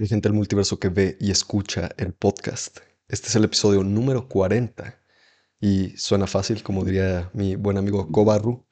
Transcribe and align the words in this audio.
Hay 0.00 0.06
gente 0.06 0.28
del 0.28 0.36
multiverso 0.36 0.78
que 0.78 0.90
ve 0.90 1.16
y 1.20 1.32
escucha 1.32 1.90
el 1.96 2.12
podcast. 2.12 2.78
Este 3.08 3.26
es 3.26 3.34
el 3.34 3.42
episodio 3.42 3.82
número 3.82 4.28
40 4.28 4.96
y 5.60 5.90
suena 5.96 6.28
fácil, 6.28 6.62
como 6.62 6.84
diría 6.84 7.30
mi 7.34 7.56
buen 7.56 7.78
amigo 7.78 8.08
Kobarru, 8.12 8.64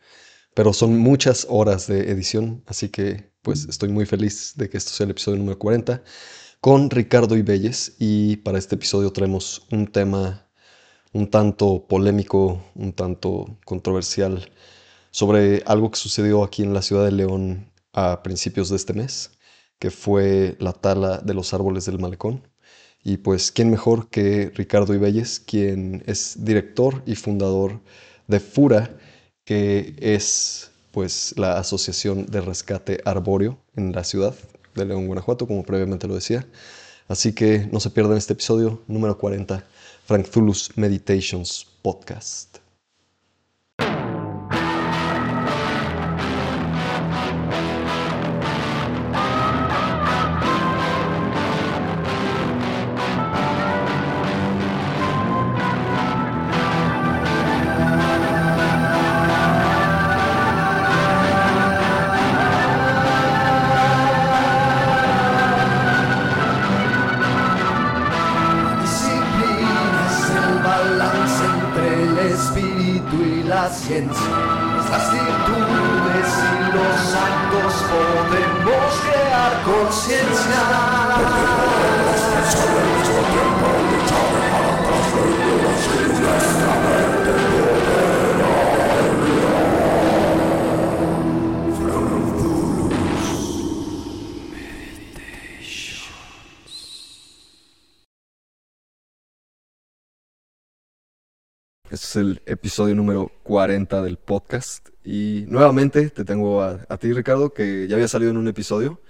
pero 0.54 0.72
son 0.72 0.96
muchas 0.98 1.44
horas 1.50 1.88
de 1.88 2.12
edición, 2.12 2.62
así 2.66 2.90
que 2.90 3.32
pues 3.42 3.66
estoy 3.68 3.88
muy 3.88 4.06
feliz 4.06 4.52
de 4.54 4.70
que 4.70 4.78
esto 4.78 4.92
sea 4.92 5.02
el 5.04 5.10
episodio 5.10 5.38
número 5.38 5.58
40 5.58 6.04
con 6.60 6.90
Ricardo 6.90 7.37
Ibelles. 7.37 7.97
Y 7.99 8.37
para 8.37 8.58
este 8.58 8.77
episodio 8.77 9.13
traemos 9.13 9.67
un 9.72 9.88
tema 9.88 10.49
un 11.13 11.29
tanto 11.29 11.88
polémico, 11.88 12.63
un 12.77 12.93
tanto 12.93 13.58
controversial 13.65 14.49
sobre 15.11 15.65
algo 15.67 15.90
que 15.90 15.99
sucedió 15.99 16.45
aquí 16.45 16.62
en 16.62 16.73
la 16.73 16.83
ciudad 16.83 17.05
de 17.05 17.12
León 17.12 17.73
a 17.93 18.23
principios 18.23 18.69
de 18.69 18.77
este 18.77 18.93
mes, 18.93 19.35
que 19.79 19.91
fue 19.91 20.56
la 20.59 20.73
tala 20.73 21.19
de 21.19 21.35
los 21.35 21.55
árboles 21.55 21.87
del 21.87 21.98
malecón. 21.98 22.43
Y 23.05 23.19
pues, 23.19 23.53
¿quién 23.53 23.71
mejor 23.71 24.09
que 24.09 24.51
Ricardo 24.55 24.95
Ibelles, 24.95 25.41
quien 25.41 26.03
es 26.07 26.45
director 26.45 27.03
y 27.07 27.15
fundador 27.15 27.81
de 28.27 28.41
FURA, 28.41 28.91
que 29.45 29.95
es 30.01 30.70
pues 30.91 31.34
la 31.37 31.59
Asociación 31.59 32.27
de 32.27 32.41
Rescate 32.41 33.01
Arbóreo 33.05 33.59
en 33.77 33.93
la 33.93 34.03
ciudad 34.03 34.34
de 34.75 34.84
León, 34.87 35.07
Guanajuato, 35.07 35.47
como 35.47 35.62
previamente 35.62 36.09
lo 36.09 36.15
decía. 36.15 36.47
Así 37.09 37.33
que 37.33 37.69
no 37.70 37.81
se 37.81 37.91
pierdan 37.91 38.17
este 38.17 38.33
episodio 38.33 38.83
número 38.89 39.17
40, 39.19 39.65
Frank 40.06 40.27
Zulus 40.27 40.73
Meditations 40.77 41.67
Podcast. 41.83 42.66
Las 73.89 75.12
virtudes 75.12 76.29
y 76.42 76.77
los 76.77 77.15
actos 77.15 77.73
podemos 77.89 79.01
crear 79.05 79.62
conciencia. 79.62 80.61
Este 101.89 102.05
es 102.05 102.17
el 102.17 102.43
episodio 102.47 102.97
número 102.97 103.36
40 103.57 104.03
del 104.03 104.19
podcast. 104.19 104.91
Y 105.03 105.47
nuevamente 105.49 106.11
te 106.11 106.27
tengo 106.27 106.62
a, 106.62 106.99
ti, 106.99 107.15
Ricardo, 107.15 107.55
que 107.55 107.89
ya 107.89 107.95
había 107.95 108.07
salido 108.07 108.31
en 108.31 108.37
un 108.37 108.49
episodio 108.49 109.01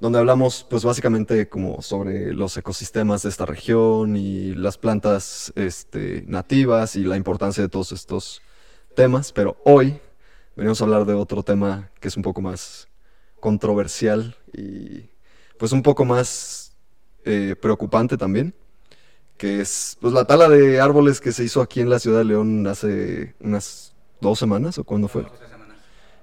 donde 0.00 0.18
hablamos, 0.18 0.66
pues 0.70 0.84
básicamente 0.84 1.50
como 1.50 1.82
sobre 1.82 2.32
los 2.32 2.56
ecosistemas 2.56 3.24
de 3.24 3.28
esta 3.28 3.44
región 3.44 4.16
y 4.16 4.54
las 4.54 4.78
plantas 4.78 5.52
este, 5.54 6.24
nativas 6.26 6.96
y 6.96 7.04
la 7.04 7.18
importancia 7.18 7.62
de 7.62 7.68
todos 7.68 7.92
estos 7.92 8.40
temas. 8.96 9.32
Pero 9.32 9.58
hoy 9.66 10.00
venimos 10.56 10.80
a 10.80 10.84
hablar 10.84 11.04
de 11.04 11.12
otro 11.12 11.42
tema 11.42 11.90
que 12.00 12.08
es 12.08 12.16
un 12.16 12.22
poco 12.22 12.40
más 12.40 12.88
controversial 13.38 14.34
y 14.50 15.10
pues 15.58 15.72
un 15.72 15.82
poco 15.82 16.06
más 16.06 16.74
eh, 17.26 17.54
preocupante 17.60 18.16
también 18.16 18.54
que 19.36 19.60
es 19.60 19.96
pues 20.00 20.12
la 20.12 20.24
tala 20.24 20.48
de 20.48 20.80
árboles 20.80 21.20
que 21.20 21.32
se 21.32 21.44
hizo 21.44 21.60
aquí 21.60 21.80
en 21.80 21.90
la 21.90 21.98
ciudad 21.98 22.18
de 22.18 22.24
León 22.24 22.66
hace 22.66 23.34
unas 23.40 23.94
dos 24.20 24.38
semanas 24.38 24.78
o 24.78 24.84
cuándo 24.84 25.08
fue. 25.08 25.26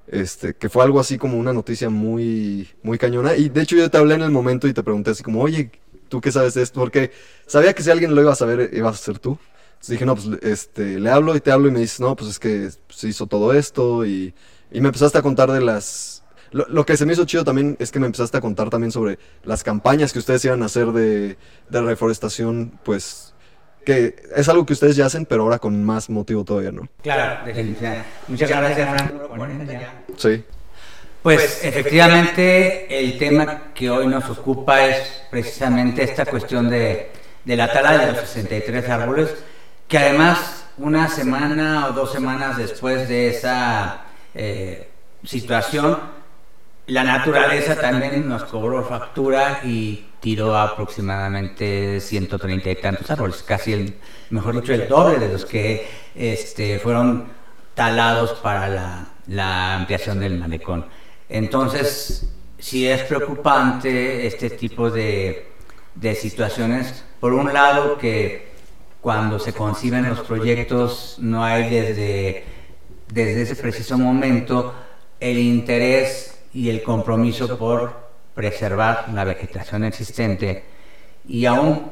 Este, 0.08 0.56
que 0.56 0.68
fue 0.70 0.84
algo 0.84 1.00
así 1.00 1.18
como 1.18 1.38
una 1.38 1.54
noticia 1.54 1.90
muy, 1.90 2.70
muy 2.84 2.98
cañona. 2.98 3.36
Y 3.36 3.50
de 3.50 3.62
hecho 3.62 3.76
yo 3.76 3.90
te 3.90 3.98
hablé 3.98 4.16
en 4.16 4.22
el 4.22 4.32
momento 4.32 4.68
y 4.68 4.74
te 4.74 4.84
pregunté 4.84 5.12
así 5.12 5.24
como, 5.24 5.42
oye, 5.42 5.72
¿tú 6.10 6.20
qué 6.20 6.32
sabes 6.32 6.54
de 6.54 6.64
esto? 6.64 6.80
Porque 6.80 7.12
sabía 7.48 7.74
que 7.74 7.84
si 7.84 7.92
alguien 7.92 8.14
lo 8.14 8.22
iba 8.22 8.34
a 8.34 8.36
saber, 8.36 8.72
ibas 8.74 8.96
a 8.96 9.04
ser 9.04 9.20
tú. 9.20 9.38
Entonces 9.74 9.90
dije, 9.90 10.06
no, 10.06 10.16
pues 10.16 10.28
este, 10.44 11.00
le 11.00 11.10
hablo 11.10 11.36
y 11.36 11.40
te 11.40 11.52
hablo 11.52 11.68
y 11.68 11.72
me 11.72 11.80
dices, 11.80 12.00
no, 12.00 12.16
pues 12.16 12.32
es 12.32 12.40
que 12.40 12.70
se 12.90 13.08
hizo 13.08 13.26
todo 13.28 13.54
esto 13.54 14.06
y, 14.06 14.34
y 14.72 14.82
me 14.82 14.90
empezaste 14.90 15.18
a 15.18 15.22
contar 15.22 15.52
de 15.52 15.62
las, 15.62 16.21
lo, 16.52 16.86
que 16.86 16.98
se 16.98 17.06
me 17.06 17.14
hizo 17.14 17.26
chido 17.26 17.44
también 17.44 17.78
es 17.80 17.92
que 17.92 18.00
me 18.00 18.06
empezaste 18.06 18.38
a 18.38 18.42
contar 18.42 18.70
también 18.70 18.92
sobre 18.92 19.18
las 19.44 19.64
campañas 19.64 20.12
que 20.12 20.20
ustedes 20.20 20.44
iban 20.46 20.64
a 20.64 20.66
hacer 20.66 20.88
de, 20.88 21.38
reforestación, 21.70 22.80
pues 22.84 23.34
que 23.86 24.16
es 24.36 24.48
algo 24.50 24.66
que 24.66 24.74
ustedes 24.74 24.96
ya 24.96 25.06
hacen, 25.06 25.26
pero 25.26 25.44
ahora 25.44 25.60
con 25.60 25.84
más 25.84 26.10
motivo 26.10 26.44
todavía, 26.44 26.72
¿no? 26.72 26.88
Claro, 27.02 27.46
definitivamente. 27.46 28.08
Muchas 28.28 28.50
gracias, 28.50 28.90
Franco, 28.90 29.38
Sí. 30.18 30.44
Pues 31.24 31.64
efectivamente 31.64 33.00
el 33.00 33.18
tema 33.18 33.74
que 33.74 33.90
hoy 33.90 34.08
nos 34.08 34.28
ocupa 34.30 34.86
es 34.86 35.24
precisamente 35.30 36.04
esta 36.04 36.26
cuestión 36.26 36.70
de, 36.70 37.12
de 37.46 37.56
la 37.56 37.72
tala 37.72 37.98
de 37.98 38.12
los 38.12 38.22
63 38.22 38.90
árboles, 38.90 39.30
que 39.88 39.98
además 39.98 40.66
una 40.78 41.08
semana 41.08 41.88
o 41.88 41.94
dos 41.94 42.12
semanas 42.12 42.58
después 42.58 43.08
de 43.08 43.30
esa 43.30 44.02
eh, 44.34 44.90
situación, 45.24 46.00
la 46.92 47.06
naturaleza 47.06 47.80
también 47.80 48.28
nos 48.28 48.44
cobró 48.44 48.84
factura 48.84 49.62
y 49.64 50.08
tiró 50.20 50.58
aproximadamente 50.58 52.02
130 52.02 52.70
y 52.70 52.76
tantos 52.76 53.10
árboles, 53.10 53.44
casi 53.44 53.72
el, 53.72 53.96
mejor 54.30 54.60
dicho, 54.60 54.74
el 54.74 54.90
doble 54.90 55.18
de 55.18 55.32
los 55.32 55.46
que 55.46 55.88
este, 56.14 56.80
fueron 56.80 57.30
talados 57.76 58.32
para 58.40 59.08
la, 59.28 59.76
ampliación 59.76 60.20
del 60.20 60.38
malecón. 60.38 60.86
Entonces, 61.30 62.30
sí 62.60 62.86
es 62.86 63.04
preocupante 63.04 64.28
este 64.28 64.50
tipo 64.50 64.92
de, 64.92 65.48
de 65.96 66.14
situaciones. 66.14 67.06
Por 67.22 67.32
un 67.32 67.54
lado, 67.54 67.98
que 67.98 68.52
cuando 69.00 69.40
se 69.40 69.54
conciben 69.54 70.10
los 70.10 70.20
proyectos 70.20 71.16
no 71.20 71.46
hay 71.46 71.70
desde, 71.70 72.44
desde 73.08 73.44
ese 73.44 73.56
preciso 73.56 73.98
momento 73.98 74.76
el 75.22 75.38
interés 75.38 76.31
y 76.54 76.70
el 76.70 76.84
compromiso 76.84 77.58
por 77.58 78.12
preservar 78.34 79.10
la 79.14 79.24
vegetación 79.24 79.84
existente 79.84 80.64
y 81.28 81.46
aún 81.46 81.92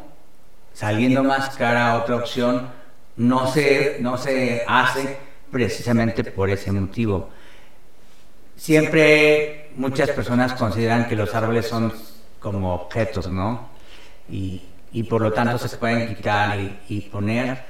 saliendo 0.74 1.24
más 1.24 1.56
cara 1.56 1.92
a 1.92 1.98
otra 1.98 2.16
opción 2.16 2.70
no 3.18 3.52
se, 3.52 3.98
no 4.00 4.18
se 4.18 4.64
hace 4.68 5.18
precisamente 5.52 6.24
por 6.24 6.50
ese 6.50 6.72
motivo. 6.72 7.30
Siempre 8.56 9.72
muchas 9.76 10.10
personas 10.12 10.54
consideran 10.54 11.08
que 11.08 11.16
los 11.16 11.34
árboles 11.36 11.68
son 11.68 11.94
como 12.40 12.74
objetos, 12.74 13.30
¿no? 13.30 13.70
Y, 14.30 14.64
y 14.92 15.04
por 15.04 15.22
lo 15.22 15.34
tanto 15.34 15.58
se 15.58 15.78
pueden 15.78 16.16
quitar 16.16 16.60
y, 16.60 16.80
y 16.88 17.02
poner. 17.02 17.64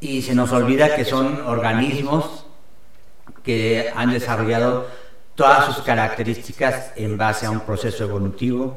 Y 0.00 0.22
se 0.22 0.34
nos 0.34 0.52
olvida 0.52 0.94
que 0.94 1.04
son 1.04 1.40
organismos 1.42 2.46
que 3.42 3.90
han 3.94 4.12
desarrollado 4.12 4.86
todas 5.38 5.66
sus 5.66 5.84
características 5.84 6.90
en 6.96 7.16
base 7.16 7.46
a 7.46 7.52
un 7.52 7.60
proceso 7.60 8.02
evolutivo, 8.02 8.76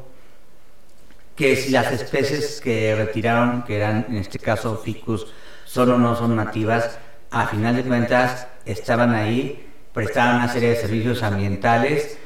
que 1.34 1.56
si 1.56 1.72
las 1.72 1.90
especies 1.90 2.60
que 2.60 2.94
retiraron, 2.94 3.64
que 3.64 3.78
eran 3.78 4.06
en 4.08 4.18
este 4.18 4.38
caso 4.38 4.76
ficus, 4.76 5.26
solo 5.64 5.98
no 5.98 6.14
son 6.14 6.36
nativas, 6.36 7.00
a 7.32 7.48
final 7.48 7.74
de 7.74 7.82
cuentas 7.82 8.46
estaban 8.64 9.12
ahí, 9.12 9.66
prestaban 9.92 10.36
una 10.36 10.52
serie 10.52 10.68
de 10.68 10.76
servicios 10.76 11.24
ambientales 11.24 12.16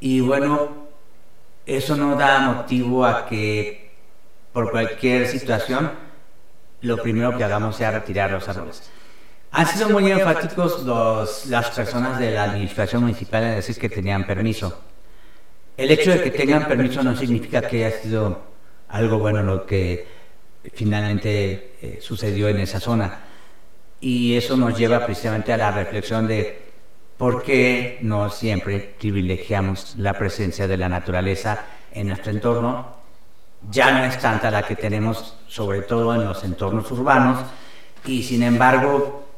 y 0.00 0.18
bueno, 0.18 0.88
eso 1.64 1.94
no 1.96 2.16
da 2.16 2.40
motivo 2.40 3.06
a 3.06 3.26
que 3.26 3.92
por 4.52 4.72
cualquier 4.72 5.28
situación 5.28 5.92
lo 6.80 7.00
primero 7.00 7.36
que 7.38 7.44
hagamos 7.44 7.76
sea 7.76 7.92
retirar 7.92 8.32
los 8.32 8.48
árboles. 8.48 8.90
Han 9.52 9.66
sido 9.66 9.90
muy 9.90 10.10
enfáticos 10.10 10.82
los, 10.84 11.46
las 11.46 11.70
personas 11.70 12.18
de 12.18 12.30
la 12.30 12.44
administración 12.44 13.02
municipal 13.02 13.44
en 13.44 13.54
decir 13.56 13.78
que 13.78 13.88
tenían 13.88 14.26
permiso. 14.26 14.80
El 15.76 15.90
hecho 15.90 16.10
de 16.10 16.22
que 16.22 16.30
tengan 16.30 16.66
permiso 16.66 17.02
no 17.02 17.14
significa 17.16 17.62
que 17.62 17.84
haya 17.84 18.00
sido 18.00 18.40
algo 18.88 19.18
bueno 19.18 19.42
lo 19.42 19.66
que 19.66 20.06
finalmente 20.74 21.76
eh, 21.80 21.98
sucedió 22.00 22.48
en 22.48 22.58
esa 22.58 22.80
zona. 22.80 23.20
Y 24.00 24.36
eso 24.36 24.56
nos 24.56 24.76
lleva 24.76 25.04
precisamente 25.04 25.52
a 25.52 25.56
la 25.56 25.70
reflexión 25.70 26.26
de 26.26 26.60
por 27.16 27.42
qué 27.42 27.98
no 28.02 28.30
siempre 28.30 28.94
privilegiamos 28.98 29.94
la 29.98 30.14
presencia 30.14 30.66
de 30.66 30.76
la 30.76 30.88
naturaleza 30.88 31.64
en 31.92 32.08
nuestro 32.08 32.32
entorno 32.32 33.02
ya 33.70 33.92
no 33.92 34.04
es 34.04 34.18
tanta 34.18 34.50
la 34.50 34.62
que 34.62 34.76
tenemos, 34.76 35.36
sobre 35.46 35.82
todo 35.82 36.14
en 36.14 36.24
los 36.24 36.42
entornos 36.44 36.90
urbanos, 36.90 37.40
y 38.04 38.22
sin 38.22 38.42
embargo, 38.42 39.28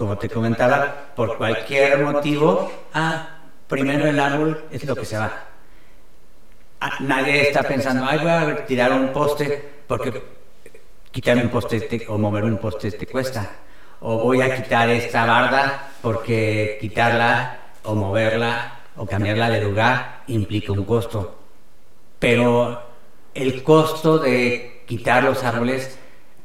como 0.00 0.16
te 0.16 0.30
comentaba, 0.30 1.12
por 1.14 1.36
cualquier 1.36 1.98
motivo, 1.98 2.72
ah, 2.94 3.36
primero 3.68 4.06
el 4.06 4.18
árbol 4.18 4.64
es 4.70 4.82
lo 4.86 4.96
que 4.96 5.04
se 5.04 5.18
va. 5.18 5.30
Ah, 6.80 6.92
nadie 7.00 7.42
está 7.42 7.62
pensando, 7.62 8.06
ay, 8.08 8.18
voy 8.20 8.30
a 8.30 8.64
tirar 8.64 8.92
un 8.94 9.12
poste, 9.12 9.62
porque 9.86 10.22
quitar 11.10 11.36
un 11.36 11.50
poste 11.50 11.82
te- 11.82 12.06
o 12.08 12.16
mover 12.16 12.44
un 12.44 12.56
poste 12.56 12.90
te 12.92 13.06
cuesta. 13.06 13.46
O 14.00 14.16
voy 14.24 14.40
a 14.40 14.56
quitar 14.56 14.88
esta 14.88 15.26
barda 15.26 15.90
porque 16.00 16.78
quitarla 16.80 17.58
o 17.82 17.94
moverla 17.94 18.78
o 18.96 19.04
cambiarla 19.04 19.50
de 19.50 19.60
lugar 19.60 20.22
implica 20.28 20.72
un 20.72 20.84
costo. 20.86 21.38
Pero 22.18 22.80
el 23.34 23.62
costo 23.62 24.16
de 24.18 24.82
quitar 24.86 25.24
los 25.24 25.44
árboles, 25.44 25.98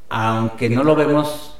aunque 0.09 0.69
no 0.69 0.83
lo 0.83 0.93
vemos 0.93 1.54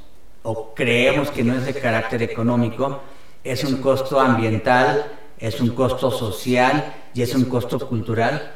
o 0.46 0.74
creemos 0.74 1.32
que 1.32 1.44
no 1.44 1.56
es 1.56 1.66
de 1.66 1.74
carácter 1.74 2.22
económico, 2.24 3.02
es 3.44 3.64
un 3.64 3.82
costo 3.82 4.20
ambiental, 4.20 5.06
es 5.40 5.60
un 5.60 5.70
costo 5.70 6.12
social 6.12 6.94
y 7.14 7.22
es 7.24 7.34
un 7.36 7.46
costo 7.46 7.80
cultural 7.88 8.52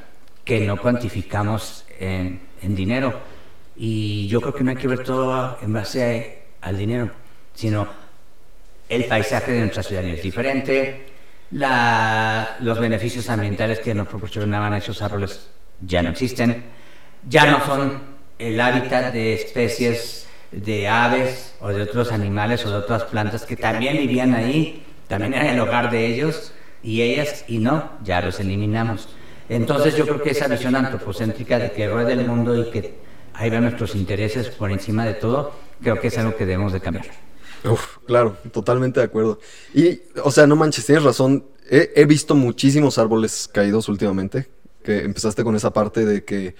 que 0.45 0.61
no 0.61 0.77
cuantificamos 0.77 1.85
en, 1.99 2.41
en 2.61 2.75
dinero. 2.75 3.13
Y 3.75 4.27
yo 4.27 4.39
creo 4.41 4.53
que 4.53 4.63
no 4.63 4.69
hay 4.71 4.77
que 4.77 4.87
ver 4.87 5.03
todo 5.03 5.57
en 5.61 5.73
base 5.73 6.45
a- 6.61 6.67
al 6.67 6.77
dinero, 6.77 7.09
sino 7.53 7.87
el 8.87 9.05
paisaje 9.05 9.51
de 9.53 9.59
nuestra 9.61 9.83
ciudad 9.83 10.03
es 10.05 10.21
diferente, 10.23 11.07
la- 11.51 12.57
los 12.61 12.79
beneficios 12.79 13.29
ambientales 13.29 13.79
que 13.79 13.93
nos 13.95 14.07
proporcionaban 14.07 14.73
esos 14.75 15.01
árboles 15.01 15.49
ya 15.81 16.01
no 16.03 16.09
existen, 16.09 16.63
ya 17.27 17.45
no 17.49 17.65
son 17.65 18.01
el 18.37 18.59
hábitat 18.61 19.11
de 19.13 19.33
especies 19.33 20.27
de 20.51 20.87
aves 20.87 21.53
o 21.59 21.69
de 21.69 21.83
otros 21.83 22.11
animales 22.11 22.65
o 22.65 22.71
de 22.71 22.77
otras 22.77 23.03
plantas 23.03 23.45
que 23.45 23.55
también 23.55 23.97
vivían 23.97 24.33
ahí, 24.33 24.83
también 25.07 25.33
era 25.33 25.51
el 25.51 25.59
hogar 25.59 25.91
de 25.91 26.07
ellos 26.07 26.53
y 26.81 27.01
ellas, 27.01 27.45
y 27.47 27.59
no, 27.59 27.91
ya 28.03 28.21
los 28.21 28.39
eliminamos. 28.39 29.09
Entonces 29.47 29.95
yo 29.95 30.05
creo 30.05 30.21
que 30.21 30.31
esa 30.31 30.47
visión 30.47 30.75
antropocéntrica 30.75 31.57
de 31.59 31.71
que 31.71 31.89
rueda 31.89 32.13
el 32.13 32.25
mundo 32.25 32.55
y 32.55 32.69
que 32.69 32.93
ahí 33.33 33.49
van 33.49 33.63
nuestros 33.63 33.95
intereses 33.95 34.49
por 34.49 34.71
encima 34.71 35.05
de 35.05 35.15
todo, 35.15 35.53
creo 35.81 35.99
que 35.99 36.07
es 36.07 36.17
algo 36.17 36.35
que 36.35 36.45
debemos 36.45 36.73
de 36.73 36.79
cambiar. 36.79 37.05
Uf, 37.63 37.97
claro, 38.05 38.37
totalmente 38.51 38.99
de 38.99 39.07
acuerdo. 39.07 39.39
Y, 39.73 40.01
o 40.23 40.31
sea, 40.31 40.47
no 40.47 40.55
manches, 40.55 40.85
tienes 40.85 41.03
razón. 41.03 41.45
He, 41.69 41.91
he 41.95 42.05
visto 42.05 42.35
muchísimos 42.35 42.97
árboles 42.97 43.49
caídos 43.51 43.89
últimamente. 43.89 44.47
Que 44.83 44.99
empezaste 44.99 45.43
con 45.43 45.55
esa 45.55 45.73
parte 45.73 46.05
de 46.05 46.23
que 46.23 46.55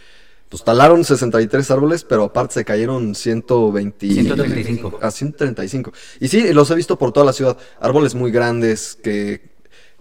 pues 0.49 0.63
talaron 0.63 1.03
63 1.05 1.69
árboles, 1.69 2.03
pero 2.03 2.23
aparte 2.23 2.55
se 2.55 2.65
cayeron 2.65 3.13
120. 3.13 4.07
135. 4.09 4.99
A 5.01 5.11
135. 5.11 5.93
Y 6.19 6.27
sí, 6.27 6.51
los 6.53 6.71
he 6.71 6.75
visto 6.75 6.97
por 6.97 7.11
toda 7.11 7.27
la 7.27 7.33
ciudad. 7.33 7.55
Árboles 7.79 8.15
muy 8.15 8.31
grandes 8.31 8.97
que 9.01 9.49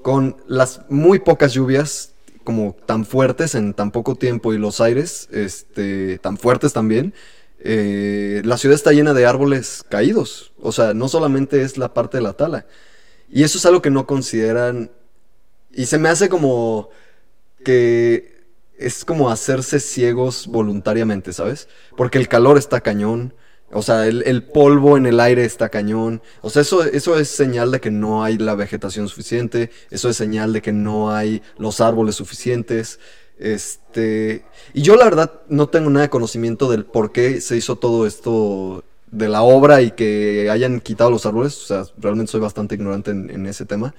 con 0.03 0.37
las 0.47 0.81
muy 0.89 1.19
pocas 1.19 1.53
lluvias 1.53 2.15
como 2.45 2.77
tan 2.87 3.05
fuertes 3.05 3.55
en 3.55 3.75
tan 3.75 3.91
poco 3.91 4.15
tiempo 4.15 4.55
y 4.55 4.59
los 4.59 4.81
aires 4.81 5.29
este 5.33 6.19
tan 6.19 6.39
fuertes 6.39 6.73
también 6.73 7.13
eh, 7.61 8.41
la 8.45 8.57
ciudad 8.57 8.77
está 8.77 8.93
llena 8.93 9.13
de 9.13 9.27
árboles 9.27 9.85
caídos 9.89 10.53
o 10.61 10.73
sea 10.73 10.95
no 10.95 11.09
solamente 11.09 11.63
es 11.63 11.77
la 11.77 11.93
parte 11.93 12.19
de 12.19 12.23
la 12.23 12.33
tala 12.33 12.65
y 13.29 13.43
eso 13.43 13.59
es 13.59 13.67
algo 13.67 13.83
que 13.83 13.91
no 13.91 14.07
consideran 14.07 14.91
y 15.73 15.87
se 15.87 15.99
me 15.99 16.09
hace 16.09 16.29
como 16.29 16.89
que 17.65 18.38
es 18.79 19.05
como 19.05 19.31
hacerse 19.31 19.81
ciegos 19.81 20.47
voluntariamente, 20.47 21.33
¿sabes? 21.33 21.69
Porque 21.97 22.19
el 22.19 22.29
calor 22.29 22.57
está 22.57 22.81
cañón, 22.81 23.35
o 23.71 23.83
sea, 23.83 24.07
el, 24.07 24.43
polvo 24.45 24.97
en 24.97 25.05
el 25.05 25.21
aire 25.21 25.45
está 25.45 25.69
cañón, 25.69 26.23
o 26.41 26.49
sea, 26.49 26.63
eso, 26.63 26.85
eso 26.85 27.19
es 27.19 27.29
señal 27.29 27.71
de 27.71 27.81
que 27.81 27.91
no 27.91 28.25
hay 28.25 28.39
la 28.39 28.55
vegetación 28.55 29.09
suficiente, 29.09 29.71
eso 29.91 30.09
es 30.09 30.17
señal 30.17 30.53
de 30.55 30.63
que 30.63 30.73
no 30.73 31.11
hay 31.11 31.43
los 31.59 31.81
árboles 31.81 32.15
suficientes, 32.15 32.99
este, 33.39 34.45
y 34.73 34.83
yo 34.83 34.97
la 34.97 35.05
verdad 35.05 35.43
no 35.49 35.69
tengo 35.69 35.91
nada 35.91 36.07
de 36.07 36.11
conocimiento 36.11 36.71
del 36.71 36.87
por 36.87 37.13
qué 37.13 37.41
se 37.41 37.57
hizo 37.57 37.77
todo 37.77 38.07
esto 38.07 38.85
de 39.11 39.29
la 39.29 39.43
obra 39.43 39.83
y 39.83 39.91
que 39.91 40.49
hayan 40.51 40.81
quitado 40.81 41.11
los 41.11 41.27
árboles, 41.27 41.63
o 41.63 41.67
sea, 41.67 41.85
realmente 41.99 42.33
soy 42.33 42.41
bastante 42.41 42.75
ignorante 42.75 43.11
en, 43.11 43.29
en 43.29 43.47
ese 43.47 43.67
tema, 43.67 43.95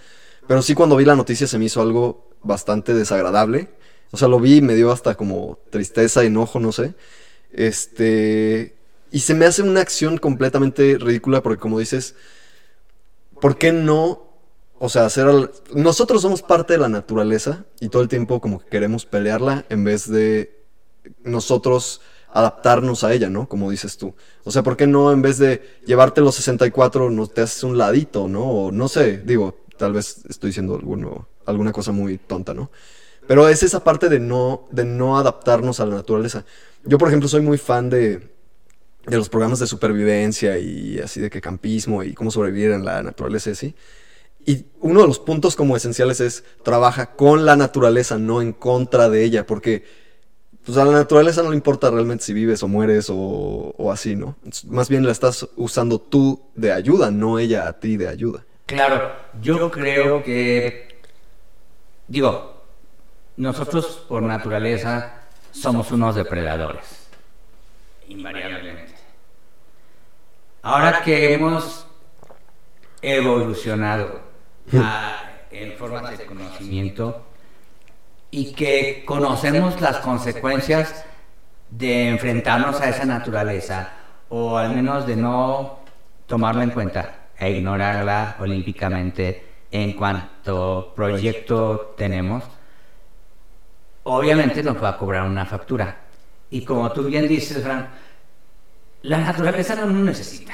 pero 0.48 0.64
sí 0.64 0.74
cuando 0.74 0.96
vi 0.96 1.06
la 1.06 1.16
noticia 1.16 1.46
se 1.46 1.60
me 1.60 1.66
hizo 1.66 1.82
algo 1.82 2.28
bastante 2.42 2.96
desagradable, 2.96 3.70
o 4.12 4.18
sea, 4.18 4.28
lo 4.28 4.40
vi 4.40 4.58
y 4.58 4.62
me 4.62 4.76
dio 4.76 4.92
hasta 4.92 5.16
como 5.16 5.60
tristeza, 5.70 6.24
enojo, 6.24 6.60
no 6.60 6.72
sé. 6.72 6.96
Este. 7.54 8.76
Y 9.12 9.22
se 9.22 9.36
me 9.36 9.46
hace 9.46 9.64
una 9.64 9.82
acción 9.82 10.18
completamente 10.18 10.98
ridícula 11.00 11.42
porque, 11.44 11.60
como 11.62 11.80
dices, 11.80 12.16
¿por 13.42 13.58
qué 13.58 13.72
no? 13.72 14.24
O 14.80 14.90
sea, 14.90 15.06
hacer. 15.06 15.28
al- 15.28 15.52
Nosotros 15.74 16.22
somos 16.22 16.42
parte 16.42 16.74
de 16.74 16.80
la 16.80 16.90
naturaleza 16.90 17.66
y 17.80 17.90
todo 17.90 18.02
el 18.02 18.08
tiempo, 18.08 18.40
como 18.42 18.60
que 18.60 18.68
queremos 18.70 19.06
pelearla 19.06 19.66
en 19.70 19.84
vez 19.84 20.10
de 20.10 20.58
nosotros 21.24 22.02
adaptarnos 22.34 23.04
a 23.04 23.14
ella, 23.14 23.30
¿no? 23.30 23.50
Como 23.50 23.72
dices 23.72 23.98
tú. 23.98 24.16
O 24.44 24.52
sea, 24.52 24.64
¿por 24.64 24.78
qué 24.78 24.88
no 24.88 25.12
en 25.12 25.22
vez 25.22 25.38
de 25.40 25.64
llevarte 25.86 26.22
los 26.22 26.36
64 26.36 27.10
no 27.10 27.28
te 27.28 27.42
haces 27.42 27.64
un 27.64 27.78
ladito, 27.78 28.28
¿no? 28.28 28.44
O 28.46 28.72
no 28.72 28.88
sé, 28.88 29.20
digo, 29.20 29.58
tal 29.78 29.94
vez 29.94 30.24
estoy 30.30 30.50
diciendo 30.50 30.76
alguno, 30.76 31.28
alguna 31.46 31.72
cosa 31.72 31.92
muy 31.92 32.18
tonta, 32.18 32.54
¿no? 32.54 32.72
Pero 33.30 33.48
es 33.48 33.62
esa 33.62 33.84
parte 33.84 34.10
de 34.10 34.20
no, 34.20 34.68
de 34.72 34.86
no 34.86 35.20
adaptarnos 35.20 35.80
a 35.80 35.86
la 35.86 35.94
naturaleza. 35.94 36.46
Yo, 36.84 36.98
por 36.98 37.10
ejemplo, 37.10 37.30
soy 37.30 37.42
muy 37.42 37.60
fan 37.60 37.88
de, 37.88 38.28
de 39.06 39.18
los 39.18 39.30
programas 39.30 39.60
de 39.60 39.68
supervivencia 39.68 40.58
y 40.58 40.98
así 40.98 41.22
de 41.22 41.30
que 41.30 41.40
campismo 41.40 42.02
y 42.02 42.16
cómo 42.16 42.32
sobrevivir 42.32 42.72
en 42.72 42.84
la 42.84 43.04
naturaleza 43.04 43.52
y 43.52 43.54
así. 43.54 43.76
Y 44.48 44.66
uno 44.80 45.02
de 45.02 45.08
los 45.08 45.20
puntos 45.20 45.56
como 45.56 45.78
esenciales 45.78 46.22
es 46.22 46.44
trabaja 46.64 47.14
con 47.16 47.46
la 47.46 47.56
naturaleza, 47.56 48.18
no 48.18 48.42
en 48.42 48.52
contra 48.52 49.10
de 49.10 49.24
ella, 49.24 49.46
porque 49.46 49.84
pues 50.66 50.76
a 50.80 50.86
la 50.86 50.94
naturaleza 50.94 51.44
no 51.44 51.52
le 51.52 51.56
importa 51.56 51.92
realmente 51.92 52.24
si 52.24 52.34
vives 52.34 52.64
o 52.64 52.68
mueres 52.68 53.12
o, 53.12 53.76
o 53.78 53.92
así, 53.92 54.16
¿no? 54.16 54.38
Más 54.66 54.90
bien 54.90 55.06
la 55.06 55.12
estás 55.12 55.48
usando 55.56 56.02
tú 56.02 56.48
de 56.56 56.72
ayuda, 56.72 57.12
no 57.12 57.38
ella 57.38 57.68
a 57.68 57.80
ti 57.80 57.96
de 57.96 58.08
ayuda. 58.08 58.44
Claro, 58.66 59.12
yo 59.40 59.70
creo 59.70 60.24
que, 60.24 61.00
digo, 62.08 62.59
nosotros 63.40 64.04
por 64.10 64.22
naturaleza 64.22 65.14
somos 65.52 65.92
unos 65.94 66.14
depredadores, 66.14 67.08
invariablemente. 68.10 68.94
Ahora 70.62 71.02
que 71.02 71.34
hemos 71.34 71.88
evolucionado 73.02 74.20
en 75.52 75.72
formas 75.78 76.18
de 76.18 76.26
conocimiento 76.26 77.26
y 78.30 78.52
que 78.52 79.04
conocemos 79.06 79.80
las 79.80 79.98
consecuencias 80.00 81.06
de 81.70 82.10
enfrentarnos 82.10 82.82
a 82.82 82.90
esa 82.90 83.06
naturaleza 83.06 83.94
o 84.28 84.58
al 84.58 84.76
menos 84.76 85.08
de 85.08 85.16
no 85.16 85.80
tomarla 86.28 86.64
en 86.64 86.72
cuenta 86.72 87.30
e 87.38 87.52
ignorarla 87.52 88.36
olímpicamente 88.40 89.46
en 89.72 89.94
cuanto 89.94 90.92
proyecto 90.94 91.94
tenemos, 91.98 92.44
obviamente 94.18 94.64
nos 94.64 94.82
va 94.82 94.90
a 94.90 94.98
cobrar 94.98 95.24
una 95.24 95.46
factura. 95.46 95.98
Y 96.50 96.64
como 96.64 96.92
tú 96.92 97.04
bien 97.04 97.28
dices, 97.28 97.62
Fran, 97.64 97.90
la 99.04 99.20
naturaleza 99.20 99.76
no 99.76 99.86
nos 99.86 100.04
necesita. 100.04 100.54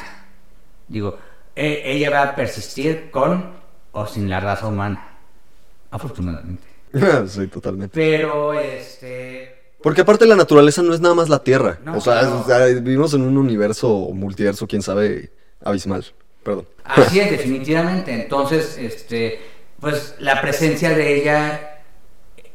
Digo, 0.88 1.18
e- 1.56 1.82
ella 1.86 2.10
va 2.10 2.24
a 2.24 2.36
persistir 2.36 3.10
con 3.10 3.54
o 3.92 4.06
sin 4.06 4.30
la 4.30 4.40
raza 4.40 4.68
humana, 4.68 5.08
afortunadamente. 5.90 6.68
sí, 7.28 7.48
totalmente. 7.48 7.94
Pero, 7.94 8.54
este, 8.54 9.74
Porque 9.82 10.02
aparte 10.02 10.26
la 10.26 10.36
naturaleza 10.36 10.82
no 10.82 10.94
es 10.94 11.00
nada 11.00 11.16
más 11.16 11.30
la 11.30 11.40
Tierra. 11.40 11.80
No, 11.84 11.98
o, 11.98 12.02
sea, 12.02 12.20
claro. 12.20 12.42
o 12.42 12.44
sea, 12.44 12.66
vivimos 12.66 13.14
en 13.14 13.22
un 13.22 13.38
universo 13.38 13.90
o 13.90 14.14
multiverso, 14.14 14.68
quién 14.68 14.82
sabe, 14.82 15.32
abismal. 15.64 16.06
Perdón. 16.44 16.68
Así 16.84 17.20
es, 17.22 17.32
definitivamente. 17.38 18.14
Entonces, 18.14 18.78
este, 18.78 19.40
pues 19.80 20.16
la 20.20 20.42
presencia 20.42 20.90
de 20.90 21.16
ella 21.16 21.82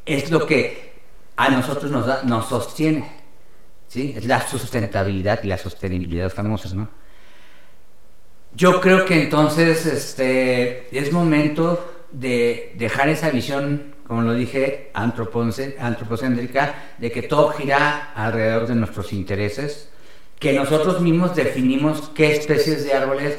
es 0.05 0.31
lo 0.31 0.47
que 0.47 0.90
a 1.47 1.49
nosotros 1.49 1.91
nos, 1.91 2.07
da- 2.07 2.23
nos 2.25 2.49
sostiene. 2.49 3.11
¿sí? 3.89 4.15
Es 4.17 4.25
la 4.27 4.47
sustentabilidad 4.47 5.41
y 5.43 5.49
la 5.49 5.59
sostenibilidad 5.59 6.31
famosas, 6.31 6.75
¿no? 6.75 6.89
Yo 8.55 8.81
creo 8.81 9.05
que 9.05 9.23
entonces 9.23 9.87
este, 9.87 10.89
es 10.97 11.13
momento 11.13 12.07
de 12.11 12.75
dejar 12.77 13.09
esa 13.09 13.31
visión, 13.31 13.95
como 14.07 14.23
lo 14.23 14.35
dije, 14.35 14.91
antropocéntrica, 14.93 16.75
de 16.99 17.13
que 17.13 17.23
todo 17.23 17.51
gira 17.51 18.13
alrededor 18.15 18.67
de 18.67 18.75
nuestros 18.75 19.13
intereses, 19.13 19.89
que 20.39 20.53
nosotros 20.53 21.01
mismos 21.01 21.37
definimos 21.37 22.11
qué 22.15 22.33
especies 22.37 22.85
de 22.85 22.93
árboles 22.95 23.39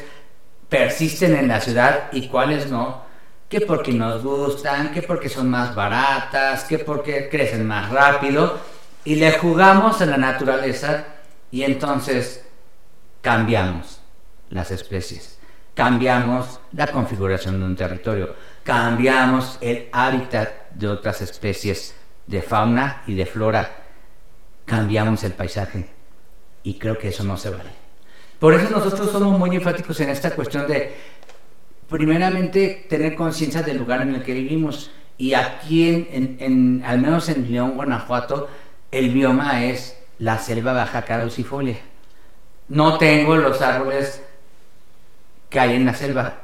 persisten 0.69 1.35
en 1.35 1.49
la 1.49 1.59
ciudad 1.59 2.09
y 2.13 2.29
cuáles 2.29 2.69
no, 2.71 3.03
que 3.51 3.59
porque 3.59 3.91
nos 3.91 4.23
gustan, 4.23 4.93
que 4.93 5.01
porque 5.01 5.27
son 5.27 5.49
más 5.49 5.75
baratas, 5.75 6.63
que 6.63 6.79
porque 6.79 7.27
crecen 7.27 7.67
más 7.67 7.91
rápido, 7.91 8.57
Y 9.03 9.15
le 9.15 9.31
jugamos 9.39 9.99
a 10.01 10.05
la 10.05 10.15
naturaleza 10.15 11.05
y 11.49 11.63
entonces 11.63 12.45
cambiamos 13.21 13.99
las 14.51 14.69
especies, 14.69 15.39
cambiamos 15.73 16.59
la 16.71 16.87
configuración 16.87 17.59
de 17.59 17.65
un 17.65 17.75
territorio, 17.75 18.35
cambiamos 18.63 19.57
el 19.59 19.89
hábitat 19.91 20.69
de 20.75 20.87
otras 20.87 21.21
especies 21.21 21.95
de 22.27 22.43
fauna 22.43 23.01
y 23.07 23.15
de 23.15 23.25
flora, 23.25 23.71
cambiamos 24.65 25.23
el 25.23 25.33
paisaje 25.33 25.89
y 26.61 26.77
creo 26.77 26.97
que 26.97 27.07
eso 27.07 27.23
no 27.23 27.37
se 27.37 27.49
vale. 27.49 27.71
Por 28.39 28.53
eso 28.53 28.69
nosotros 28.69 29.11
somos 29.11 29.37
muy 29.37 29.55
enfáticos 29.55 29.99
en 29.99 30.09
esta 30.09 30.29
cuestión 30.35 30.67
de, 30.67 30.95
primeramente, 31.91 32.85
tener 32.89 33.15
conciencia 33.15 33.61
del 33.61 33.77
lugar 33.77 34.01
en 34.01 34.15
el 34.15 34.23
que 34.23 34.33
vivimos. 34.33 34.89
Y 35.17 35.33
aquí, 35.35 36.07
en, 36.09 36.81
al 36.85 36.99
menos 36.99 37.29
en 37.29 37.51
León, 37.51 37.73
Guanajuato, 37.75 38.49
el 38.91 39.09
bioma 39.11 39.65
es 39.65 39.97
la 40.17 40.39
selva 40.39 40.73
baja 40.73 41.03
caducifolia. 41.03 41.77
No 42.69 42.97
tengo 42.97 43.35
los 43.35 43.61
árboles 43.61 44.23
que 45.49 45.59
hay 45.59 45.75
en 45.75 45.85
la 45.85 45.93
selva 45.93 46.41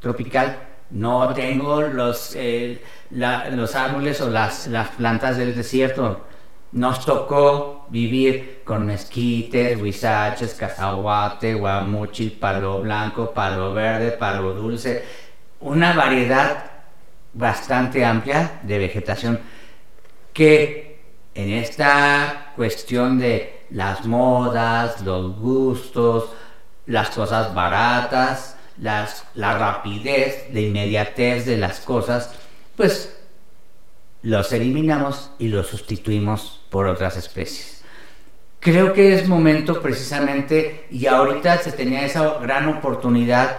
tropical. 0.00 0.58
No 0.90 1.32
tengo 1.32 1.80
los, 1.80 2.34
eh, 2.36 2.82
los 3.10 3.74
árboles 3.74 4.20
o 4.20 4.30
las, 4.30 4.66
las 4.66 4.90
plantas 4.90 5.38
del 5.38 5.56
desierto. 5.56 6.26
Nos 6.74 7.06
tocó 7.06 7.86
vivir 7.88 8.62
con 8.64 8.84
mezquites, 8.84 9.80
huizaches, 9.80 10.54
cacahuate, 10.54 11.54
guamuchil, 11.54 12.32
palo 12.32 12.80
blanco, 12.80 13.30
palo 13.30 13.72
verde, 13.72 14.10
palo 14.10 14.54
dulce. 14.54 15.04
Una 15.60 15.92
variedad 15.92 16.72
bastante 17.32 18.04
amplia 18.04 18.58
de 18.64 18.78
vegetación 18.78 19.38
que 20.32 20.98
en 21.36 21.50
esta 21.50 22.52
cuestión 22.56 23.20
de 23.20 23.66
las 23.70 24.04
modas, 24.04 25.00
los 25.02 25.36
gustos, 25.38 26.30
las 26.86 27.10
cosas 27.10 27.54
baratas, 27.54 28.56
la 28.78 29.06
rapidez, 29.58 30.48
la 30.52 30.58
inmediatez 30.58 31.46
de 31.46 31.56
las 31.56 31.78
cosas, 31.78 32.34
pues 32.76 33.16
los 34.22 34.52
eliminamos 34.52 35.30
y 35.38 35.48
los 35.48 35.68
sustituimos 35.68 36.63
por 36.74 36.88
otras 36.88 37.16
especies. 37.16 37.84
Creo 38.58 38.92
que 38.92 39.14
es 39.14 39.28
momento 39.28 39.80
precisamente, 39.80 40.86
y 40.90 41.06
ahorita 41.06 41.58
se 41.58 41.70
tenía 41.70 42.04
esa 42.04 42.40
gran 42.40 42.66
oportunidad 42.66 43.58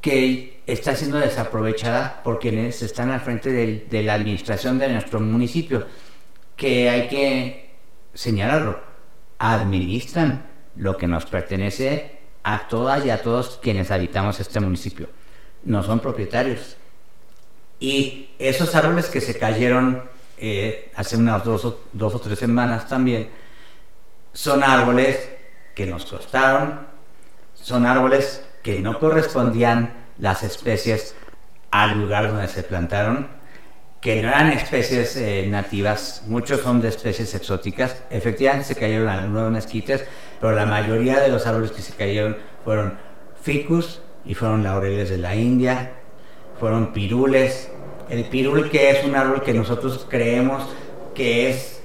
que 0.00 0.62
está 0.66 0.96
siendo 0.96 1.18
desaprovechada 1.18 2.24
por 2.24 2.40
quienes 2.40 2.82
están 2.82 3.12
al 3.12 3.20
frente 3.20 3.52
del- 3.52 3.88
de 3.88 4.02
la 4.02 4.14
administración 4.14 4.80
de 4.80 4.88
nuestro 4.88 5.20
municipio, 5.20 5.86
que 6.56 6.90
hay 6.90 7.06
que 7.06 7.70
señalarlo, 8.14 8.80
administran 9.38 10.44
lo 10.74 10.96
que 10.96 11.06
nos 11.06 11.24
pertenece 11.24 12.18
a 12.42 12.66
todas 12.66 13.06
y 13.06 13.10
a 13.10 13.22
todos 13.22 13.60
quienes 13.62 13.92
habitamos 13.92 14.40
este 14.40 14.58
municipio. 14.58 15.08
No 15.62 15.84
son 15.84 16.00
propietarios. 16.00 16.76
Y 17.78 18.30
esos 18.40 18.74
árboles 18.74 19.06
que 19.06 19.20
se 19.20 19.38
cayeron 19.38 20.15
eh, 20.38 20.92
hace 20.94 21.16
unas 21.16 21.44
dos 21.44 21.64
o, 21.64 22.20
tres 22.20 22.38
semanas 22.38 22.88
también, 22.88 23.28
son 24.32 24.62
árboles 24.62 25.30
que 25.74 25.86
nos 25.86 26.04
costaron, 26.06 26.86
son 27.54 27.86
árboles 27.86 28.44
que 28.62 28.80
no 28.80 28.98
correspondían 28.98 29.94
las 30.18 30.42
especies 30.42 31.14
al 31.70 32.00
lugar 32.00 32.28
donde 32.28 32.48
se 32.48 32.62
plantaron, 32.62 33.28
que 34.00 34.22
no 34.22 34.28
eran 34.28 34.50
especies 34.52 35.16
eh, 35.16 35.46
nativas, 35.48 36.22
muchos 36.26 36.60
son 36.60 36.80
de 36.80 36.88
especies 36.88 37.34
exóticas. 37.34 38.02
Efectivamente 38.10 38.66
se 38.66 38.76
cayeron 38.76 39.08
algunos 39.08 39.50
mezquites, 39.50 40.04
pero 40.40 40.54
la 40.54 40.66
mayoría 40.66 41.18
de 41.20 41.28
los 41.28 41.46
árboles 41.46 41.72
que 41.72 41.82
se 41.82 41.94
cayeron 41.94 42.36
fueron 42.64 42.98
ficus 43.42 44.02
y 44.24 44.34
fueron 44.34 44.62
laureles 44.62 45.10
de 45.10 45.18
la 45.18 45.34
India, 45.34 45.92
fueron 46.58 46.92
pirules. 46.92 47.70
El 48.08 48.24
pirul 48.24 48.70
que 48.70 48.90
es 48.90 49.04
un 49.04 49.14
árbol 49.16 49.42
que 49.42 49.52
nosotros 49.52 50.06
creemos 50.08 50.62
que 51.14 51.50
es 51.50 51.80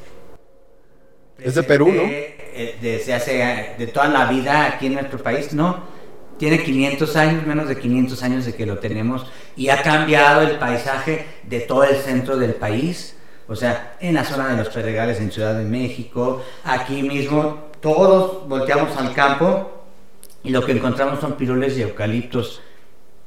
Es 1.40 1.56
de 1.56 1.64
Perú, 1.64 1.92
¿no? 1.92 2.04
eh, 2.04 2.78
desde 2.82 3.14
hace 3.14 3.76
de 3.78 3.88
toda 3.88 4.08
la 4.08 4.26
vida 4.26 4.68
aquí 4.68 4.88
en 4.88 4.94
nuestro 4.94 5.20
país, 5.20 5.54
no. 5.54 5.90
Tiene 6.38 6.64
500 6.64 7.16
años, 7.18 7.46
menos 7.46 7.68
de 7.68 7.78
500 7.78 8.24
años 8.24 8.46
de 8.46 8.56
que 8.56 8.66
lo 8.66 8.80
tenemos 8.80 9.26
y 9.56 9.70
ha 9.70 9.82
cambiado 9.84 10.42
el 10.42 10.58
paisaje 10.58 11.26
de 11.44 11.60
todo 11.62 11.84
el 11.84 11.98
centro 11.98 12.38
del 12.38 12.56
país. 12.56 13.16
O 13.48 13.56
sea, 13.56 13.96
en 14.00 14.16
la 14.16 14.24
zona 14.24 14.48
de 14.50 14.58
los 14.58 14.70
Pedregales 14.70 15.20
en 15.20 15.32
Ciudad 15.32 15.56
de 15.56 15.66
México, 15.66 16.44
aquí 16.64 17.04
mismo, 17.04 17.70
todos 17.80 18.48
volteamos 18.48 18.96
al 18.98 19.14
campo 19.14 19.84
y 20.44 20.50
lo 20.50 20.66
que 20.66 20.72
encontramos 20.72 21.20
son 21.20 21.34
pirules 21.34 21.78
y 21.78 21.84
eucaliptos 21.84 22.62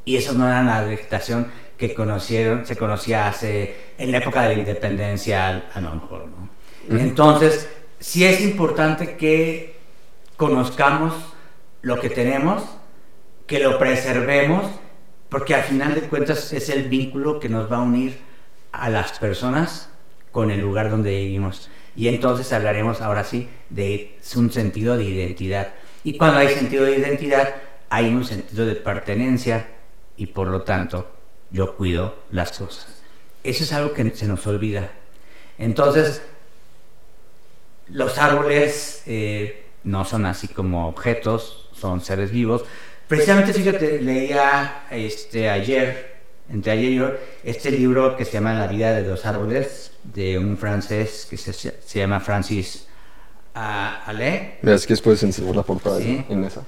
y 0.05 0.17
eso 0.17 0.33
no 0.33 0.47
era 0.47 0.63
la 0.63 0.83
vegetación 0.83 1.51
que 1.77 1.95
conocieron, 1.95 2.67
se 2.67 2.77
conocía 2.77 3.29
hace, 3.29 3.75
en 3.99 4.13
la 4.13 4.19
época 4.19 4.43
de 4.43 4.55
la 4.55 4.61
independencia, 4.61 5.65
a, 5.73 5.81
lo 5.81 5.95
mejor, 5.95 6.27
¿no? 6.27 6.99
Entonces, 6.99 7.69
sí 7.99 8.25
es 8.25 8.41
importante 8.41 9.17
que 9.17 9.77
conozcamos 10.37 11.15
lo 11.83 12.01
que 12.01 12.11
tenemos, 12.11 12.63
que 13.47 13.59
lo 13.59 13.79
preservemos, 13.79 14.67
porque 15.29 15.55
al 15.55 15.63
final 15.63 15.95
de 15.95 16.03
cuentas 16.03 16.53
es 16.53 16.69
el 16.69 16.89
vínculo 16.89 17.41
que 17.41 17.49
nos 17.49 17.71
va 17.71 17.79
a 17.79 17.83
unir 17.83 18.19
a 18.73 18.89
las 18.91 19.19
personas 19.19 19.91
con 20.31 20.51
el 20.51 20.61
lugar 20.61 20.91
donde 20.91 21.11
vivimos. 21.11 21.71
Y 21.97 22.09
entonces 22.09 22.53
hablaremos 22.53 23.01
ahora 23.01 23.25
sí 23.25 23.49
de 23.71 24.19
un 24.37 24.51
sentido 24.51 24.97
de 24.97 25.05
identidad. 25.05 25.75
Y 26.03 26.17
cuando 26.19 26.39
hay 26.39 26.49
sentido 26.49 26.85
de 26.85 26.99
identidad, 26.99 27.55
hay 27.89 28.13
un 28.13 28.25
sentido 28.25 28.67
de 28.67 28.75
pertenencia 28.75 29.69
y 30.17 30.27
por 30.27 30.49
lo 30.49 30.63
tanto 30.63 31.09
yo 31.55 31.77
cuido 31.77 32.17
las 32.33 32.59
cosas. 32.59 32.87
Eso 33.45 33.63
es 33.65 33.73
algo 33.73 33.93
que 33.95 34.11
se 34.11 34.27
nos 34.27 34.45
olvida. 34.47 34.91
Entonces, 35.57 36.21
los 37.89 38.19
árboles 38.19 39.03
eh, 39.07 39.67
no 39.85 40.05
son 40.05 40.27
así 40.27 40.49
como 40.49 40.89
objetos, 40.89 41.69
son 41.75 42.01
seres 42.01 42.31
vivos. 42.33 42.65
Precisamente, 43.07 43.53
fíjate, 43.53 44.01
leía 44.01 44.87
este, 44.91 45.49
ayer, 45.49 46.17
entre 46.51 46.73
ayer 46.73 46.91
y 46.93 47.01
hoy, 47.01 47.13
este 47.45 47.71
libro 47.71 48.17
que 48.17 48.25
se 48.25 48.33
llama 48.33 48.55
La 48.55 48.67
vida 48.67 48.93
de 48.93 49.03
los 49.07 49.25
árboles, 49.25 49.93
de 50.03 50.39
un 50.39 50.57
francés 50.57 51.27
que 51.31 51.37
se, 51.37 51.53
se 51.53 51.99
llama 51.99 52.19
Francis 52.21 52.87
ah, 53.55 54.03
Allais. 54.07 54.55
Mira, 54.63 54.75
es 54.75 54.87
que 54.87 54.97
puedes 54.97 55.23
enseñar 55.23 55.55
la 55.55 55.63
portada 55.63 55.99
Sí. 56.01 56.25
en 56.29 56.45
esa. 56.45 56.63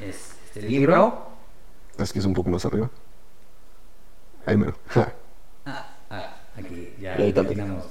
Es- 0.00 0.32
Este 0.46 0.62
libro 0.68 1.26
Es 1.98 2.12
que 2.12 2.20
es 2.20 2.24
un 2.24 2.34
poco 2.34 2.48
más 2.50 2.64
arriba. 2.64 2.88
Ahí 4.46 4.56
mero. 4.56 4.76
Ja. 4.88 5.12
Ah, 5.66 6.36
aquí 6.56 6.94
ya 7.00 7.14
ahí 7.14 7.32
terminamos. 7.32 7.84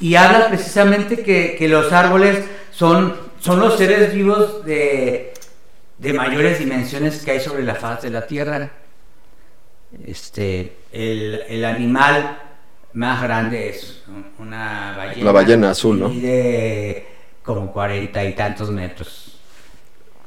Y 0.00 0.14
habla 0.14 0.48
precisamente 0.48 1.22
que, 1.22 1.56
que 1.58 1.68
los 1.68 1.92
árboles 1.92 2.44
son, 2.70 3.16
son 3.40 3.58
los 3.58 3.76
seres 3.76 4.14
vivos 4.14 4.64
de, 4.64 5.34
de 5.98 6.12
mayores 6.12 6.60
dimensiones 6.60 7.24
que 7.24 7.32
hay 7.32 7.40
sobre 7.40 7.64
la 7.64 7.74
faz 7.74 8.02
de 8.02 8.10
la 8.10 8.26
Tierra. 8.26 8.70
Este, 10.06 10.76
el, 10.92 11.42
el 11.48 11.64
animal 11.64 12.38
más 12.92 13.22
grande 13.22 13.70
es 13.70 14.04
una 14.38 14.94
ballena. 14.96 15.24
La 15.24 15.32
ballena 15.32 15.70
azul, 15.70 15.98
¿no? 15.98 16.08
Mide 16.08 17.06
como 17.42 17.72
cuarenta 17.72 18.24
y 18.24 18.34
tantos 18.34 18.70
metros. 18.70 19.40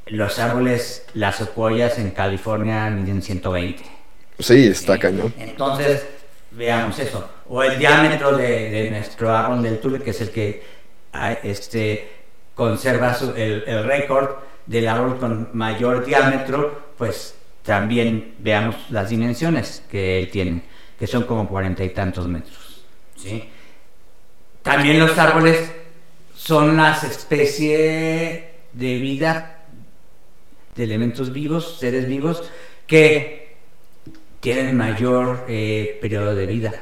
Los 0.07 0.39
árboles, 0.39 1.05
las 1.13 1.38
secuoyas 1.38 1.97
en 2.00 2.11
California 2.11 2.89
miden 2.89 3.21
120. 3.21 4.00
Sí, 4.39 4.67
está 4.67 4.97
cañón. 4.97 5.33
Entonces, 5.38 6.05
veamos 6.51 6.97
eso. 7.00 7.29
O 7.47 7.61
el 7.63 7.77
diámetro 7.77 8.35
de, 8.38 8.69
de 8.69 8.91
nuestro 8.91 9.35
árbol 9.35 9.61
del 9.61 9.79
tule, 9.79 10.00
que 10.00 10.11
es 10.11 10.21
el 10.21 10.31
que 10.31 10.63
ah, 11.13 11.33
este, 11.43 12.09
conserva 12.55 13.13
su- 13.13 13.33
el, 13.35 13.63
el 13.67 13.83
récord 13.83 14.29
del 14.65 14.88
árbol 14.88 15.17
con 15.19 15.50
mayor 15.53 16.05
diámetro, 16.05 16.93
pues 16.97 17.35
también 17.63 18.35
veamos 18.39 18.75
las 18.89 19.09
dimensiones 19.09 19.83
que 19.89 20.19
él 20.19 20.29
tiene, 20.31 20.63
que 20.97 21.05
son 21.07 21.23
como 21.23 21.47
cuarenta 21.47 21.83
y 21.83 21.89
tantos 21.89 22.27
metros. 22.27 22.83
¿sí? 23.15 23.50
También 24.63 25.00
los 25.00 25.17
árboles 25.17 25.71
son 26.35 26.77
las 26.77 27.03
especies 27.03 28.43
de 28.73 28.95
vida, 28.97 29.59
de 30.75 30.83
elementos 30.83 31.31
vivos, 31.33 31.77
seres 31.79 32.07
vivos, 32.07 32.50
que 32.88 33.40
tienen 34.41 34.75
mayor 34.75 35.45
eh, 35.48 35.98
periodo 36.01 36.36
de 36.36 36.45
vida. 36.45 36.74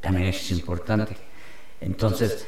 También 0.00 0.28
es 0.28 0.50
importante. 0.50 1.16
Entonces, 1.80 2.46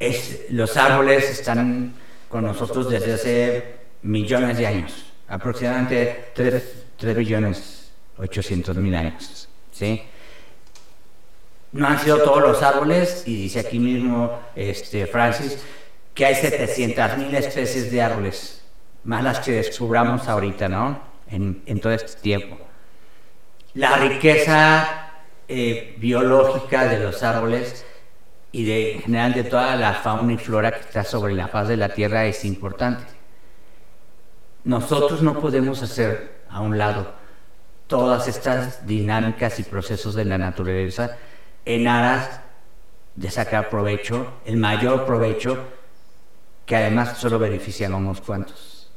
es, 0.00 0.46
los 0.50 0.76
árboles 0.76 1.30
están 1.30 1.94
con 2.28 2.44
nosotros 2.44 2.90
desde 2.90 3.12
hace 3.12 3.74
millones 4.02 4.58
de 4.58 4.66
años, 4.66 5.12
aproximadamente 5.28 6.32
3, 6.34 7.16
billones 7.16 7.92
800 8.18 8.76
mil 8.76 8.94
años. 8.94 9.48
¿sí? 9.70 10.02
no 11.72 11.88
han 11.88 11.98
sido 11.98 12.18
todos 12.22 12.40
los 12.40 12.62
árboles, 12.62 13.24
y 13.26 13.42
dice 13.42 13.60
aquí 13.60 13.78
mismo 13.78 14.40
este, 14.54 15.06
Francis, 15.06 15.58
que 16.14 16.24
hay 16.24 16.36
700 16.36 17.18
mil 17.18 17.34
especies 17.34 17.90
de 17.90 18.00
árboles, 18.00 18.62
más 19.02 19.24
las 19.24 19.40
que 19.40 19.52
descubramos 19.52 20.28
ahorita, 20.28 20.68
¿no? 20.68 21.00
En 21.28 21.80
todo 21.80 21.92
este 21.92 22.20
tiempo. 22.20 22.63
La 23.74 23.96
riqueza 23.96 25.10
eh, 25.48 25.96
biológica 25.98 26.84
de 26.84 27.00
los 27.00 27.24
árboles 27.24 27.84
y 28.52 28.64
de, 28.64 28.92
en 28.94 29.02
general 29.02 29.34
de 29.34 29.42
toda 29.42 29.74
la 29.74 29.94
fauna 29.94 30.34
y 30.34 30.38
flora 30.38 30.70
que 30.70 30.80
está 30.80 31.02
sobre 31.02 31.34
la 31.34 31.48
faz 31.48 31.66
de 31.66 31.76
la 31.76 31.88
Tierra 31.88 32.24
es 32.26 32.44
importante. 32.44 33.04
Nosotros 34.62 35.22
no 35.22 35.40
podemos 35.40 35.82
hacer 35.82 36.44
a 36.48 36.60
un 36.60 36.78
lado 36.78 37.14
todas 37.88 38.28
estas 38.28 38.86
dinámicas 38.86 39.58
y 39.58 39.64
procesos 39.64 40.14
de 40.14 40.24
la 40.24 40.38
naturaleza 40.38 41.16
en 41.64 41.88
aras 41.88 42.42
de 43.16 43.28
sacar 43.28 43.70
provecho, 43.70 44.34
el 44.44 44.56
mayor 44.56 45.04
provecho, 45.04 45.58
que 46.64 46.76
además 46.76 47.18
solo 47.18 47.40
benefician 47.40 47.92
a 47.92 47.96
unos 47.96 48.20
cuantos. 48.20 48.88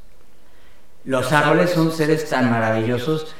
Los 1.04 1.32
árboles 1.32 1.72
son 1.72 1.92
seres 1.92 2.30
tan 2.30 2.52
maravillosos 2.52 3.36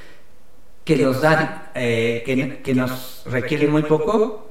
que 0.88 0.96
nos 0.96 1.22
dan, 1.22 1.64
eh, 1.76 2.24
que, 2.26 2.62
que, 2.64 2.74
nos 2.74 3.24
requieren 3.26 3.72
muy 3.72 3.84
poco 3.84 4.50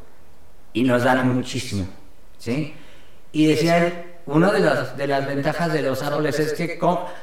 y 0.74 0.82
nos 0.82 1.02
dan 1.02 1.34
muchísimo, 1.34 1.88
¿sí? 2.36 2.74
Y 3.32 3.46
decían, 3.46 4.04
una 4.26 4.52
de 4.52 4.60
las, 4.60 4.98
de 4.98 5.06
las 5.06 5.26
ventajas 5.26 5.72
de 5.72 5.80
los 5.80 6.02
árboles 6.02 6.38
es 6.38 6.52
que 6.52 6.78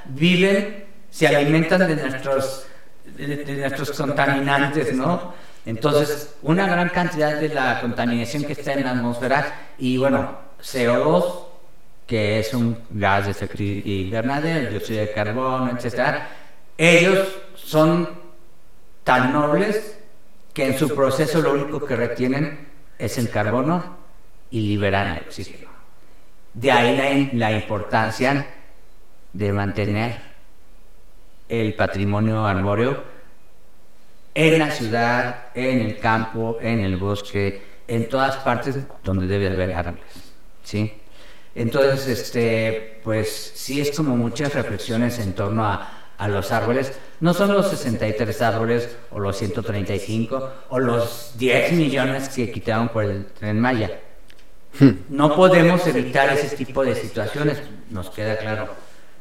viven, 0.06 0.86
se 1.12 1.28
alimentan 1.28 1.88
de 1.88 1.96
nuestros, 1.96 2.66
de, 3.16 3.56
nuestros 3.60 3.92
contaminantes, 3.92 4.96
¿no? 4.96 5.36
Entonces, 5.64 6.34
una 6.42 6.66
gran 6.66 6.90
cantidad 6.90 7.40
de 7.40 7.50
la 7.50 7.82
contaminación 7.82 8.46
que 8.46 8.54
está 8.54 8.74
en 8.74 8.84
la 8.84 8.92
atmósfera 8.94 9.74
y 9.78 9.96
bueno, 9.96 10.40
CO2, 10.60 11.46
que 12.08 12.40
es 12.40 12.52
un 12.56 12.80
gas 12.90 13.28
de 13.28 13.82
invernadero, 13.86 14.72
dióxido 14.72 15.02
de 15.02 15.12
carbono, 15.12 15.70
etcétera, 15.70 16.30
ellos 16.80 17.28
son 17.54 18.23
tan 19.04 19.34
nobles 19.34 20.00
que 20.54 20.68
en 20.68 20.78
su 20.78 20.94
proceso 20.94 21.42
lo 21.42 21.54
único 21.54 21.86
que 21.86 21.96
retienen 21.96 22.68
es 22.98 23.18
el 23.18 23.30
carbono 23.30 23.98
y 24.52 24.62
liberan 24.62 25.18
el 25.18 25.24
oxígeno. 25.24 25.70
De 26.54 26.72
ahí 26.72 27.32
la, 27.34 27.52
importancia 27.52 28.48
de 29.34 29.52
mantener 29.52 30.22
el 31.50 31.74
patrimonio 31.74 32.46
arbóreo 32.46 33.04
en 34.36 34.60
la 34.60 34.70
ciudad, 34.70 35.48
en 35.56 35.80
el 35.82 36.00
campo, 36.00 36.58
en 36.62 36.80
el 36.80 36.98
bosque, 36.98 37.64
en 37.88 38.08
todas 38.08 38.38
partes 38.38 38.78
donde 39.04 39.26
debe 39.26 39.50
haber 39.50 39.74
árboles, 39.74 40.34
¿sí? 40.64 40.94
Entonces, 41.56 42.08
este, 42.08 43.00
pues 43.04 43.54
sí 43.56 43.82
es 43.82 43.96
como 43.96 44.16
muchas 44.16 44.54
reflexiones 44.54 45.20
en 45.20 45.34
torno 45.34 45.66
a, 45.66 46.03
a 46.18 46.28
los 46.28 46.52
árboles. 46.52 46.94
No 47.20 47.34
son 47.34 47.54
los 47.54 47.70
63 47.70 48.42
árboles 48.42 48.96
o 49.12 49.20
los 49.20 49.38
135 49.38 50.50
o 50.70 50.80
los 50.80 51.34
10 51.38 51.74
millones 51.74 52.30
que 52.30 52.52
quitaron 52.52 52.90
por 52.90 53.06
el 53.06 53.26
tren 53.26 53.60
Maya. 53.60 54.00
Hmm. 54.80 54.92
No 55.10 55.36
podemos 55.36 55.86
evitar 55.88 56.30
ese 56.34 56.56
tipo 56.56 56.84
de 56.84 56.96
situaciones, 56.96 57.62
nos 57.90 58.10
queda 58.10 58.38
claro. 58.38 58.70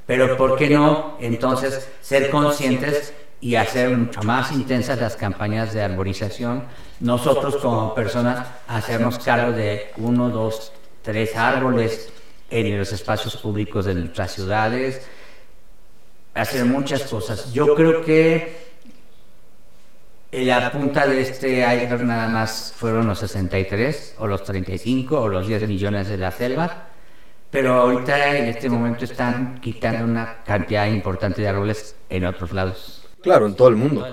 Pero 0.06 0.36
¿por 0.36 0.56
qué 0.56 0.70
no 0.70 1.16
entonces 1.20 1.88
ser 2.00 2.30
conscientes 2.30 3.12
y 3.40 3.54
hacer 3.56 3.90
mucho 3.96 4.22
más 4.22 4.52
intensas 4.52 5.00
las 5.00 5.16
campañas 5.16 5.72
de 5.72 5.82
arborización? 5.82 6.64
Nosotros 7.00 7.56
como 7.56 7.94
personas 7.94 8.46
hacernos 8.66 9.18
cargo 9.18 9.52
de 9.52 9.90
uno, 9.96 10.30
dos, 10.30 10.72
tres 11.02 11.36
árboles 11.36 12.12
en 12.50 12.78
los 12.78 12.92
espacios 12.92 13.36
públicos 13.36 13.84
de 13.86 13.94
nuestras 13.94 14.32
ciudades, 14.32 15.06
hacer 16.34 16.64
muchas 16.64 17.02
cosas. 17.02 17.52
Yo 17.52 17.74
creo 17.74 18.04
que 18.04 18.72
la 20.32 20.72
punta 20.72 21.06
de 21.06 21.20
este 21.20 21.60
iceberg 21.60 22.04
nada 22.04 22.28
más 22.28 22.72
fueron 22.76 23.06
los 23.06 23.18
63 23.18 24.16
o 24.18 24.26
los 24.26 24.42
35 24.44 25.20
o 25.20 25.28
los 25.28 25.46
10 25.46 25.68
millones 25.68 26.08
de 26.08 26.16
la 26.16 26.30
selva, 26.30 26.88
pero 27.50 27.74
ahorita 27.74 28.36
en 28.38 28.46
este 28.46 28.70
momento 28.70 29.04
están 29.04 29.60
quitando 29.60 30.04
una 30.04 30.42
cantidad 30.42 30.86
importante 30.86 31.42
de 31.42 31.48
árboles 31.48 31.96
en 32.08 32.24
otros 32.24 32.52
lados. 32.52 33.06
Claro, 33.22 33.46
en 33.46 33.54
todo 33.54 33.68
el 33.68 33.76
mundo. 33.76 34.06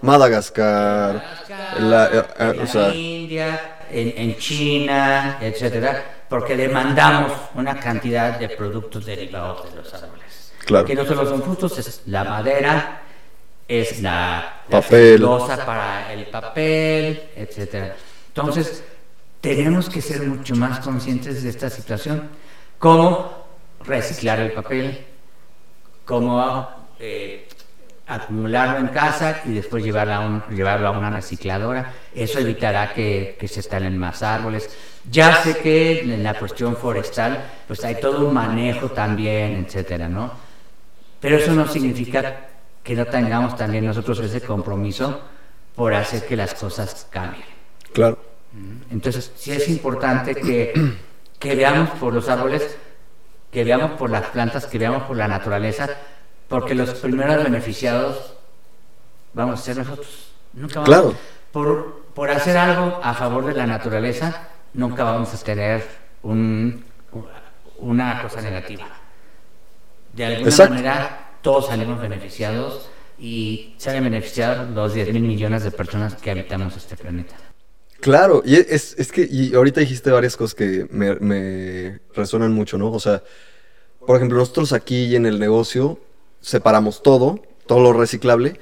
Madagascar, 0.00 1.24
la, 1.80 2.06
eh, 2.06 2.24
eh, 2.38 2.66
en 2.72 2.94
India, 2.94 3.78
en, 3.90 4.36
China, 4.36 5.38
etcétera, 5.40 6.24
porque 6.28 6.56
demandamos 6.56 7.32
una 7.54 7.78
cantidad 7.80 8.38
de 8.38 8.48
productos 8.50 9.04
derivados 9.04 9.68
de 9.68 9.76
los 9.76 9.92
árboles. 9.92 10.17
Claro. 10.68 10.84
Que 10.84 10.94
no 10.94 11.06
solo 11.06 11.24
son 11.24 11.42
frutos, 11.42 11.78
es 11.78 12.02
la 12.04 12.24
madera, 12.24 13.00
es 13.66 14.02
la, 14.02 14.64
papel. 14.68 15.26
para 15.64 16.12
el 16.12 16.26
papel, 16.26 17.30
etcétera. 17.34 17.96
Entonces, 18.28 18.84
tenemos 19.40 19.88
que 19.88 20.02
ser 20.02 20.26
mucho 20.26 20.54
más 20.56 20.80
conscientes 20.80 21.42
de 21.42 21.48
esta 21.48 21.70
situación. 21.70 22.28
Cómo 22.78 23.46
reciclar 23.82 24.40
el 24.40 24.52
papel, 24.52 25.06
cómo 26.04 26.68
eh, 27.00 27.48
acumularlo 28.06 28.80
en 28.80 28.88
casa 28.88 29.40
y 29.46 29.54
después 29.54 29.82
llevarlo 29.82 30.12
a, 30.12 30.20
un, 30.20 30.42
llevarlo 30.50 30.88
a 30.88 30.90
una 30.90 31.08
recicladora. 31.08 31.94
Eso 32.14 32.40
evitará 32.40 32.92
que, 32.92 33.38
que 33.40 33.48
se 33.48 33.60
estalen 33.60 33.96
más 33.96 34.22
árboles. 34.22 34.68
Ya 35.10 35.34
sé 35.36 35.56
que 35.56 36.00
en 36.00 36.22
la 36.22 36.34
cuestión 36.34 36.76
forestal, 36.76 37.42
pues 37.66 37.82
hay 37.86 37.98
todo 37.98 38.28
un 38.28 38.34
manejo 38.34 38.90
también, 38.90 39.64
etcétera, 39.66 40.10
¿no? 40.10 40.47
Pero 41.20 41.36
eso 41.36 41.52
no 41.52 41.66
significa 41.66 42.48
que 42.82 42.94
no 42.94 43.04
tengamos 43.06 43.56
también 43.56 43.84
nosotros 43.84 44.20
ese 44.20 44.40
compromiso 44.40 45.20
por 45.74 45.94
hacer 45.94 46.26
que 46.26 46.36
las 46.36 46.54
cosas 46.54 47.06
cambien. 47.10 47.44
Claro. 47.92 48.18
Entonces, 48.90 49.32
sí 49.36 49.52
es 49.52 49.68
importante 49.68 50.34
que, 50.34 50.72
que 51.38 51.54
veamos 51.54 51.90
por 52.00 52.12
los 52.12 52.28
árboles, 52.28 52.76
que 53.52 53.64
veamos 53.64 53.92
por 53.92 54.10
las 54.10 54.26
plantas, 54.26 54.66
que 54.66 54.78
veamos 54.78 55.04
por 55.04 55.16
la 55.16 55.28
naturaleza, 55.28 55.88
porque 56.48 56.74
los 56.74 56.90
primeros 56.94 57.44
beneficiados 57.44 58.34
vamos 59.34 59.60
a 59.60 59.62
ser 59.62 59.76
nosotros. 59.76 60.32
Nunca 60.54 60.80
vamos, 60.80 60.88
claro. 60.88 61.14
Por, 61.52 62.02
por 62.14 62.30
hacer 62.30 62.56
algo 62.56 63.00
a 63.02 63.14
favor 63.14 63.44
de 63.46 63.54
la 63.54 63.66
naturaleza, 63.66 64.48
nunca 64.74 65.04
vamos 65.04 65.32
a 65.34 65.44
tener 65.44 65.86
un, 66.22 66.84
una 67.78 68.22
cosa 68.22 68.40
negativa. 68.40 68.86
De 70.18 70.24
alguna 70.24 70.68
manera 70.68 71.30
todos 71.42 71.68
salimos 71.68 72.00
beneficiados 72.00 72.88
y 73.20 73.74
salen 73.78 74.02
beneficiados 74.02 74.68
los 74.70 74.92
10 74.92 75.12
mil 75.12 75.22
millones 75.22 75.62
de 75.62 75.70
personas 75.70 76.16
que 76.16 76.32
habitamos 76.32 76.76
este 76.76 76.96
planeta. 76.96 77.36
Claro, 78.00 78.42
y 78.44 78.56
es, 78.56 78.96
es 78.98 79.12
que 79.12 79.28
y 79.30 79.54
ahorita 79.54 79.80
dijiste 79.80 80.10
varias 80.10 80.36
cosas 80.36 80.56
que 80.56 80.88
me, 80.90 81.14
me 81.16 82.00
resuenan 82.14 82.52
mucho, 82.52 82.78
¿no? 82.78 82.90
O 82.90 82.98
sea, 82.98 83.22
por 84.04 84.16
ejemplo, 84.16 84.38
nosotros 84.38 84.72
aquí 84.72 85.14
en 85.14 85.24
el 85.24 85.38
negocio 85.38 86.00
separamos 86.40 87.00
todo, 87.02 87.40
todo 87.66 87.80
lo 87.80 87.92
reciclable, 87.92 88.58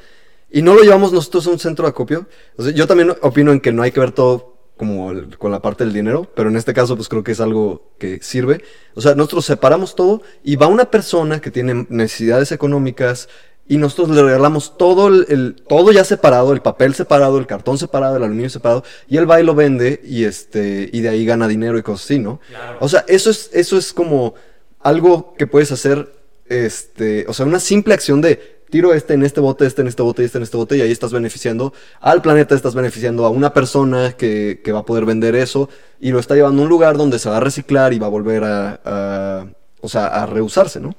y 0.50 0.60
no 0.60 0.74
lo 0.74 0.82
llevamos 0.82 1.10
nosotros 1.10 1.46
a 1.46 1.50
un 1.50 1.58
centro 1.58 1.86
de 1.86 1.90
acopio. 1.90 2.26
O 2.56 2.64
sea, 2.64 2.72
yo 2.72 2.86
también 2.86 3.14
opino 3.22 3.52
en 3.52 3.60
que 3.60 3.72
no 3.72 3.82
hay 3.82 3.92
que 3.92 4.00
ver 4.00 4.12
todo 4.12 4.55
como 4.76 5.12
con 5.38 5.50
la 5.50 5.60
parte 5.60 5.84
del 5.84 5.92
dinero, 5.92 6.30
pero 6.34 6.48
en 6.48 6.56
este 6.56 6.74
caso 6.74 6.96
pues 6.96 7.08
creo 7.08 7.24
que 7.24 7.32
es 7.32 7.40
algo 7.40 7.92
que 7.98 8.20
sirve. 8.22 8.62
O 8.94 9.00
sea, 9.00 9.14
nosotros 9.14 9.46
separamos 9.46 9.94
todo 9.94 10.22
y 10.44 10.56
va 10.56 10.66
una 10.66 10.90
persona 10.90 11.40
que 11.40 11.50
tiene 11.50 11.86
necesidades 11.88 12.52
económicas 12.52 13.28
y 13.68 13.78
nosotros 13.78 14.10
le 14.14 14.22
regalamos 14.22 14.76
todo 14.78 15.08
el, 15.08 15.56
todo 15.68 15.92
ya 15.92 16.04
separado, 16.04 16.52
el 16.52 16.60
papel 16.60 16.94
separado, 16.94 17.38
el 17.38 17.46
cartón 17.46 17.78
separado, 17.78 18.16
el 18.16 18.22
aluminio 18.22 18.50
separado 18.50 18.84
y 19.08 19.16
él 19.16 19.28
va 19.28 19.40
y 19.40 19.44
lo 19.44 19.54
vende 19.54 20.00
y 20.04 20.24
este 20.24 20.88
y 20.92 21.00
de 21.00 21.08
ahí 21.08 21.24
gana 21.24 21.48
dinero 21.48 21.78
y 21.78 21.82
cosas 21.82 22.04
así, 22.04 22.18
¿no? 22.18 22.40
O 22.80 22.88
sea, 22.88 23.04
eso 23.08 23.30
es 23.30 23.50
eso 23.52 23.76
es 23.76 23.92
como 23.92 24.34
algo 24.80 25.34
que 25.36 25.46
puedes 25.46 25.72
hacer 25.72 26.12
este, 26.48 27.24
o 27.28 27.32
sea, 27.32 27.46
una 27.46 27.58
simple 27.58 27.94
acción 27.94 28.20
de 28.20 28.55
tiro 28.70 28.94
este 28.94 29.14
en 29.14 29.22
este 29.22 29.40
bote, 29.40 29.66
este 29.66 29.82
en 29.82 29.88
este 29.88 30.02
bote 30.02 30.24
este 30.24 30.38
en 30.38 30.42
este 30.42 30.56
bote 30.56 30.76
y 30.76 30.80
ahí 30.80 30.90
estás 30.90 31.12
beneficiando 31.12 31.72
al 32.00 32.22
planeta, 32.22 32.54
estás 32.54 32.74
beneficiando 32.74 33.24
a 33.24 33.30
una 33.30 33.52
persona 33.52 34.12
que, 34.12 34.60
que, 34.64 34.72
va 34.72 34.80
a 34.80 34.84
poder 34.84 35.04
vender 35.04 35.34
eso 35.34 35.68
y 36.00 36.10
lo 36.10 36.18
está 36.18 36.34
llevando 36.34 36.62
a 36.62 36.64
un 36.64 36.68
lugar 36.68 36.96
donde 36.96 37.18
se 37.18 37.28
va 37.28 37.38
a 37.38 37.40
reciclar 37.40 37.92
y 37.92 37.98
va 37.98 38.06
a 38.06 38.10
volver 38.10 38.44
a, 38.44 39.46
o 39.80 39.88
sea, 39.88 40.06
a 40.06 40.26
reusarse, 40.26 40.80
¿no? 40.80 40.94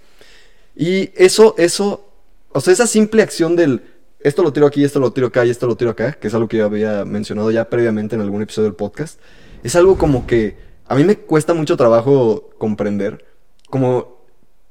Y 0.76 1.12
eso, 1.16 1.56
eso, 1.58 2.10
o 2.52 2.62
sea, 2.62 2.74
esa 2.74 2.88
simple 2.88 3.22
acción 3.22 3.56
del 3.56 3.82
esto 4.20 4.44
lo 4.44 4.52
tiro 4.52 4.66
aquí, 4.66 4.84
esto 4.84 5.00
lo 5.00 5.12
tiro 5.12 5.28
acá 5.28 5.46
y 5.46 5.50
esto 5.50 5.68
lo 5.68 5.76
tiro 5.76 5.92
acá, 5.92 6.14
que 6.14 6.28
es 6.28 6.34
algo 6.34 6.48
que 6.48 6.58
yo 6.58 6.66
había 6.66 7.06
mencionado 7.06 7.52
ya 7.52 7.70
previamente 7.70 8.16
en 8.16 8.22
algún 8.22 8.42
episodio 8.42 8.70
del 8.70 8.76
podcast, 8.76 9.20
es 9.64 9.76
algo 9.76 9.98
como 9.98 10.26
que 10.26 10.58
a 10.88 10.96
mí 10.96 11.04
me 11.04 11.18
cuesta 11.18 11.54
mucho 11.54 11.78
trabajo 11.78 12.50
comprender, 12.58 13.26
como 13.70 14.17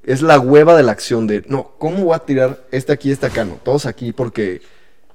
es 0.06 0.22
la 0.22 0.38
hueva 0.38 0.76
de 0.76 0.84
la 0.84 0.92
acción 0.92 1.26
de, 1.26 1.44
no, 1.48 1.72
¿cómo 1.78 2.04
voy 2.04 2.14
a 2.14 2.20
tirar 2.20 2.64
este 2.70 2.92
aquí, 2.92 3.10
este 3.10 3.26
acá? 3.26 3.44
No, 3.44 3.58
todos 3.62 3.86
aquí 3.86 4.12
porque, 4.12 4.62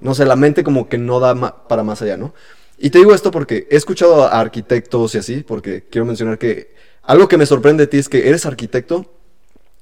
no 0.01 0.13
sé, 0.13 0.25
la 0.25 0.35
mente 0.35 0.63
como 0.63 0.89
que 0.89 0.97
no 0.97 1.19
da 1.21 1.67
para 1.67 1.83
más 1.83 2.01
allá, 2.01 2.17
¿no? 2.17 2.33
Y 2.77 2.89
te 2.89 2.99
digo 2.99 3.13
esto 3.13 3.31
porque 3.31 3.67
he 3.71 3.77
escuchado 3.77 4.23
a 4.23 4.39
arquitectos 4.39 5.15
y 5.15 5.19
así, 5.19 5.43
porque 5.47 5.85
quiero 5.89 6.05
mencionar 6.05 6.37
que 6.37 6.75
algo 7.03 7.27
que 7.29 7.37
me 7.37 7.45
sorprende 7.45 7.83
de 7.83 7.87
ti 7.87 7.97
es 7.97 8.09
que 8.09 8.27
eres 8.27 8.45
arquitecto 8.45 9.20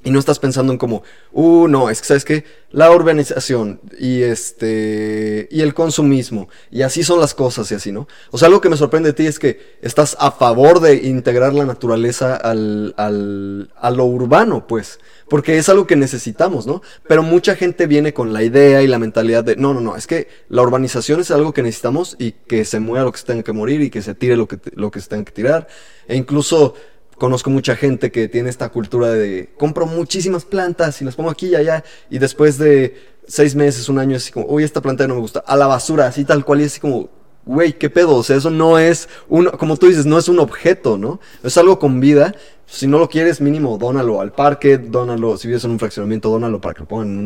y 0.02 0.12
no 0.12 0.20
estás 0.20 0.40
pensando 0.40 0.72
en 0.72 0.80
como, 0.80 1.04
uh, 1.34 1.68
no, 1.68 1.90
es 1.90 2.00
que 2.00 2.08
sabes 2.08 2.24
que 2.24 2.46
la 2.72 2.90
urbanización 2.90 3.82
y 4.00 4.22
este, 4.22 5.50
y 5.52 5.60
el 5.60 5.74
consumismo, 5.74 6.48
y 6.72 6.84
así 6.84 7.04
son 7.04 7.20
las 7.20 7.34
cosas 7.34 7.70
y 7.72 7.76
así, 7.76 7.92
¿no? 7.92 8.08
O 8.32 8.38
sea, 8.38 8.48
algo 8.48 8.62
que 8.62 8.70
me 8.70 8.78
sorprende 8.78 9.10
de 9.10 9.14
ti 9.14 9.28
es 9.28 9.40
que 9.40 9.78
estás 9.82 10.16
a 10.20 10.32
favor 10.32 10.80
de 10.80 10.96
integrar 10.96 11.54
la 11.54 11.66
naturaleza 11.66 12.38
al, 12.38 12.94
al, 12.96 13.74
a 13.76 13.92
lo 13.92 14.06
urbano, 14.06 14.68
pues, 14.68 15.00
porque 15.28 15.58
es 15.58 15.68
algo 15.68 15.86
que 15.86 15.98
necesitamos, 15.98 16.66
¿no? 16.66 16.82
Pero 17.06 17.22
mucha 17.22 17.58
gente 17.58 17.86
viene 17.86 18.14
con 18.14 18.32
la 18.32 18.42
idea 18.42 18.82
y 18.82 18.88
la 18.88 19.00
mentalidad 19.00 19.44
de, 19.44 19.58
no, 19.58 19.74
no, 19.74 19.82
no, 19.82 19.98
es 19.98 20.08
que 20.08 20.30
la 20.48 20.62
urbanización 20.62 21.20
es 21.20 21.30
algo 21.30 21.54
que 21.54 21.62
necesitamos 21.62 22.16
y 22.20 22.32
que 22.32 22.64
se 22.64 22.80
muera 22.80 23.04
lo 23.04 23.12
que 23.12 23.20
se 23.20 23.26
tenga 23.26 23.44
que 23.44 23.52
morir 23.52 23.82
y 23.82 23.90
que 23.90 24.02
se 24.02 24.16
tire 24.16 24.38
lo 24.38 24.48
que, 24.48 24.60
lo 24.76 24.92
que 24.92 25.02
se 25.02 25.10
tenga 25.10 25.26
que 25.26 25.34
tirar, 25.34 25.68
e 26.08 26.16
incluso 26.16 26.76
conozco 27.20 27.52
mucha 27.52 27.76
gente 27.76 28.12
que 28.12 28.28
tiene 28.28 28.50
esta 28.50 28.70
cultura 28.70 29.10
de 29.10 29.54
compro 29.58 29.86
muchísimas 29.86 30.46
plantas 30.46 31.02
y 31.02 31.06
las 31.06 31.16
pongo 31.16 31.30
aquí 31.30 31.50
y 31.50 31.56
allá 31.56 31.84
y 32.10 32.18
después 32.18 32.58
de 32.58 32.96
seis 33.30 33.56
meses, 33.56 33.88
un 33.90 34.00
año, 34.00 34.18
así 34.18 34.32
como, 34.32 34.48
uy, 34.48 34.64
esta 34.64 34.82
planta 34.82 35.08
no 35.08 35.14
me 35.14 35.22
gusta, 35.22 35.44
a 35.46 35.56
la 35.56 35.68
basura, 35.68 36.08
así 36.08 36.26
tal 36.26 36.44
cual 36.44 36.62
y 36.62 36.64
así 36.66 36.80
como, 36.80 37.10
güey, 37.46 37.74
qué 37.74 37.90
pedo, 37.90 38.16
o 38.16 38.24
sea, 38.24 38.36
eso 38.36 38.50
no 38.50 38.80
es 38.80 39.08
un, 39.30 39.46
como 39.46 39.78
tú 39.78 39.88
dices, 39.88 40.06
no 40.06 40.18
es 40.18 40.28
un 40.28 40.40
objeto, 40.40 40.98
¿no? 40.98 41.20
Es 41.44 41.58
algo 41.58 41.80
con 41.80 42.00
vida. 42.00 42.36
Si 42.66 42.88
no 42.88 43.00
lo 43.00 43.10
quieres, 43.10 43.42
mínimo, 43.42 43.78
dónalo 43.78 44.22
al 44.22 44.32
parque, 44.32 44.78
dónalo, 44.78 45.38
si 45.38 45.48
vives 45.48 45.64
en 45.64 45.72
un 45.72 45.80
fraccionamiento, 45.80 46.30
dónalo 46.30 46.60
para 46.60 46.74
que 46.74 46.82
lo 46.82 46.88
pongan 46.88 47.08
en 47.08 47.18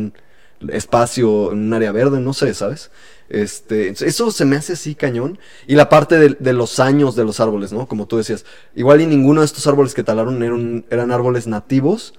un 0.62 0.70
espacio, 0.70 1.52
en 1.52 1.58
un 1.58 1.74
área 1.74 1.92
verde, 1.92 2.20
no 2.20 2.32
sé, 2.32 2.54
¿sabes? 2.54 2.90
Este, 3.28 3.88
eso 3.88 4.30
se 4.30 4.44
me 4.44 4.56
hace 4.56 4.74
así 4.74 4.94
cañón. 4.94 5.38
Y 5.66 5.74
la 5.74 5.88
parte 5.88 6.18
de, 6.18 6.36
de, 6.38 6.52
los 6.52 6.78
años 6.80 7.16
de 7.16 7.24
los 7.24 7.40
árboles, 7.40 7.72
¿no? 7.72 7.86
Como 7.86 8.06
tú 8.06 8.16
decías. 8.16 8.44
Igual 8.74 9.00
y 9.00 9.06
ninguno 9.06 9.40
de 9.40 9.46
estos 9.46 9.66
árboles 9.66 9.94
que 9.94 10.02
talaron 10.02 10.42
eran, 10.42 10.84
eran 10.90 11.10
árboles 11.10 11.46
nativos. 11.46 12.14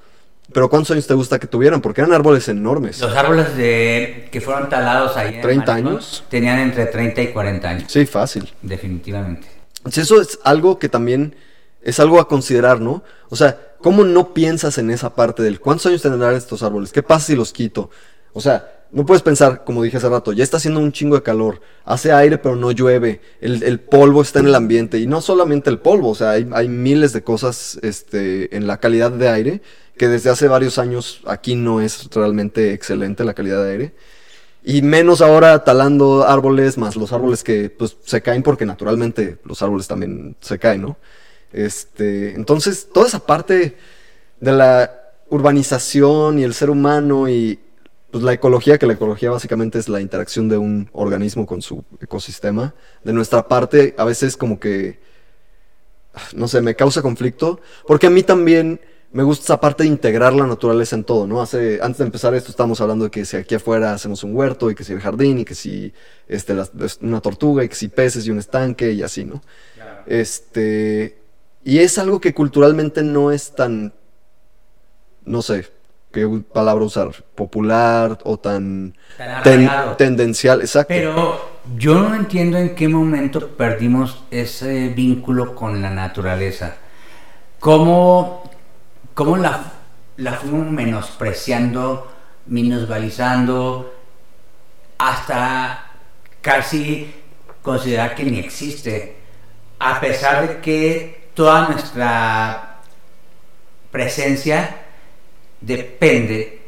Pero 0.53 0.69
¿cuántos 0.69 0.91
años 0.91 1.07
te 1.07 1.13
gusta 1.13 1.39
que 1.39 1.47
tuvieran? 1.47 1.81
Porque 1.81 2.01
eran 2.01 2.13
árboles 2.13 2.47
enormes. 2.49 2.99
Los 2.99 3.15
árboles 3.15 3.55
de, 3.57 4.29
que 4.31 4.41
fueron 4.41 4.69
talados 4.69 5.17
ahí. 5.17 5.41
30 5.41 5.73
años. 5.73 6.23
Tenían 6.29 6.59
entre 6.59 6.85
30 6.85 7.21
y 7.21 7.27
40 7.29 7.69
años. 7.69 7.91
Sí, 7.91 8.05
fácil. 8.05 8.51
Definitivamente. 8.61 9.47
Eso 9.91 10.21
es 10.21 10.39
algo 10.43 10.77
que 10.77 10.89
también 10.89 11.35
es 11.81 11.99
algo 11.99 12.19
a 12.19 12.27
considerar, 12.27 12.79
¿no? 12.79 13.03
O 13.29 13.35
sea, 13.35 13.59
¿cómo 13.79 14.03
no 14.03 14.33
piensas 14.33 14.77
en 14.77 14.89
esa 14.91 15.15
parte 15.15 15.43
del 15.43 15.59
cuántos 15.59 15.87
años 15.87 16.01
tendrán 16.01 16.35
estos 16.35 16.63
árboles? 16.63 16.91
¿Qué 16.91 17.03
pasa 17.03 17.27
si 17.27 17.35
los 17.35 17.51
quito? 17.51 17.89
O 18.33 18.41
sea, 18.41 18.74
no 18.95 19.05
puedes 19.05 19.21
pensar, 19.21 19.65
como 19.65 19.84
dije 19.84 19.97
hace 19.97 20.08
rato, 20.08 20.31
ya 20.31 20.41
está 20.41 20.55
haciendo 20.55 20.79
un 20.79 20.93
chingo 20.93 21.17
de 21.17 21.21
calor, 21.21 21.60
hace 21.84 22.13
aire 22.13 22.38
pero 22.38 22.55
no 22.55 22.71
llueve, 22.71 23.19
el, 23.41 23.79
polvo 23.81 24.21
está 24.21 24.39
en 24.39 24.45
el 24.47 24.55
ambiente 24.55 24.99
y 24.99 25.05
no 25.05 25.19
solamente 25.19 25.69
el 25.69 25.79
polvo, 25.79 26.12
o 26.12 26.15
sea, 26.15 26.31
hay, 26.31 26.47
hay, 26.53 26.69
miles 26.69 27.12
de 27.12 27.21
cosas 27.21 27.77
este, 27.81 28.55
en 28.55 28.67
la 28.67 28.77
calidad 28.77 29.12
de 29.12 29.27
aire 29.27 29.62
que 29.97 30.08
desde 30.08 30.29
hace 30.29 30.47
varios 30.47 30.77
años 30.77 31.19
aquí 31.25 31.55
no 31.55 31.81
es 31.81 32.10
realmente 32.10 32.71
excelente 32.71 33.25
la 33.25 33.34
calidad 33.34 33.65
de 33.65 33.71
aire. 33.71 33.95
Y 34.63 34.81
menos 34.81 35.21
ahora 35.21 35.65
talando 35.65 36.25
árboles, 36.25 36.77
más 36.77 36.95
los 36.95 37.12
árboles 37.12 37.43
que 37.43 37.69
pues 37.69 37.97
se 38.05 38.21
caen 38.21 38.43
porque 38.43 38.65
naturalmente 38.65 39.39
los 39.43 39.62
árboles 39.62 39.88
también 39.88 40.38
se 40.39 40.58
caen, 40.58 40.84
¿no? 40.84 40.97
Este, 41.51 42.34
entonces, 42.34 42.88
toda 42.93 43.08
esa 43.08 43.19
parte 43.25 43.75
de 44.39 44.51
la 44.53 44.91
urbanización 45.29 46.39
y 46.39 46.43
el 46.43 46.53
ser 46.53 46.69
humano 46.69 47.27
y, 47.29 47.60
pues 48.15 48.23
la 48.23 48.32
ecología, 48.32 48.78
que 48.78 48.86
la 48.86 48.93
ecología 48.93 49.30
básicamente 49.30 49.78
es 49.78 49.89
la 49.89 49.99
interacción 49.99 50.47
de 50.47 50.58
un 50.58 50.89
organismo 50.93 51.45
con 51.45 51.62
su 51.62 51.84
ecosistema. 51.99 52.73
De 53.04 53.12
nuestra 53.12 53.45
parte, 53.49 53.93
a 53.97 54.06
veces 54.06 54.38
como 54.38 54.58
que, 54.58 55.01
no 56.34 56.47
sé, 56.47 56.62
me 56.62 56.78
causa 56.78 57.01
conflicto, 57.01 57.60
porque 57.86 58.08
a 58.08 58.10
mí 58.10 58.23
también 58.23 58.80
me 59.12 59.21
gusta 59.21 59.43
esa 59.43 59.60
parte 59.60 59.84
de 59.84 59.89
integrar 59.89 60.32
la 60.32 60.47
naturaleza 60.47 60.95
en 60.95 61.04
todo, 61.04 61.28
¿no? 61.28 61.41
Hace, 61.41 61.80
antes 61.82 61.97
de 61.97 62.06
empezar 62.06 62.34
esto 62.34 62.51
estábamos 62.51 62.80
hablando 62.80 63.04
de 63.04 63.12
que 63.12 63.25
si 63.25 63.36
aquí 63.36 63.54
afuera 63.54 63.91
hacemos 63.91 64.23
un 64.23 64.34
huerto 64.34 64.71
y 64.71 64.75
que 64.75 64.86
si 64.86 64.93
el 64.93 65.01
jardín 65.01 65.39
y 65.39 65.43
que 65.43 65.54
si 65.54 65.93
este, 66.30 66.54
la, 66.54 66.69
una 67.01 67.19
tortuga 67.19 67.65
y 67.65 67.67
que 67.67 67.75
si 67.75 67.89
peces 67.89 68.25
y 68.25 68.32
un 68.32 68.39
estanque 68.39 68.93
y 68.93 69.04
así, 69.04 69.25
¿no? 69.25 69.41
Claro. 69.73 70.04
Este, 70.08 71.17
y 71.65 71.80
es 71.80 71.97
algo 71.97 72.21
que 72.21 72.34
culturalmente 72.34 73.04
no 73.04 73.34
es 73.34 73.54
tan, 73.56 73.93
no 75.25 75.41
sé, 75.41 75.74
qué 76.15 76.25
palabra 76.54 76.86
usar, 76.86 77.10
popular 77.36 78.17
o 78.23 78.38
tan, 78.38 78.95
ten, 79.43 79.69
tendencial, 79.97 80.62
exacto. 80.62 80.93
Pero 80.93 81.60
yo 81.75 81.95
no 81.95 82.15
entiendo 82.15 82.58
en 82.58 82.73
qué 82.73 82.88
momento 82.88 83.49
perdimos 83.49 84.23
ese 84.32 84.88
vínculo 84.88 85.54
con 85.54 85.82
la 85.82 85.89
naturaleza. 85.89 86.78
¿Cómo, 87.60 88.49
cómo 89.13 89.36
la, 89.36 89.73
la 90.15 90.34
fuimos 90.34 90.71
menospreciando, 90.71 92.10
minusvalizando, 92.45 93.93
hasta 94.97 95.91
casi 96.39 97.13
considerar 97.62 98.15
que 98.15 98.23
ni 98.23 98.39
existe? 98.39 99.17
A 99.80 99.99
pesar 99.99 100.47
de 100.47 100.62
que 100.62 101.30
toda 101.34 101.67
nuestra 101.67 102.80
presencia 103.91 104.85
depende 105.61 106.61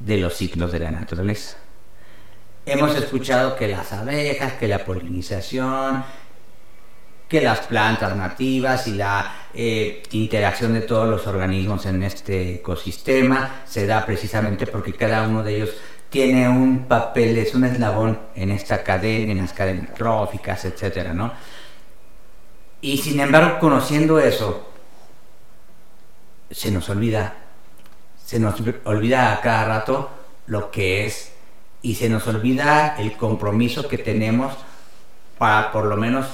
de 0.00 0.16
los 0.18 0.36
ciclos 0.36 0.72
de 0.72 0.78
la 0.80 0.90
naturaleza. 0.90 1.56
Hemos 2.66 2.94
escuchado 2.96 3.56
que 3.56 3.68
las 3.68 3.92
abejas, 3.92 4.54
que 4.54 4.68
la 4.68 4.84
polinización, 4.84 6.04
que 7.28 7.40
las 7.40 7.60
plantas 7.60 8.16
nativas 8.16 8.86
y 8.86 8.94
la 8.94 9.48
eh, 9.54 10.02
interacción 10.12 10.72
de 10.72 10.80
todos 10.80 11.08
los 11.08 11.26
organismos 11.26 11.84
en 11.86 12.02
este 12.02 12.56
ecosistema 12.56 13.62
se 13.66 13.86
da 13.86 14.04
precisamente 14.04 14.66
porque 14.66 14.94
cada 14.94 15.28
uno 15.28 15.42
de 15.42 15.56
ellos 15.56 15.70
tiene 16.08 16.48
un 16.48 16.86
papel, 16.86 17.36
es 17.36 17.54
un 17.54 17.64
eslabón 17.64 18.18
en 18.34 18.50
esta 18.50 18.82
cadena, 18.82 19.32
en 19.32 19.38
las 19.38 19.52
cadenas 19.52 19.92
tróficas, 19.92 20.64
etcétera, 20.64 21.12
¿no? 21.12 21.32
Y 22.80 22.96
sin 22.98 23.20
embargo, 23.20 23.58
conociendo 23.58 24.18
eso, 24.18 24.70
se 26.50 26.70
nos 26.70 26.88
olvida 26.88 27.34
se 28.28 28.38
nos 28.38 28.56
olvida 28.84 29.32
a 29.32 29.40
cada 29.40 29.64
rato 29.64 30.10
lo 30.48 30.70
que 30.70 31.06
es 31.06 31.32
y 31.80 31.94
se 31.94 32.10
nos 32.10 32.26
olvida 32.26 32.96
el 32.98 33.16
compromiso 33.16 33.88
que 33.88 33.96
tenemos 33.96 34.52
para 35.38 35.72
por 35.72 35.86
lo 35.86 35.96
menos 35.96 36.26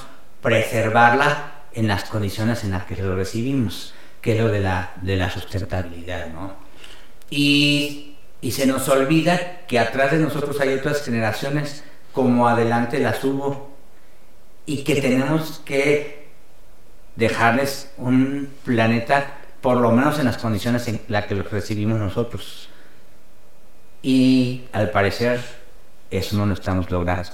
preservarla 0.42 1.52
en 1.72 1.86
las 1.86 2.02
condiciones 2.06 2.64
en 2.64 2.72
las 2.72 2.86
que 2.86 2.96
lo 2.96 3.14
recibimos, 3.14 3.94
que 4.20 4.32
es 4.32 4.40
lo 4.40 4.48
de 4.48 4.58
la, 4.58 4.90
de 5.02 5.14
la 5.14 5.30
sustentabilidad, 5.30 6.30
¿no? 6.30 6.54
Y, 7.30 8.16
y 8.40 8.50
se 8.50 8.66
nos 8.66 8.88
olvida 8.88 9.60
que 9.68 9.78
atrás 9.78 10.10
de 10.10 10.18
nosotros 10.18 10.60
hay 10.60 10.74
otras 10.74 11.04
generaciones 11.04 11.84
como 12.12 12.48
adelante 12.48 12.98
las 12.98 13.22
hubo 13.22 13.70
y 14.66 14.82
que 14.82 15.00
tenemos 15.00 15.62
que 15.64 16.26
dejarles 17.14 17.92
un 17.98 18.52
planeta 18.64 19.43
por 19.64 19.78
lo 19.78 19.90
menos 19.92 20.18
en 20.18 20.26
las 20.26 20.36
condiciones 20.36 20.86
en 20.88 21.00
las 21.08 21.24
que 21.24 21.34
lo 21.34 21.42
recibimos 21.42 21.98
nosotros. 21.98 22.68
Y 24.02 24.64
al 24.72 24.90
parecer 24.90 25.40
eso 26.10 26.36
no 26.36 26.44
lo 26.44 26.52
estamos 26.52 26.90
logrando. 26.90 27.30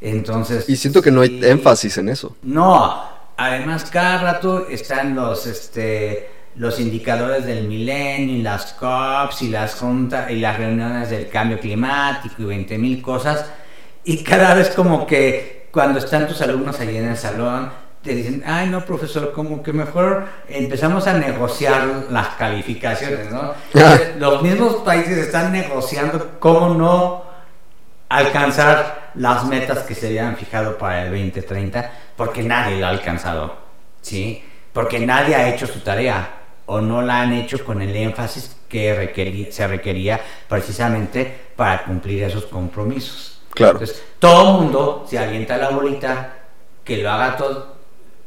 Entonces... 0.00 0.66
Y 0.70 0.76
siento 0.76 1.02
que 1.02 1.10
no 1.10 1.20
hay 1.20 1.38
énfasis 1.44 1.98
en 1.98 2.08
eso. 2.08 2.34
No, 2.40 3.04
además 3.36 3.90
cada 3.90 4.22
rato 4.22 4.68
están 4.68 5.14
los, 5.14 5.46
este, 5.46 6.30
los 6.56 6.80
indicadores 6.80 7.44
del 7.44 7.68
milenio, 7.68 8.36
y 8.36 8.40
las 8.40 8.72
COPs 8.72 9.42
y 9.42 9.50
las 9.50 9.74
juntas 9.74 10.30
y 10.30 10.36
las 10.36 10.56
reuniones 10.56 11.10
del 11.10 11.28
cambio 11.28 11.60
climático 11.60 12.40
y 12.40 12.46
20 12.46 12.78
mil 12.78 13.02
cosas. 13.02 13.44
Y 14.02 14.24
cada 14.24 14.54
vez 14.54 14.70
como 14.70 15.06
que 15.06 15.68
cuando 15.72 15.98
están 15.98 16.26
tus 16.26 16.40
alumnos 16.40 16.80
allí 16.80 16.96
en 16.96 17.08
el 17.08 17.18
salón, 17.18 17.70
te 18.08 18.14
dicen, 18.14 18.42
ay 18.46 18.70
no, 18.70 18.82
profesor, 18.86 19.32
como 19.32 19.62
que 19.62 19.70
mejor 19.70 20.24
empezamos 20.48 21.06
a 21.06 21.12
negociar 21.12 22.06
las 22.08 22.28
calificaciones, 22.36 23.30
¿no? 23.30 23.52
Los 24.18 24.42
mismos 24.42 24.76
países 24.76 25.18
están 25.18 25.52
negociando 25.52 26.36
cómo 26.38 26.74
no 26.74 27.22
alcanzar 28.08 29.10
las 29.14 29.44
metas 29.44 29.80
que 29.80 29.94
se 29.94 30.06
habían 30.06 30.38
fijado 30.38 30.78
para 30.78 31.02
el 31.02 31.10
2030, 31.10 31.92
porque 32.16 32.42
nadie 32.42 32.78
lo 32.78 32.86
ha 32.86 32.88
alcanzado, 32.88 33.56
¿sí? 34.00 34.42
Porque 34.72 35.00
nadie 35.00 35.34
ha 35.34 35.50
hecho 35.50 35.66
su 35.66 35.80
tarea 35.80 36.30
o 36.64 36.80
no 36.80 37.02
la 37.02 37.20
han 37.20 37.34
hecho 37.34 37.62
con 37.62 37.82
el 37.82 37.94
énfasis 37.94 38.56
que 38.70 39.48
se 39.50 39.66
requería 39.66 40.18
precisamente 40.48 41.50
para 41.54 41.84
cumplir 41.84 42.22
esos 42.22 42.46
compromisos. 42.46 43.42
Claro. 43.50 43.72
Entonces, 43.72 44.02
todo 44.18 44.48
el 44.56 44.62
mundo 44.62 45.04
se 45.06 45.18
alienta 45.18 45.58
la 45.58 45.68
bolita, 45.68 46.36
que 46.84 47.02
lo 47.02 47.10
haga 47.10 47.36
todo, 47.36 47.77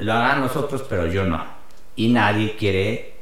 lo 0.02 0.14
hagan 0.14 0.42
nosotros, 0.42 0.84
pero 0.88 1.08
yo 1.08 1.26
no. 1.26 1.44
Y 1.96 2.10
nadie 2.10 2.56
quiere, 2.56 3.16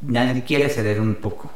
nadie 0.00 0.42
quiere 0.44 0.68
ceder 0.68 1.00
un 1.00 1.16
poco 1.16 1.50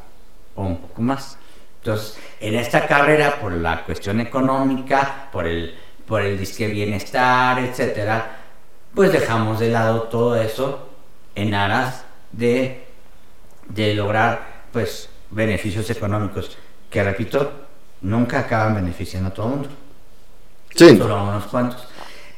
o 0.55 0.63
un 0.63 0.77
poco 0.77 1.01
más. 1.01 1.37
Entonces, 1.79 2.17
en 2.39 2.55
esta 2.55 2.87
carrera, 2.87 3.39
por 3.41 3.51
la 3.51 3.83
cuestión 3.83 4.19
económica, 4.19 5.29
por 5.31 5.47
el 5.47 5.75
por 6.05 6.21
el 6.21 6.37
disque 6.37 6.67
bienestar, 6.67 7.59
etcétera, 7.59 8.37
pues 8.93 9.11
dejamos 9.11 9.59
de 9.59 9.69
lado 9.69 10.03
todo 10.03 10.35
eso 10.35 10.89
en 11.35 11.53
aras 11.53 12.05
de, 12.31 12.85
de 13.67 13.95
lograr 13.95 14.65
pues 14.71 15.09
beneficios 15.31 15.89
económicos 15.89 16.57
que 16.89 17.03
repito 17.03 17.51
nunca 18.01 18.39
acaban 18.39 18.75
beneficiando 18.75 19.29
a 19.29 19.33
todo 19.33 19.45
el 19.47 19.51
mundo 19.53 19.69
Sí, 20.75 20.97
solo 20.97 21.15
a 21.15 21.23
unos 21.23 21.45
cuantos 21.45 21.87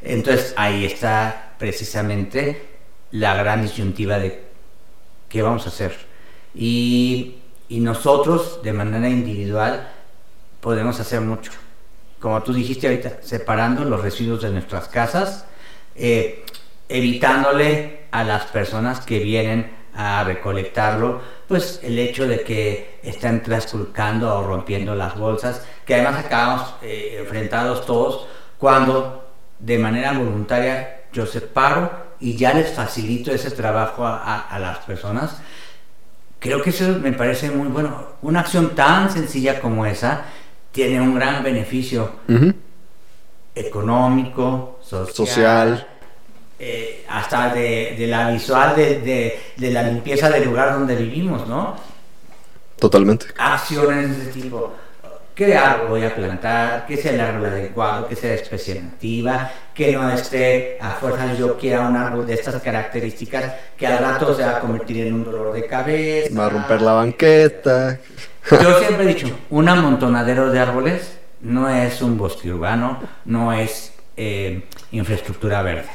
entonces 0.05 0.53
ahí 0.57 0.85
está 0.85 1.55
precisamente 1.57 2.75
la 3.11 3.35
gran 3.35 3.61
disyuntiva 3.61 4.19
de 4.19 4.43
qué 5.29 5.41
vamos 5.41 5.65
a 5.65 5.69
hacer. 5.69 5.95
Y, 6.53 7.41
nosotros 7.67 8.61
de 8.63 8.73
manera 8.73 9.09
individual 9.09 9.89
podemos 10.61 10.99
hacer 10.99 11.19
mucho. 11.19 11.51
Como 12.19 12.41
tú 12.43 12.53
dijiste 12.53 12.87
ahorita 12.87 13.17
separando 13.21 13.83
los 13.83 14.01
residuos 14.01 14.43
de 14.43 14.51
nuestras 14.51 14.87
casas 14.87 15.45
eh, 15.95 16.45
evitándole 16.87 18.05
a 18.11 18.23
las 18.23 18.45
personas 18.45 19.01
que 19.01 19.19
vienen 19.19 19.75
a 19.95 20.23
recolectarlo, 20.23 21.21
pues 21.47 21.79
el 21.83 21.97
hecho 21.97 22.27
de 22.27 22.41
que 22.41 22.99
están 23.01 23.41
trasculcando 23.41 24.33
o 24.37 24.43
rompiendo 24.43 24.93
las 24.93 25.17
bolsas, 25.17 25.65
que 25.85 25.95
además 25.95 26.23
acabamos 26.25 26.75
eh, 26.81 27.17
enfrentados 27.19 27.85
todos 27.85 28.27
cuando 28.57 29.24
de 29.59 29.77
manera 29.77 30.13
voluntaria 30.13 31.01
yo 31.13 31.25
separo 31.25 31.91
y 32.19 32.35
ya 32.35 32.53
les 32.53 32.73
facilito 32.73 33.31
ese 33.31 33.51
trabajo 33.51 34.05
a, 34.05 34.17
a- 34.23 34.41
a 34.49 34.59
las 34.59 34.79
personas. 34.79 35.37
Creo 36.39 36.61
que 36.61 36.69
eso 36.71 36.87
me 37.01 37.13
parece 37.13 37.49
muy 37.49 37.67
bueno. 37.69 38.05
Una 38.21 38.41
acción 38.41 38.75
tan 38.75 39.09
sencilla 39.11 39.59
como 39.59 39.85
esa 39.85 40.23
tiene 40.71 40.99
un 41.01 41.15
gran 41.15 41.43
beneficio 41.43 42.11
económico, 43.55 44.79
social, 44.83 45.07
social. 45.13 45.87
eh, 46.59 47.05
hasta 47.09 47.53
de, 47.53 47.95
de 47.97 48.07
la 48.07 48.29
visual 48.31 48.75
de, 48.75 48.99
de- 49.01 49.39
de 49.55 49.71
la 49.71 49.83
limpieza 49.83 50.29
del 50.29 50.45
lugar 50.45 50.73
donde 50.73 50.95
vivimos, 50.95 51.47
¿no? 51.47 51.75
Totalmente. 52.79 53.27
Acciones 53.37 54.17
de 54.17 54.23
ese 54.29 54.41
tipo. 54.41 54.73
¿Qué 55.35 55.53
árbol 55.53 55.89
voy 55.89 56.05
a 56.05 56.15
plantar? 56.15 56.85
¿Qué 56.85 56.95
sea 56.95 57.11
el 57.11 57.19
árbol 57.19 57.47
adecuado? 57.47 58.07
¿Qué 58.07 58.15
sea 58.15 58.29
de 58.29 58.37
especie 58.37 58.81
nativa? 58.81 59.51
Que 59.73 59.91
no 59.91 60.09
esté 60.09 60.77
a 60.79 60.91
fuerza 60.91 61.33
yo 61.33 61.57
quiera 61.57 61.81
un 61.81 61.97
árbol 61.97 62.25
de 62.25 62.35
estas 62.35 62.61
características 62.61 63.53
que 63.75 63.85
al 63.85 63.97
rato 63.97 64.33
se 64.33 64.43
va 64.45 64.55
a 64.55 64.59
convertir 64.61 65.05
en 65.05 65.13
un 65.13 65.25
dolor 65.25 65.51
de 65.51 65.65
cabeza. 65.65 66.29
Va 66.39 66.45
a 66.45 66.49
romper 66.49 66.81
la 66.81 66.93
banqueta. 66.93 67.99
Yo 68.49 68.79
siempre 68.79 69.03
he 69.03 69.13
dicho, 69.13 69.27
un 69.49 69.67
amontonadero 69.67 70.51
de 70.51 70.59
árboles 70.59 71.17
no 71.41 71.67
es 71.67 72.01
un 72.01 72.17
bosque 72.17 72.53
urbano, 72.53 73.01
no 73.25 73.51
es 73.51 73.93
eh, 74.15 74.63
infraestructura 74.91 75.61
verde. 75.63 75.89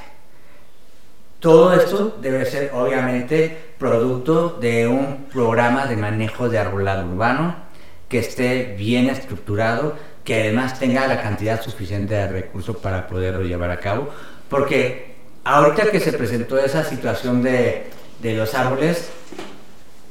Todo 1.38 1.72
esto 1.72 2.18
debe 2.20 2.44
ser 2.44 2.72
obviamente 2.74 3.72
producto 3.78 4.58
de 4.60 4.86
un 4.86 5.28
programa 5.32 5.86
de 5.86 5.96
manejo 5.96 6.50
de 6.50 6.58
arbolado 6.58 7.06
urbano 7.06 7.69
que 8.10 8.18
esté 8.18 8.74
bien 8.76 9.08
estructurado, 9.08 9.96
que 10.24 10.42
además 10.42 10.78
tenga 10.78 11.06
la 11.06 11.22
cantidad 11.22 11.62
suficiente 11.62 12.12
de 12.12 12.26
recursos 12.26 12.76
para 12.76 13.06
poderlo 13.06 13.42
llevar 13.42 13.70
a 13.70 13.78
cabo, 13.78 14.10
porque 14.50 15.14
ahorita 15.44 15.90
que 15.92 16.00
se 16.00 16.12
presentó 16.12 16.58
esa 16.58 16.84
situación 16.84 17.40
de, 17.40 17.86
de 18.20 18.34
los 18.34 18.52
árboles, 18.54 19.10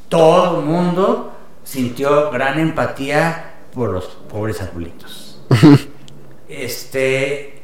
todo 0.07 0.61
el 0.61 0.65
mundo 0.65 1.35
sintió 1.63 2.31
gran 2.31 2.57
empatía 2.57 3.53
por 3.73 3.91
los 3.91 4.05
pobres 4.05 4.61
arbolitos. 4.61 5.41
este, 6.47 7.61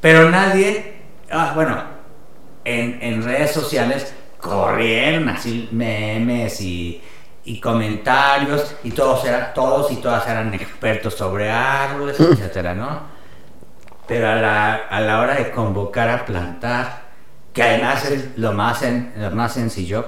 pero 0.00 0.30
nadie, 0.30 0.94
ah, 1.30 1.52
bueno, 1.54 1.84
en, 2.64 2.98
en 3.02 3.22
redes 3.22 3.52
sociales 3.52 4.14
corrieron 4.38 5.28
así 5.28 5.68
memes 5.70 6.62
y, 6.62 7.02
y 7.46 7.60
comentarios 7.60 8.74
y 8.84 8.90
todos, 8.92 9.24
eran, 9.24 9.52
todos 9.54 9.90
y 9.92 9.96
todas 9.96 10.26
eran 10.28 10.52
expertos 10.54 11.14
sobre 11.14 11.50
árboles, 11.50 12.18
etcétera, 12.18 12.74
¿no? 12.74 13.00
Pero 14.06 14.28
a 14.30 14.34
la, 14.36 14.74
a 14.74 15.00
la 15.00 15.20
hora 15.20 15.34
de 15.34 15.50
convocar 15.50 16.08
a 16.08 16.24
plantar, 16.24 17.02
que 17.52 17.62
además 17.62 18.04
es 18.10 18.36
lo 18.38 18.52
más, 18.52 18.82
sen- 18.82 19.14
lo 19.16 19.30
más 19.30 19.52
sencillo, 19.52 20.06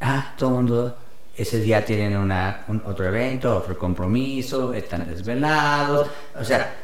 ah, 0.00 0.32
todo 0.36 0.50
el 0.50 0.54
mundo 0.56 0.96
ese 1.36 1.60
día 1.60 1.84
tienen 1.84 2.16
una, 2.16 2.64
un- 2.68 2.82
otro 2.86 3.06
evento, 3.06 3.56
otro 3.56 3.78
compromiso, 3.78 4.72
están 4.74 5.08
desvelados, 5.08 6.08
o 6.38 6.44
sea, 6.44 6.74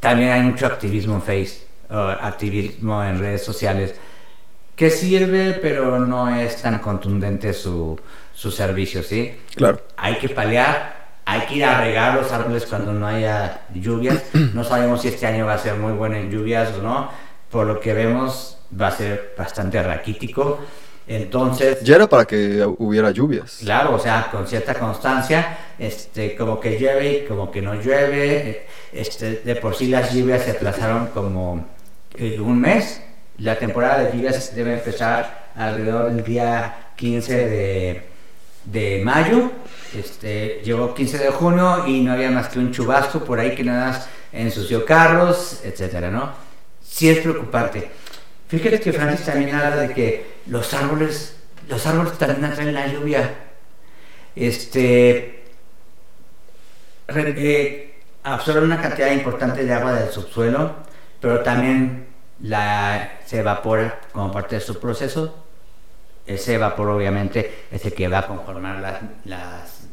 también 0.00 0.30
hay 0.32 0.42
mucho 0.42 0.66
activismo 0.66 1.14
en 1.14 1.22
Face, 1.22 1.66
o 1.90 1.96
activismo 1.96 3.02
en 3.04 3.18
redes 3.20 3.44
sociales, 3.44 3.94
que 4.76 4.90
sirve, 4.90 5.58
pero 5.60 5.98
no 5.98 6.34
es 6.34 6.62
tan 6.62 6.78
contundente 6.78 7.52
su, 7.52 7.98
su 8.34 8.50
servicio, 8.50 9.02
¿sí? 9.02 9.34
Claro. 9.54 9.80
Hay 9.96 10.16
que 10.16 10.28
paliar, 10.28 11.20
hay 11.24 11.42
que 11.42 11.56
ir 11.56 11.64
a 11.64 11.80
regar 11.80 12.14
los 12.14 12.32
árboles 12.32 12.66
cuando 12.66 12.92
no 12.92 13.06
haya 13.06 13.62
lluvias. 13.74 14.22
No 14.54 14.64
sabemos 14.64 15.02
si 15.02 15.08
este 15.08 15.26
año 15.26 15.46
va 15.46 15.54
a 15.54 15.58
ser 15.58 15.74
muy 15.74 15.92
bueno 15.92 16.16
en 16.16 16.30
lluvias 16.30 16.70
o 16.78 16.82
no. 16.82 17.10
Por 17.50 17.66
lo 17.66 17.80
que 17.80 17.92
vemos, 17.92 18.58
va 18.78 18.88
a 18.88 18.90
ser 18.92 19.34
bastante 19.36 19.82
raquítico. 19.82 20.60
Entonces, 21.06 21.82
Ya 21.82 21.96
era 21.96 22.08
para 22.08 22.24
que 22.24 22.64
hubiera 22.78 23.10
lluvias. 23.10 23.58
Claro, 23.62 23.94
o 23.94 23.98
sea, 23.98 24.28
con 24.30 24.46
cierta 24.46 24.74
constancia, 24.74 25.58
este, 25.78 26.34
como 26.36 26.60
que 26.60 26.78
llueve 26.78 27.12
y 27.12 27.26
como 27.26 27.50
que 27.50 27.60
no 27.60 27.74
llueve. 27.74 28.66
Este, 28.92 29.42
de 29.44 29.56
por 29.56 29.74
sí 29.74 29.88
las 29.88 30.14
lluvias 30.14 30.42
se 30.42 30.52
atrasaron 30.52 31.08
como 31.08 31.66
un 32.18 32.60
mes. 32.60 33.02
La 33.42 33.58
temporada 33.58 34.04
de 34.04 34.12
lluvias 34.12 34.54
debe 34.54 34.74
empezar 34.74 35.48
alrededor 35.56 36.12
del 36.12 36.22
día 36.22 36.90
15 36.94 37.48
de, 37.48 38.02
de 38.66 39.02
mayo. 39.04 39.50
Este, 39.98 40.60
llegó 40.64 40.94
15 40.94 41.18
de 41.18 41.30
junio 41.30 41.84
y 41.88 42.02
no 42.02 42.12
había 42.12 42.30
más 42.30 42.48
que 42.48 42.60
un 42.60 42.70
chubasco 42.70 43.24
por 43.24 43.40
ahí 43.40 43.56
que 43.56 43.64
nada 43.64 43.88
más 43.88 44.08
ensució 44.32 44.84
carros, 44.84 45.60
etcétera, 45.64 46.08
¿no? 46.08 46.30
Sí 46.84 47.10
es 47.10 47.18
preocupante. 47.18 47.90
Fíjate 48.46 48.78
que 48.78 48.92
Francis 48.92 49.26
también 49.26 49.56
habla 49.56 49.74
de 49.74 49.92
que 49.92 50.26
los 50.46 50.72
árboles, 50.72 51.34
los 51.68 51.84
árboles 51.84 52.12
también 52.18 52.44
atraen 52.44 52.72
la 52.72 52.86
lluvia. 52.86 53.34
Este 54.36 55.42
eh, 57.08 57.94
absorben 58.22 58.62
una 58.62 58.80
cantidad 58.80 59.10
importante 59.10 59.64
de 59.64 59.72
agua 59.72 59.94
del 59.94 60.12
subsuelo, 60.12 60.76
pero 61.20 61.40
también 61.40 62.11
la, 62.42 63.18
se 63.24 63.38
evapora 63.38 64.00
como 64.12 64.30
parte 64.32 64.56
de 64.56 64.60
su 64.60 64.78
proceso. 64.78 65.34
Ese 66.26 66.58
vapor 66.58 66.90
obviamente 66.90 67.64
es 67.70 67.84
el 67.84 67.94
que 67.94 68.08
va 68.08 68.18
a 68.18 68.26
conformar 68.26 68.80
las, 68.80 69.00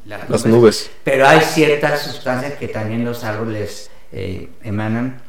las, 0.05 0.29
Las 0.29 0.45
nubes. 0.45 0.91
Pero 1.03 1.27
hay 1.27 1.41
ciertas 1.41 2.01
sustancias 2.01 2.53
que 2.53 2.67
también 2.67 3.03
los 3.05 3.23
árboles 3.23 3.89
eh, 4.11 4.49
emanan 4.63 5.21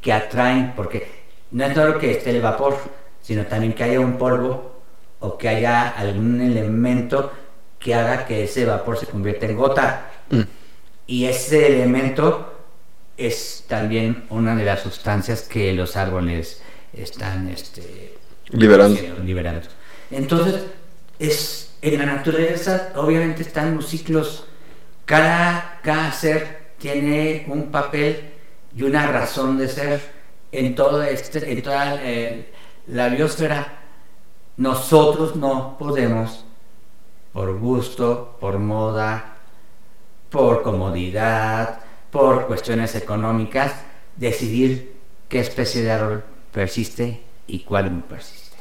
que 0.00 0.12
atraen, 0.12 0.72
porque 0.76 1.10
no 1.50 1.64
es 1.64 1.74
solo 1.74 1.98
que 1.98 2.12
esté 2.12 2.30
el 2.30 2.40
vapor, 2.40 2.78
sino 3.22 3.44
también 3.46 3.72
que 3.72 3.84
haya 3.84 3.98
un 3.98 4.18
polvo 4.18 4.80
o 5.20 5.36
que 5.36 5.48
haya 5.48 5.88
algún 5.88 6.40
elemento 6.40 7.32
que 7.78 7.94
haga 7.94 8.24
que 8.24 8.44
ese 8.44 8.64
vapor 8.64 8.98
se 8.98 9.06
convierta 9.06 9.46
en 9.46 9.56
gota. 9.56 10.10
Mm. 10.30 10.42
Y 11.06 11.24
ese 11.26 11.66
elemento 11.66 12.55
es 13.16 13.64
también 13.66 14.24
una 14.30 14.54
de 14.54 14.64
las 14.64 14.80
sustancias 14.80 15.42
que 15.42 15.72
los 15.72 15.96
árboles 15.96 16.60
están 16.92 17.48
este, 17.48 18.16
Liberando. 18.50 18.94
produciendo, 18.94 19.24
liberando. 19.24 19.68
Entonces, 20.10 20.64
es, 21.18 21.74
en 21.82 21.98
la 21.98 22.06
naturaleza 22.06 22.92
obviamente 22.96 23.42
están 23.42 23.74
los 23.76 23.86
ciclos. 23.86 24.46
Cada, 25.04 25.80
cada 25.82 26.12
ser 26.12 26.72
tiene 26.78 27.46
un 27.48 27.70
papel 27.70 28.32
y 28.74 28.82
una 28.82 29.06
razón 29.06 29.56
de 29.56 29.68
ser 29.68 30.00
en, 30.52 30.74
todo 30.74 31.02
este, 31.02 31.50
en 31.50 31.62
toda 31.62 31.96
eh, 32.02 32.52
la 32.88 33.08
biosfera. 33.08 33.78
Nosotros 34.58 35.36
no 35.36 35.76
podemos, 35.78 36.44
por 37.32 37.58
gusto, 37.58 38.36
por 38.40 38.58
moda, 38.58 39.36
por 40.30 40.62
comodidad, 40.62 41.80
por 42.16 42.46
cuestiones 42.46 42.94
económicas, 42.94 43.74
decidir 44.16 44.96
qué 45.28 45.40
especie 45.40 45.82
de 45.82 45.90
árbol 45.90 46.24
persiste 46.50 47.20
y 47.46 47.58
cuál 47.58 47.94
no 47.94 48.06
persiste. 48.06 48.56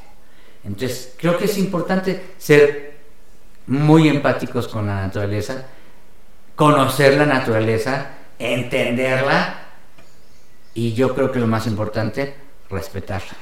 Entonces, 0.65 1.13
creo 1.17 1.37
que 1.37 1.45
es 1.45 1.57
importante 1.57 2.33
ser 2.37 2.97
muy 3.67 4.09
empáticos 4.09 4.67
con 4.67 4.87
la 4.87 5.03
naturaleza, 5.03 5.67
conocer 6.57 7.17
la 7.17 7.25
naturaleza, 7.25 8.17
entenderla 8.39 9.67
y 10.73 10.93
yo 10.93 11.15
creo 11.15 11.31
que 11.31 11.39
lo 11.39 11.47
más 11.47 11.65
importante, 11.65 12.35
respetarla. 12.69 13.37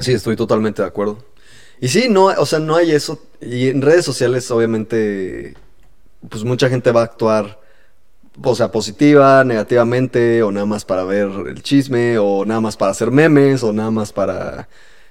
Sí, 0.00 0.14
estoy 0.14 0.34
totalmente 0.34 0.80
de 0.80 0.88
acuerdo. 0.88 1.18
Y 1.78 1.88
sí, 1.88 2.08
no, 2.08 2.26
o 2.26 2.46
sea, 2.46 2.58
no 2.58 2.74
hay 2.74 2.92
eso. 2.92 3.22
Y 3.38 3.68
en 3.68 3.82
redes 3.82 4.06
sociales, 4.06 4.50
obviamente, 4.50 5.54
pues 6.26 6.42
mucha 6.42 6.70
gente 6.70 6.90
va 6.90 7.02
a 7.02 7.04
actuar 7.04 7.65
o 8.42 8.54
sea, 8.54 8.70
positiva, 8.70 9.44
negativamente, 9.44 10.42
o 10.42 10.52
nada 10.52 10.66
más 10.66 10.84
para 10.84 11.04
ver 11.04 11.28
el 11.48 11.62
chisme, 11.62 12.18
o 12.18 12.44
nada 12.44 12.60
más 12.60 12.76
para 12.76 12.92
hacer 12.92 13.10
memes, 13.10 13.62
o 13.62 13.72
nada 13.72 13.90
más 13.90 14.12
para, 14.12 14.68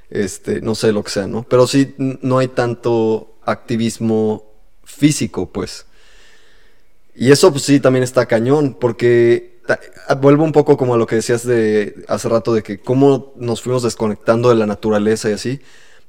este, 0.09 0.61
no 0.61 0.75
sé, 0.75 0.91
lo 0.91 1.03
que 1.03 1.11
sea, 1.11 1.27
¿no? 1.27 1.43
Pero 1.43 1.67
sí, 1.67 1.95
no 1.97 2.37
hay 2.37 2.47
tanto 2.49 3.37
activismo 3.43 4.45
físico, 4.83 5.51
pues. 5.51 5.85
Y 7.15 7.31
eso, 7.31 7.51
pues 7.51 7.63
sí, 7.63 7.79
también 7.79 8.03
está 8.03 8.25
cañón, 8.25 8.77
porque 8.79 9.55
vuelvo 10.19 10.43
un 10.43 10.51
poco 10.51 10.77
como 10.77 10.93
a 10.93 10.97
lo 10.97 11.07
que 11.07 11.15
decías 11.15 11.45
de 11.45 12.03
hace 12.07 12.29
rato, 12.29 12.53
de 12.53 12.63
que 12.63 12.79
cómo 12.79 13.33
nos 13.37 13.61
fuimos 13.61 13.83
desconectando 13.83 14.49
de 14.49 14.55
la 14.55 14.65
naturaleza 14.65 15.29
y 15.29 15.33
así. 15.33 15.61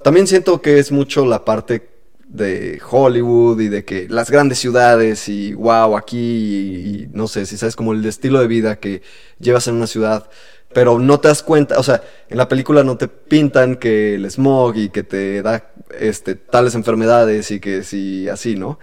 También 0.02 0.26
siento 0.26 0.60
que 0.60 0.78
es 0.78 0.92
mucho 0.92 1.24
la 1.24 1.44
parte 1.44 1.95
de 2.28 2.80
Hollywood 2.88 3.60
y 3.60 3.68
de 3.68 3.84
que 3.84 4.08
las 4.08 4.30
grandes 4.30 4.58
ciudades 4.58 5.28
y 5.28 5.54
wow, 5.54 5.96
aquí 5.96 6.18
y, 6.18 7.08
no 7.12 7.28
sé, 7.28 7.46
si 7.46 7.56
sabes 7.56 7.76
como 7.76 7.92
el 7.92 8.04
estilo 8.04 8.40
de 8.40 8.46
vida 8.46 8.76
que 8.80 9.02
llevas 9.38 9.68
en 9.68 9.76
una 9.76 9.86
ciudad, 9.86 10.28
pero 10.72 10.98
no 10.98 11.20
te 11.20 11.28
das 11.28 11.42
cuenta, 11.42 11.78
o 11.78 11.82
sea, 11.82 12.02
en 12.28 12.36
la 12.36 12.48
película 12.48 12.84
no 12.84 12.96
te 12.96 13.08
pintan 13.08 13.76
que 13.76 14.16
el 14.16 14.30
smog 14.30 14.76
y 14.76 14.88
que 14.90 15.02
te 15.02 15.42
da 15.42 15.70
este 15.98 16.34
tales 16.34 16.74
enfermedades 16.74 17.50
y 17.50 17.60
que 17.60 17.82
si 17.82 18.28
así, 18.28 18.56
¿no? 18.56 18.78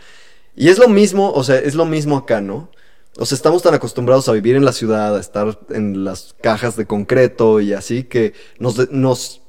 Y 0.56 0.70
es 0.70 0.80
lo 0.80 0.88
mismo, 0.88 1.32
o 1.32 1.44
sea, 1.44 1.58
es 1.58 1.76
lo 1.76 1.86
mismo 1.86 2.18
acá, 2.18 2.42
¿no? 2.42 2.72
O 3.18 3.26
sea, 3.26 3.36
estamos 3.36 3.62
tan 3.62 3.76
acostumbrados 3.76 4.28
a 4.28 4.32
vivir 4.32 4.56
en 4.56 4.66
la 4.66 4.72
ciudad, 4.72 5.16
a 5.16 5.20
estar 5.20 5.60
en 5.70 6.04
las 6.04 6.36
cajas 6.42 6.76
de 6.76 6.88
concreto 6.88 7.62
y 7.62 7.74
así 7.74 8.04
que 8.06 8.34
nos, 8.58 8.90
nos 8.90 9.43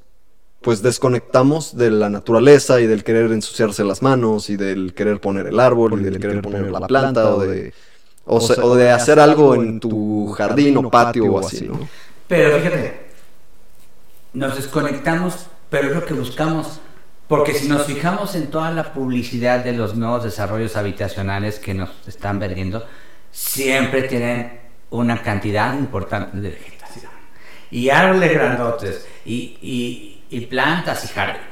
pues 0.64 0.83
desconectamos 0.83 1.77
de 1.77 1.90
la 1.90 2.09
naturaleza 2.09 2.81
y 2.81 2.87
del 2.87 3.05
querer 3.05 3.31
ensuciarse 3.33 3.85
las 3.85 4.03
manos 4.03 4.48
y 4.50 4.57
del 4.57 4.94
querer 4.94 5.20
poner 5.20 5.46
el 5.46 5.61
árbol 5.61 6.00
y 6.00 6.05
del 6.05 6.18
querer 6.18 6.42
poner 6.42 6.70
la 6.72 6.81
planta 6.87 7.35
o 7.35 7.40
de, 7.40 7.74
o 8.24 8.40
se- 8.40 8.61
o 8.61 8.74
de 8.74 8.90
hacer 8.90 9.20
algo 9.20 9.55
en 9.57 9.79
tu 9.81 10.33
jardín 10.33 10.77
o 10.79 10.90
patio 10.90 11.24
o 11.35 11.46
así, 11.46 11.68
¿no? 11.68 11.88
Pero 12.27 12.57
fíjate, 12.57 13.00
nos 14.33 14.57
desconectamos, 14.57 15.46
pero 15.70 15.88
es 15.88 15.94
lo 15.94 16.05
que 16.05 16.14
buscamos. 16.14 16.81
Porque 17.29 17.55
si 17.55 17.68
nos 17.68 17.85
fijamos 17.87 18.35
en 18.35 18.48
toda 18.48 18.70
la 18.70 18.92
publicidad 18.92 19.64
de 19.64 19.72
los 19.72 19.94
nuevos 19.96 20.24
desarrollos 20.24 20.77
habitacionales 20.77 21.59
que 21.59 21.72
nos 21.74 21.88
están 22.07 22.38
vendiendo, 22.38 22.85
siempre 23.31 24.03
tienen 24.03 24.61
una 24.90 25.22
cantidad 25.22 25.77
importante 25.79 26.37
de 26.38 26.50
vegetación. 26.50 27.11
Y 27.70 27.88
árboles 27.90 28.33
grandotes, 28.33 29.07
y, 29.24 29.57
y- 29.62 30.13
y 30.35 30.47
plantas 30.47 31.05
y 31.05 31.09
jardín. 31.09 31.42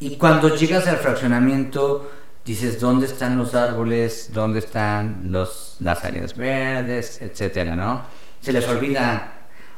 Y 0.00 0.16
cuando 0.16 0.54
llegas 0.56 0.88
al 0.88 0.96
fraccionamiento, 0.96 2.10
dices, 2.44 2.80
¿dónde 2.80 3.06
están 3.06 3.38
los 3.38 3.54
árboles? 3.54 4.30
¿Dónde 4.32 4.58
están 4.58 5.26
los, 5.30 5.76
las 5.78 6.04
áreas 6.04 6.36
verdes? 6.36 7.22
Etcétera, 7.22 7.76
¿no? 7.76 8.02
Se 8.40 8.52
les 8.52 8.66
olvida. 8.66 9.32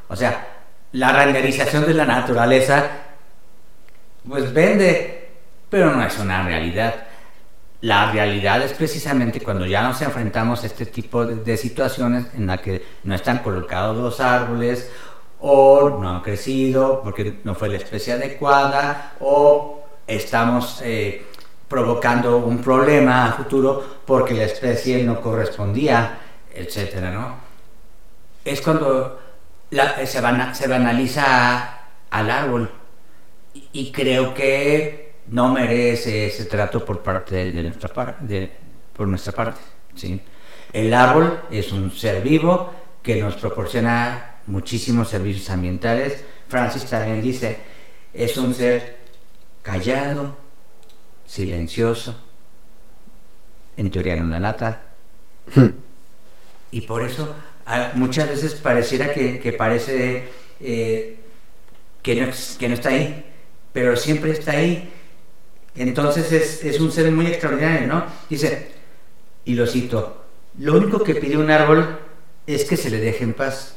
O 0.09 0.17
sea, 0.17 0.49
la 0.93 1.13
renderización 1.13 1.85
de 1.85 1.93
la 1.93 2.07
naturaleza, 2.07 2.87
pues 4.27 4.51
vende, 4.51 5.33
pero 5.69 5.95
no 5.95 6.03
es 6.03 6.19
una 6.19 6.43
realidad. 6.47 6.95
La 7.83 8.11
realidad 8.13 8.63
es 8.63 8.73
precisamente 8.73 9.43
cuando 9.43 9.67
ya 9.67 9.83
nos 9.83 10.01
enfrentamos 10.01 10.63
a 10.63 10.67
este 10.67 10.87
tipo 10.87 11.27
de, 11.27 11.37
de 11.37 11.59
situaciones 11.59 12.29
en 12.35 12.47
la 12.47 12.57
que 12.57 12.83
no 13.05 13.15
están 13.15 13.41
colocados 13.41 13.99
los 13.99 14.21
árboles 14.21 14.91
o 15.47 15.91
no 16.01 16.09
han 16.09 16.23
crecido 16.23 17.03
porque 17.05 17.41
no 17.45 17.55
fue 17.55 17.69
la 17.69 17.77
especie 17.77 18.15
adecuada 18.15 19.13
o 19.21 19.83
estamos 20.07 20.81
eh, 20.83 21.27
provocando 21.69 22.39
un 22.39 22.63
problema 22.63 23.27
a 23.27 23.33
futuro 23.33 23.99
porque 24.07 24.33
la 24.33 24.45
especie 24.45 25.03
no 25.05 25.21
correspondía, 25.21 26.19
etcétera, 26.55 27.11
¿no? 27.11 27.37
Es 28.43 28.63
cuando 28.63 29.19
la- 29.71 30.07
se, 30.07 30.21
bana- 30.23 30.55
se 30.55 30.67
banaliza 30.67 31.79
al 32.11 32.31
árbol 32.31 32.71
y, 33.73 33.93
creo 33.93 34.33
que 34.33 35.15
no 35.29 35.53
merece 35.53 36.27
ese 36.27 36.47
trato 36.47 36.85
por 36.85 37.03
parte 37.03 37.35
de, 37.37 37.53
de 37.53 37.63
nuestra 37.65 37.89
parte, 37.93 38.51
por 38.97 39.07
nuestra 39.09 39.33
parte, 39.33 39.61
¿sí? 39.95 40.21
El 40.73 40.93
árbol 40.95 41.41
es 41.51 41.71
un 41.71 41.91
ser 41.91 42.23
vivo 42.23 42.73
que 43.03 43.17
nos 43.17 43.35
proporciona 43.37 44.34
muchísimos 44.47 45.09
servicios 45.09 45.49
ambientales. 45.51 46.25
Francis 46.49 46.85
también 46.87 47.23
dice, 47.23 47.59
es 48.13 48.37
un 48.37 48.55
ser 48.55 48.99
callado, 49.63 50.37
silencioso, 51.27 52.15
en 53.77 53.91
teoría 53.91 54.17
no 54.17 54.27
la 54.29 54.41
lata, 54.41 54.83
y 56.71 56.81
por 56.83 57.03
eso 57.05 57.35
a- 57.67 57.93
muchas 57.95 58.29
veces 58.29 58.55
pareciera 58.55 59.13
que, 59.13 59.39
que 59.41 59.53
parece 59.53 60.29
eh, 60.61 61.19
que, 62.03 62.15
no, 62.21 62.33
que 62.59 62.69
no 62.69 62.75
está 62.75 62.91
ahí, 62.91 63.25
pero 63.73 63.97
siempre 63.97 64.33
está 64.33 64.53
ahí. 64.53 64.91
Entonces 65.77 66.31
es, 66.33 66.65
es 66.65 66.81
un 66.81 66.93
ser 66.93 67.11
muy 67.11 67.27
extraordinario, 67.27 67.89
¿no? 67.89 68.05
Dice, 68.31 68.69
y 69.45 69.55
lo 69.55 69.67
cito, 69.67 70.25
lo 70.59 70.77
único 70.77 71.03
que 71.03 71.17
pide 71.17 71.37
un 71.37 71.51
árbol 71.51 71.99
es 72.47 72.65
que 72.65 72.77
se 72.77 72.91
le 72.91 73.01
deje 73.01 73.25
en 73.25 73.35
paz. 73.35 73.77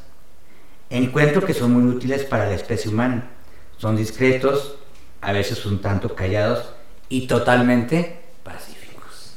Encuentro 0.89 1.45
que 1.45 1.53
son 1.53 1.73
muy 1.73 1.95
útiles 1.95 2.23
para 2.23 2.45
la 2.45 2.55
especie 2.55 2.89
humana. 2.89 3.29
Son 3.77 3.95
discretos, 3.95 4.75
a 5.21 5.31
veces 5.31 5.65
un 5.65 5.81
tanto 5.81 6.15
callados 6.15 6.73
y 7.09 7.27
totalmente 7.27 8.21
pacíficos. 8.43 9.35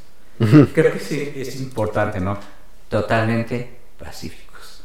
Creo 0.72 0.92
que 0.92 1.00
sí, 1.00 1.32
es 1.34 1.60
importante, 1.60 2.20
¿no? 2.20 2.38
Totalmente 2.88 3.78
pacíficos. 3.98 4.82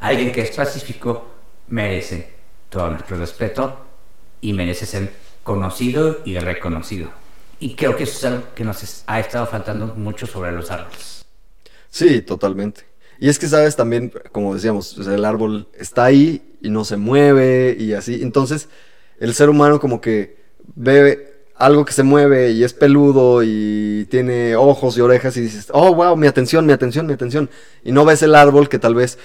Alguien 0.00 0.32
que 0.32 0.42
es 0.42 0.50
pacífico 0.50 1.28
merece 1.68 2.32
todo 2.68 2.90
nuestro 2.90 3.16
respeto 3.16 3.78
y 4.40 4.52
merece 4.52 4.86
ser 4.86 5.12
conocido 5.42 6.20
y 6.24 6.38
reconocido. 6.38 7.10
Y 7.58 7.74
creo 7.74 7.96
que 7.96 8.04
eso 8.04 8.18
es 8.18 8.24
algo 8.24 8.54
que 8.54 8.64
nos 8.64 9.04
ha 9.06 9.20
estado 9.20 9.46
faltando 9.46 9.86
mucho 9.94 10.26
sobre 10.26 10.52
los 10.52 10.70
árboles. 10.70 11.24
Sí, 11.90 12.22
totalmente. 12.22 12.91
Y 13.22 13.28
es 13.28 13.38
que, 13.38 13.46
sabes, 13.46 13.76
también, 13.76 14.12
como 14.32 14.52
decíamos, 14.52 14.98
el 14.98 15.24
árbol 15.24 15.68
está 15.78 16.06
ahí 16.06 16.42
y 16.60 16.70
no 16.70 16.84
se 16.84 16.96
mueve 16.96 17.76
y 17.78 17.92
así. 17.92 18.20
Entonces, 18.20 18.68
el 19.20 19.32
ser 19.34 19.48
humano 19.48 19.78
como 19.78 20.00
que 20.00 20.38
ve 20.74 21.44
algo 21.54 21.84
que 21.84 21.92
se 21.92 22.02
mueve 22.02 22.50
y 22.50 22.64
es 22.64 22.74
peludo 22.74 23.44
y 23.44 24.08
tiene 24.10 24.56
ojos 24.56 24.98
y 24.98 25.02
orejas 25.02 25.36
y 25.36 25.40
dices, 25.40 25.68
oh, 25.72 25.94
wow, 25.94 26.16
mi 26.16 26.26
atención, 26.26 26.66
mi 26.66 26.72
atención, 26.72 27.06
mi 27.06 27.12
atención. 27.12 27.48
Y 27.84 27.92
no 27.92 28.04
ves 28.04 28.24
el 28.24 28.34
árbol 28.34 28.68
que 28.68 28.80
tal 28.80 28.96
vez 28.96 29.18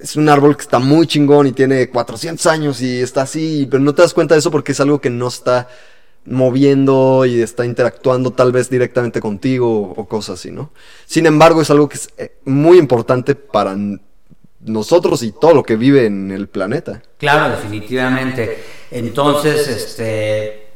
es 0.00 0.16
un 0.16 0.28
árbol 0.28 0.56
que 0.56 0.62
está 0.62 0.80
muy 0.80 1.06
chingón 1.06 1.46
y 1.46 1.52
tiene 1.52 1.88
400 1.88 2.44
años 2.46 2.82
y 2.82 3.00
está 3.00 3.22
así, 3.22 3.68
pero 3.70 3.80
no 3.80 3.94
te 3.94 4.02
das 4.02 4.12
cuenta 4.12 4.34
de 4.34 4.40
eso 4.40 4.50
porque 4.50 4.72
es 4.72 4.80
algo 4.80 5.00
que 5.00 5.10
no 5.10 5.28
está 5.28 5.68
moviendo 6.26 7.24
y 7.24 7.40
está 7.40 7.64
interactuando 7.64 8.32
tal 8.32 8.52
vez 8.52 8.68
directamente 8.68 9.20
contigo 9.20 9.92
o 9.96 10.06
cosas 10.06 10.40
así, 10.40 10.50
¿no? 10.50 10.70
Sin 11.06 11.26
embargo, 11.26 11.62
es 11.62 11.70
algo 11.70 11.88
que 11.88 11.96
es 11.96 12.10
eh, 12.18 12.36
muy 12.44 12.78
importante 12.78 13.34
para 13.34 13.76
nosotros 14.60 15.22
y 15.22 15.32
todo 15.32 15.54
lo 15.54 15.62
que 15.62 15.76
vive 15.76 16.06
en 16.06 16.30
el 16.30 16.48
planeta. 16.48 17.02
Claro, 17.18 17.56
definitivamente. 17.56 18.64
Entonces, 18.90 19.68
este, 19.68 20.66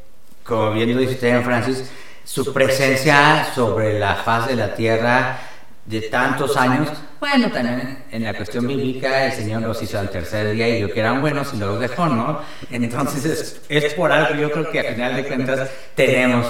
como 0.44 0.72
bien 0.72 0.94
lo 0.94 1.00
dice 1.00 1.42
Francis, 1.42 1.84
su 2.24 2.52
presencia 2.52 3.52
sobre 3.54 3.98
la 3.98 4.16
faz 4.16 4.48
de 4.48 4.56
la 4.56 4.74
tierra 4.74 5.49
de 5.86 6.02
tantos 6.02 6.56
años, 6.56 6.88
bueno, 7.18 7.50
también 7.50 8.04
en 8.10 8.22
la 8.24 8.34
cuestión 8.34 8.66
bíblica 8.66 9.26
el 9.26 9.32
Señor 9.32 9.62
los 9.62 9.82
hizo 9.82 9.98
al 9.98 10.10
tercer 10.10 10.52
día 10.52 10.68
y 10.68 10.76
vio 10.84 10.92
que 10.92 11.00
eran 11.00 11.20
buenos 11.20 11.52
y 11.54 11.56
los 11.56 11.80
dejó, 11.80 12.06
¿no? 12.06 12.40
Entonces 12.70 13.60
es, 13.68 13.94
por 13.94 14.12
algo, 14.12 14.34
yo 14.40 14.50
creo 14.52 14.70
que 14.70 14.80
al 14.80 14.94
final 14.94 15.16
de 15.16 15.26
cuentas 15.26 15.70
tenemos 15.94 16.46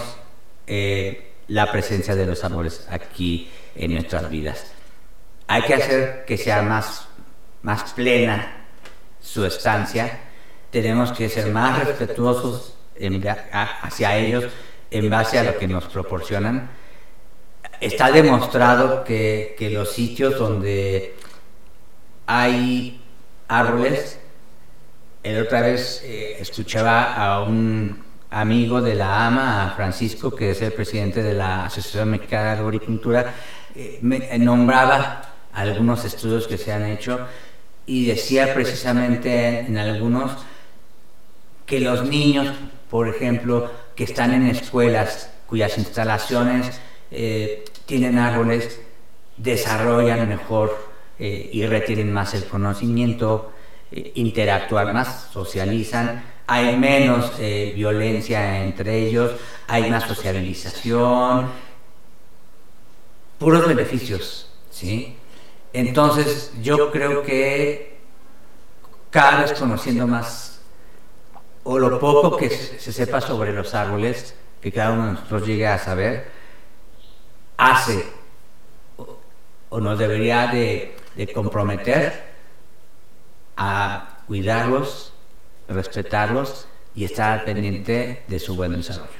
eh, 0.66 1.32
la 1.48 1.70
presencia 1.72 2.14
de 2.14 2.26
los 2.26 2.44
árboles 2.44 2.86
aquí 2.90 3.50
en 3.74 3.94
nuestras 3.94 4.28
vidas. 4.28 4.72
Hay 5.46 5.62
que 5.62 5.74
hacer 5.74 6.24
que 6.26 6.36
sea 6.36 6.62
más, 6.62 7.06
más 7.62 7.92
plena 7.94 8.56
su 9.20 9.44
estancia, 9.44 10.18
tenemos 10.70 11.12
que 11.12 11.28
ser 11.28 11.46
más 11.50 11.78
respetuosos 11.84 12.74
a- 13.52 13.62
hacia 13.82 14.16
ellos 14.18 14.44
en 14.90 15.08
base 15.08 15.38
a 15.38 15.44
lo 15.44 15.56
que 15.58 15.66
nos 15.66 15.84
proporcionan. 15.86 16.70
Está 17.80 18.10
demostrado 18.12 19.04
que, 19.04 19.54
que 19.58 19.70
los 19.70 19.92
sitios 19.92 20.38
donde 20.38 21.14
hay 22.26 23.00
árboles, 23.48 24.18
el 25.22 25.42
otra 25.42 25.62
vez 25.62 26.02
eh, 26.04 26.36
escuchaba 26.38 27.14
a 27.14 27.42
un 27.42 28.02
amigo 28.30 28.80
de 28.80 28.94
la 28.94 29.26
AMA, 29.26 29.66
a 29.66 29.70
Francisco, 29.76 30.30
que 30.34 30.50
es 30.50 30.62
el 30.62 30.72
presidente 30.72 31.22
de 31.22 31.34
la 31.34 31.64
Asociación 31.66 32.10
Mexicana 32.10 32.54
de 32.54 32.60
Agricultura, 32.60 33.34
eh, 33.74 33.98
me- 34.02 34.38
nombraba 34.38 35.22
algunos 35.52 36.04
estudios 36.04 36.46
que 36.46 36.58
se 36.58 36.72
han 36.72 36.84
hecho 36.86 37.18
y 37.86 38.06
decía 38.06 38.54
precisamente 38.54 39.60
en 39.60 39.78
algunos 39.78 40.32
que 41.66 41.80
los 41.80 42.04
niños, 42.06 42.48
por 42.88 43.08
ejemplo, 43.08 43.70
que 43.96 44.04
están 44.04 44.32
en 44.32 44.46
escuelas 44.46 45.30
cuyas 45.46 45.76
instalaciones 45.78 46.80
eh, 47.10 47.64
tienen 47.90 48.18
árboles, 48.18 48.80
desarrollan 49.36 50.28
mejor 50.28 50.78
eh, 51.18 51.50
y 51.52 51.66
retienen 51.66 52.12
más 52.12 52.34
el 52.34 52.44
conocimiento, 52.44 53.50
eh, 53.90 54.12
interactúan 54.14 54.94
más, 54.94 55.28
socializan, 55.32 56.22
hay 56.46 56.76
menos 56.76 57.32
eh, 57.40 57.72
violencia 57.74 58.62
entre 58.62 59.08
ellos, 59.08 59.32
hay 59.66 59.90
más 59.90 60.04
socialización, 60.04 61.48
puros 63.40 63.66
beneficios, 63.66 64.52
¿sí? 64.70 65.16
Entonces 65.72 66.52
yo 66.62 66.92
creo 66.92 67.24
que 67.24 67.98
cada 69.10 69.42
vez 69.42 69.52
conociendo 69.58 70.06
más, 70.06 70.60
o 71.64 71.76
lo 71.76 71.98
poco 71.98 72.36
que 72.36 72.50
se 72.50 72.92
sepa 72.92 73.20
sobre 73.20 73.52
los 73.52 73.74
árboles, 73.74 74.36
que 74.62 74.70
cada 74.70 74.92
uno 74.92 75.06
de 75.06 75.12
nosotros 75.14 75.44
llegue 75.44 75.66
a 75.66 75.76
saber, 75.76 76.39
hace 77.60 78.04
o, 79.68 79.80
nos 79.80 79.98
debería 79.98 80.48
de, 80.48 80.96
de 81.14 81.32
comprometer 81.32 82.30
a 83.56 84.22
cuidarlos, 84.26 85.12
respetarlos 85.68 86.66
y 86.94 87.04
estar 87.04 87.44
pendiente 87.44 88.24
de 88.26 88.38
su 88.38 88.56
buen 88.56 88.72
desarrollo. 88.72 89.10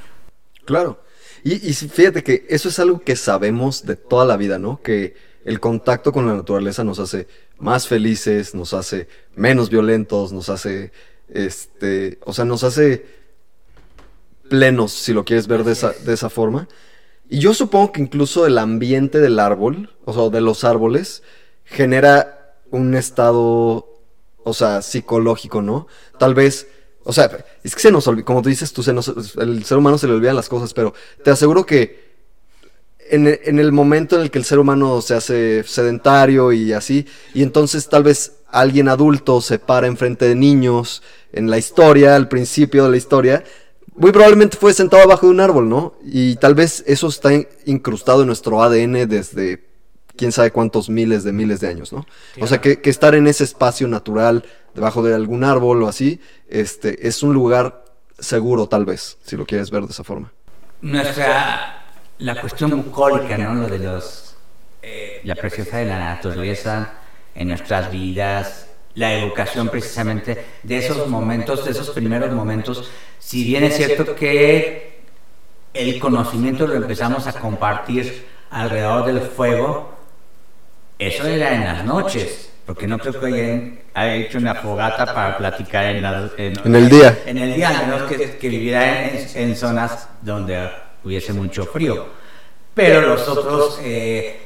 Claro. 0.65 1.03
Y, 1.43 1.69
y 1.69 1.73
fíjate 1.73 2.23
que 2.23 2.45
eso 2.49 2.69
es 2.69 2.79
algo 2.79 2.99
que 3.01 3.15
sabemos 3.15 3.85
de 3.85 3.95
toda 3.95 4.25
la 4.25 4.37
vida, 4.37 4.59
¿no? 4.59 4.81
Que 4.81 5.15
el 5.45 5.59
contacto 5.59 6.11
con 6.11 6.27
la 6.27 6.33
naturaleza 6.33 6.83
nos 6.83 6.99
hace 6.99 7.27
más 7.57 7.87
felices, 7.87 8.53
nos 8.53 8.73
hace 8.73 9.07
menos 9.35 9.69
violentos, 9.69 10.31
nos 10.33 10.49
hace, 10.49 10.91
este, 11.29 12.19
o 12.25 12.33
sea, 12.33 12.45
nos 12.45 12.63
hace 12.63 13.05
plenos, 14.49 14.91
si 14.91 15.13
lo 15.13 15.23
quieres 15.23 15.47
ver 15.47 15.63
de 15.63 15.71
esa, 15.71 15.91
de 15.91 16.13
esa 16.13 16.29
forma. 16.29 16.67
Y 17.31 17.39
yo 17.39 17.53
supongo 17.53 17.93
que 17.93 18.01
incluso 18.01 18.45
el 18.45 18.57
ambiente 18.57 19.21
del 19.21 19.39
árbol, 19.39 19.89
o 20.03 20.11
sea, 20.11 20.27
de 20.27 20.41
los 20.41 20.65
árboles, 20.65 21.23
genera 21.63 22.57
un 22.71 22.93
estado, 22.93 23.87
o 24.43 24.53
sea, 24.53 24.81
psicológico, 24.81 25.61
¿no? 25.61 25.87
Tal 26.19 26.33
vez, 26.33 26.67
o 27.05 27.13
sea, 27.13 27.31
es 27.63 27.73
que 27.73 27.83
se 27.83 27.89
nos 27.89 28.05
olvida, 28.05 28.25
como 28.25 28.41
tú 28.41 28.49
dices, 28.49 28.73
tú 28.73 28.83
se 28.83 28.91
nos, 28.91 29.07
el 29.37 29.63
ser 29.63 29.77
humano 29.77 29.97
se 29.97 30.07
le 30.07 30.13
olvidan 30.13 30.35
las 30.35 30.49
cosas, 30.49 30.73
pero 30.73 30.93
te 31.23 31.31
aseguro 31.31 31.65
que 31.65 32.11
en, 33.09 33.25
en 33.25 33.59
el 33.59 33.71
momento 33.71 34.17
en 34.17 34.23
el 34.23 34.29
que 34.29 34.39
el 34.39 34.45
ser 34.45 34.59
humano 34.59 35.01
se 35.01 35.13
hace 35.13 35.63
sedentario 35.63 36.51
y 36.51 36.73
así, 36.73 37.07
y 37.33 37.43
entonces 37.43 37.87
tal 37.87 38.03
vez 38.03 38.39
alguien 38.49 38.89
adulto 38.89 39.39
se 39.39 39.57
para 39.57 39.87
enfrente 39.87 40.27
de 40.27 40.35
niños 40.35 41.01
en 41.31 41.49
la 41.49 41.57
historia, 41.57 42.17
al 42.17 42.27
principio 42.27 42.83
de 42.83 42.89
la 42.89 42.97
historia, 42.97 43.45
muy 43.95 44.11
probablemente 44.11 44.57
fue 44.57 44.73
sentado 44.73 45.03
abajo 45.03 45.27
de 45.27 45.33
un 45.33 45.39
árbol, 45.39 45.67
¿no? 45.69 45.93
Y 46.03 46.35
tal 46.37 46.55
vez 46.55 46.83
eso 46.87 47.07
está 47.07 47.33
in- 47.33 47.47
incrustado 47.65 48.21
en 48.21 48.27
nuestro 48.27 48.61
ADN 48.63 49.07
desde 49.07 49.65
quién 50.15 50.31
sabe 50.31 50.51
cuántos 50.51 50.89
miles 50.89 51.23
de 51.23 51.31
miles 51.31 51.59
de 51.59 51.67
años, 51.67 51.91
¿no? 51.93 52.05
O 52.39 52.47
sea, 52.47 52.61
que, 52.61 52.81
que 52.81 52.89
estar 52.89 53.15
en 53.15 53.27
ese 53.27 53.43
espacio 53.43 53.87
natural, 53.87 54.45
debajo 54.75 55.03
de 55.03 55.13
algún 55.13 55.43
árbol 55.43 55.83
o 55.83 55.87
así, 55.87 56.19
este, 56.47 57.07
es 57.07 57.23
un 57.23 57.33
lugar 57.33 57.83
seguro 58.19 58.67
tal 58.67 58.85
vez, 58.85 59.17
si 59.23 59.35
lo 59.35 59.45
quieres 59.45 59.71
ver 59.71 59.83
de 59.83 59.91
esa 59.91 60.03
forma. 60.03 60.31
Nuestra, 60.81 61.83
la 62.19 62.39
cuestión 62.41 62.71
bucólica, 62.83 63.37
¿no? 63.37 63.53
Lo 63.55 63.67
de 63.67 63.79
los, 63.79 64.35
eh, 64.81 65.21
la 65.23 65.35
preciosa 65.35 65.77
de 65.77 65.85
la 65.85 65.99
naturaleza 65.99 66.93
en 67.35 67.47
nuestras 67.49 67.91
vidas, 67.91 68.67
la 68.95 69.13
educación 69.13 69.69
precisamente 69.69 70.45
de 70.63 70.77
esos 70.77 71.07
momentos, 71.07 71.63
de 71.65 71.71
esos 71.71 71.89
primeros 71.91 72.31
momentos, 72.31 72.89
si 73.19 73.43
bien 73.45 73.63
es 73.63 73.77
cierto 73.77 74.15
que 74.15 74.99
el 75.73 75.99
conocimiento 75.99 76.67
lo 76.67 76.75
empezamos 76.75 77.25
a 77.27 77.33
compartir 77.33 78.27
alrededor 78.49 79.05
del 79.05 79.21
fuego, 79.21 79.91
eso 80.99 81.25
era 81.25 81.55
en 81.55 81.63
las 81.63 81.85
noches, 81.85 82.51
porque 82.65 82.85
no 82.87 82.99
creo 82.99 83.19
que 83.19 83.25
hayan 83.27 83.79
haya 83.93 84.15
hecho 84.15 84.37
una 84.37 84.55
fogata 84.55 85.05
para 85.13 85.37
platicar 85.37 85.85
en, 85.85 86.01
la- 86.01 86.29
En 86.37 86.75
el 86.75 86.89
día. 86.89 87.19
En 87.25 87.37
el 87.37 87.53
día, 87.55 87.69
a 87.69 87.83
menos 87.83 88.03
que, 88.03 88.37
que 88.37 88.49
viviera 88.49 89.07
en, 89.09 89.27
en 89.35 89.55
zonas 89.55 90.07
donde 90.21 90.69
hubiese 91.03 91.33
mucho 91.33 91.65
frío. 91.65 92.07
Pero 92.73 93.01
los 93.01 93.27
otros 93.27 93.79
eh, 93.83 94.39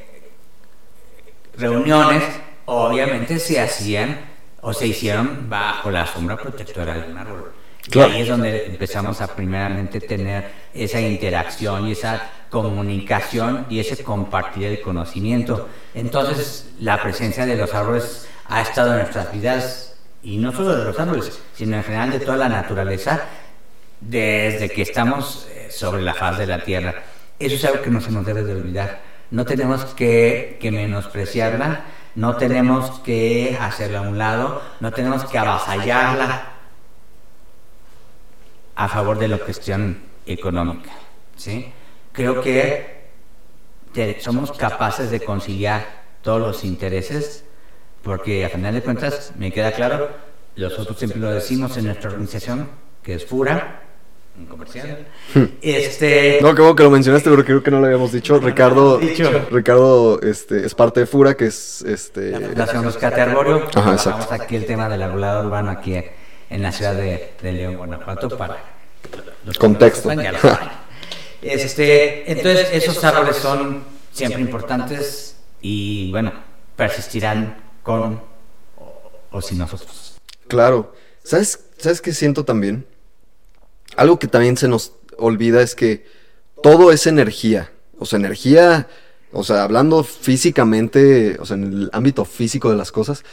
reuniones, 1.56 2.22
obviamente, 2.66 3.38
se 3.38 3.60
hacían 3.60 4.18
o 4.66 4.72
se 4.72 4.88
hicieron 4.88 5.48
bajo 5.48 5.92
la 5.92 6.04
sombra 6.04 6.36
protectora 6.36 6.94
de 6.94 7.12
un 7.12 7.16
árbol. 7.16 7.52
Claro. 7.88 8.10
Y 8.10 8.16
ahí 8.16 8.22
es 8.22 8.28
donde 8.28 8.66
empezamos 8.66 9.20
a 9.20 9.28
primeramente 9.28 10.00
tener 10.00 10.50
esa 10.74 11.00
interacción 11.00 11.86
y 11.86 11.92
esa 11.92 12.30
comunicación 12.50 13.66
y 13.70 13.78
ese 13.78 14.02
compartir 14.02 14.64
el 14.64 14.80
conocimiento. 14.80 15.68
Entonces, 15.94 16.72
la 16.80 17.00
presencia 17.00 17.46
de 17.46 17.56
los 17.56 17.72
árboles 17.74 18.28
ha 18.48 18.60
estado 18.60 18.90
en 18.90 19.02
nuestras 19.02 19.32
vidas, 19.32 19.98
y 20.24 20.36
no 20.38 20.50
solo 20.50 20.76
de 20.76 20.84
los 20.84 20.98
árboles, 20.98 21.40
sino 21.54 21.76
en 21.76 21.84
general 21.84 22.10
de 22.10 22.18
toda 22.18 22.36
la 22.36 22.48
naturaleza, 22.48 23.22
desde 24.00 24.68
que 24.68 24.82
estamos 24.82 25.46
eh, 25.54 25.68
sobre 25.70 26.02
la 26.02 26.14
faz 26.14 26.38
de 26.38 26.46
la 26.48 26.64
Tierra. 26.64 27.04
Eso 27.38 27.54
es 27.54 27.64
algo 27.66 27.82
que 27.82 27.90
no 27.90 28.00
se 28.00 28.10
nos 28.10 28.26
debe 28.26 28.42
de 28.42 28.56
olvidar. 28.56 29.00
No 29.30 29.44
tenemos 29.44 29.84
que, 29.94 30.58
que 30.60 30.72
menospreciarla, 30.72 31.84
no 32.16 32.36
tenemos 32.36 32.98
que 33.00 33.56
hacerla 33.60 33.98
a 33.98 34.02
un 34.02 34.18
lado, 34.18 34.62
no 34.80 34.90
tenemos 34.90 35.24
que 35.24 35.38
avasallarla 35.38 36.52
a 38.74 38.88
favor 38.88 39.18
de 39.18 39.28
la 39.28 39.38
cuestión 39.38 40.02
económica. 40.24 40.90
¿sí? 41.36 41.72
Creo 42.12 42.40
que 42.40 42.96
somos 44.20 44.52
capaces 44.52 45.10
de 45.10 45.20
conciliar 45.20 46.04
todos 46.22 46.40
los 46.40 46.64
intereses, 46.64 47.44
porque 48.02 48.44
a 48.44 48.48
final 48.48 48.74
de 48.74 48.82
cuentas, 48.82 49.32
me 49.36 49.52
queda 49.52 49.72
claro, 49.72 50.10
nosotros 50.56 50.98
siempre 50.98 51.20
lo 51.20 51.30
decimos 51.30 51.76
en 51.76 51.86
nuestra 51.86 52.10
organización, 52.10 52.70
que 53.02 53.14
es 53.14 53.26
FURA, 53.26 53.82
un 54.38 54.46
comercial. 54.46 55.06
Este, 55.62 56.38
No, 56.42 56.54
qué 56.54 56.60
bueno 56.62 56.76
que 56.76 56.82
lo 56.82 56.90
mencionaste, 56.90 57.30
pero 57.30 57.44
creo 57.44 57.62
que 57.62 57.70
no 57.70 57.80
lo 57.80 57.86
habíamos 57.86 58.12
dicho. 58.12 58.38
Ricardo, 58.38 58.98
Dicho. 58.98 59.30
Ricardo 59.50 60.20
este, 60.22 60.64
es 60.66 60.74
parte 60.74 61.00
de 61.00 61.06
Fura, 61.06 61.34
que 61.34 61.46
es 61.46 61.82
este. 61.82 62.30
la 62.32 62.40
Fundación 62.40 62.84
Rescate 62.84 63.20
Arborio, 63.20 63.66
Ajá, 63.74 63.92
exacto. 63.92 64.34
aquí 64.34 64.56
el 64.56 64.66
tema 64.66 64.88
del 64.88 65.02
arbolado 65.02 65.46
urbano 65.46 65.70
aquí 65.70 65.94
en 66.50 66.62
la 66.62 66.72
ciudad 66.72 66.94
de, 66.94 67.32
de 67.42 67.52
León, 67.52 67.76
Guanajuato, 67.76 68.36
para 68.36 68.58
los 69.44 69.54
que 69.54 69.60
Contexto. 69.60 70.10
Este, 71.42 72.30
entonces, 72.30 72.68
esos 72.72 73.02
árboles 73.04 73.36
son 73.36 73.84
siempre 74.12 74.40
importantes 74.40 75.36
y, 75.60 76.10
bueno, 76.10 76.32
persistirán 76.76 77.56
con 77.82 78.20
o, 78.78 79.10
o 79.30 79.42
sin 79.42 79.58
nosotros. 79.58 80.16
Claro. 80.48 80.94
¿Sabes, 81.22 81.60
¿Sabes 81.78 82.00
qué 82.00 82.12
siento 82.12 82.44
también? 82.44 82.86
Algo 83.96 84.18
que 84.18 84.28
también 84.28 84.56
se 84.56 84.68
nos 84.68 84.92
olvida 85.18 85.62
es 85.62 85.74
que 85.74 86.06
todo 86.62 86.92
es 86.92 87.06
energía. 87.06 87.70
O 87.98 88.04
sea, 88.06 88.18
energía, 88.18 88.88
o 89.32 89.42
sea, 89.42 89.62
hablando 89.62 90.04
físicamente, 90.04 91.36
o 91.40 91.46
sea, 91.46 91.56
en 91.56 91.64
el 91.64 91.90
ámbito 91.92 92.24
físico 92.24 92.70
de 92.70 92.76
las 92.76 92.92
cosas, 92.92 93.24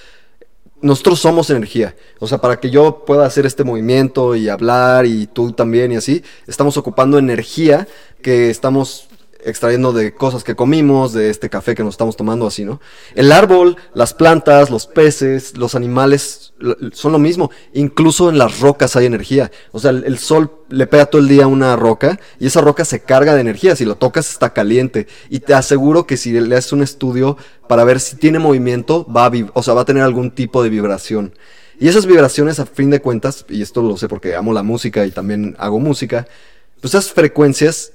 nosotros 0.81 1.19
somos 1.19 1.49
energía. 1.49 1.95
O 2.19 2.27
sea, 2.27 2.39
para 2.39 2.59
que 2.59 2.69
yo 2.69 3.05
pueda 3.05 3.25
hacer 3.25 3.45
este 3.45 3.63
movimiento 3.63 4.35
y 4.35 4.49
hablar 4.49 5.05
y 5.05 5.27
tú 5.27 5.53
también 5.53 5.91
y 5.91 5.95
así, 5.95 6.23
estamos 6.45 6.77
ocupando 6.77 7.17
energía 7.17 7.87
que 8.21 8.49
estamos 8.49 9.07
extrayendo 9.45 9.93
de 9.93 10.13
cosas 10.13 10.43
que 10.43 10.55
comimos, 10.55 11.13
de 11.13 11.29
este 11.29 11.49
café 11.49 11.75
que 11.75 11.83
nos 11.83 11.93
estamos 11.93 12.15
tomando 12.15 12.47
así, 12.47 12.65
¿no? 12.65 12.81
El 13.15 13.31
árbol, 13.31 13.77
las 13.93 14.13
plantas, 14.13 14.69
los 14.69 14.87
peces, 14.87 15.57
los 15.57 15.75
animales 15.75 16.53
son 16.93 17.11
lo 17.11 17.19
mismo. 17.19 17.51
Incluso 17.73 18.29
en 18.29 18.37
las 18.37 18.59
rocas 18.59 18.95
hay 18.95 19.05
energía. 19.05 19.51
O 19.71 19.79
sea, 19.79 19.91
el, 19.91 20.17
sol 20.17 20.51
le 20.69 20.87
pega 20.87 21.05
todo 21.05 21.21
el 21.21 21.27
día 21.27 21.43
a 21.43 21.47
una 21.47 21.75
roca 21.75 22.19
y 22.39 22.47
esa 22.47 22.61
roca 22.61 22.85
se 22.85 23.01
carga 23.01 23.35
de 23.35 23.41
energía. 23.41 23.75
Si 23.75 23.85
lo 23.85 23.95
tocas 23.95 24.29
está 24.29 24.53
caliente. 24.53 25.07
Y 25.29 25.39
te 25.39 25.53
aseguro 25.53 26.07
que 26.07 26.17
si 26.17 26.31
le 26.31 26.55
haces 26.55 26.73
un 26.73 26.81
estudio 26.81 27.37
para 27.67 27.83
ver 27.83 27.99
si 27.99 28.15
tiene 28.15 28.39
movimiento, 28.39 29.05
va 29.05 29.25
a, 29.25 29.31
o 29.53 29.63
sea, 29.63 29.73
va 29.73 29.81
a 29.81 29.85
tener 29.85 30.03
algún 30.03 30.31
tipo 30.31 30.63
de 30.63 30.69
vibración. 30.69 31.33
Y 31.79 31.87
esas 31.87 32.05
vibraciones, 32.05 32.59
a 32.59 32.65
fin 32.65 32.89
de 32.89 33.01
cuentas, 33.01 33.45
y 33.49 33.61
esto 33.61 33.81
lo 33.81 33.97
sé 33.97 34.07
porque 34.07 34.35
amo 34.35 34.53
la 34.53 34.63
música 34.63 35.05
y 35.05 35.11
también 35.11 35.55
hago 35.57 35.79
música, 35.79 36.27
pues 36.79 36.93
esas 36.93 37.11
frecuencias 37.11 37.93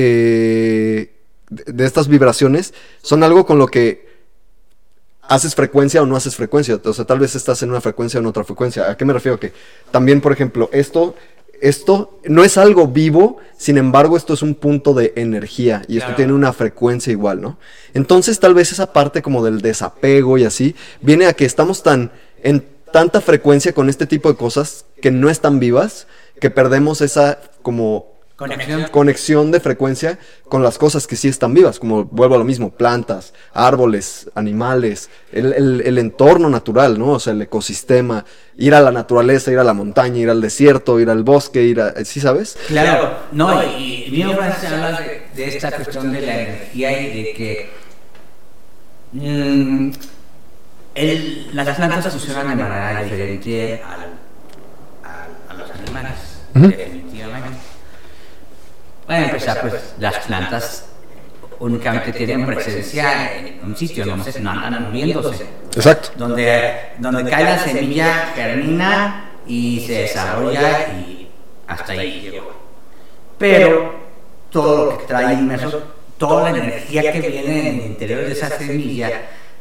eh, 0.00 1.10
de 1.50 1.84
estas 1.84 2.06
vibraciones 2.06 2.72
son 3.02 3.24
algo 3.24 3.44
con 3.44 3.58
lo 3.58 3.66
que 3.66 4.06
haces 5.22 5.56
frecuencia 5.56 6.00
o 6.00 6.06
no 6.06 6.14
haces 6.14 6.36
frecuencia. 6.36 6.80
O 6.84 6.92
sea, 6.92 7.04
tal 7.04 7.18
vez 7.18 7.34
estás 7.34 7.62
en 7.64 7.70
una 7.70 7.80
frecuencia 7.80 8.18
o 8.18 8.22
en 8.22 8.26
otra 8.28 8.44
frecuencia. 8.44 8.88
¿A 8.88 8.96
qué 8.96 9.04
me 9.04 9.12
refiero? 9.12 9.40
Que 9.40 9.52
también, 9.90 10.20
por 10.20 10.30
ejemplo, 10.32 10.70
esto, 10.72 11.16
esto 11.60 12.20
no 12.24 12.44
es 12.44 12.56
algo 12.58 12.86
vivo, 12.86 13.38
sin 13.56 13.76
embargo, 13.76 14.16
esto 14.16 14.34
es 14.34 14.42
un 14.42 14.54
punto 14.54 14.94
de 14.94 15.14
energía 15.16 15.82
y 15.88 15.96
esto 15.96 16.06
Claro. 16.06 16.16
tiene 16.16 16.32
una 16.32 16.52
frecuencia 16.52 17.10
igual, 17.10 17.40
¿no? 17.40 17.58
Entonces, 17.92 18.38
tal 18.38 18.54
vez 18.54 18.70
esa 18.70 18.92
parte 18.92 19.20
como 19.20 19.44
del 19.44 19.60
desapego 19.62 20.38
y 20.38 20.44
así, 20.44 20.76
viene 21.00 21.26
a 21.26 21.32
que 21.32 21.44
estamos 21.44 21.82
tan 21.82 22.12
en 22.44 22.64
tanta 22.92 23.20
frecuencia 23.20 23.72
con 23.72 23.88
este 23.88 24.06
tipo 24.06 24.30
de 24.30 24.36
cosas 24.36 24.84
que 25.02 25.10
no 25.10 25.28
están 25.28 25.58
vivas, 25.58 26.06
que 26.40 26.50
perdemos 26.50 27.00
esa 27.00 27.40
como 27.62 28.17
Conexión. 28.38 28.84
conexión 28.92 29.50
de 29.50 29.58
frecuencia 29.58 30.16
con 30.48 30.62
las 30.62 30.78
cosas 30.78 31.08
que 31.08 31.16
sí 31.16 31.26
están 31.26 31.54
vivas, 31.54 31.80
como 31.80 32.04
vuelvo 32.04 32.36
a 32.36 32.38
lo 32.38 32.44
mismo, 32.44 32.70
plantas, 32.70 33.34
árboles, 33.52 34.30
animales, 34.36 35.10
el, 35.32 35.52
el- 35.54 35.82
el 35.84 35.98
entorno 35.98 36.48
natural, 36.48 37.00
¿no? 37.00 37.08
O 37.14 37.18
sea, 37.18 37.32
el 37.32 37.42
ecosistema, 37.42 38.24
ir 38.56 38.76
a 38.76 38.80
la 38.80 38.92
naturaleza, 38.92 39.50
ir 39.50 39.58
a 39.58 39.64
la 39.64 39.72
montaña, 39.74 40.18
ir 40.18 40.30
al 40.30 40.40
desierto, 40.40 41.00
ir 41.00 41.10
al 41.10 41.24
bosque, 41.24 41.64
ir 41.64 41.80
a... 41.80 42.04
¿Sí 42.04 42.20
sabes? 42.20 42.56
Claro, 42.68 43.12
no, 43.32 43.60
y, 43.76 44.04
y 44.06 44.22
Neo 44.24 44.36
Francis 44.36 44.70
habla 44.70 45.00
de, 45.34 45.44
esta 45.44 45.72
cuestión 45.72 46.12
de 46.12 46.20
la 46.20 46.40
energía 46.42 47.00
y 47.02 47.22
de 47.24 47.32
que 47.32 47.70
mm, 49.14 49.90
el- 50.94 51.50
las 51.56 51.76
plantas 51.76 52.08
funcionan 52.12 52.56
de 52.56 52.62
manera 52.62 53.02
diferente 53.02 53.82
al- 53.84 55.10
al- 55.10 55.50
a 55.50 55.54
los 55.60 55.70
animales, 55.72 56.14
definitivamente. 56.54 57.58
Para 59.08 59.24
empezar, 59.24 59.62
pues 59.62 59.94
las 59.98 60.18
plantas 60.26 60.84
únicamente 61.60 62.12
tienen 62.12 62.44
presencia 62.44 63.38
en 63.38 63.60
un 63.64 63.74
sitio, 63.74 64.04
no, 64.04 64.22
sé, 64.22 64.38
no 64.38 64.50
andan 64.50 64.82
moviéndose 64.84 65.46
Exacto. 65.74 66.10
donde, 66.16 66.90
donde 66.98 67.30
cae 67.30 67.44
la 67.44 67.58
semilla, 67.58 68.32
germina 68.34 69.30
y 69.46 69.82
se 69.86 70.02
desarrolla 70.02 70.88
y 70.88 71.30
hasta 71.66 71.92
ahí 71.92 72.28
llegó. 72.30 72.52
Pero 73.38 73.94
todo 74.50 74.92
lo 74.92 74.98
que 74.98 75.06
trae 75.06 75.32
inmerso, 75.32 75.82
toda 76.18 76.50
la 76.50 76.58
energía 76.58 77.10
que 77.10 77.20
viene 77.20 77.60
en 77.60 77.80
el 77.80 77.86
interior 77.86 78.26
de 78.26 78.32
esa 78.32 78.50
semilla, 78.58 79.10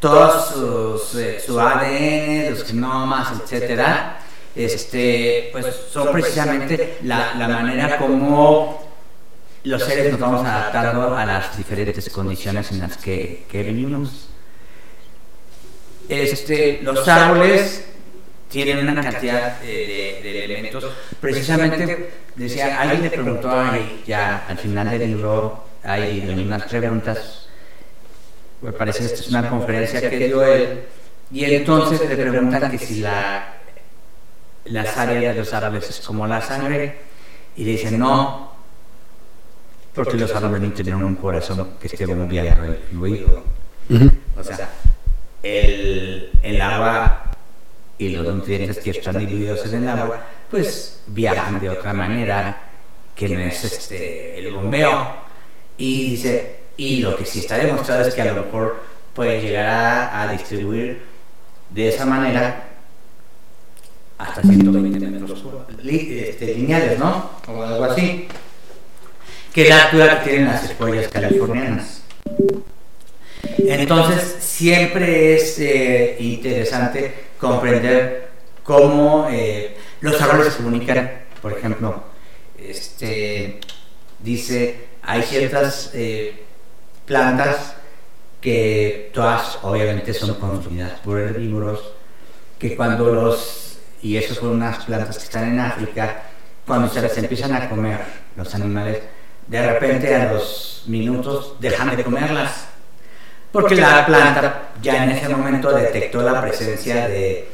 todo 0.01 1.01
eh, 1.15 1.41
su 1.43 1.57
ADN, 1.57 2.49
los 2.49 2.65
genomas, 2.65 3.29
etcétera, 3.41 4.19
este, 4.53 5.49
pues 5.53 5.65
son 5.89 6.11
precisamente 6.11 6.97
la, 7.03 7.33
la 7.35 7.47
manera 7.47 7.97
como 7.97 8.86
los 9.67 9.83
seres 9.83 10.11
nos 10.11 10.19
vamos 10.19 10.45
adaptando 10.45 11.15
a 11.15 11.25
las 11.25 11.57
diferentes 11.57 12.09
condiciones 12.09 12.71
en 12.71 12.79
las 12.79 12.97
que, 12.97 13.45
que 13.49 13.63
vivimos. 13.63 14.27
Este, 16.09 16.79
los 16.83 17.07
árboles 17.07 17.85
tienen 18.49 18.79
una 18.87 19.01
cantidad 19.01 19.59
de, 19.59 19.67
de- 19.67 20.19
de 20.23 20.45
elementos. 20.45 20.85
Precisamente, 21.19 22.11
decía, 22.35 22.79
alguien 22.79 23.01
le 23.03 23.09
preguntó 23.09 23.49
ahí, 23.51 24.03
ya 24.07 24.45
al 24.47 24.57
final 24.57 24.89
del 24.89 25.07
libro, 25.07 25.65
hay 25.83 26.19
unas 26.37 26.63
preguntas. 26.63 27.47
Me 28.61 28.71
parece 28.71 28.99
que 28.99 29.05
esta 29.05 29.19
es 29.19 29.27
una 29.29 29.49
conferencia 29.49 30.09
que 30.09 30.17
dio 30.17 30.43
él. 30.45 30.83
Y 31.31 31.43
entonces 31.43 31.99
le 32.07 32.15
preguntan 32.15 32.71
que 32.71 32.77
si 32.77 33.01
la, 33.01 33.55
las 34.65 34.97
áreas 34.97 35.35
de 35.35 35.41
los 35.41 35.53
árboles 35.53 35.89
es 35.89 35.99
como 35.99 36.25
la 36.25 36.41
sangre. 36.41 36.99
Y 37.57 37.65
le 37.65 37.71
dicen, 37.71 37.99
no, 37.99 38.55
porque 39.97 40.15
los 40.15 40.33
árboles 40.35 40.61
no 40.61 40.71
tienen 40.71 41.03
un 41.03 41.15
corazón 41.15 41.69
que 41.81 41.87
esté 41.87 42.05
bombeando 42.05 42.65
el 42.65 42.77
fluido. 42.77 43.43
O 44.37 44.43
sea, 44.43 44.69
el, 45.41 46.29
el 46.43 46.61
agua 46.61 47.31
y 47.97 48.09
los 48.09 48.23
nutrientes 48.27 48.77
que 48.77 48.91
están 48.91 49.17
divididos 49.17 49.65
en 49.65 49.83
el 49.83 49.89
agua, 49.89 50.21
pues 50.51 51.01
viajan 51.07 51.59
de 51.59 51.71
otra 51.71 51.93
manera 51.93 52.61
que 53.15 53.27
no 53.27 53.39
es 53.39 53.63
este, 53.63 54.37
el 54.37 54.53
bombeo. 54.53 55.15
Y 55.79 56.11
dice, 56.11 56.59
y 56.77 57.01
lo 57.01 57.17
que 57.17 57.25
sí 57.25 57.39
está 57.39 57.57
demostrado 57.57 58.07
es 58.07 58.13
que 58.13 58.21
a 58.21 58.33
lo 58.33 58.43
mejor 58.43 58.83
puede 59.15 59.41
llegar 59.41 59.65
a, 59.65 60.21
a 60.21 60.31
distribuir 60.31 61.01
de 61.71 61.89
esa 61.89 62.05
manera 62.05 62.67
hasta 64.19 64.43
120 64.43 65.07
metros 65.07 65.43
este, 65.83 66.53
lineales, 66.53 66.99
¿no? 66.99 67.31
O 67.47 67.63
algo 67.63 67.83
así. 67.85 68.27
Que 69.57 69.67
la 69.67 69.85
altura 69.85 70.19
que 70.21 70.29
tienen 70.29 70.49
las 70.49 70.67
secuoyas 70.67 71.07
californianas. 71.07 72.03
Entonces, 73.57 74.35
siempre 74.39 75.33
es 75.33 75.57
eh, 75.57 76.15
interesante 76.19 77.29
comprender 77.39 78.29
cómo 78.61 79.27
eh, 79.31 79.75
los 80.01 80.21
árboles 80.21 80.53
se 80.53 80.57
comunican. 80.57 81.11
Por 81.41 81.53
ejemplo, 81.53 82.03
este, 82.55 83.59
dice, 84.19 84.89
hay 85.01 85.23
ciertas 85.23 85.89
eh, 85.95 86.43
plantas 87.07 87.77
que 88.39 89.09
todas 89.11 89.57
obviamente 89.63 90.13
son 90.13 90.35
consumidas 90.35 90.99
por 90.99 91.19
herbívoros, 91.19 91.93
que 92.59 92.75
cuando 92.75 93.11
los, 93.11 93.79
y 94.03 94.17
eso 94.17 94.35
son 94.35 94.49
unas 94.49 94.85
plantas 94.85 95.17
que 95.17 95.23
están 95.23 95.51
en 95.51 95.59
África, 95.61 96.25
cuando 96.67 96.87
se 96.87 97.01
las 97.01 97.17
empiezan 97.17 97.55
a 97.55 97.67
comer 97.67 98.01
los 98.35 98.53
animales, 98.53 98.99
de 99.47 99.73
repente 99.73 100.13
a 100.13 100.31
los 100.33 100.83
minutos 100.87 101.55
dejan 101.59 101.95
de 101.95 102.03
comerlas 102.03 102.67
porque 103.51 103.75
la 103.75 104.05
planta 104.05 104.69
ya 104.81 105.03
en 105.03 105.11
ese 105.11 105.29
momento 105.29 105.71
detectó 105.71 106.21
la 106.21 106.41
presencia 106.41 107.07
de, 107.07 107.47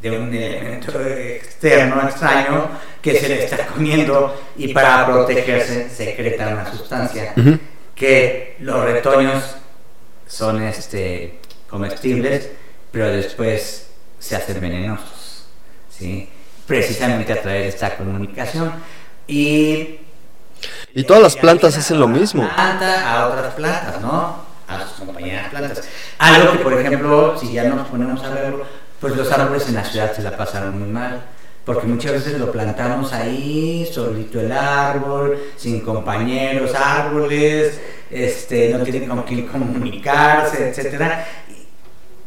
de 0.00 0.10
un 0.10 0.32
elemento 0.32 1.00
externo, 1.00 2.02
extraño, 2.08 2.70
que 3.02 3.18
se 3.18 3.28
le 3.28 3.44
está 3.44 3.66
comiendo 3.66 4.40
y 4.56 4.72
para 4.72 5.06
protegerse 5.06 5.90
secreta 5.90 6.48
una 6.48 6.70
sustancia 6.70 7.34
que 7.94 8.56
los 8.60 8.82
retoños 8.84 9.56
son 10.26 10.62
este, 10.62 11.40
comestibles, 11.68 12.48
pero 12.90 13.08
después 13.08 13.90
se 14.18 14.36
hacen 14.36 14.60
venenosos, 14.60 15.46
¿sí? 15.90 16.28
precisamente 16.66 17.32
a 17.32 17.42
través 17.42 17.62
de 17.62 17.68
esta 17.68 17.96
comunicación. 17.96 18.72
Y 19.26 19.98
Y 20.94 21.04
todas 21.04 21.22
las 21.22 21.36
plantas 21.36 21.76
hacen 21.76 22.00
lo 22.00 22.08
mismo. 22.08 22.48
planta 22.54 23.12
a 23.12 23.28
otras 23.28 23.54
plantas, 23.54 24.00
¿no? 24.00 24.36
A 24.68 24.80
sus 24.86 25.04
compañeras 25.04 25.48
plantas. 25.50 25.82
Algo 26.18 26.52
que, 26.52 26.58
por 26.58 26.72
ejemplo, 26.74 27.38
si 27.38 27.52
ya 27.52 27.64
nos 27.64 27.88
ponemos 27.88 28.22
a 28.22 28.30
verlo, 28.30 28.64
pues 29.00 29.16
los 29.16 29.30
árboles 29.32 29.68
en 29.68 29.74
la 29.74 29.84
ciudad 29.84 30.12
se 30.14 30.22
la 30.22 30.36
pasaron 30.36 30.78
muy 30.78 30.88
mal. 30.88 31.20
Porque 31.64 31.86
muchas 31.86 32.12
veces 32.12 32.38
lo 32.38 32.50
plantamos 32.50 33.12
ahí, 33.12 33.88
solito 33.92 34.40
el 34.40 34.50
árbol, 34.50 35.38
sin 35.56 35.80
compañeros, 35.82 36.74
árboles, 36.74 37.78
este, 38.10 38.70
no 38.70 38.82
tienen 38.82 39.08
con 39.08 39.22
quién 39.22 39.46
comunicarse, 39.46 40.70
etcétera. 40.70 41.26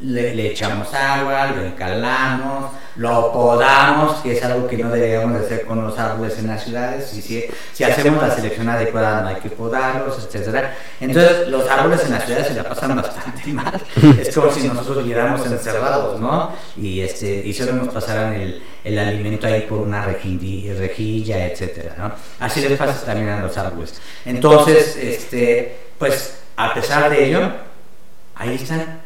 Le, 0.03 0.35
le 0.35 0.51
echamos 0.51 0.93
agua, 0.93 1.47
lo 1.47 1.63
encalamos, 1.63 2.71
lo 2.97 3.31
podamos, 3.31 4.17
que 4.17 4.33
es 4.33 4.43
algo 4.43 4.67
que 4.67 4.77
no 4.77 4.89
deberíamos 4.89 5.39
de 5.39 5.45
hacer 5.45 5.65
con 5.65 5.83
los 5.83 5.97
árboles 5.97 6.37
en 6.37 6.47
las 6.47 6.63
ciudades. 6.63 7.13
Y 7.13 7.21
si, 7.21 7.45
si 7.73 7.83
hacemos 7.83 8.21
la 8.21 8.35
selección 8.35 8.69
adecuada, 8.69 9.21
no 9.21 9.29
hay 9.29 9.37
que 9.37 9.49
podarlos, 9.49 10.17
etcétera. 10.25 10.75
Entonces, 10.99 11.47
los 11.47 11.67
árboles 11.69 12.03
en 12.05 12.11
las 12.11 12.25
ciudades 12.25 12.47
se 12.47 12.53
la 12.53 12.63
pasan 12.63 12.95
bastante 12.95 13.47
mal. 13.53 13.81
Es 14.19 14.35
como 14.35 14.51
si 14.51 14.67
nosotros 14.67 14.97
viviéramos 14.99 15.45
encerrados, 15.45 16.19
¿no? 16.19 16.51
Y, 16.77 17.01
este, 17.01 17.41
y 17.45 17.53
solo 17.53 17.73
nos 17.73 17.93
pasaran 17.93 18.33
el, 18.33 18.61
el 18.83 18.99
alimento 18.99 19.47
ahí 19.47 19.61
por 19.61 19.79
una 19.79 20.05
rejilla, 20.05 20.73
rejilla, 20.75 21.47
etcétera, 21.47 21.95
¿no? 21.97 22.11
Así 22.39 22.61
les 22.61 22.77
pasa 22.77 23.05
también 23.05 23.29
a 23.29 23.41
los 23.41 23.57
árboles. 23.57 23.99
Entonces, 24.25 24.97
este, 24.97 25.77
pues, 25.97 26.39
a 26.57 26.73
pesar 26.73 27.09
de 27.09 27.25
ello, 27.25 27.51
ahí 28.35 28.55
están. 28.55 29.02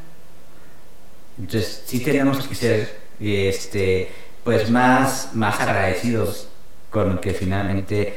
Entonces, 1.39 1.83
sí 1.85 1.99
tenemos 1.99 2.47
que 2.47 2.55
ser 2.55 2.97
este, 3.19 4.09
pues 4.43 4.69
más, 4.69 5.29
más 5.33 5.59
agradecidos 5.59 6.47
con 6.89 7.15
lo 7.15 7.21
que 7.21 7.33
finalmente 7.33 8.13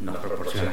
nos 0.00 0.16
proporciona. 0.18 0.72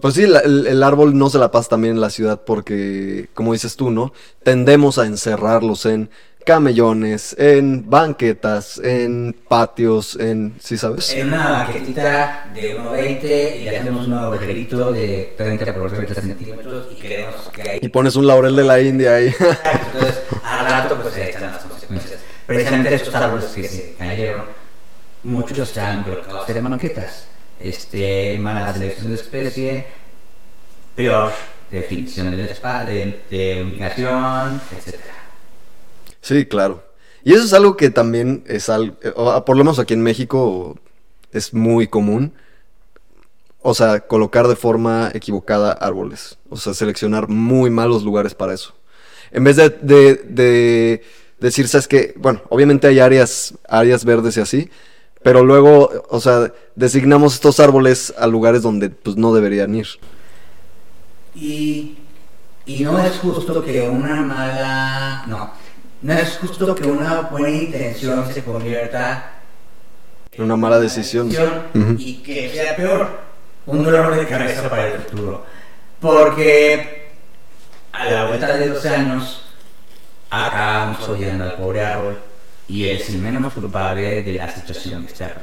Pues 0.00 0.14
sí, 0.14 0.26
la- 0.26 0.40
el, 0.40 0.66
el 0.66 0.82
árbol 0.82 1.16
no 1.16 1.30
se 1.30 1.38
la 1.38 1.50
pasa 1.50 1.70
también 1.70 1.94
en 1.94 2.00
la 2.00 2.10
ciudad 2.10 2.42
porque, 2.44 3.28
como 3.34 3.52
dices 3.52 3.76
tú, 3.76 3.90
¿no? 3.90 4.12
Tendemos 4.42 4.98
a 4.98 5.06
encerrarlos 5.06 5.86
en 5.86 6.10
camellones, 6.46 7.34
en 7.38 7.90
banquetas, 7.90 8.78
en 8.78 9.34
patios, 9.48 10.14
en... 10.14 10.54
¿Sí 10.60 10.78
sabes? 10.78 11.12
En 11.12 11.26
una 11.26 11.64
banquetita 11.64 12.52
de 12.54 12.78
1,20 12.78 13.60
y 13.60 13.64
le 13.64 13.78
hacemos 13.78 14.06
un 14.06 14.14
agujerito 14.14 14.92
de 14.92 15.34
30 15.36 15.74
por 15.74 15.90
30 15.90 16.14
centímetros 16.14 16.86
y 16.92 16.94
queremos 16.94 17.50
que 17.52 17.68
ahí 17.68 17.78
Y 17.82 17.88
pones 17.88 18.14
un 18.14 18.28
laurel 18.28 18.54
de 18.54 18.62
la 18.62 18.80
India 18.80 19.16
ahí. 19.16 19.26
Entonces, 19.26 20.22
al 20.44 20.66
rato, 20.66 20.96
pues 21.02 21.16
ahí 21.16 21.30
están 21.30 21.50
las 21.50 21.64
consecuencias. 21.64 22.20
Precisamente 22.46 22.94
esos 22.94 23.12
árboles 23.12 23.46
que 23.46 23.68
se 23.68 23.94
cayeron, 23.98 24.44
muchos 25.24 25.58
están 25.58 26.04
colocados 26.04 26.48
en 26.48 26.70
banquetas. 26.70 27.26
Este, 27.58 28.38
mala 28.38 28.72
selección 28.72 29.08
de 29.08 29.14
especie, 29.16 29.86
peor 30.94 31.32
definición 31.72 32.32
espacio, 32.38 32.94
de, 32.94 33.20
de 33.30 33.64
ubicación, 33.64 34.60
etc. 34.76 35.15
Sí, 36.26 36.44
claro. 36.44 36.82
Y 37.22 37.34
eso 37.34 37.44
es 37.44 37.52
algo 37.52 37.76
que 37.76 37.88
también 37.88 38.42
es 38.48 38.68
algo, 38.68 38.96
por 39.44 39.56
lo 39.56 39.62
menos 39.62 39.78
aquí 39.78 39.94
en 39.94 40.02
México 40.02 40.76
es 41.30 41.54
muy 41.54 41.86
común. 41.86 42.32
O 43.62 43.74
sea, 43.74 44.00
colocar 44.00 44.48
de 44.48 44.56
forma 44.56 45.12
equivocada 45.14 45.70
árboles. 45.70 46.36
O 46.50 46.56
sea, 46.56 46.74
seleccionar 46.74 47.28
muy 47.28 47.70
malos 47.70 48.02
lugares 48.02 48.34
para 48.34 48.54
eso. 48.54 48.74
En 49.30 49.44
vez 49.44 49.54
de, 49.54 49.70
de, 49.70 50.14
de 50.16 51.02
decir, 51.38 51.68
¿sabes 51.68 51.86
qué? 51.86 52.12
Bueno, 52.16 52.42
obviamente 52.48 52.88
hay 52.88 52.98
áreas, 52.98 53.54
áreas 53.68 54.04
verdes 54.04 54.36
y 54.36 54.40
así, 54.40 54.70
pero 55.22 55.44
luego, 55.44 55.92
o 56.08 56.20
sea, 56.20 56.52
designamos 56.74 57.34
estos 57.34 57.60
árboles 57.60 58.12
a 58.18 58.26
lugares 58.26 58.62
donde 58.62 58.90
pues 58.90 59.16
no 59.16 59.32
deberían 59.32 59.76
ir. 59.76 59.86
Y, 61.36 61.98
y 62.66 62.82
no 62.82 62.98
es 62.98 63.16
justo 63.18 63.64
que 63.64 63.88
una 63.88 64.22
mala, 64.22 65.24
no, 65.28 65.65
no 66.06 66.12
es 66.12 66.38
justo 66.38 66.72
que 66.72 66.86
una 66.86 67.22
buena 67.22 67.50
intención 67.50 68.32
se 68.32 68.44
convierta 68.44 69.32
En 70.30 70.44
una 70.44 70.54
mala 70.54 70.78
decisión. 70.78 71.28
Y 71.98 72.18
que 72.18 72.48
sea 72.48 72.76
peor, 72.76 73.22
un 73.66 73.82
dolor 73.82 74.14
de 74.14 74.24
cabeza 74.24 74.70
para 74.70 74.86
el 74.86 75.00
futuro. 75.00 75.44
Porque 76.00 77.08
a 77.90 78.04
la 78.04 78.26
vuelta 78.26 78.56
de 78.56 78.68
dos 78.68 78.86
años 78.86 79.42
acabamos 80.30 81.08
oyendo 81.08 81.42
al 81.42 81.56
pobre 81.56 81.84
árbol 81.84 82.18
y 82.68 82.88
es 82.88 83.08
el 83.08 83.18
menos 83.18 83.52
culpable 83.52 84.22
de 84.22 84.32
la 84.34 84.48
situación 84.48 85.06
que 85.06 85.12
está. 85.12 85.34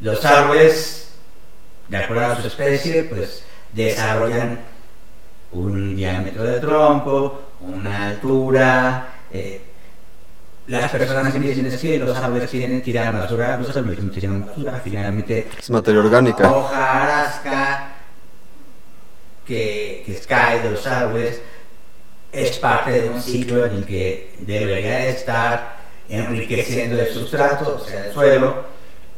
Los 0.00 0.24
árboles, 0.24 1.10
de 1.88 1.96
acuerdo 1.98 2.24
a 2.24 2.40
su 2.40 2.46
especie, 2.46 3.02
pues 3.02 3.44
desarrollan 3.74 4.60
un 5.52 5.94
diámetro 5.94 6.42
de 6.42 6.58
tronco, 6.58 7.42
una 7.60 8.08
altura. 8.08 9.12
Eh, 9.32 9.60
las 10.66 10.90
personas 10.90 11.34
empiezan 11.34 11.66
a 11.66 11.68
decir 11.68 11.92
que 11.92 12.04
los 12.04 12.16
árboles 12.16 12.50
tienen 12.50 12.82
tirar 12.82 13.12
basura, 13.12 13.56
los 13.56 13.76
árboles 13.76 14.02
no 14.02 14.10
tiran 14.10 14.46
basura, 14.46 14.80
finalmente 14.82 15.46
Es 15.58 15.70
materia 15.70 16.00
orgánica. 16.00 16.50
hojarasca 16.50 17.92
que, 19.46 20.02
que 20.04 20.14
cae 20.26 20.60
de 20.60 20.70
los 20.72 20.86
árboles 20.86 21.40
es 22.32 22.58
parte 22.58 23.00
de 23.00 23.08
un 23.10 23.22
ciclo 23.22 23.64
en 23.64 23.76
el 23.76 23.84
que 23.86 24.34
debería 24.40 25.06
estar 25.06 25.76
enriqueciendo 26.08 27.00
el 27.00 27.12
sustrato, 27.12 27.80
o 27.80 27.84
sea, 27.84 28.06
el 28.06 28.12
suelo, 28.12 28.64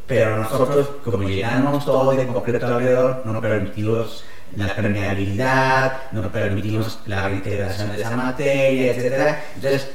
pero 0.07 0.37
nosotros, 0.37 0.89
como 1.03 1.23
llenamos 1.27 1.83
todo 1.85 2.11
de 2.11 2.25
concreto 2.27 2.65
alrededor, 2.67 3.23
no 3.25 3.41
permitimos 3.41 4.23
la 4.55 4.75
permeabilidad, 4.75 6.11
no 6.11 6.31
permitimos 6.31 6.99
la 7.05 7.27
reintegración 7.27 7.91
de 7.91 8.01
esa 8.01 8.15
materia, 8.15 8.91
etc. 8.93 9.35
Entonces, 9.55 9.89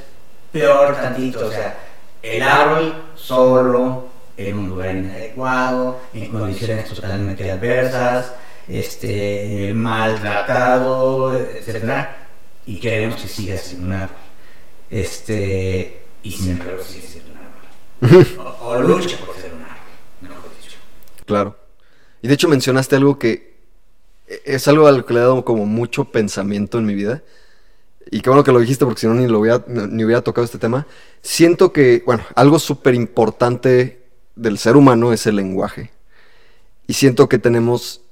peor 0.55 0.95
tantito, 0.95 1.47
o 1.47 1.51
sea, 1.51 1.77
el 2.23 2.41
árbol 2.41 2.95
solo 3.17 4.07
en 4.37 4.57
un 4.57 4.69
lugar 4.69 4.95
inadecuado, 4.95 6.01
en 6.15 6.31
condiciones 6.31 6.89
totalmente 6.89 7.51
adversas, 7.51 8.33
este, 8.69 9.73
maltratado, 9.75 11.37
etc. 11.37 12.07
Y 12.67 12.79
queremos 12.79 13.21
que 13.21 13.27
siga 13.27 13.57
siendo 13.57 13.89
un 13.89 13.93
árbol. 13.95 14.17
Este, 14.91 16.05
y 16.23 16.31
sin 16.31 16.53
embargo 16.53 16.83
sigue 16.85 17.07
siendo 17.07 17.33
un 17.33 18.13
árbol. 18.17 18.57
O, 18.61 18.69
o 18.69 18.81
lucha 18.81 19.17
por 19.19 19.35
ser 19.35 19.53
un 19.55 19.63
árbol, 19.63 19.77
mejor 20.21 20.51
dicho. 20.63 20.79
Claro. 21.27 21.59
Y 22.23 22.29
de 22.29 22.35
hecho 22.35 22.49
mencionaste 22.49 22.95
algo 22.95 23.19
que 23.19 23.55
es 24.45 24.69
algo 24.69 24.87
a 24.87 24.93
lo 24.93 25.05
que 25.05 25.15
le 25.15 25.21
he 25.21 25.23
dado 25.25 25.45
como 25.45 25.67
mucho 25.67 26.05
pensamiento 26.05 26.79
en 26.79 26.87
mi 26.87 26.95
vida. 26.95 27.23
Y 28.15 28.21
qué 28.21 28.31
bueno 28.31 28.45
que 28.45 28.53
lo 28.53 28.61
dijiste 28.61 28.85
porque 28.85 29.01
si 29.01 29.09
no 29.09 29.15
ni, 29.15 29.27
lo 29.27 29.41
hubiera, 29.41 29.65
ni 29.67 30.05
hubiera 30.05 30.23
tocado 30.23 30.45
este 30.45 30.57
tema. 30.59 30.87
Siento 31.21 31.73
que, 31.73 32.05
bueno, 32.07 32.23
algo 32.37 32.61
súper 32.61 32.95
importante 32.95 34.05
del 34.37 34.57
ser 34.57 34.77
humano 34.77 35.13
es 35.13 35.27
el 35.27 35.35
lenguaje. 35.35 35.91
Y 36.87 36.93
siento 36.93 37.29
que 37.29 37.41
tenemos, 37.41 38.03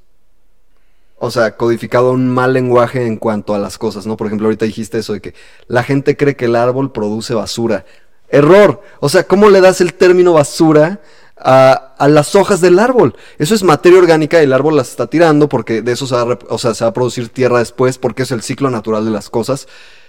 o 1.19 1.31
sea, 1.31 1.57
codificado 1.57 2.11
un 2.11 2.29
mal 2.29 2.53
lenguaje 2.53 3.07
en 3.07 3.17
cuanto 3.17 3.55
a 3.55 3.61
las 3.61 3.79
cosas, 3.79 4.05
¿no? 4.05 4.17
Por 4.17 4.27
ejemplo, 4.27 4.49
ahorita 4.49 4.65
dijiste 4.65 4.99
eso 4.99 5.13
de 5.13 5.21
que 5.21 5.35
la 5.69 5.85
gente 5.85 6.17
cree 6.17 6.35
que 6.35 6.47
el 6.47 6.57
árbol 6.57 6.91
produce 6.91 7.35
basura. 7.35 7.87
Error. 8.29 8.83
O 8.99 9.09
sea, 9.09 9.23
¿cómo 9.23 9.51
le 9.51 9.61
das 9.61 9.81
el 9.81 9.95
término 9.95 10.33
basura 10.33 11.01
a, 11.45 11.95
a 11.99 12.09
las 12.09 12.35
hojas 12.35 12.61
del 12.61 12.79
árbol? 12.79 13.15
Eso 13.39 13.55
es 13.55 13.63
materia 13.63 13.99
orgánica 13.99 14.41
y 14.41 14.45
el 14.45 14.53
árbol 14.53 14.77
las 14.77 14.91
está 14.91 15.07
tirando 15.07 15.49
porque 15.49 15.83
de 15.83 15.93
eso 15.93 16.07
se 16.07 16.15
va, 16.15 16.39
o 16.49 16.59
sea, 16.59 16.75
se 16.75 16.85
va 16.85 16.91
a 16.91 16.95
producir 16.95 17.29
tierra 17.29 17.59
después 17.59 17.99
porque 17.99 18.23
es 18.23 18.31
el 18.31 18.43
ciclo 18.43 18.71
natural 18.71 19.05
de 19.05 19.11
las 19.11 19.31
cosas. 19.31 19.67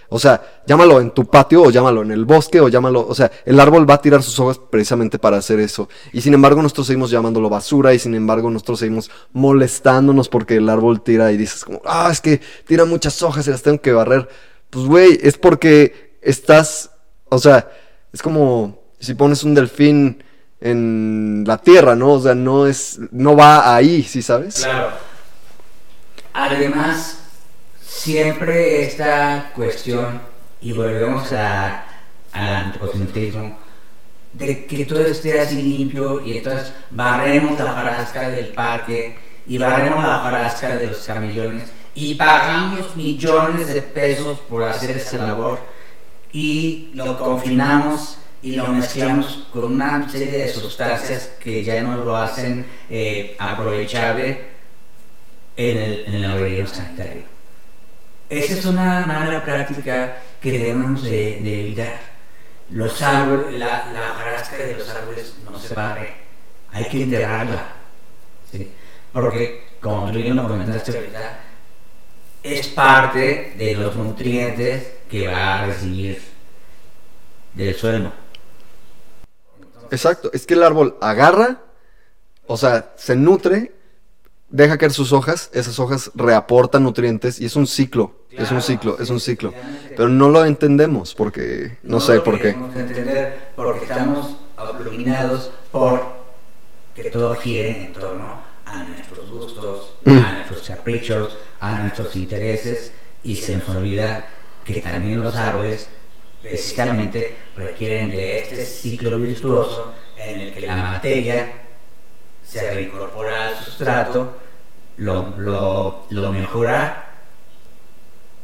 O 0.08 0.18
sea, 0.18 0.60
llámalo 0.66 1.00
en 1.00 1.10
tu 1.10 1.26
patio 1.26 1.62
o 1.62 1.70
llámalo 1.70 2.02
en 2.02 2.10
el 2.10 2.24
bosque 2.24 2.60
o 2.60 2.68
llámalo, 2.68 3.06
o 3.06 3.14
sea, 3.14 3.30
el 3.44 3.58
árbol 3.58 3.88
va 3.88 3.94
a 3.94 4.02
tirar 4.02 4.22
sus 4.22 4.38
hojas 4.38 4.60
precisamente 4.70 5.18
para 5.18 5.38
hacer 5.38 5.60
eso. 5.60 5.88
Y 6.12 6.20
sin 6.20 6.34
embargo 6.34 6.62
nosotros 6.62 6.86
seguimos 6.86 7.10
llamándolo 7.10 7.48
basura 7.48 7.94
y 7.94 7.98
sin 7.98 8.14
embargo 8.14 8.50
nosotros 8.50 8.78
seguimos 8.80 9.10
molestándonos 9.32 10.28
porque 10.28 10.56
el 10.56 10.68
árbol 10.68 11.02
tira 11.02 11.32
y 11.32 11.36
dices 11.36 11.64
como, 11.64 11.80
ah, 11.84 12.10
es 12.12 12.20
que 12.20 12.40
tira 12.66 12.84
muchas 12.84 13.22
hojas 13.22 13.46
y 13.46 13.50
las 13.50 13.62
tengo 13.62 13.80
que 13.80 13.92
barrer. 13.92 14.28
Pues 14.70 14.86
güey, 14.86 15.18
es 15.22 15.38
porque 15.38 16.18
estás, 16.22 16.90
o 17.28 17.38
sea, 17.38 17.70
es 18.12 18.22
como 18.22 18.82
si 19.00 19.14
pones 19.14 19.42
un 19.42 19.54
delfín 19.54 20.22
en 20.60 21.44
la 21.46 21.58
tierra, 21.58 21.94
¿no? 21.94 22.12
O 22.12 22.20
sea, 22.20 22.34
no 22.34 22.66
es, 22.66 22.98
no 23.10 23.36
va 23.36 23.74
ahí, 23.74 24.02
¿sí 24.02 24.22
sabes? 24.22 24.62
Claro. 24.62 24.90
Además, 26.32 27.18
siempre 27.82 28.84
esta 28.84 29.52
cuestión, 29.54 30.20
y 30.60 30.72
volvemos 30.72 31.32
a, 31.32 31.84
al 32.32 32.54
antropocentrismo, 32.56 33.58
de 34.32 34.66
que 34.66 34.84
todo 34.84 35.00
esté 35.00 35.40
así 35.40 35.62
limpio 35.62 36.20
y 36.20 36.38
entonces 36.38 36.72
barremos 36.90 37.58
la 37.58 37.66
hojarasca 37.66 38.30
del 38.30 38.48
parque 38.48 39.16
y 39.46 39.58
barremos 39.58 40.02
la 40.02 40.18
hojarasca 40.18 40.76
de 40.76 40.88
los 40.88 40.98
camellones 41.06 41.70
y 41.94 42.14
pagamos 42.14 42.96
millones 42.96 43.72
de 43.72 43.80
pesos 43.80 44.40
por 44.40 44.64
hacer 44.64 44.96
esa 44.96 45.18
labor 45.18 45.60
y 46.32 46.90
lo 46.94 47.16
confinamos 47.16 48.18
y 48.44 48.56
lo 48.56 48.66
mezclamos 48.66 49.46
con 49.50 49.64
una 49.64 50.06
serie 50.06 50.30
de 50.30 50.48
sustancias 50.50 51.30
que 51.40 51.64
ya 51.64 51.82
no 51.82 51.96
lo 51.96 52.14
hacen 52.14 52.66
eh, 52.90 53.34
aprovechable 53.38 54.38
en 55.56 55.78
el, 55.78 56.04
en 56.06 56.24
el 56.24 56.68
sanitario. 56.68 57.22
Esa 58.28 58.52
es 58.52 58.66
una 58.66 59.06
mala 59.06 59.42
práctica 59.42 60.18
que 60.42 60.58
debemos 60.58 61.02
de, 61.04 61.38
evitar. 61.38 61.98
Los 62.68 63.00
árboles, 63.00 63.58
la, 63.58 63.90
la 63.94 64.12
hojarasca 64.12 64.56
de 64.58 64.76
los 64.76 64.90
árboles 64.90 65.36
no 65.50 65.58
se 65.58 65.74
barre, 65.74 66.12
hay 66.70 66.84
que 66.84 67.02
enterrarla. 67.02 67.66
¿sí? 68.52 68.70
Porque, 69.10 69.68
como 69.80 70.12
tú 70.12 70.18
bien 70.18 70.36
lo 70.36 70.46
comentaste 70.46 70.94
ahorita, 70.94 71.40
es 72.42 72.68
parte 72.68 73.54
de 73.56 73.74
los 73.74 73.96
nutrientes 73.96 74.92
que 75.08 75.28
va 75.28 75.60
a 75.60 75.66
recibir 75.66 76.20
del 77.54 77.74
suelo. 77.74 78.23
Exacto, 79.90 80.30
es 80.32 80.46
que 80.46 80.54
el 80.54 80.62
árbol 80.62 80.96
agarra, 81.00 81.62
o 82.46 82.56
sea, 82.56 82.92
se 82.96 83.16
nutre, 83.16 83.72
deja 84.48 84.78
caer 84.78 84.92
sus 84.92 85.12
hojas, 85.12 85.50
esas 85.52 85.78
hojas 85.78 86.10
reaportan 86.14 86.84
nutrientes 86.84 87.40
y 87.40 87.46
es 87.46 87.56
un 87.56 87.66
ciclo, 87.66 88.14
es 88.30 88.50
un 88.50 88.62
ciclo, 88.62 88.98
es 88.98 89.10
un 89.10 89.20
ciclo. 89.20 89.52
Pero 89.96 90.08
no 90.08 90.28
lo 90.28 90.44
entendemos 90.44 91.14
porque, 91.14 91.78
no, 91.82 92.00
sé 92.00 92.16
lo 92.16 92.24
por 92.24 92.40
qué. 92.40 92.50
entender 92.50 93.50
porque 93.56 93.84
estamos 93.84 94.36
iluminados 94.80 95.50
por 95.72 96.02
que 96.94 97.10
todo 97.10 97.34
gira 97.36 97.68
en 97.68 97.92
torno 97.92 98.42
a 98.64 98.84
nuestros 98.84 99.30
gustos, 99.30 99.90
Mm. 100.04 100.18
a 100.18 100.32
nuestros 100.34 100.68
caprichos, 100.68 101.38
a 101.60 101.78
nuestros 101.80 102.14
intereses 102.14 102.92
y 103.22 103.36
se 103.36 103.56
nos 103.56 103.68
olvida 103.70 104.26
que 104.64 104.80
también 104.82 105.22
los 105.22 105.34
árboles 105.34 105.88
precisamente 106.44 107.34
requieren 107.56 108.10
de 108.10 108.40
este 108.40 108.66
ciclo 108.66 109.18
virtuoso 109.18 109.94
en 110.18 110.40
el 110.40 110.52
que 110.52 110.60
la 110.60 110.76
materia 110.76 111.52
se 112.46 112.70
reincorpora 112.74 113.48
al 113.48 113.56
sustrato, 113.56 114.36
lo, 114.98 115.34
lo, 115.38 116.06
lo 116.10 116.32
mejora 116.32 117.12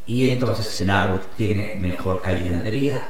y 0.07 0.31
entonces 0.31 0.81
el 0.81 0.89
árbol 0.89 1.21
tiene 1.37 1.75
mejor 1.75 2.23
calidad 2.23 2.63
de 2.63 2.71
vida. 2.71 3.09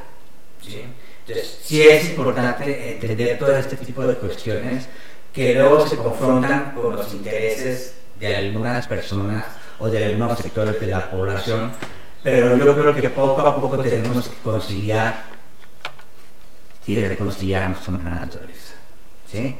¿sí? 0.60 0.82
Entonces, 1.20 1.60
sí 1.62 1.82
es 1.82 2.10
importante 2.10 2.94
entender 2.94 3.38
todo 3.38 3.56
este 3.56 3.76
tipo 3.76 4.04
de 4.04 4.16
cuestiones 4.16 4.88
que 5.32 5.54
luego 5.54 5.86
se 5.86 5.96
confrontan 5.96 6.72
con 6.74 6.96
los 6.96 7.14
intereses 7.14 7.94
de 8.18 8.34
algunas 8.34 8.88
personas 8.88 9.44
o 9.78 9.88
de 9.88 10.04
algunos 10.04 10.36
sectores 10.36 10.80
de 10.80 10.86
la 10.88 11.08
población, 11.08 11.70
pero 12.22 12.56
yo 12.56 12.74
creo 12.74 12.94
que 12.94 13.10
poco 13.10 13.40
a 13.40 13.56
poco 13.60 13.78
tenemos 13.78 14.28
que 14.28 14.36
conciliar 14.42 15.24
y 16.86 17.04
reconciliarnos 17.06 17.78
con 17.80 18.04
la 18.04 18.10
naturaleza. 18.10 18.74
¿sí? 19.30 19.56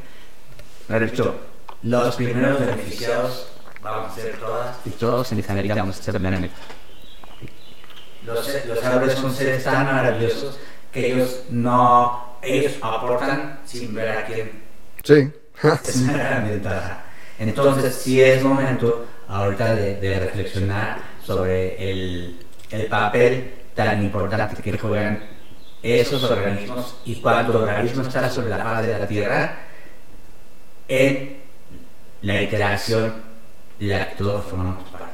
De 0.89 1.05
hecho, 1.07 1.41
los 1.83 2.17
primeros 2.17 2.59
beneficiados 2.59 3.49
vamos 3.83 4.13
a 4.13 4.15
ser 4.15 4.37
todas 4.39 4.77
y 4.85 4.91
todos 4.91 5.33
necesitamos 5.33 5.97
ser 5.97 6.19
benéficos. 6.19 6.59
Los, 8.27 8.67
los 8.67 8.85
árboles 8.85 9.15
son 9.15 9.33
seres 9.33 9.65
tan 9.65 9.87
maravillosos 9.87 10.59
que 10.93 11.13
ellos 11.13 11.45
no, 11.51 12.37
ellos 12.43 12.75
aportan 12.83 13.61
sin 13.65 13.95
ver 13.95 14.09
a 14.11 14.27
quién. 14.27 14.63
Sí. 15.03 15.31
Es 15.63 15.97
una 15.97 16.13
gran 16.15 16.49
ventaja. 16.49 17.05
Entonces, 17.39 17.95
sí 17.95 18.21
es 18.21 18.43
momento 18.43 19.07
ahorita 19.29 19.75
de, 19.75 19.97
de 19.97 20.21
reflexionar 20.21 20.99
sobre 21.25 21.91
el, 21.91 22.39
el 22.71 22.87
papel 22.87 23.55
tan 23.75 24.03
importante 24.03 24.62
que 24.62 24.79
juegan 24.79 25.23
esos 25.83 26.23
organismos 26.25 26.97
y 27.05 27.16
cuando 27.16 27.53
el 27.53 27.68
organismo 27.68 28.03
está 28.03 28.29
sobre 28.29 28.51
la 28.51 28.59
faz 28.59 28.87
de 28.87 28.99
la 28.99 29.07
Tierra, 29.07 29.59
en 30.89 31.41
la 32.23 32.43
interacción 32.43 33.14
de 33.79 33.87
la 33.87 34.09
que 34.11 34.16
todos 34.16 34.45
formamos 34.45 34.89
parte. 34.91 35.07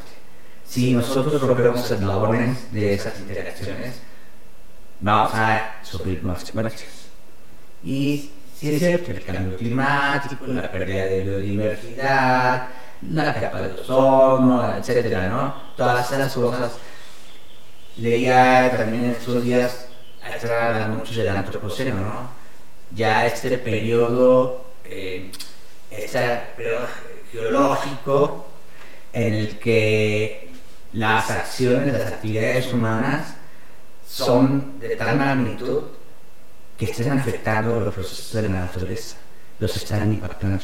Si 0.66 0.92
nosotros 0.92 1.40
rompemos 1.40 1.88
las 1.90 2.02
órdenes 2.02 2.72
de 2.72 2.94
esas 2.94 3.18
interacciones, 3.20 4.00
vamos 5.00 5.32
a 5.34 5.76
sufrir 5.82 6.22
más 6.22 6.38
consecuencias. 6.38 7.06
Y 7.84 8.32
si 8.58 8.74
es 8.74 8.78
cierto, 8.80 9.12
el 9.12 9.22
cambio 9.22 9.56
climático, 9.56 10.46
la 10.48 10.70
pérdida 10.72 11.04
de 11.04 11.22
biodiversidad, 11.22 12.68
la 13.12 13.34
capa 13.34 13.60
de 13.60 13.80
ozono, 13.80 14.76
etcétera, 14.76 15.28
¿no? 15.28 15.54
Todas 15.76 16.10
esas 16.10 16.34
cosas. 16.34 16.72
Leía 17.96 18.74
también 18.76 19.04
en 19.04 19.10
estos 19.12 19.42
días, 19.42 19.88
atrás 20.22 20.88
mucho 20.90 21.14
del 21.14 21.28
antropoceno, 21.28 21.94
¿no? 21.94 22.30
Ya 22.94 23.26
este 23.26 23.56
periodo, 23.58 24.66
este 25.90 26.40
periodo 26.56 26.86
geológico 27.32 28.46
en 29.12 29.32
el 29.32 29.58
que 29.58 30.50
las 30.92 31.30
acciones, 31.30 31.92
las 31.92 32.12
actividades 32.12 32.72
humanas 32.72 33.34
son 34.06 34.78
de 34.78 34.94
tal 34.96 35.16
magnitud 35.16 35.84
que 36.76 36.86
están 36.86 37.18
afectando 37.18 37.80
los 37.80 37.94
procesos 37.94 38.32
de 38.32 38.42
la 38.42 38.60
naturaleza, 38.60 39.16
los 39.58 39.74
están 39.74 40.12
impactando. 40.12 40.62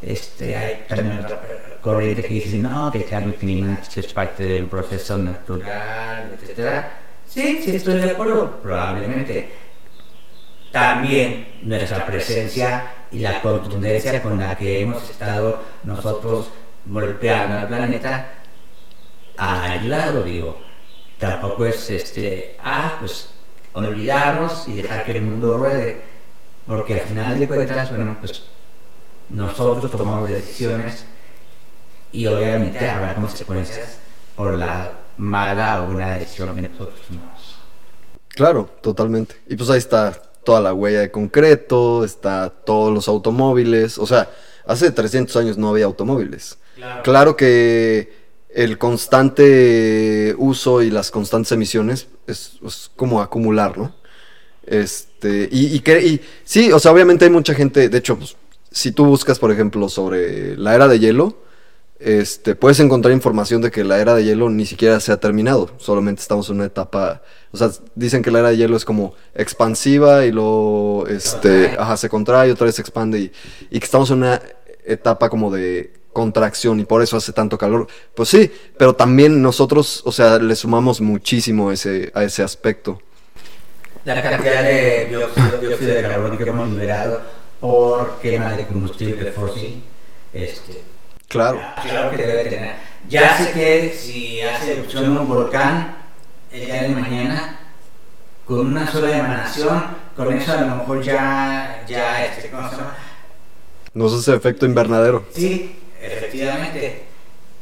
Este, 0.00 0.56
hay 0.56 0.84
también 0.88 1.24
otra 1.24 1.40
corriente 1.84 2.22
que 2.22 2.34
dice, 2.34 2.56
no, 2.56 2.90
que 2.90 3.04
cambio 3.04 3.36
climático 3.36 4.00
es 4.00 4.12
parte 4.14 4.42
del 4.42 4.64
proceso 4.66 5.18
natural, 5.18 6.32
etc. 6.32 6.86
Sí, 7.26 7.60
sí, 7.62 7.76
estoy 7.76 8.00
de 8.00 8.10
acuerdo, 8.10 8.58
probablemente. 8.62 9.50
También 10.72 11.46
nuestra 11.62 12.06
presencia 12.06 12.90
y 13.12 13.18
la 13.18 13.40
contundencia 13.42 14.22
con 14.22 14.40
la 14.40 14.56
que 14.56 14.80
hemos 14.80 15.08
estado 15.10 15.62
nosotros 15.84 16.48
golpeando 16.86 17.58
al 17.58 17.68
planeta 17.68 18.32
ha 19.36 19.64
ayudado, 19.72 20.22
digo. 20.22 20.58
Tampoco 21.18 21.66
es, 21.66 21.90
este, 21.90 22.56
ah, 22.64 22.96
pues 22.98 23.30
olvidarnos 23.74 24.66
y 24.68 24.76
dejar 24.76 25.04
que 25.04 25.12
el 25.12 25.22
mundo 25.22 25.58
ruede. 25.58 26.00
Porque 26.66 26.94
al 26.94 27.00
final 27.00 27.38
de 27.38 27.46
cuentas, 27.46 27.90
bueno, 27.90 28.16
pues 28.20 28.42
nosotros 29.28 29.90
tomamos 29.90 30.30
decisiones 30.30 31.06
y 32.14 32.26
obviamente 32.28 32.88
habrá 32.88 33.16
consecuencias 33.16 33.98
por 34.36 34.54
la 34.54 34.92
mala 35.16 35.82
o 35.82 35.86
buena 35.86 36.16
decisión 36.16 36.54
que 36.54 36.62
nosotros 36.62 37.00
tomamos. 37.08 37.56
Claro, 38.28 38.70
totalmente. 38.80 39.34
Y 39.48 39.56
pues 39.56 39.68
ahí 39.68 39.78
está 39.78 40.12
toda 40.44 40.60
la 40.60 40.72
huella 40.72 41.00
de 41.00 41.10
concreto, 41.10 42.04
está 42.04 42.50
todos 42.50 42.94
los 42.94 43.08
automóviles. 43.08 43.98
O 43.98 44.06
sea, 44.06 44.30
hace 44.64 44.92
300 44.92 45.34
años 45.36 45.58
no 45.58 45.70
había 45.70 45.86
automóviles. 45.86 46.58
Claro. 46.76 47.02
Claro 47.02 47.36
que 47.36 48.12
el 48.48 48.78
constante 48.78 50.36
uso 50.38 50.82
y 50.82 50.90
las 50.90 51.10
constantes 51.10 51.50
emisiones 51.50 52.06
es, 52.28 52.58
es 52.64 52.92
como 52.94 53.20
acumular, 53.22 53.76
¿no? 53.76 53.92
Este, 54.64 55.48
y, 55.50 55.74
y, 55.74 55.80
que, 55.80 56.00
y 56.00 56.20
sí, 56.44 56.70
o 56.70 56.78
sea, 56.78 56.92
obviamente 56.92 57.24
hay 57.24 57.30
mucha 57.32 57.54
gente, 57.54 57.88
de 57.88 57.98
hecho, 57.98 58.16
pues, 58.16 58.36
si 58.70 58.92
tú 58.92 59.04
buscas, 59.04 59.40
por 59.40 59.50
ejemplo, 59.50 59.88
sobre 59.88 60.56
la 60.56 60.74
era 60.74 60.88
de 60.88 61.00
hielo, 61.00 61.44
este, 62.04 62.54
puedes 62.54 62.78
encontrar 62.80 63.14
información 63.14 63.62
de 63.62 63.70
que 63.70 63.82
la 63.82 63.98
era 63.98 64.14
de 64.14 64.24
hielo 64.24 64.50
ni 64.50 64.66
siquiera 64.66 65.00
se 65.00 65.10
ha 65.10 65.16
terminado, 65.16 65.70
solamente 65.78 66.20
estamos 66.20 66.50
en 66.50 66.56
una 66.56 66.66
etapa, 66.66 67.22
o 67.50 67.56
sea, 67.56 67.70
dicen 67.94 68.22
que 68.22 68.30
la 68.30 68.40
era 68.40 68.50
de 68.50 68.58
hielo 68.58 68.76
es 68.76 68.84
como 68.84 69.14
expansiva 69.34 70.26
y 70.26 70.30
luego, 70.30 71.06
este, 71.08 71.76
ajá, 71.78 71.96
se 71.96 72.10
contrae 72.10 72.48
y 72.48 72.50
otra 72.50 72.66
vez 72.66 72.74
se 72.74 72.82
expande 72.82 73.18
y, 73.18 73.32
y 73.70 73.78
que 73.78 73.84
estamos 73.84 74.10
en 74.10 74.18
una 74.18 74.42
etapa 74.84 75.30
como 75.30 75.50
de 75.50 75.94
contracción 76.12 76.78
y 76.78 76.84
por 76.84 77.02
eso 77.02 77.16
hace 77.16 77.32
tanto 77.32 77.58
calor. 77.58 77.86
Pues 78.14 78.28
sí, 78.28 78.52
pero 78.78 78.94
también 78.94 79.40
nosotros, 79.42 80.02
o 80.04 80.12
sea, 80.12 80.38
le 80.38 80.54
sumamos 80.56 81.00
muchísimo 81.00 81.72
ese, 81.72 82.12
a 82.14 82.22
ese 82.22 82.42
aspecto. 82.42 83.00
La 84.04 84.22
cantidad 84.22 84.62
de 84.62 85.06
dióxido, 85.06 85.58
dióxido 85.58 85.94
de 85.94 86.02
carbono 86.02 86.36
que 86.36 86.44
hemos 86.44 86.68
liberado 86.68 87.22
por 87.60 88.18
quema 88.20 88.52
de 88.52 88.66
combustible 88.66 89.32
fósil, 89.32 89.82
este, 90.34 90.82
Claro. 91.28 91.60
Claro 91.82 92.10
que 92.10 92.16
debe 92.26 92.44
tener. 92.50 92.74
Ya 93.08 93.36
sé 93.36 93.52
que 93.52 93.94
si 93.98 94.40
hace 94.40 94.72
erupción 94.74 95.16
un 95.16 95.28
volcán 95.28 95.96
el 96.50 96.66
día 96.66 96.82
de 96.82 96.88
mañana, 96.90 97.58
con 98.44 98.60
una 98.60 98.90
sola 98.90 99.16
emanación, 99.18 99.84
con 100.16 100.32
eso 100.32 100.52
a 100.52 100.60
lo 100.60 100.76
mejor 100.76 101.02
ya, 101.02 101.84
ya, 101.88 102.24
este, 102.24 102.50
¿cómo 102.50 102.68
se 102.70 102.76
llama? 102.76 102.94
Nos 103.94 104.12
hace 104.14 104.34
efecto 104.34 104.64
invernadero. 104.66 105.24
Sí, 105.34 105.76
efectivamente, 106.00 107.04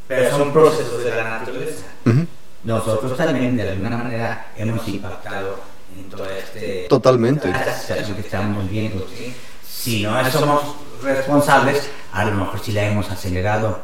pero 0.06 0.30
son 0.30 0.52
procesos 0.52 1.02
de 1.04 1.10
la 1.10 1.24
naturaleza. 1.38 1.84
Ujú. 2.06 2.26
Nosotros 2.64 3.16
también 3.16 3.56
de 3.56 3.68
alguna 3.70 3.96
manera 3.96 4.46
hemos 4.56 4.86
impactado 4.86 5.60
en 5.96 6.08
todo 6.08 6.26
este 6.30 6.86
Totalmente. 6.88 7.48
toda 7.48 7.58
esta 7.60 7.74
situación 7.78 8.14
que 8.14 8.20
estamos 8.22 8.70
viendo. 8.70 9.06
¿sí? 9.08 9.34
Si 9.66 10.02
no 10.02 10.30
somos 10.30 10.62
responsables, 11.02 11.88
a 12.12 12.24
lo 12.24 12.32
mejor 12.32 12.60
sí 12.60 12.72
la 12.72 12.84
hemos 12.84 13.10
acelerado. 13.10 13.80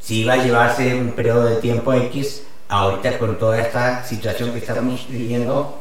Si 0.00 0.24
va 0.24 0.34
a 0.34 0.36
llevarse 0.36 0.94
un 0.94 1.12
periodo 1.12 1.44
de 1.44 1.56
tiempo 1.56 1.92
X, 1.92 2.44
ahorita 2.68 3.18
con 3.18 3.38
toda 3.38 3.60
esta 3.60 4.04
situación 4.04 4.52
que 4.52 4.58
estamos 4.58 5.06
viviendo 5.08 5.80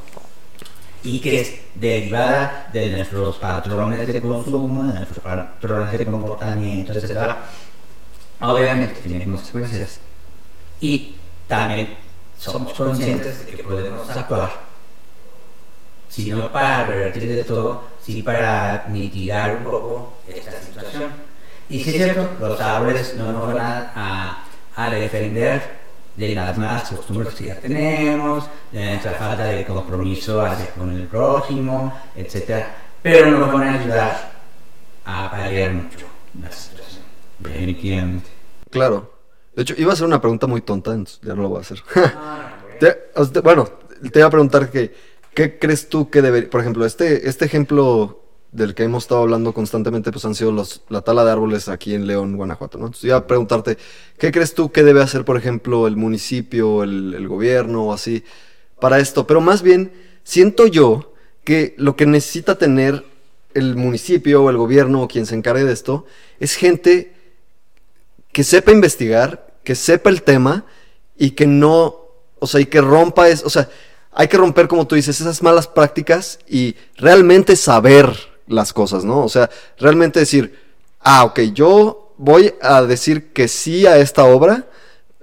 y 1.04 1.20
que 1.20 1.42
es 1.42 1.54
derivada 1.76 2.70
de 2.74 2.90
nuestros 2.90 3.38
patrones 3.38 4.06
de 4.06 4.22
consumo, 4.22 4.84
de 4.84 4.94
nuestros 4.94 5.20
patrones 5.20 5.98
de 5.98 6.06
comportamiento, 6.06 6.94
etc. 6.94 7.36
Obviamente 8.42 9.00
tiene 9.02 9.26
consecuencias. 9.26 10.00
Y 10.82 11.16
también 11.48 11.96
somos 12.38 12.74
conscientes 12.74 13.46
de 13.46 13.52
que 13.52 13.64
podemos 13.64 14.10
actuar 14.10 14.70
si 16.10 16.32
no 16.32 16.52
para 16.52 16.86
revertir 16.86 17.28
de 17.28 17.44
todo, 17.44 17.84
sí 18.14 18.24
para 18.24 18.86
mitigar 18.90 19.58
un 19.58 19.64
poco 19.64 20.14
esta 20.28 20.52
situación. 20.62 21.12
Y 21.70 21.84
si 21.84 21.90
es 21.92 21.96
cierto, 21.98 22.28
los 22.40 22.60
árboles 22.60 23.14
no 23.18 23.32
nos 23.32 23.54
van 23.54 23.58
a, 23.62 23.92
a- 23.96 24.44
a 24.76 24.90
defender 24.90 25.62
de 26.16 26.34
las 26.36 26.58
malas 26.58 26.90
costumbres 26.90 27.34
que 27.36 27.46
ya 27.46 27.56
tenemos, 27.56 28.46
de 28.72 28.86
nuestra 28.86 29.12
falta 29.14 29.44
de 29.46 29.64
compromiso 29.66 30.42
hacia 30.42 30.72
con 30.72 30.92
el 30.96 31.04
prójimo, 31.08 31.94
etc. 32.16 32.66
Pero 33.02 33.32
nos 33.32 33.54
van 33.54 33.68
a 33.68 33.74
ayudar 33.80 34.32
a 35.06 35.30
paliar 35.32 35.74
mucho 35.74 36.06
la 36.42 36.52
situación. 36.52 37.04
Definitivamente. 37.40 38.30
Claro. 38.72 39.14
De 39.56 39.62
hecho, 39.64 39.76
iba 39.78 39.92
a 39.92 39.94
hacer 39.94 40.06
una 40.08 40.20
pregunta 40.22 40.48
muy 40.48 40.62
tonta, 40.62 40.96
ya 41.22 41.36
no 41.36 41.44
lo 41.44 41.50
voy 41.50 41.58
a 41.60 41.62
hacer. 41.62 41.80
Te- 42.80 43.12
bueno, 43.42 43.68
te 44.12 44.20
iba 44.20 44.28
a 44.28 44.32
preguntar 44.32 44.70
que, 44.72 44.96
¿qué 45.40 45.58
crees 45.58 45.88
tú 45.88 46.10
que 46.10 46.22
debería, 46.22 46.50
por 46.50 46.60
ejemplo, 46.60 46.86
este, 46.86 47.30
este 47.30 47.46
ejemplo 47.46 48.26
del 48.52 48.76
que 48.76 48.84
hemos 48.84 49.06
estado 49.06 49.22
hablando 49.22 49.54
constantemente, 49.54 50.12
pues 50.12 50.26
han 50.26 50.36
sido 50.36 50.52
los, 50.52 50.82
la 50.90 51.00
tala 51.00 51.24
de 51.24 51.32
árboles 51.32 51.70
aquí 51.70 51.96
en 51.96 52.08
León, 52.08 52.36
Guanajuato, 52.36 52.78
¿no? 52.78 52.88
Entonces 52.88 53.06
iba 53.06 53.16
a 53.16 53.26
preguntarte, 53.26 53.78
¿qué 54.18 54.34
crees 54.34 54.54
tú 54.54 54.74
que 54.74 54.84
debe 54.84 55.02
hacer, 55.02 55.24
por 55.24 55.38
ejemplo, 55.38 55.88
el 55.88 55.96
municipio, 55.96 56.84
el, 56.84 57.26
gobierno 57.30 57.86
o 57.86 57.94
así, 57.94 58.26
para 58.82 59.00
esto? 59.00 59.26
Pero 59.28 59.40
más 59.40 59.62
bien, 59.62 59.94
siento 60.26 60.68
yo 60.68 61.14
que 61.46 61.74
lo 61.78 61.96
que 61.96 62.06
necesita 62.06 62.58
tener 62.58 63.06
el 63.54 63.78
municipio 63.78 64.44
o 64.44 64.50
el 64.50 64.58
gobierno 64.58 65.04
o 65.04 65.08
quien 65.08 65.26
se 65.26 65.36
encargue 65.36 65.64
de 65.64 65.72
esto 65.72 66.06
es 66.42 66.56
gente 66.56 67.14
que 68.34 68.44
sepa 68.44 68.74
investigar, 68.74 69.54
que 69.64 69.76
sepa 69.76 70.10
el 70.10 70.22
tema 70.22 70.66
y 71.18 71.32
que 71.32 71.48
no, 71.48 71.96
o 72.40 72.46
sea, 72.46 72.60
y 72.60 72.66
que 72.66 72.82
rompa 72.82 73.30
es, 73.30 73.46
o 73.46 73.50
sea, 73.50 73.70
hay 74.20 74.28
que 74.28 74.36
romper, 74.36 74.68
como 74.68 74.86
tú 74.86 74.96
dices, 74.96 75.22
esas 75.22 75.42
malas 75.42 75.66
prácticas 75.66 76.40
y 76.46 76.76
realmente 76.98 77.56
saber 77.56 78.14
las 78.48 78.74
cosas, 78.74 79.06
¿no? 79.06 79.24
O 79.24 79.30
sea, 79.30 79.50
realmente 79.78 80.20
decir, 80.20 80.60
ah, 81.00 81.24
ok, 81.24 81.40
yo 81.54 82.14
voy 82.18 82.54
a 82.62 82.82
decir 82.82 83.32
que 83.32 83.48
sí 83.48 83.86
a 83.88 83.96
esta 83.98 84.26
obra, 84.26 84.68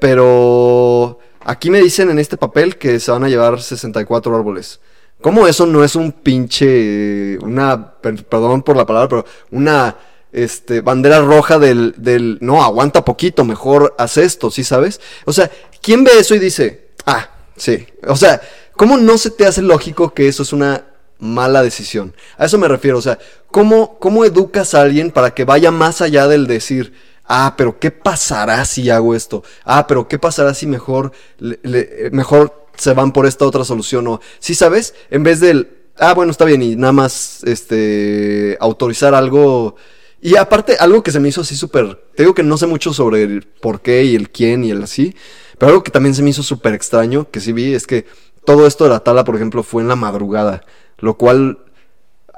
pero 0.01 1.18
aquí 1.44 1.68
me 1.68 1.82
dicen 1.82 2.09
en 2.09 2.18
este 2.18 2.38
papel 2.38 2.78
que 2.78 2.99
se 2.99 3.11
van 3.11 3.24
a 3.24 3.28
llevar 3.28 3.61
64 3.61 4.34
árboles. 4.34 4.80
¿Cómo 5.20 5.47
eso 5.47 5.66
no 5.66 5.84
es 5.84 5.94
un 5.94 6.12
pinche, 6.12 7.36
una, 7.42 7.92
per- 8.01 8.24
perdón 8.24 8.62
por 8.62 8.78
la 8.78 8.86
palabra, 8.86 9.09
pero 9.11 9.24
una 9.51 9.94
este, 10.32 10.80
bandera 10.80 11.20
roja 11.20 11.59
del, 11.59 11.92
del, 11.99 12.38
no, 12.40 12.62
aguanta 12.62 13.05
poquito, 13.05 13.44
mejor 13.44 13.94
haz 13.99 14.16
esto, 14.16 14.51
¿sí 14.51 14.64
sabes? 14.64 15.03
O 15.26 15.34
sea, 15.34 15.51
¿quién 15.82 16.03
ve 16.03 16.12
eso 16.18 16.34
y 16.34 16.38
dice, 16.38 16.92
ah, 17.05 17.28
sí? 17.57 17.86
O 18.07 18.16
sea, 18.16 18.40
¿cómo 18.77 18.97
no 18.99 19.18
se 19.18 19.31
te 19.31 19.47
hace 19.47 19.62
lógico 19.62 20.14
que 20.14 20.29
eso 20.29 20.43
es 20.43 20.53
una 20.53 20.85
mala 21.18 21.62
decisión? 21.62 22.14
A 22.39 22.47
eso 22.47 22.59
me 22.59 22.68
refiero, 22.68 22.99
o 22.99 23.03
sea, 23.03 23.18
¿cómo, 23.51 23.99
cómo 23.99 24.24
educas 24.24 24.74
a 24.74 24.83
alguien 24.83 25.11
para 25.11 25.35
que 25.35 25.45
vaya 25.45 25.70
más 25.70 26.01
allá 26.01 26.29
del 26.29 26.47
decir, 26.47 26.93
ah, 27.24 27.55
pero 27.57 27.79
¿qué 27.79 27.91
pasará 27.91 28.64
si 28.64 28.91
hago 28.91 29.14
esto? 29.14 29.43
Ah, 29.64 29.87
pero 29.87 30.09
¿qué 30.09 30.18
pasará 30.18 30.55
si 30.55 30.66
mejor, 30.66 31.12
le- 31.39 32.11
mejor 32.12 32.66
se 32.77 32.93
van 32.93 33.12
por 33.12 33.27
esta 33.27 33.47
otra 33.47 33.64
solución? 33.64 34.07
O, 34.09 34.20
¿sí 34.39 34.55
sabes? 34.55 34.95
En 35.11 35.22
vez 35.22 35.41
del, 35.41 35.68
ah, 35.99 36.14
bueno, 36.14 36.31
está 36.31 36.45
bien, 36.45 36.62
y 36.62 36.77
nada 36.77 36.93
más, 36.93 37.43
este, 37.45 38.57
autorizar 38.61 39.14
algo 39.14 39.77
Y 40.20 40.37
aparte, 40.37 40.77
algo 40.81 41.03
que 41.03 41.12
se 41.12 41.20
me 41.20 41.29
hizo 41.29 41.43
así 41.43 41.55
súper. 41.57 41.95
Te 42.16 42.22
digo 42.22 42.35
que 42.35 42.43
no 42.43 42.57
sé 42.57 42.66
mucho 42.66 42.93
sobre 42.93 43.22
el 43.22 43.43
por 43.45 43.81
qué 43.83 44.05
y 44.05 44.14
el 44.16 44.31
quién 44.31 44.64
y 44.64 44.70
el 44.70 44.83
así. 44.83 45.14
Pero 45.59 45.68
algo 45.70 45.85
que 45.85 45.91
también 45.91 46.14
se 46.14 46.22
me 46.22 46.31
hizo 46.31 46.43
súper 46.43 46.74
extraño, 46.74 47.31
que 47.31 47.41
sí 47.41 47.53
vi, 47.53 47.74
es 47.74 47.87
que 47.87 48.07
todo 48.47 48.66
esto 48.66 48.84
de 48.84 48.90
la 48.90 49.01
tala, 49.01 49.24
por 49.24 49.36
ejemplo, 49.36 49.62
fue 49.62 49.82
en 49.82 49.88
la 49.88 49.97
madrugada. 49.97 50.62
Lo 50.99 51.18
cual 51.18 51.59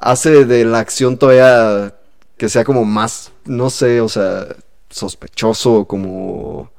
hace 0.01 0.45
de 0.45 0.65
la 0.65 0.81
acción 0.81 1.19
todavía 1.19 1.95
que 2.37 2.49
sea 2.49 2.65
como 2.65 2.85
más, 2.85 3.33
no 3.45 3.71
sé, 3.71 4.01
o 4.01 4.09
sea, 4.09 4.47
sospechoso, 4.91 5.87
como. 5.87 6.71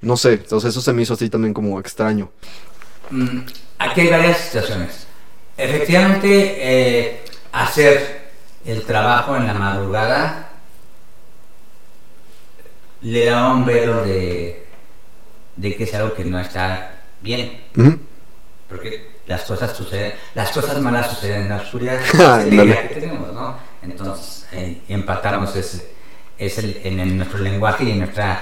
No 0.00 0.16
sé, 0.16 0.34
entonces 0.34 0.70
eso 0.70 0.80
se 0.80 0.92
me 0.92 1.02
hizo 1.02 1.14
así 1.14 1.28
también 1.28 1.52
como 1.52 1.80
extraño. 1.80 2.30
Mm, 3.10 3.40
Aquí 3.78 4.02
hay 4.02 4.08
varias 4.08 4.38
situaciones. 4.38 5.06
Efectivamente, 5.56 6.28
eh, 6.58 7.24
hacer 7.52 8.30
el 8.64 8.82
trabajo 8.82 9.36
en 9.36 9.46
la 9.46 9.54
madrugada 9.54 10.50
le 13.00 13.26
da 13.26 13.52
un 13.52 13.64
velo 13.64 14.04
de, 14.04 14.66
de 15.56 15.76
que 15.76 15.84
es 15.84 15.94
algo 15.94 16.14
que 16.14 16.24
no 16.24 16.38
está 16.40 17.02
bien. 17.22 17.60
Porque 18.68 19.16
las 19.26 19.42
cosas 19.42 19.74
suceden, 19.76 20.12
las 20.34 20.50
cosas 20.50 20.80
malas 20.80 21.10
suceden 21.10 21.42
en 21.42 21.48
la 21.48 21.56
oscuridad 21.56 21.98
Ah, 22.18 22.44
la 22.46 22.64
idea 22.64 22.88
que 22.88 22.94
tenemos, 22.96 23.32
¿no? 23.32 23.56
Entonces, 23.82 24.46
eh, 24.52 24.82
empatamos 24.88 25.56
es, 25.56 25.86
es 26.36 26.58
el- 26.58 26.80
en, 26.84 27.16
nuestro 27.16 27.38
lenguaje 27.38 27.84
y 27.84 27.90
en 27.92 28.00
nuestras 28.00 28.40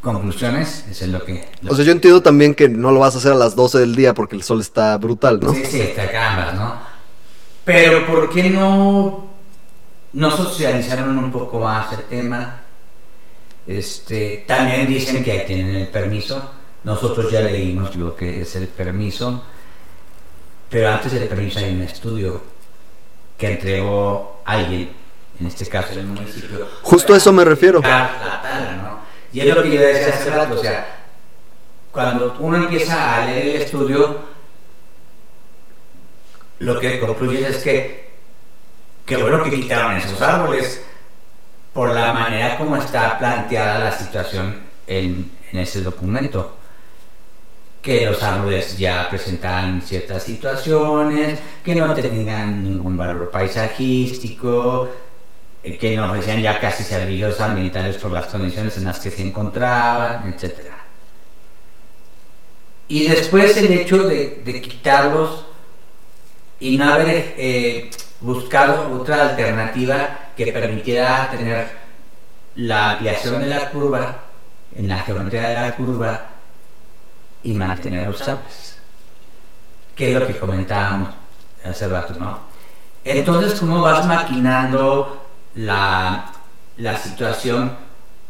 conclusiones, 0.00 0.84
eso 0.90 1.04
es 1.04 1.10
lo 1.10 1.24
que... 1.24 1.48
lo 1.62 1.72
O 1.72 1.74
sea, 1.74 1.84
yo 1.84 1.92
entiendo 1.92 2.22
también 2.22 2.54
que 2.54 2.68
no 2.68 2.92
lo 2.92 3.00
vas 3.00 3.14
a 3.14 3.18
hacer 3.18 3.32
a 3.32 3.36
las 3.36 3.56
12 3.56 3.78
del 3.78 3.96
día 3.96 4.14
porque 4.14 4.36
el 4.36 4.42
sol 4.42 4.60
está 4.60 4.96
brutal, 4.98 5.40
¿no? 5.40 5.52
Sí, 5.52 5.64
sí, 5.64 5.80
está 5.80 6.10
carambas, 6.10 6.54
¿no? 6.54 6.78
Pero 7.64 8.06
¿por 8.06 8.28
qué 8.30 8.50
no, 8.50 9.26
no 10.12 10.30
socializaron 10.30 11.16
un 11.18 11.32
poco 11.32 11.58
más 11.60 11.92
el 11.94 12.04
tema? 12.04 12.60
Este, 13.66 14.44
también 14.46 14.86
dicen 14.86 15.24
que 15.24 15.40
tienen 15.40 15.74
el 15.74 15.88
permiso. 15.88 16.50
Nosotros 16.84 17.30
ya 17.30 17.40
leímos 17.40 17.96
lo 17.96 18.14
que 18.14 18.42
es 18.42 18.56
el 18.56 18.68
permiso. 18.68 19.42
Pero 20.68 20.90
antes 20.90 21.12
del 21.12 21.28
permiso 21.28 21.58
hay 21.58 21.74
un 21.74 21.82
estudio 21.82 22.42
que 23.38 23.52
entregó 23.52 24.42
alguien, 24.44 24.90
en 25.40 25.46
este 25.46 25.66
caso 25.66 25.92
el 25.92 26.06
municipio. 26.06 26.68
Justo 26.82 27.14
a 27.14 27.16
eso 27.16 27.32
me 27.32 27.44
refiero. 27.44 27.80
para 27.80 28.12
la 28.24 28.42
tala, 28.42 28.72
¿no? 28.76 28.98
Y 29.32 29.40
es 29.40 29.54
lo 29.54 29.62
que 29.62 29.70
yo 29.70 29.80
decía 29.80 30.08
hace 30.14 30.30
rato, 30.30 30.54
o 30.54 30.58
sea, 30.58 31.06
cuando 31.90 32.36
uno 32.38 32.56
empieza 32.56 33.16
a 33.16 33.26
leer 33.26 33.56
el 33.56 33.62
estudio, 33.62 34.18
lo 36.58 36.80
que 36.80 37.00
concluye 37.00 37.48
es 37.48 37.58
que 37.58 38.10
qué 39.06 39.16
bueno 39.16 39.42
que 39.42 39.50
quitaron 39.50 39.96
esos 39.96 40.20
árboles 40.20 40.82
por 41.72 41.90
la 41.90 42.12
manera 42.12 42.56
como 42.56 42.76
está 42.76 43.18
planteada 43.18 43.78
la 43.80 43.92
situación 43.92 44.60
en, 44.86 45.30
en 45.52 45.58
ese 45.58 45.82
documento. 45.82 46.56
Que 47.84 48.06
los 48.06 48.22
árboles 48.22 48.78
ya 48.78 49.08
presentaban 49.10 49.82
ciertas 49.82 50.22
situaciones, 50.22 51.38
que 51.62 51.74
no 51.74 51.94
tenían 51.94 52.64
ningún 52.64 52.96
valor 52.96 53.30
paisajístico, 53.30 54.88
que 55.62 55.96
nos 55.96 56.14
decían 56.14 56.40
ya 56.40 56.58
casi 56.58 56.82
servicios 56.82 57.40
ambientales 57.40 57.96
por 57.98 58.10
las 58.10 58.26
condiciones 58.26 58.76
en 58.78 58.84
las 58.84 58.98
que 58.98 59.10
se 59.10 59.22
encontraban, 59.22 60.32
etc. 60.32 60.54
Y 62.88 63.06
después 63.06 63.56
el 63.58 63.72
hecho 63.72 64.02
de, 64.04 64.42
de 64.44 64.62
quitarlos 64.62 65.44
y 66.60 66.78
no 66.78 66.92
haber 66.92 67.34
eh, 67.36 67.90
buscado 68.20 68.98
otra 68.98 69.30
alternativa 69.30 70.30
que 70.36 70.50
permitiera 70.52 71.30
tener 71.30 71.68
la 72.56 72.92
ampliación 72.92 73.40
de 73.40 73.46
la 73.48 73.70
curva, 73.70 74.16
en 74.74 74.88
la 74.88 74.98
geometría 75.00 75.48
de 75.48 75.54
la 75.54 75.76
curva, 75.76 76.26
y 77.44 77.52
mantener 77.52 78.08
los 78.08 78.20
árboles. 78.22 78.78
Que 79.94 80.12
es 80.12 80.18
lo 80.20 80.26
que 80.26 80.36
comentábamos 80.36 81.10
hace 81.64 81.88
rato, 81.88 82.14
¿no? 82.18 82.40
Entonces, 83.04 83.60
¿cómo 83.60 83.80
vas 83.82 84.06
maquinando 84.06 85.26
la, 85.54 86.32
la 86.78 86.96
situación 86.96 87.76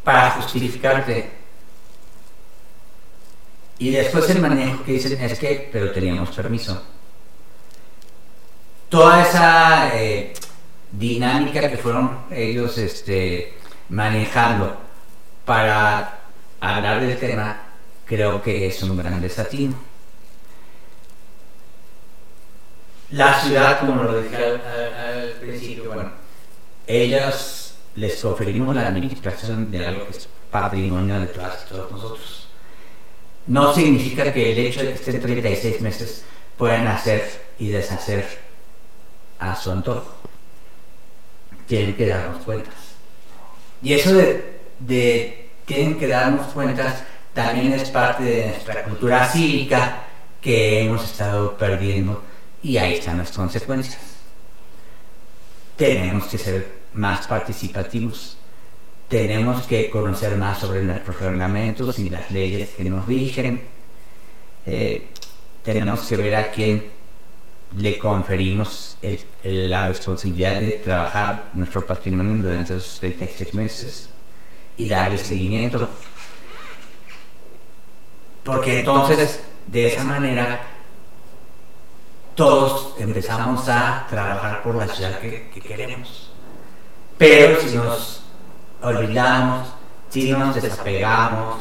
para 0.02 0.32
justificarte? 0.32 1.30
Y 3.78 3.90
después 3.90 4.28
el 4.30 4.40
manejo 4.40 4.84
que 4.84 4.92
dicen 4.92 5.20
es 5.20 5.38
que, 5.38 5.68
pero 5.72 5.90
teníamos 5.92 6.30
permiso. 6.30 6.82
Toda 8.88 9.22
esa 9.22 9.96
eh, 9.96 10.32
dinámica 10.92 11.68
que 11.68 11.76
fueron 11.76 12.26
ellos 12.30 12.78
este, 12.78 13.58
manejando 13.88 14.76
para 15.44 16.20
hablar 16.60 17.00
del 17.00 17.18
tema, 17.18 17.63
creo 18.14 18.40
que 18.40 18.66
es 18.68 18.80
un 18.82 18.96
gran 18.96 19.20
desatino. 19.20 19.74
La 23.10 23.40
ciudad, 23.40 23.80
como 23.80 24.04
lo 24.04 24.22
dije 24.22 24.36
al, 24.36 25.32
principio, 25.40 25.92
bueno, 25.92 26.10
ellas 26.86 27.76
les 27.96 28.24
oferimos 28.24 28.74
la 28.74 28.88
administración 28.88 29.70
de 29.70 29.86
algo 29.86 30.06
que 30.06 30.12
es 30.12 30.28
patrimonio 30.50 31.20
de 31.20 31.26
todas 31.26 31.64
y 31.66 31.68
todos 31.68 31.90
nosotros. 31.90 32.48
No 33.46 33.74
significa 33.74 34.32
que 34.32 34.52
el 34.52 34.58
hecho 34.58 34.80
de 34.80 34.88
que 34.88 34.94
estén 34.94 35.20
36 35.20 35.80
meses 35.80 36.24
puedan 36.56 36.86
hacer 36.86 37.46
y 37.58 37.68
deshacer 37.68 38.26
a 39.38 39.56
su 39.56 39.72
antojo. 39.72 40.14
Tienen 41.66 41.96
que 41.96 42.06
darnos 42.06 42.42
cuentas. 42.44 42.74
Y 43.82 43.92
eso 43.92 44.14
de, 44.14 44.60
de 44.78 45.50
tienen 45.66 45.98
que 45.98 46.06
darnos 46.06 46.46
cuentas 46.52 47.04
también 47.34 47.72
es 47.72 47.90
parte 47.90 48.22
de 48.22 48.46
nuestra 48.48 48.84
cultura 48.84 49.26
cívica 49.28 50.04
que 50.40 50.84
hemos 50.84 51.04
estado 51.04 51.56
perdiendo 51.56 52.22
y 52.62 52.76
ahí 52.76 52.94
están 52.94 53.18
las 53.18 53.32
consecuencias. 53.32 54.00
Tenemos 55.76 56.26
que 56.26 56.38
ser 56.38 56.84
más 56.94 57.26
participativos, 57.26 58.36
tenemos 59.08 59.66
que 59.66 59.90
conocer 59.90 60.36
más 60.36 60.58
sobre 60.58 60.82
nuestros 60.82 61.20
reglamentos 61.20 61.98
y 61.98 62.08
las 62.08 62.30
leyes 62.30 62.70
que 62.70 62.84
nos 62.84 63.06
rigen, 63.06 63.74
Eh, 64.66 65.08
tenemos 65.62 66.00
que 66.08 66.16
ver 66.16 66.34
a 66.36 66.50
quién 66.50 66.84
le 67.76 67.98
conferimos 67.98 68.96
la 69.42 69.88
responsabilidad 69.88 70.60
de 70.60 70.70
trabajar 70.82 71.50
nuestro 71.54 71.84
patrimonio 71.86 72.42
durante 72.42 72.76
esos 72.76 72.98
36 73.00 73.54
meses 73.54 74.08
y 74.76 74.88
darle 74.88 75.18
seguimiento. 75.18 75.88
Porque 78.44 78.80
entonces, 78.80 79.42
de 79.66 79.86
esa 79.86 80.04
manera, 80.04 80.60
todos 82.34 82.94
empezamos 82.98 83.68
a 83.68 84.06
trabajar 84.08 84.62
por 84.62 84.74
la 84.74 84.86
ciudad 84.88 85.18
que, 85.18 85.50
que 85.52 85.60
queremos. 85.60 86.30
Pero 87.16 87.60
si 87.60 87.76
nos 87.76 88.22
olvidamos, 88.82 89.68
si 90.10 90.32
nos 90.32 90.54
desapegamos, 90.54 91.56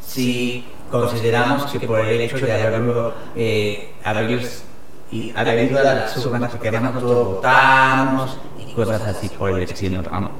si 0.00 0.64
consideramos 0.90 1.70
que 1.70 1.80
por 1.80 2.00
el 2.00 2.20
hecho 2.20 2.38
de 2.38 2.52
haberlo, 2.52 3.14
eh, 3.36 3.94
haberlos 4.04 4.62
y 5.10 5.32
haber 5.36 5.70
ido 5.70 5.78
a 5.78 5.82
las 5.82 6.16
urnas 6.18 6.50
porque 6.50 6.68
además 6.68 6.94
todos 6.94 7.36
votamos 7.36 8.36
y 8.58 8.72
cosas 8.72 9.02
así 9.02 9.28
por 9.28 9.50
el 9.50 9.62
estilo, 9.62 10.02
¿no? 10.02 10.30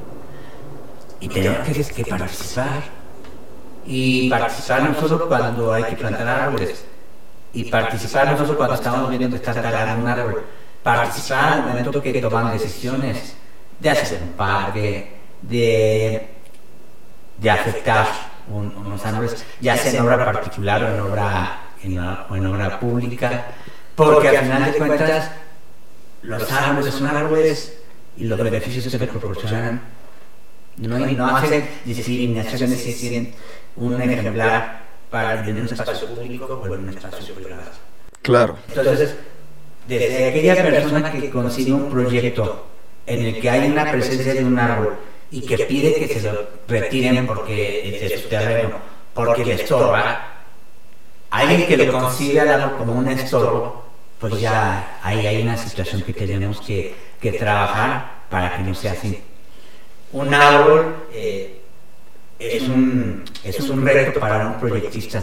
Y 1.21 1.29
tenemos 1.29 1.67
que, 1.67 1.85
que 1.85 2.05
participar. 2.05 2.98
Y 3.91 4.29
participar 4.29 4.83
no 4.83 4.95
solo 5.09 5.27
cuando 5.29 5.73
hay 5.73 5.85
que 5.85 5.97
plantar 5.97 6.29
árboles, 6.29 6.85
y 7.55 7.65
participar 7.65 8.31
no 8.31 8.37
solo 8.37 8.57
cuando 8.57 8.75
estamos 8.75 9.09
viendo 9.09 9.31
que 9.31 9.37
está 9.37 9.55
talando 9.55 10.03
un 10.05 10.09
árbol, 10.09 10.45
participar 10.83 11.53
en 11.55 11.59
el 11.61 11.69
momento 11.69 12.03
que 12.03 12.21
toman 12.21 12.53
decisiones 12.53 13.35
de 13.81 13.91
hacer 13.91 14.21
un 14.23 14.33
parque, 14.33 15.17
de, 15.43 16.29
de 17.39 17.51
afectar 17.51 18.07
un- 18.53 18.75
unos 18.77 19.05
árboles, 19.07 19.45
ya 19.61 19.77
sea 19.77 19.93
en 19.93 20.01
obra 20.07 20.25
particular 20.25 20.83
o 20.85 20.95
en 20.95 21.01
obra, 21.01 21.61
en, 21.83 21.99
o 21.99 22.37
en 22.37 22.47
obra 22.47 22.79
pública, 22.81 23.47
porque 23.95 24.29
al 24.29 24.39
final 24.45 24.65
de 24.73 24.79
cuentas 24.79 25.31
los 26.23 26.53
árboles 26.53 26.95
son 26.95 27.07
árboles 27.07 27.79
y 28.19 28.25
los 28.25 28.39
beneficios 28.39 28.85
se 28.85 28.99
proporcionan. 28.99 29.81
No, 30.77 31.27
hacen 31.37 31.69
discriminaciones 31.85 32.79
un 33.79 34.01
ejemplar 34.01 34.83
para 35.11 35.47
en 35.47 35.61
un 35.61 35.67
espacio 35.67 36.09
público 36.09 36.61
o 36.63 36.67
en 36.67 36.81
un 36.81 36.89
espacio 36.91 37.35
privado. 37.35 37.63
Claro. 38.23 38.57
Entonces, 38.69 39.15
desde 39.87 40.29
aquella 40.29 40.55
persona 40.63 41.13
que 41.13 41.31
consigue 41.31 41.73
un 41.73 41.91
proyecto 41.91 42.67
en 43.07 43.25
el 43.25 43.41
que 43.41 43.49
hay 43.49 43.71
una 43.71 43.91
presencia 43.91 44.35
de 44.35 44.45
un 44.45 44.59
árbol 44.59 44.97
y 45.31 45.41
que 45.43 45.59
pide 45.59 45.95
que 45.95 46.09
se 46.09 46.31
lo 46.31 46.47
retiren 46.67 47.27
porque 47.27 47.89
es 47.89 48.11
de 48.11 48.19
su 48.19 48.29
terreno, 48.29 48.77
porque 49.15 49.45
le 49.45 49.55
estorba, 49.55 50.27
alguien 51.31 51.67
que 51.67 51.77
lo 51.77 51.93
consigue 51.93 52.41
al 52.41 52.49
árbol 52.49 52.79
como 52.79 52.93
un 52.93 53.09
estorbo, 53.09 53.85
pues 54.19 54.41
ya 54.41 54.99
ahí 55.03 55.27
hay 55.27 55.43
una 55.43 55.57
situación 55.57 56.03
que 56.03 56.13
tenemos 56.13 56.61
que, 56.61 56.95
que 57.21 57.33
trabajar 57.33 58.19
para 58.29 58.57
que 58.57 58.63
no 58.63 58.75
sea 58.75 58.93
así. 58.93 59.23
Un 60.13 60.33
árbol 60.35 61.07
eh, 61.13 61.58
es, 62.39 62.63
un, 62.63 63.25
es 63.43 63.61
un 63.61 63.85
reto 63.85 64.21
para 64.21 64.47
un 64.47 64.61
proyectista, 64.61 65.23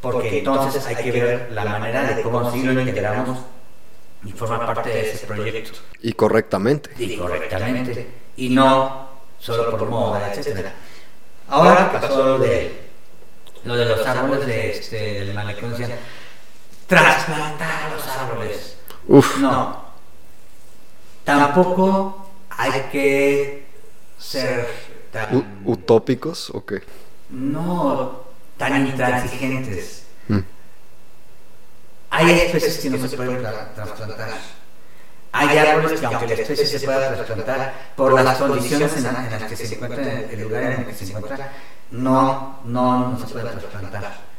porque 0.00 0.38
entonces 0.38 0.84
hay 0.86 0.96
que 0.96 1.12
ver 1.12 1.52
la 1.52 1.64
manera 1.64 2.02
de 2.04 2.22
cómo 2.22 2.50
sí 2.50 2.62
lo 2.62 2.80
integramos 2.80 3.38
y 4.24 4.32
forma 4.32 4.66
parte 4.66 4.90
de 4.90 5.10
ese 5.12 5.26
proyecto. 5.26 5.78
Y 6.00 6.12
correctamente. 6.12 6.90
Y 6.98 7.16
correctamente, 7.16 8.08
y 8.36 8.48
no 8.48 9.08
solo 9.38 9.70
por 9.70 9.88
moda, 9.88 10.32
etcétera. 10.32 10.72
Ahora 11.48 11.92
pasó 11.92 12.24
lo 12.24 12.38
de, 12.38 12.88
lo 13.64 13.76
de 13.76 13.84
los 13.84 14.06
árboles 14.06 14.46
de, 14.46 14.70
este, 14.70 14.96
del 15.24 15.34
malecón, 15.34 15.70
decían, 15.70 15.98
trasplantar 16.86 17.92
los 17.92 18.06
árboles. 18.06 18.76
Uf. 19.08 19.38
No. 19.38 19.82
Tampoco 21.24 22.30
hay 22.50 22.80
que 22.90 23.66
ser 24.18 24.91
tan, 25.12 25.60
¿Utópicos 25.64 26.50
o 26.50 26.64
qué? 26.64 26.82
no 27.30 28.22
tan 28.56 28.86
intransigentes. 28.86 30.04
Mm. 30.28 30.38
Hay 32.10 32.30
especies 32.30 32.78
que 32.78 32.90
no 32.90 33.08
se 33.08 33.16
pueden 33.16 33.42
tra- 33.42 33.72
trasplantar. 33.74 34.30
Hay 35.34 35.56
árboles 35.58 35.98
que 35.98 36.06
aunque 36.06 36.26
la 36.26 36.34
especie 36.34 36.66
se 36.66 36.80
pueda 36.84 37.14
trasplantar, 37.14 37.74
por 37.96 38.12
las 38.22 38.36
condiciones 38.38 38.96
en, 38.96 39.04
la- 39.04 39.24
en 39.26 39.30
las 39.30 39.42
que 39.44 39.56
se 39.56 39.74
encuentra, 39.74 40.02
en 40.02 40.30
el 40.30 40.40
lugar 40.42 40.62
en 40.64 40.72
el 40.80 40.86
que 40.86 40.94
se 40.94 41.04
encuentra, 41.06 41.52
no, 41.90 42.60
no, 42.64 43.08
no 43.12 43.18
se 43.18 43.32
puede 43.32 43.50
trasplantar. 43.50 44.32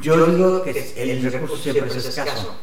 Yo 0.00 0.26
digo 0.26 0.62
que 0.62 0.92
el 0.96 1.30
recurso 1.32 1.56
siempre 1.56 1.86
es 1.96 2.04
escaso. 2.04 2.56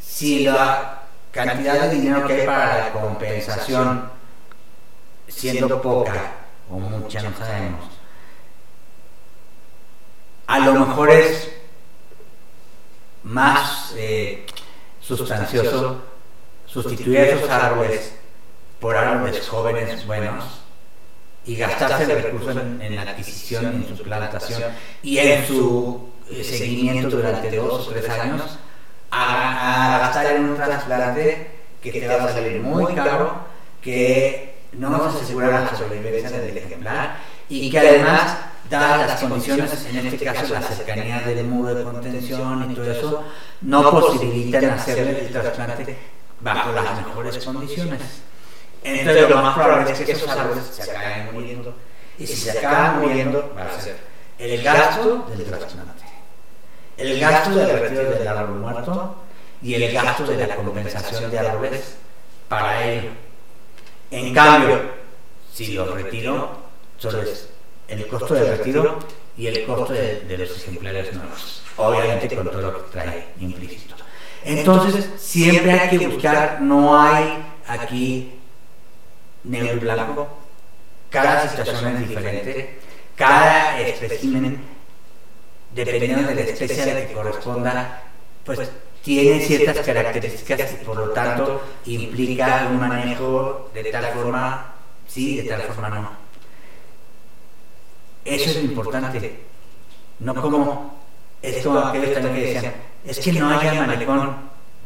Si 0.00 0.44
la 0.44 1.02
cantidad 1.30 1.82
de 1.88 1.94
dinero 1.94 2.26
que 2.26 2.32
hay 2.40 2.46
para 2.46 2.78
la 2.86 2.92
compensación, 2.92 4.10
siendo 5.28 5.80
poca 5.80 6.32
o 6.70 6.74
mucha, 6.78 7.22
no 7.22 7.36
sabemos, 7.36 7.84
a 10.46 10.58
lo 10.60 10.86
mejor 10.86 11.10
es 11.10 11.52
más 13.22 13.92
eh, 13.96 14.46
sustancioso 15.00 16.02
sustituir 16.66 17.18
esos 17.18 17.50
árboles 17.50 18.14
por 18.80 18.96
árboles 18.96 19.46
jóvenes 19.48 20.06
buenos 20.06 20.44
y 21.44 21.56
gastarse 21.56 22.04
el 22.04 22.22
recurso 22.22 22.50
en, 22.52 22.80
en 22.80 22.96
la 22.96 23.02
adquisición, 23.02 23.66
en 23.88 23.96
su 23.96 24.02
plantación 24.02 24.62
y 25.02 25.18
en 25.18 25.46
su 25.46 26.10
eh, 26.30 26.44
seguimiento 26.44 27.16
durante 27.16 27.56
dos 27.56 27.88
o 27.88 27.90
tres 27.90 28.08
años 28.08 28.58
a, 29.10 29.96
a 29.96 29.98
gastar 29.98 30.36
en 30.36 30.44
un 30.44 30.56
trasplante 30.56 31.50
que 31.82 31.92
te 31.92 32.06
va 32.06 32.24
a 32.24 32.32
salir 32.32 32.60
muy 32.60 32.94
caro, 32.94 33.42
que 33.80 34.47
no 34.72 34.90
nos 34.90 35.14
asegura 35.14 35.48
la 35.48 35.76
sobrevivencia 35.76 36.38
del 36.40 36.56
ejemplar 36.56 37.16
y 37.48 37.70
que 37.70 37.78
además, 37.78 38.36
dadas 38.68 39.06
las 39.06 39.20
condiciones, 39.20 39.86
en 39.86 40.06
este 40.06 40.24
caso 40.24 40.52
la 40.52 40.62
cercanía 40.62 41.20
del 41.20 41.44
muro 41.44 41.74
de 41.74 41.84
contención 41.84 42.70
y 42.70 42.74
todo 42.74 42.90
eso, 42.90 43.24
no 43.62 43.90
posibilitan 43.90 44.70
hacerle 44.70 45.26
el 45.26 45.32
trasplante 45.32 45.96
bajo 46.40 46.72
las 46.72 47.06
mejores 47.06 47.44
condiciones. 47.44 48.00
Entonces 48.84 49.28
lo 49.28 49.42
más 49.42 49.54
probable 49.54 49.92
es 49.92 50.00
que 50.00 50.12
esos 50.12 50.28
árboles 50.28 50.64
se 50.70 50.90
acaben 50.90 51.32
muriendo. 51.32 51.74
Y 52.18 52.26
si 52.26 52.36
se 52.36 52.58
acaban 52.58 53.00
muriendo, 53.00 53.54
va 53.56 53.64
a 53.64 53.80
ser 53.80 53.96
el 54.38 54.62
gasto 54.62 55.26
del 55.30 55.44
trasplante, 55.44 56.04
el 56.96 57.18
gasto 57.18 57.54
del 57.54 57.80
retiro 57.80 58.10
del 58.10 58.28
árbol 58.28 58.58
muerto 58.58 59.16
y 59.62 59.74
el 59.74 59.92
gasto 59.92 60.24
de 60.26 60.46
la 60.46 60.54
compensación 60.54 61.30
de 61.30 61.38
árboles 61.38 61.96
para 62.48 62.84
ello. 62.86 63.10
En 64.10 64.32
cambio, 64.34 64.80
si 65.52 65.72
los 65.72 65.90
retiro, 65.90 66.56
solo 66.96 67.22
es 67.22 67.48
el 67.88 68.06
costo 68.06 68.34
del 68.34 68.58
retiro 68.58 68.98
y 69.36 69.46
el 69.46 69.66
costo 69.66 69.92
de, 69.92 70.20
de 70.20 70.38
los 70.38 70.56
ejemplares 70.56 71.14
nuevos. 71.14 71.62
Obviamente 71.76 72.34
con 72.34 72.50
todo 72.50 72.60
lo 72.60 72.74
que 72.74 72.90
trae 72.92 73.28
implícito. 73.40 73.94
Entonces, 74.44 75.08
siempre 75.18 75.72
hay 75.72 75.98
que 75.98 76.06
buscar, 76.06 76.60
no 76.60 77.00
hay 77.00 77.44
aquí 77.66 78.38
negro 79.44 79.76
y 79.76 79.78
blanco, 79.78 80.28
cada 81.10 81.48
situación 81.48 81.96
es 81.96 82.08
diferente, 82.08 82.78
cada 83.16 83.80
espécimen, 83.80 84.60
dependiendo 85.74 86.28
de 86.28 86.34
la 86.34 86.40
especie 86.42 86.82
a 86.82 86.94
la 86.94 87.06
que 87.06 87.12
corresponda, 87.12 88.02
pues 88.44 88.70
tiene 89.02 89.40
ciertas 89.40 89.84
características 89.84 90.72
y 90.80 90.84
por 90.84 90.96
lo 90.96 91.10
tanto 91.10 91.62
implica 91.86 92.68
un 92.70 92.80
manejo 92.80 93.70
de 93.72 93.84
tal 93.84 94.06
forma 94.12 94.74
sí, 95.06 95.36
de 95.36 95.48
tal 95.48 95.62
forma 95.62 95.88
no. 95.88 96.10
Eso 98.24 98.50
es 98.50 98.56
lo 98.56 98.62
importante. 98.62 99.40
No 100.20 100.34
como 100.34 100.98
es 101.42 101.64
como 101.64 101.78
aquellos 101.78 102.14
también 102.14 102.34
que 102.34 102.54
decían, 102.54 102.74
es 103.04 103.18
que 103.18 103.32
no 103.32 103.48
haya 103.48 103.86
malecón, 103.86 104.36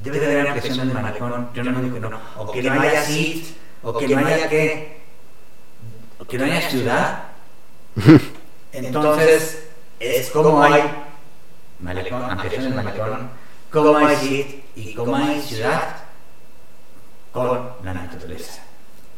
debe 0.02 0.20
de 0.20 0.26
haber 0.26 0.48
ampliación 0.48 0.88
del 0.88 1.02
malecón, 1.02 1.48
yo 1.54 1.64
no 1.64 1.80
digo 1.80 1.94
que 1.94 2.00
no, 2.00 2.20
o 2.36 2.52
que 2.52 2.62
no 2.62 2.80
haya 2.80 3.02
CIT, 3.02 3.46
o 3.82 3.96
que 3.96 4.08
no 4.08 4.18
haya 4.18 4.48
qué, 4.48 5.00
o 6.18 6.24
que 6.24 6.38
no 6.38 6.44
haya 6.44 6.70
ciudad. 6.70 7.24
Entonces, 8.72 9.68
es 9.98 10.30
como 10.30 10.62
hay 10.62 10.82
malecón, 11.80 12.22
ampliación 12.22 12.64
del 12.64 12.74
malecón, 12.74 13.30
como 13.72 13.96
hay 13.96 14.16
CIT 14.16 14.76
y 14.76 14.96
hay 14.98 15.40
ciudad 15.40 15.96
con 17.32 17.70
la 17.82 17.94
naturaleza. 17.94 18.62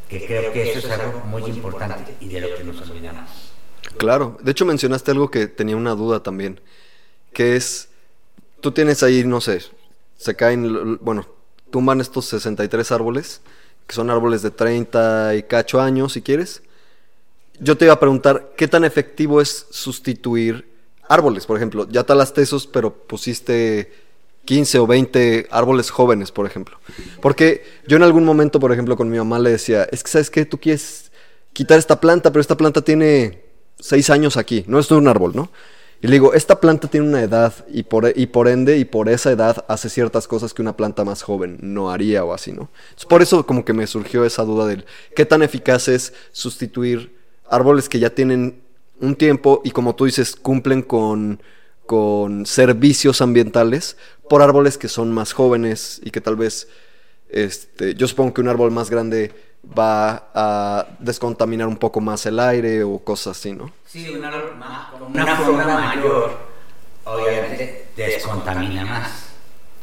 Que 0.09 0.25
creo 0.25 0.53
que 0.53 0.71
eso 0.71 0.79
es 0.79 0.91
algo 0.91 1.21
muy 1.27 1.43
importante 1.45 2.15
y 2.21 2.29
de 2.29 2.41
lo 2.41 2.57
que 2.57 2.65
nos 2.65 2.81
olvidamos. 2.89 3.53
Claro, 3.97 4.39
de 4.41 4.51
hecho 4.51 4.65
mencionaste 4.65 5.11
algo 5.11 5.31
que 5.31 5.47
tenía 5.47 5.77
una 5.77 5.95
duda 5.95 6.23
también, 6.23 6.61
que 7.33 7.57
es, 7.57 7.89
tú 8.61 8.73
tienes 8.73 9.03
ahí, 9.03 9.25
no 9.25 9.41
sé, 9.41 9.63
se 10.17 10.35
caen, 10.35 10.99
bueno, 11.01 11.27
tumban 11.71 12.01
estos 12.01 12.27
63 12.27 12.93
árboles, 12.93 13.41
que 13.87 13.95
son 13.95 14.11
árboles 14.11 14.43
de 14.43 14.51
30 14.51 15.35
y 15.35 15.43
cacho 15.43 15.81
años, 15.81 16.13
si 16.13 16.23
quieres. 16.23 16.63
Yo 17.61 17.77
te 17.77 17.85
iba 17.85 17.95
a 17.95 18.01
preguntar, 18.01 18.53
¿qué 18.57 18.67
tan 18.67 18.85
efectivo 18.85 19.41
es 19.41 19.67
sustituir 19.71 20.69
árboles? 21.09 21.47
Por 21.47 21.57
ejemplo, 21.57 21.87
ya 21.89 22.05
talaste 22.05 22.43
esos, 22.43 22.67
pero 22.67 22.93
pusiste 22.93 24.04
15 24.45 24.79
o 24.79 24.87
20 24.87 25.49
árboles 25.51 25.91
jóvenes, 25.91 26.31
por 26.31 26.47
ejemplo. 26.47 26.79
Porque 27.21 27.65
yo 27.87 27.97
en 27.97 28.03
algún 28.03 28.25
momento, 28.25 28.61
por 28.61 28.73
ejemplo, 28.73 28.97
con 28.97 29.11
mi 29.11 29.19
mamá 29.19 29.39
le 29.39 29.51
decía, 29.51 29.85
es 29.91 30.03
que, 30.03 30.11
¿sabes 30.11 30.31
qué? 30.31 30.45
Tú 30.45 30.59
quieres 30.59 31.11
quitar 31.53 31.79
esta 31.79 32.01
planta, 32.01 32.31
pero 32.31 32.41
esta 32.41 32.57
planta 32.57 32.83
tiene 32.83 33.43
6 33.81 34.11
años 34.11 34.37
aquí, 34.37 34.65
no 34.67 34.79
es 34.79 34.91
un 34.91 35.09
árbol, 35.09 35.33
¿no? 35.35 35.51
Y 36.03 36.07
le 36.07 36.15
digo, 36.15 36.35
esta 36.35 36.61
planta 36.61 36.89
tiene 36.89 37.09
una 37.09 37.23
edad 37.23 37.55
y 37.73 37.85
por, 37.85 38.13
y 38.15 38.27
por 38.27 38.49
ende 38.49 38.77
y 38.77 38.85
por 38.85 39.09
esa 39.09 39.31
edad 39.31 39.65
hace 39.69 39.89
ciertas 39.89 40.29
cosas 40.29 40.53
que 40.53 40.61
una 40.61 40.77
planta 40.77 41.03
más 41.03 41.23
joven 41.23 41.59
no 41.63 41.91
haría 41.91 42.25
o 42.25 42.35
así, 42.35 42.53
¿no? 42.53 42.69
Entonces, 42.91 43.07
por 43.07 43.23
eso 43.23 43.47
como 43.47 43.65
que 43.65 43.73
me 43.73 43.87
surgió 43.87 44.25
esa 44.27 44.45
duda 44.45 44.67
del 44.67 44.85
qué 45.17 45.25
tan 45.25 45.43
eficaz 45.43 45.89
es 45.89 46.13
sustituir 46.33 47.17
árboles 47.49 47.89
que 47.89 48.01
ya 48.01 48.11
tienen 48.11 48.61
un 49.01 49.17
tiempo 49.17 49.63
y 49.65 49.71
como 49.71 49.95
tú 49.95 50.05
dices 50.05 50.37
cumplen 50.37 50.83
con, 50.83 51.41
con 51.87 52.47
servicios 52.47 53.21
ambientales 53.21 53.97
por 54.29 54.43
árboles 54.43 54.79
que 54.79 54.89
son 54.89 55.13
más 55.13 55.33
jóvenes 55.33 56.01
y 56.05 56.11
que 56.11 56.21
tal 56.21 56.37
vez, 56.37 56.69
este, 57.29 57.95
yo 57.95 58.09
supongo 58.09 58.35
que 58.35 58.41
un 58.41 58.49
árbol 58.49 58.71
más 58.71 58.91
grande 58.91 59.33
va 59.79 60.31
a 60.35 60.87
descontaminar 60.99 61.69
un 61.69 61.77
poco 61.79 62.01
más 62.01 62.25
el 62.27 62.39
aire 62.41 62.83
o 62.85 62.99
cosas 62.99 63.37
así, 63.39 63.53
¿no? 63.53 63.73
Sí, 63.87 64.09
una, 64.11 64.31
una 65.09 65.37
forma 65.37 65.65
mayor, 65.65 66.39
obviamente, 67.05 67.87
descontamina 67.97 68.85
más, 68.85 69.11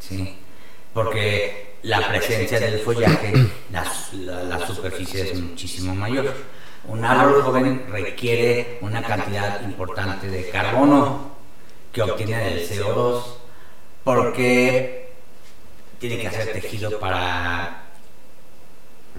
¿sí? 0.00 0.36
Porque 0.94 1.76
la 1.82 2.06
presencia 2.08 2.60
del 2.60 2.78
follaje, 2.80 3.32
la, 3.72 3.84
la- 4.14 4.42
la 4.44 4.66
superficie 4.66 5.32
es 5.32 5.40
muchísimo 5.40 5.94
mayor. 5.94 6.32
Un 6.88 7.04
árbol 7.04 7.42
joven 7.42 7.86
requiere 7.90 8.78
una 8.82 9.02
cantidad 9.02 9.62
importante 9.62 10.28
de 10.28 10.48
carbono 10.50 11.32
que 11.92 12.02
obtiene 12.02 12.38
del 12.38 12.68
CO2 12.68 13.22
porque 14.02 15.12
tiene 15.98 16.18
que 16.18 16.28
hacer 16.28 16.52
tejido 16.52 16.98
para 16.98 17.84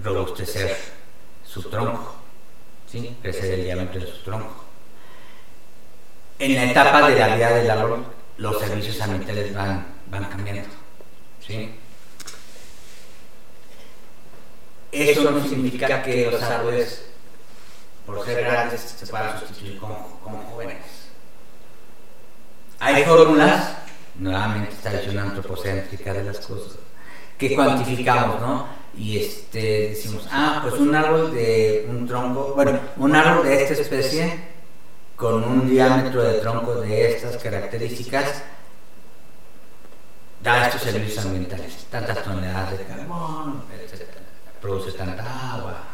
robustecer 0.02 0.76
su 1.44 1.62
tronco, 1.70 2.16
¿sí? 2.90 3.16
crecer 3.22 3.54
el 3.54 3.64
diámetro 3.64 4.00
de 4.00 4.06
su 4.06 4.22
tronco. 4.22 4.64
En 6.38 6.54
la 6.56 6.64
etapa 6.64 7.08
de 7.08 7.18
la 7.18 7.36
vida 7.36 7.54
del 7.54 7.70
árbol, 7.70 8.04
los 8.38 8.58
servicios 8.58 9.00
ambientales 9.00 9.54
van, 9.54 9.86
van 10.08 10.24
cambiando. 10.24 10.68
¿sí? 11.46 11.78
Eso 14.90 15.30
no 15.30 15.42
significa 15.48 16.02
que 16.02 16.30
los 16.30 16.42
árboles, 16.42 17.06
por 18.04 18.24
ser 18.24 18.44
grandes, 18.44 18.80
se 18.80 19.06
puedan 19.06 19.38
sustituir 19.38 19.78
con, 19.78 19.94
con 20.22 20.42
jóvenes. 20.46 21.03
Hay 22.84 23.02
fórmulas, 23.02 23.76
nuevamente 24.16 24.74
está 24.74 24.90
visión 24.90 25.18
antropocéntrica 25.18 26.12
de 26.12 26.22
las 26.22 26.38
cosas, 26.40 26.76
que 27.38 27.54
cuantificamos, 27.54 28.38
¿no? 28.42 28.66
Y 28.94 29.20
este, 29.20 29.88
decimos, 29.88 30.28
ah, 30.30 30.60
pues 30.62 30.74
un 30.74 30.94
árbol 30.94 31.32
de 31.32 31.86
un 31.88 32.06
tronco, 32.06 32.52
bueno, 32.54 32.78
un 32.98 33.16
árbol 33.16 33.46
de 33.46 33.62
esta 33.62 33.72
especie 33.72 34.38
con 35.16 35.42
un 35.44 35.70
diámetro 35.70 36.22
de 36.22 36.34
tronco 36.40 36.74
de 36.82 37.12
estas 37.12 37.42
características 37.42 38.42
da 40.42 40.66
estos 40.66 40.82
servicios 40.82 41.24
ambientales, 41.24 41.86
tantas 41.90 42.22
toneladas 42.22 42.76
de 42.76 42.84
carbono, 42.84 43.64
etc. 43.72 44.02
Produce 44.60 44.92
tanta 44.92 45.54
agua. 45.54 45.84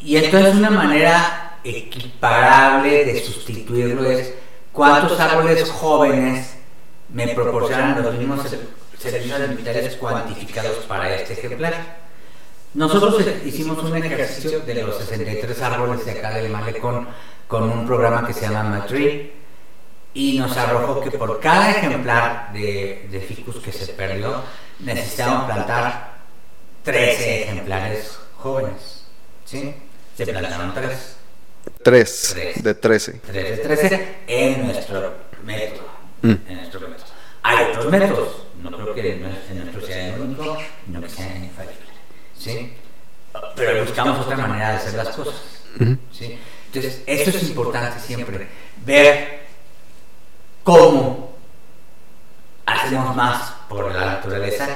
Y 0.00 0.16
entonces 0.16 0.56
una 0.56 0.70
manera 0.70 1.58
equiparable 1.62 3.04
de 3.04 3.24
sustituirlo 3.24 4.04
es 4.10 4.34
cuántos 4.76 5.18
árboles 5.18 5.70
jóvenes 5.70 6.54
me 7.08 7.28
proporcionan 7.28 8.02
los 8.02 8.14
mismos 8.14 8.40
servicios 8.98 9.40
ambientales 9.40 9.96
cuantificados 9.96 10.76
para 10.84 11.14
este 11.14 11.32
ejemplar. 11.32 12.04
Nosotros 12.74 13.24
hicimos 13.46 13.82
un 13.82 13.96
ejercicio 13.96 14.60
de 14.60 14.74
los 14.74 14.98
63 14.98 15.62
árboles 15.62 16.04
de 16.04 16.10
acá 16.12 16.30
del 16.34 16.50
malecón 16.50 17.08
con 17.48 17.70
un 17.70 17.86
programa 17.86 18.26
que 18.26 18.34
se 18.34 18.42
llama 18.42 18.64
Matrix 18.64 19.30
y 20.12 20.38
nos 20.38 20.54
arrojó 20.58 21.00
que 21.00 21.10
por 21.10 21.40
cada 21.40 21.70
ejemplar 21.70 22.52
de, 22.52 23.08
de 23.10 23.20
ficus 23.20 23.56
que 23.56 23.72
se 23.72 23.86
perdió 23.94 24.42
necesitábamos 24.80 25.46
plantar 25.46 26.16
13 26.82 27.44
ejemplares 27.44 28.18
jóvenes. 28.36 29.06
¿sí? 29.46 29.74
Se 30.14 30.26
plantaron 30.26 30.74
3. 30.74 31.15
3 31.86 32.36
de 32.64 32.74
13. 32.74 33.20
3 33.24 33.32
de 33.32 33.56
13 33.58 34.16
en 34.26 34.66
nuestro 34.66 35.14
método. 35.44 35.86
Mm. 36.20 36.34
En 36.48 36.56
nuestro 36.56 36.80
método. 36.80 37.06
Hay 37.44 37.64
otros 37.66 37.92
métodos, 37.92 38.28
no 38.60 38.72
creo 38.72 38.92
que 38.92 39.12
en 39.12 39.22
nuestro 39.22 39.86
sea 39.86 40.16
el 40.16 40.20
único, 40.20 40.58
no 40.88 41.00
que 41.00 41.08
sea 41.08 41.36
infalible. 41.36 41.86
¿sí? 42.36 42.72
Pero 43.54 43.84
buscamos 43.84 44.18
otra 44.18 44.36
manera 44.36 44.70
de 44.70 44.76
hacer 44.78 44.94
las 44.94 45.10
cosas. 45.10 45.34
¿sí? 46.10 46.36
Entonces, 46.66 47.02
esto 47.06 47.30
es 47.30 47.42
importante 47.44 48.00
siempre, 48.00 48.48
ver 48.84 49.42
cómo 50.64 51.36
hacemos 52.66 53.14
más 53.14 53.52
por 53.68 53.94
la 53.94 54.06
naturaleza 54.06 54.66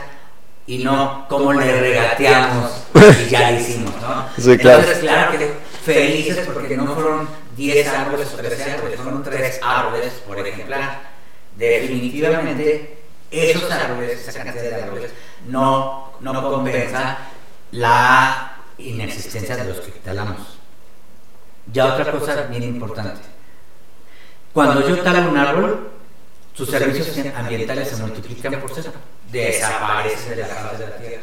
y 0.65 0.79
no 0.79 1.27
cómo 1.29 1.53
le 1.55 1.81
regateamos 1.81 2.71
y 2.95 3.31
ya 3.31 3.51
lo 3.51 3.59
hicimos, 3.59 3.93
¿no? 4.01 4.29
Sí, 4.39 4.57
claro. 4.59 4.79
Entonces, 4.79 4.99
claro 5.01 5.37
que 5.37 5.70
felices 5.81 6.47
porque 6.53 6.77
no 6.77 6.95
fueron 6.95 7.29
10 7.57 7.89
árboles 7.89 8.33
o 8.33 8.37
13 8.37 8.73
árboles, 8.73 9.01
fueron 9.01 9.23
3 9.23 9.61
árboles 9.63 10.13
por 10.27 10.47
ejemplar. 10.47 11.11
Definitivamente, 11.57 12.99
esos 13.31 13.71
árboles, 13.71 14.27
esa 14.27 14.45
cantidad 14.45 14.63
de 14.63 14.83
árboles, 14.83 15.11
no, 15.47 16.13
no 16.21 16.51
compensa 16.51 17.19
la 17.73 18.57
inexistencia 18.79 19.57
de 19.57 19.65
los 19.65 19.81
que 19.81 19.93
talamos. 20.01 20.59
Ya 21.73 21.95
otra 21.95 22.11
cosa 22.11 22.43
bien 22.45 22.63
importante. 22.63 23.21
Cuando 24.53 24.87
yo 24.87 24.99
talo 25.03 25.31
un 25.31 25.37
árbol, 25.37 25.91
sus 26.55 26.69
servicios 26.69 27.17
ambientales 27.37 27.89
se 27.89 27.97
multiplican 28.03 28.61
por 28.61 28.73
cero. 28.75 28.93
Desaparecen 29.31 30.37
de 30.37 30.43
la 30.43 30.47
faz 30.47 30.79
de 30.79 30.87
la 30.87 30.97
tierra. 30.97 31.23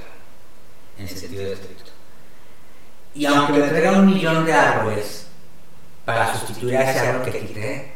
En 0.97 1.07
sentido 1.07 1.51
estricto. 1.51 1.91
Y 3.17 3.25
aunque 3.25 3.53
me 3.53 3.67
traiga 3.67 3.93
un 3.93 4.05
millón 4.05 4.45
de 4.45 4.53
árboles 4.53 5.25
para 6.05 6.31
sustituir 6.33 6.77
a 6.77 6.91
ese 6.91 6.99
árbol 6.99 7.23
que 7.23 7.39
quité, 7.39 7.93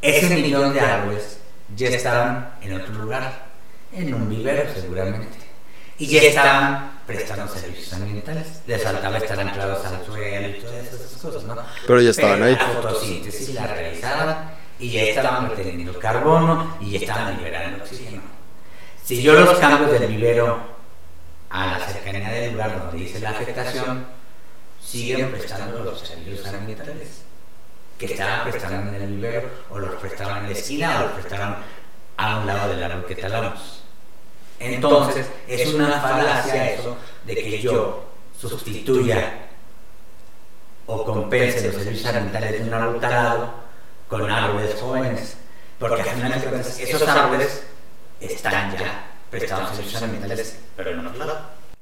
ese 0.00 0.36
millón 0.36 0.72
de 0.72 0.80
árboles 0.80 1.40
ya 1.74 1.88
estaban 1.88 2.54
en 2.62 2.80
otro 2.80 2.94
lugar, 2.94 3.46
en 3.92 4.14
un 4.14 4.28
vivero 4.30 4.72
seguramente. 4.72 5.38
Y 5.98 6.06
ya 6.06 6.22
estaban 6.22 7.00
prestando 7.04 7.48
servicios 7.48 7.92
ambientales. 7.94 8.62
Les 8.68 8.80
faltaba 8.80 9.18
estar 9.18 9.40
anclados 9.40 9.84
al 9.84 10.06
suelo 10.06 10.48
y 10.50 10.60
todas 10.60 10.86
esas 10.86 11.20
cosas, 11.20 11.42
¿no? 11.42 11.56
Pero 11.84 12.00
ya 12.00 12.10
estaban 12.10 12.40
ahí. 12.40 12.54
La 12.54 12.68
fotosíntesis 12.68 13.54
la 13.54 13.66
realizaban 13.66 14.52
y 14.78 14.92
ya 14.92 15.02
estaban 15.02 15.50
reteniendo 15.50 15.98
carbono 15.98 16.76
y 16.80 16.92
ya 16.92 16.98
estaban 17.00 17.36
liberando 17.36 17.82
oxígeno. 17.82 18.22
Si 19.04 19.20
yo 19.20 19.32
los 19.32 19.58
cambio 19.58 19.88
del 19.88 20.06
vivero 20.06 20.60
a 21.50 21.66
la 21.66 21.80
cercanía 21.80 22.28
del 22.28 22.52
lugar 22.52 22.78
donde 22.78 22.98
dice 22.98 23.18
la 23.18 23.30
afectación, 23.30 24.17
siguen 24.90 25.30
prestando 25.30 25.80
los 25.80 26.00
servicios 26.00 26.46
ambientales 26.46 27.22
que 27.98 28.06
estaban 28.06 28.50
prestando 28.50 28.96
en 28.96 29.02
el 29.02 29.14
vivero 29.16 29.50
o 29.70 29.78
los 29.78 29.96
prestaban 29.96 30.44
en 30.44 30.52
la 30.52 30.58
esquina 30.58 31.00
o 31.00 31.02
los 31.04 31.12
prestaban 31.12 31.56
a 32.16 32.38
un 32.38 32.46
lado 32.46 32.68
del 32.70 32.82
árbol 32.82 33.04
que 33.06 33.16
talamos. 33.16 33.82
Entonces, 34.58 35.26
es 35.46 35.74
una 35.74 36.00
falacia 36.00 36.72
eso 36.72 36.96
de 37.24 37.34
que 37.34 37.60
yo 37.60 38.04
sustituya 38.40 39.46
o 40.86 41.04
compense 41.04 41.66
los 41.66 41.82
servicios 41.82 42.14
ambientales 42.14 42.52
de 42.52 42.68
un 42.68 42.74
árbol 42.74 43.00
talado 43.00 43.54
con 44.08 44.30
árboles 44.30 44.74
jóvenes. 44.80 45.36
Porque 45.78 46.02
al 46.02 46.08
final 46.08 46.40
de 46.40 46.46
cuentas, 46.46 46.80
esos 46.80 47.06
árboles 47.06 47.62
están 48.20 48.76
ya 48.76 49.10
prestados 49.30 49.76
servicios 49.76 50.02
ambientales, 50.02 50.58
pero 50.76 50.90
en 50.90 51.06
otro 51.06 51.18
lado. 51.18 51.40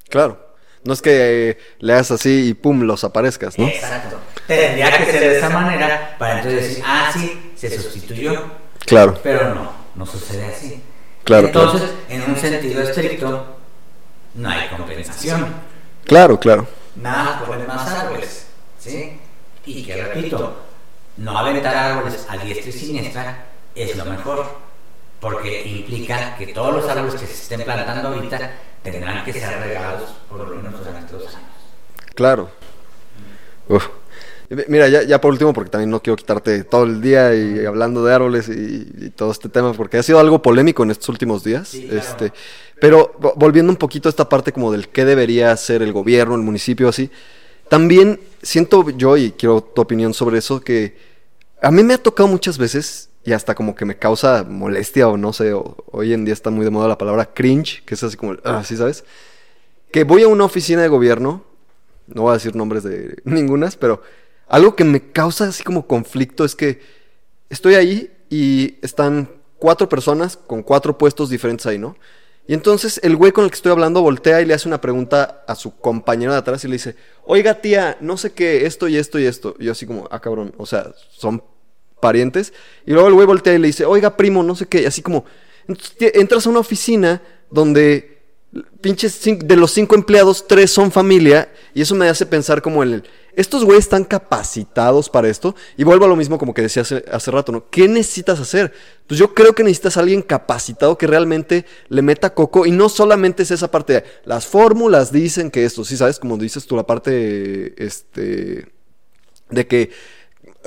Claro. 0.09 0.46
No 0.87 0.93
es 0.93 1.03
que 1.03 1.51
eh, 1.51 1.59
le 1.81 1.93
hagas 1.93 2.11
así 2.11 2.49
y 2.49 2.55
pum, 2.55 2.83
los 2.83 3.05
aparezcas, 3.05 3.59
¿no? 3.59 3.67
Exacto. 3.67 4.19
Tendría 4.47 4.97
que 4.97 5.05
ser 5.07 5.21
de 5.21 5.39
esa 5.39 5.51
manera 5.51 6.17
para 6.19 6.39
entonces 6.39 6.69
decir, 6.69 6.85
ah, 6.87 7.11
sí, 7.13 7.53
se 7.57 7.79
sustituyó. 7.81 8.45
Claro. 8.87 9.19
Pero 9.23 9.55
no, 9.55 9.73
no 9.95 10.07
sucede 10.07 10.45
así. 10.47 10.83
Claro, 11.25 11.49
Entonces, 11.49 11.91
en 12.09 12.23
un 12.23 12.37
sentido 12.37 12.83
estricto, 12.83 13.57
no 14.35 14.49
hay 14.49 14.69
compensación. 14.69 15.55
Claro, 16.05 16.39
claro. 16.39 16.69
Nada 16.95 17.45
poner 17.45 17.67
más 17.67 17.89
árboles. 17.89 18.47
¿sí? 18.79 19.19
Y 19.65 19.83
que 19.83 19.97
repito, 19.97 20.57
no 21.17 21.37
aventar 21.37 21.75
árboles 21.75 22.27
a 22.29 22.37
diestra 22.37 22.71
y 22.71 22.73
siniestra 22.73 23.47
es 23.75 23.97
lo 23.97 24.05
mejor, 24.05 24.47
porque 25.21 25.63
implica 25.65 26.37
que 26.37 26.49
todos 26.49 26.75
los 26.75 26.89
árboles 26.89 27.21
que 27.21 27.27
se 27.27 27.33
estén 27.33 27.63
plantando 27.63 28.09
ahorita 28.09 28.53
tendrán 28.91 29.25
que 29.25 29.33
ser 29.33 29.59
regados 29.61 30.11
por 30.29 30.39
lo 30.49 30.57
menos 30.57 30.79
durante 30.85 31.13
dos 31.13 31.27
años. 31.29 31.51
Claro. 32.15 32.51
Uf. 33.69 33.87
Mira, 34.69 34.87
ya, 34.89 35.03
ya 35.03 35.21
por 35.21 35.33
último, 35.33 35.53
porque 35.53 35.71
también 35.71 35.91
no 35.91 36.01
quiero 36.01 36.17
quitarte 36.17 36.63
todo 36.63 36.85
el 36.85 37.01
día 37.01 37.35
y 37.35 37.67
hablando 37.67 38.05
de 38.05 38.15
árboles 38.15 38.49
y, 38.49 38.89
y 39.07 39.11
todo 39.11 39.33
este 39.33 39.49
tema, 39.49 39.73
porque 39.73 39.97
ha 39.99 40.03
sido 40.05 40.21
algo 40.21 40.41
polémico 40.41 40.85
en 40.85 40.93
estos 40.93 41.09
últimos 41.09 41.43
días. 41.43 41.67
Sí, 41.69 41.83
claro. 41.89 41.99
este, 42.01 42.33
pero 42.81 43.13
vo- 43.21 43.33
volviendo 43.35 43.73
un 43.73 43.77
poquito 43.77 44.09
a 44.09 44.11
esta 44.11 44.29
parte 44.29 44.53
como 44.53 44.71
del 44.71 44.89
qué 44.89 45.05
debería 45.05 45.51
hacer 45.51 45.83
el 45.83 45.93
gobierno, 45.93 46.37
el 46.37 46.43
municipio, 46.43 46.89
así, 46.89 47.11
también 47.69 48.21
siento 48.41 48.89
yo, 48.91 49.17
y 49.17 49.33
quiero 49.33 49.61
tu 49.63 49.83
opinión 49.83 50.15
sobre 50.15 50.39
eso, 50.39 50.61
que 50.61 50.97
a 51.61 51.73
mí 51.73 51.83
me 51.83 51.95
ha 51.95 51.99
tocado 51.99 52.29
muchas 52.29 52.57
veces, 52.57 53.09
y 53.27 53.33
hasta 53.33 53.55
como 53.55 53.75
que 53.75 53.85
me 53.85 53.99
causa 53.99 54.45
molestia 54.45 55.09
o 55.09 55.17
no 55.17 55.33
sé, 55.33 55.53
o- 55.53 55.77
hoy 55.93 56.13
en 56.15 56.25
día 56.25 56.33
está 56.35 56.51
muy 56.51 56.65
de 56.65 56.71
moda 56.71 56.89
la 56.89 56.99
palabra 56.99 57.27
cringe, 57.35 57.85
que 57.85 57.95
es 57.95 58.03
así 58.03 58.17
como, 58.17 58.37
ah, 58.45 58.63
¿sí 58.65 58.77
sabes? 58.77 59.05
Que 59.93 60.05
voy 60.05 60.23
a 60.23 60.29
una 60.29 60.45
oficina 60.45 60.83
de 60.83 60.89
gobierno, 60.89 61.45
no 62.07 62.23
voy 62.23 62.31
a 62.31 62.35
decir 62.35 62.55
nombres 62.55 62.83
de 62.85 63.17
ningunas, 63.25 63.77
pero 63.77 64.03
algo 64.49 64.77
que 64.77 64.85
me 64.85 65.11
causa 65.13 65.49
así 65.49 65.65
como 65.65 65.87
conflicto 65.87 66.45
es 66.45 66.55
que 66.55 66.81
estoy 67.51 67.75
ahí 67.75 68.13
y 68.31 68.79
están 68.83 69.31
cuatro 69.59 69.89
personas 69.89 70.37
con 70.37 70.63
cuatro 70.63 70.97
puestos 70.99 71.31
diferentes 71.31 71.67
ahí, 71.67 71.79
¿no? 71.79 71.97
Y 72.49 72.55
entonces 72.55 73.01
el 73.03 73.17
güey 73.17 73.33
con 73.33 73.45
el 73.45 73.51
que 73.51 73.57
estoy 73.57 73.73
hablando 73.73 74.03
voltea 74.03 74.41
y 74.41 74.45
le 74.45 74.55
hace 74.55 74.69
una 74.69 74.81
pregunta 74.81 75.43
a 75.49 75.57
su 75.57 75.77
compañero 75.79 76.31
de 76.33 76.39
atrás 76.39 76.65
y 76.65 76.69
le 76.69 76.75
dice, 76.75 76.95
oiga 77.25 77.61
tía, 77.61 77.97
no 78.01 78.17
sé 78.17 78.33
qué, 78.33 78.67
esto 78.67 78.87
y 78.87 78.97
esto 78.97 79.19
y 79.19 79.25
esto. 79.27 79.57
Y 79.59 79.65
yo 79.65 79.73
así 79.73 79.85
como, 79.85 80.07
ah 80.13 80.21
cabrón, 80.21 80.55
o 80.57 80.65
sea, 80.65 80.93
son 81.11 81.43
parientes. 82.01 82.53
Y 82.85 82.93
luego 82.93 83.09
el 83.09 83.15
güey 83.15 83.27
voltea 83.27 83.55
y 83.55 83.59
le 83.59 83.69
dice, 83.69 83.85
oiga 83.85 84.17
primo, 84.17 84.43
no 84.43 84.55
sé 84.55 84.67
qué, 84.67 84.83
y 84.83 84.87
así 84.87 85.03
como, 85.03 85.25
entras 85.99 86.47
a 86.47 86.51
una 86.51 86.61
oficina 86.61 87.23
donde 87.51 88.17
pinches 88.81 89.21
de 89.25 89.57
los 89.57 89.73
cinco 89.73 89.95
empleados, 89.95 90.47
tres 90.47 90.71
son 90.71 90.91
familia, 90.91 91.53
y 91.75 91.83
eso 91.83 91.95
me 91.95 92.09
hace 92.09 92.27
pensar 92.27 92.63
como 92.63 92.83
en 92.83 92.95
el, 92.95 93.05
estos 93.35 93.65
güeyes 93.65 93.85
están 93.85 94.05
capacitados 94.05 95.11
para 95.11 95.29
esto, 95.29 95.55
y 95.77 95.85
vuelvo 95.85 96.05
a 96.07 96.09
lo 96.09 96.17
mismo 96.17 96.39
como 96.39 96.55
que 96.55 96.63
decía 96.63 96.83
hace, 96.83 97.05
hace 97.11 97.31
rato, 97.31 97.53
¿no? 97.53 97.69
¿Qué 97.69 97.89
necesitas 97.89 98.41
hacer? 98.41 98.73
Pues 99.07 99.19
yo 99.19 99.35
creo 99.35 99.55
que 99.55 99.63
necesitas 99.63 99.97
a 99.97 100.01
alguien 100.01 100.23
capacitado 100.23 100.97
que 100.97 101.07
realmente 101.07 101.67
le 101.89 102.03
meta 102.03 102.33
coco, 102.33 102.67
y 102.67 102.71
no 102.71 102.89
solamente 102.89 103.43
es 103.43 103.51
esa 103.51 103.71
parte 103.71 103.95
de, 103.95 104.05
las 104.25 104.47
fórmulas 104.47 105.13
dicen 105.13 105.51
que 105.51 105.65
esto, 105.65 105.85
sí, 105.85 105.97
¿sabes? 105.97 106.19
Como 106.19 106.37
dices 106.39 106.67
tú, 106.67 106.77
la 106.77 106.87
parte, 106.87 107.75
este, 107.85 108.73
de 109.51 109.67
que 109.67 109.91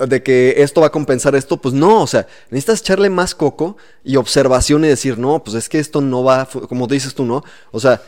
de 0.06 0.22
que 0.22 0.54
esto 0.58 0.80
va 0.80 0.88
a 0.88 0.92
compensar 0.92 1.34
esto, 1.34 1.56
pues 1.56 1.74
no, 1.74 2.02
o 2.02 2.06
sea, 2.06 2.26
necesitas 2.50 2.80
echarle 2.80 3.10
más 3.10 3.34
coco 3.34 3.76
y 4.04 4.16
observación 4.16 4.84
y 4.84 4.88
decir, 4.88 5.18
no, 5.18 5.42
pues 5.44 5.56
es 5.56 5.68
que 5.68 5.78
esto 5.78 6.00
no 6.00 6.24
va, 6.24 6.48
como 6.68 6.86
dices 6.86 7.14
tú, 7.14 7.24
¿no? 7.24 7.42
O 7.70 7.80
sea, 7.80 8.02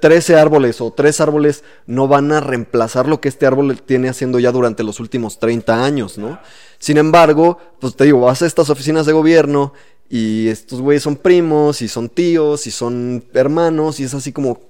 13 0.00 0.36
árboles 0.36 0.80
o 0.80 0.92
3 0.92 1.20
árboles 1.20 1.64
no 1.86 2.06
van 2.08 2.30
a 2.32 2.40
reemplazar 2.40 3.08
lo 3.08 3.20
que 3.20 3.28
este 3.28 3.46
árbol 3.46 3.80
tiene 3.82 4.08
haciendo 4.08 4.38
ya 4.38 4.52
durante 4.52 4.84
los 4.84 5.00
últimos 5.00 5.38
30 5.38 5.84
años, 5.84 6.18
¿no? 6.18 6.38
Sin 6.78 6.98
embargo, 6.98 7.58
pues 7.80 7.96
te 7.96 8.04
digo, 8.04 8.20
vas 8.20 8.42
a 8.42 8.46
estas 8.46 8.70
oficinas 8.70 9.06
de 9.06 9.12
gobierno 9.12 9.72
y 10.08 10.48
estos 10.48 10.80
güeyes 10.80 11.02
son 11.02 11.16
primos 11.16 11.82
y 11.82 11.88
son 11.88 12.08
tíos 12.08 12.66
y 12.66 12.70
son 12.70 13.24
hermanos 13.34 14.00
y 14.00 14.04
es 14.04 14.14
así 14.14 14.32
como... 14.32 14.60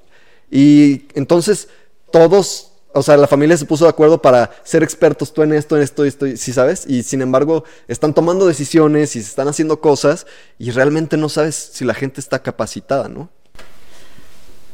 Y 0.50 1.02
entonces 1.14 1.68
todos, 2.10 2.67
o 2.98 3.02
sea, 3.02 3.16
la 3.16 3.26
familia 3.26 3.56
se 3.56 3.64
puso 3.64 3.84
de 3.84 3.90
acuerdo 3.90 4.20
para 4.20 4.50
ser 4.64 4.82
expertos 4.82 5.32
tú 5.32 5.42
en 5.42 5.52
esto, 5.52 5.76
en 5.76 5.82
esto, 5.82 6.04
esto, 6.04 6.26
¿sí 6.36 6.52
sabes? 6.52 6.84
Y 6.86 7.02
sin 7.02 7.22
embargo 7.22 7.64
están 7.86 8.14
tomando 8.14 8.46
decisiones 8.46 9.16
y 9.16 9.22
se 9.22 9.28
están 9.28 9.48
haciendo 9.48 9.80
cosas 9.80 10.26
y 10.58 10.70
realmente 10.70 11.16
no 11.16 11.28
sabes 11.28 11.54
si 11.72 11.84
la 11.84 11.94
gente 11.94 12.20
está 12.20 12.42
capacitada, 12.42 13.08
¿no? 13.08 13.30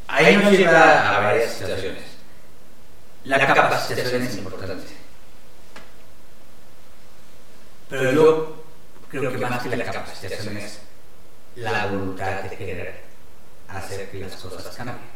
Ahí 0.08 0.36
nos 0.36 0.52
lleva 0.52 1.16
a 1.16 1.20
varias 1.20 1.52
situaciones. 1.52 2.02
La 3.24 3.38
capacitación 3.46 4.22
es 4.22 4.36
importante. 4.36 4.84
Pero 7.88 8.12
yo 8.12 8.64
creo 9.08 9.32
que 9.32 9.38
más 9.38 9.62
que 9.62 9.76
la 9.76 9.84
capacitación 9.84 10.56
es 10.56 10.80
la 11.56 11.86
voluntad 11.86 12.42
de 12.42 12.56
querer 12.56 13.00
hacer 13.68 14.10
que 14.10 14.20
las 14.20 14.34
cosas 14.36 14.74
cambien. 14.76 15.13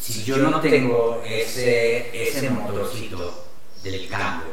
Si 0.00 0.24
yo 0.24 0.36
no 0.38 0.60
tengo 0.60 1.22
ese, 1.26 2.28
ese 2.28 2.50
motorcito 2.50 3.46
del 3.82 4.08
cambio, 4.08 4.52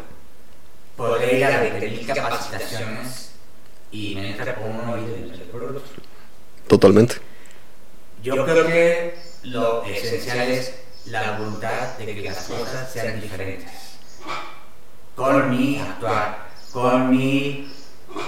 podré 0.96 1.38
ir 1.38 1.46
a 1.46 1.64
20.000 1.64 2.06
capacitaciones 2.08 3.32
y 3.92 4.16
me 4.16 4.32
entra 4.32 4.56
por 4.56 4.66
un 4.66 4.90
oído 4.90 5.18
y 5.18 5.22
me 5.22 5.30
sale 5.30 5.46
por 5.46 5.64
el 5.64 5.70
otro. 5.78 5.92
Totalmente. 6.68 7.16
Yo 8.24 8.44
creo 8.46 8.66
que 8.66 9.16
lo 9.44 9.84
esencial 9.84 10.50
es 10.50 10.74
la 11.06 11.38
voluntad 11.38 11.98
de 11.98 12.06
que 12.06 12.22
las 12.22 12.48
cosas 12.48 12.92
sean 12.92 13.20
diferentes. 13.20 13.72
Con 15.16 15.50
mi 15.50 15.80
actuar, 15.80 16.48
con 16.72 17.12
mi 17.12 17.68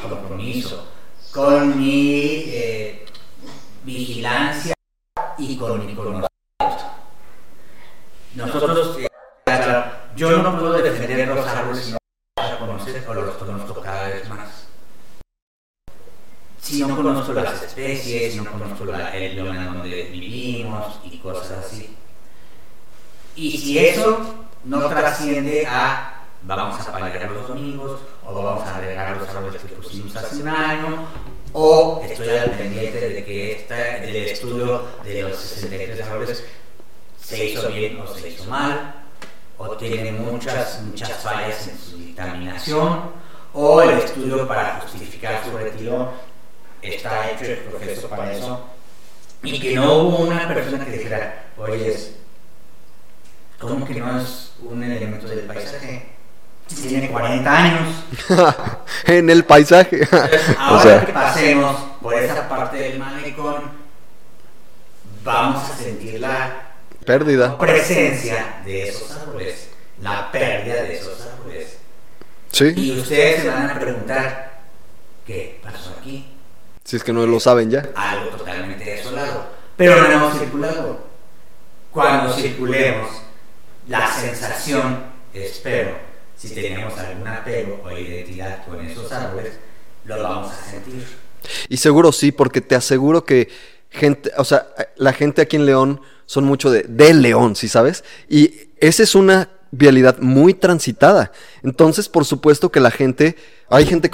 compromiso, 0.08 0.88
con 1.32 1.80
mi 1.80 2.44
eh, 2.48 3.06
vigilancia 3.84 4.76
y 5.38 5.58
con 5.58 5.86
mi 5.86 5.96
conocimiento. 5.96 6.28
Nosotros, 8.36 8.98
eh, 9.00 9.08
yo 10.16 10.38
no 10.38 10.60
puedo 10.60 10.74
defender 10.74 11.28
los 11.28 11.48
árboles 11.48 11.86
si 11.86 11.92
no 11.94 11.98
los 12.38 12.58
conocer 12.58 13.04
o 13.08 13.14
los 13.14 13.36
conozco 13.36 13.82
cada 13.82 14.10
vez 14.10 14.30
más 14.30 14.66
si 16.66 16.82
no 16.82 16.96
conozco 16.96 17.32
las 17.34 17.62
especies, 17.62 18.34
si 18.34 18.40
no 18.40 18.52
conozco 18.52 18.86
la, 18.86 19.16
el 19.16 19.36
bioma 19.36 19.56
en 19.56 19.66
donde 19.66 20.04
vivimos 20.06 21.00
y 21.04 21.20
cosas 21.20 21.64
así. 21.64 21.96
Y 23.36 23.56
si 23.56 23.78
eso 23.78 24.48
no 24.64 24.88
trasciende 24.88 25.68
a 25.68 26.24
vamos 26.42 26.80
a 26.88 26.92
pagar 26.92 27.30
los 27.32 27.48
domingos, 27.48 28.00
o 28.26 28.34
vamos 28.34 28.68
a 28.68 28.78
agregar 28.78 29.16
los 29.16 29.30
árboles 29.30 29.62
que 29.62 29.76
pusimos 29.76 30.16
hace 30.16 30.42
un 30.42 30.48
año, 30.48 31.08
o 31.54 32.02
estoy 32.04 32.30
al 32.30 32.52
pendiente 32.52 33.10
de 33.10 33.24
que 33.24 33.52
esta, 33.52 33.98
el 33.98 34.16
estudio 34.16 34.86
de 35.04 35.22
los 35.22 35.38
63 35.38 36.02
árboles 36.08 36.46
se 37.26 37.44
hizo 37.44 37.68
bien 37.70 38.00
o 38.00 38.08
se 38.08 38.30
hizo 38.30 38.46
mal, 38.46 38.94
o 39.58 39.70
tiene 39.78 40.12
muchas, 40.12 40.82
muchas 40.82 41.12
fallas 41.24 41.68
en 41.68 41.80
su 41.80 41.98
dictaminación, 41.98 43.12
o 43.54 43.82
el 43.82 43.98
estudio 43.98 44.48
para 44.48 44.82
justificar 44.82 45.44
su 45.44 45.58
retiro 45.58 46.14
está 46.82 47.32
hecho 47.32 47.46
el 47.46 47.58
proceso 47.60 48.08
para 48.10 48.32
eso, 48.32 48.66
y 49.42 49.60
que 49.60 49.76
no 49.76 49.94
hubo 49.94 50.18
una 50.18 50.48
persona 50.48 50.86
que 50.86 50.92
dijera, 50.92 51.46
oye, 51.58 51.98
¿cómo 53.60 53.86
que 53.86 53.96
no 53.96 54.20
es 54.20 54.54
un 54.62 54.84
elemento 54.84 55.28
del 55.28 55.42
paisaje? 55.42 56.10
Tiene 56.68 57.10
40 57.10 57.58
años. 57.58 57.96
en 59.06 59.30
el 59.30 59.46
paisaje. 59.46 60.08
Ahora 60.58 60.78
o 60.78 60.82
sea, 60.82 61.06
que 61.06 61.14
pasemos 61.14 61.76
por 62.02 62.14
esa 62.16 62.48
parte 62.50 62.78
del 62.78 63.00
malecón, 63.00 63.72
vamos 65.24 65.70
a 65.70 65.76
sentir 65.76 66.20
la 66.20 66.65
pérdida. 67.06 67.58
presencia 67.58 68.62
de 68.66 68.90
esos 68.90 69.12
árboles, 69.12 69.70
la 70.02 70.32
pérdida 70.32 70.84
de 70.84 70.96
esos 70.96 71.22
árboles. 71.22 71.78
Sí. 72.52 72.74
Y 72.76 73.00
ustedes 73.00 73.44
se 73.44 73.48
van 73.50 73.70
a 73.70 73.80
preguntar, 73.80 74.62
¿qué 75.26 75.60
pasó 75.64 75.96
aquí? 76.00 76.36
Si 76.84 76.96
es 76.96 77.04
que 77.04 77.14
no 77.14 77.26
lo 77.26 77.40
saben 77.40 77.70
ya. 77.70 77.90
Algo 77.96 78.30
totalmente 78.38 78.84
desolado. 78.84 79.48
Pero 79.78 80.02
no 80.02 80.12
hemos 80.12 80.40
circulado. 80.40 81.00
Cuando 81.92 82.34
circulemos, 82.34 83.10
la 83.88 84.12
sensación, 84.12 85.04
espero, 85.34 85.98
si 86.36 86.54
tenemos 86.54 86.98
algún 86.98 87.28
apego 87.28 87.82
o 87.84 87.92
identidad 87.92 88.66
con 88.66 88.86
esos 88.86 89.12
árboles, 89.12 89.54
lo 90.06 90.22
vamos 90.22 90.52
a 90.52 90.72
sentir. 90.72 91.06
Y 91.70 91.78
seguro 91.78 92.12
sí, 92.12 92.32
porque 92.32 92.62
te 92.62 92.76
aseguro 92.76 93.24
que 93.26 93.50
gente, 93.96 94.32
o 94.38 94.44
sea, 94.44 94.68
la 94.96 95.14
gente 95.14 95.42
aquí 95.42 95.56
en 95.56 95.66
León 95.66 96.02
son 96.26 96.44
mucho 96.44 96.70
de, 96.70 97.14
León, 97.14 97.56
¿sí 97.56 97.68
sabes? 97.68 98.04
Y 98.30 98.70
esa 98.78 99.04
es 99.04 99.16
una 99.16 99.50
vialidad 99.72 100.20
muy 100.20 100.54
transitada. 100.54 101.32
Entonces, 101.64 102.08
por 102.08 102.26
supuesto 102.26 102.72
que 102.72 102.80
la 102.80 102.92
gente, 102.92 103.36
hay 103.70 103.86
gente, 103.86 104.10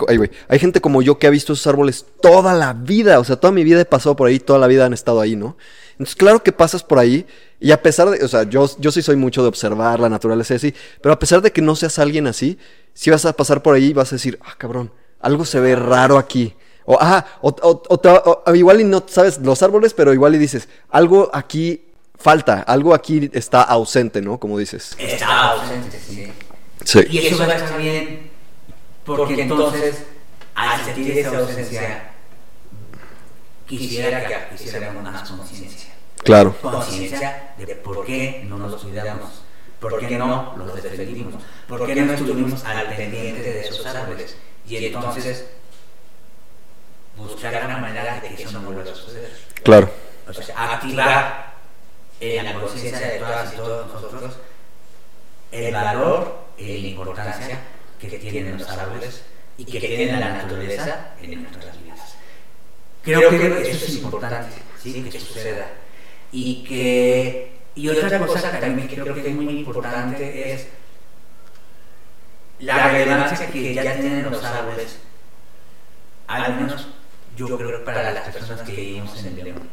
hay 0.47 0.59
gente 0.59 0.81
como 0.81 1.01
yo 1.01 1.19
que 1.19 1.27
ha 1.27 1.29
visto 1.29 1.53
esos 1.53 1.67
árboles 1.67 2.05
toda 2.21 2.53
la 2.53 2.73
vida, 2.73 3.19
o 3.19 3.23
sea, 3.23 3.35
toda 3.35 3.51
mi 3.51 3.63
vida 3.63 3.81
he 3.81 3.85
pasado 3.85 4.15
por 4.15 4.27
ahí, 4.27 4.39
toda 4.39 4.59
la 4.59 4.67
vida 4.67 4.85
han 4.85 4.93
estado 4.93 5.21
ahí, 5.21 5.35
¿no? 5.35 5.57
Entonces, 5.91 6.15
claro 6.15 6.41
que 6.41 6.51
pasas 6.51 6.83
por 6.83 6.97
ahí 6.97 7.25
y 7.59 7.71
a 7.71 7.81
pesar 7.81 8.09
de, 8.09 8.23
o 8.25 8.27
sea, 8.27 8.43
yo, 8.43 8.67
sí 8.67 9.01
soy 9.01 9.15
mucho 9.15 9.43
de 9.43 9.49
observar 9.49 9.99
la 9.99 10.09
naturaleza 10.09 10.55
así, 10.55 10.73
pero 10.99 11.13
a 11.13 11.19
pesar 11.19 11.41
de 11.41 11.51
que 11.51 11.61
no 11.61 11.75
seas 11.75 11.99
alguien 11.99 12.25
así, 12.25 12.57
si 12.93 13.11
vas 13.11 13.25
a 13.25 13.33
pasar 13.33 13.61
por 13.61 13.75
ahí 13.75 13.93
vas 13.93 14.11
a 14.11 14.15
decir, 14.15 14.39
ah, 14.43 14.55
cabrón, 14.57 14.91
algo 15.19 15.45
se 15.45 15.59
ve 15.59 15.75
raro 15.75 16.17
aquí. 16.17 16.55
O, 16.85 16.97
ah, 16.99 17.25
o, 17.41 17.49
o- 17.49 17.83
o 17.89 18.43
o- 18.45 18.55
igual 18.55 18.81
y 18.81 18.83
no 18.83 19.03
sabes 19.07 19.37
los 19.39 19.61
árboles, 19.63 19.93
pero 19.93 20.13
igual 20.13 20.35
y 20.35 20.37
dices, 20.37 20.67
algo 20.89 21.29
aquí 21.33 21.83
falta, 22.17 22.61
algo 22.61 22.93
aquí 22.93 23.29
está 23.33 23.61
ausente, 23.63 24.21
¿no? 24.21 24.39
Como 24.39 24.57
dices. 24.57 24.95
Está 24.97 25.51
ausente, 25.53 25.99
sí. 25.99 26.31
Sí. 26.83 26.99
Y 27.09 27.17
eso 27.27 27.37
va 27.45 27.53
a 27.53 27.55
estar 27.57 27.77
bien, 27.79 28.31
porque 29.05 29.41
entonces, 29.41 30.03
al 30.55 30.83
sentir 30.83 31.17
esa 31.19 31.37
ausencia, 31.37 32.11
quisiera 33.67 34.25
que 34.25 34.55
hiciéramos 34.55 35.03
más 35.03 35.29
conciencia. 35.29 35.91
Claro. 36.23 36.55
Conciencia 36.61 37.53
de 37.57 37.75
por 37.75 38.05
qué 38.05 38.43
no 38.47 38.57
nos 38.57 38.81
cuidamos, 38.81 39.41
por 39.79 39.99
qué 39.99 40.17
no 40.17 40.53
los 40.57 40.75
defendimos, 40.83 41.35
por 41.67 41.85
qué 41.85 41.95
no 41.95 42.13
estuvimos 42.13 42.63
al 42.63 42.95
pendiente 42.95 43.41
de 43.41 43.61
esos 43.61 43.85
árboles. 43.85 44.35
Y 44.67 44.85
entonces, 44.85 45.45
buscar 47.15 47.65
una 47.65 47.77
manera 47.77 48.19
de 48.19 48.29
que 48.29 48.43
eso 48.43 48.51
no 48.51 48.61
vuelva 48.61 48.91
a 48.91 48.95
suceder. 48.95 49.31
Claro. 49.63 49.91
O 50.27 50.33
sea, 50.33 50.73
activar 50.73 51.53
en 52.19 52.45
la 52.45 52.53
conciencia 52.53 52.99
de 52.99 53.19
todas 53.19 53.53
y 53.53 53.55
todos 53.55 53.87
nosotros 53.93 54.33
el 55.51 55.73
valor 55.73 56.45
y 56.57 56.81
la 56.81 56.87
importancia 56.87 57.59
que 57.99 58.07
tienen 58.07 58.57
los 58.57 58.69
árboles 58.69 59.23
y 59.57 59.65
que 59.65 59.79
tiene 59.79 60.19
la 60.19 60.29
naturaleza 60.29 61.13
en 61.21 61.43
nuestras 61.43 61.81
vidas. 61.81 62.15
Creo 63.03 63.29
que 63.29 63.69
eso 63.69 63.85
es 63.85 63.95
importante, 63.95 64.55
¿sí? 64.81 65.03
que 65.03 65.19
suceda. 65.19 65.67
Y 66.31 66.63
que 66.63 67.61
y 67.75 67.89
otra 67.89 68.19
cosa 68.19 68.51
que 68.51 68.57
también 68.57 68.87
creo 68.87 69.13
que 69.13 69.27
es 69.27 69.35
muy 69.35 69.59
importante 69.59 70.53
es 70.53 70.67
la 72.59 72.89
relevancia 72.89 73.47
que 73.47 73.73
ya 73.73 73.81
tienen 73.81 74.29
los 74.29 74.43
árboles, 74.43 74.99
al 76.27 76.55
menos 76.55 76.87
yo 77.35 77.57
creo 77.57 77.79
que 77.79 77.85
para 77.85 78.11
las 78.11 78.29
personas 78.29 78.61
que 78.61 78.71
vivimos 78.73 79.17
en 79.19 79.37
el 79.39 79.43
León. 79.43 79.69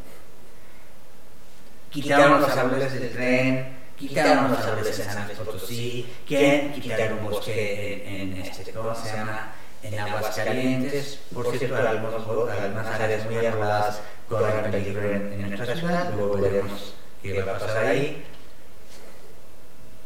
Quitaron 1.90 2.40
los 2.40 2.50
árboles 2.50 2.92
del 2.92 3.10
tren, 3.10 3.78
quitaron 3.96 4.50
los 4.52 4.60
árboles 4.60 4.98
en 4.98 5.04
San 5.06 5.26
Luis 5.26 5.38
Potosí, 5.38 6.06
quieren 6.26 6.72
quitar 6.72 7.12
un 7.14 7.30
bosque 7.30 8.04
en, 8.06 8.32
en 8.32 8.42
este, 8.42 8.72
¿cómo 8.72 8.94
se 8.94 9.16
llama? 9.16 9.52
En 9.82 9.98
Aguascalientes, 9.98 11.20
por 11.32 11.56
cierto, 11.56 11.76
algunos, 11.76 12.26
algunas 12.50 12.86
áreas 12.86 13.24
muy 13.24 13.46
arboladas 13.46 14.00
corren 14.28 14.70
peligro 14.70 15.10
en, 15.10 15.32
en 15.32 15.50
nuestra 15.50 15.76
ciudad, 15.76 16.12
luego 16.14 16.36
veremos 16.36 16.94
qué 17.22 17.42
va 17.42 17.52
a 17.52 17.58
pasar 17.58 17.86
ahí. 17.86 18.24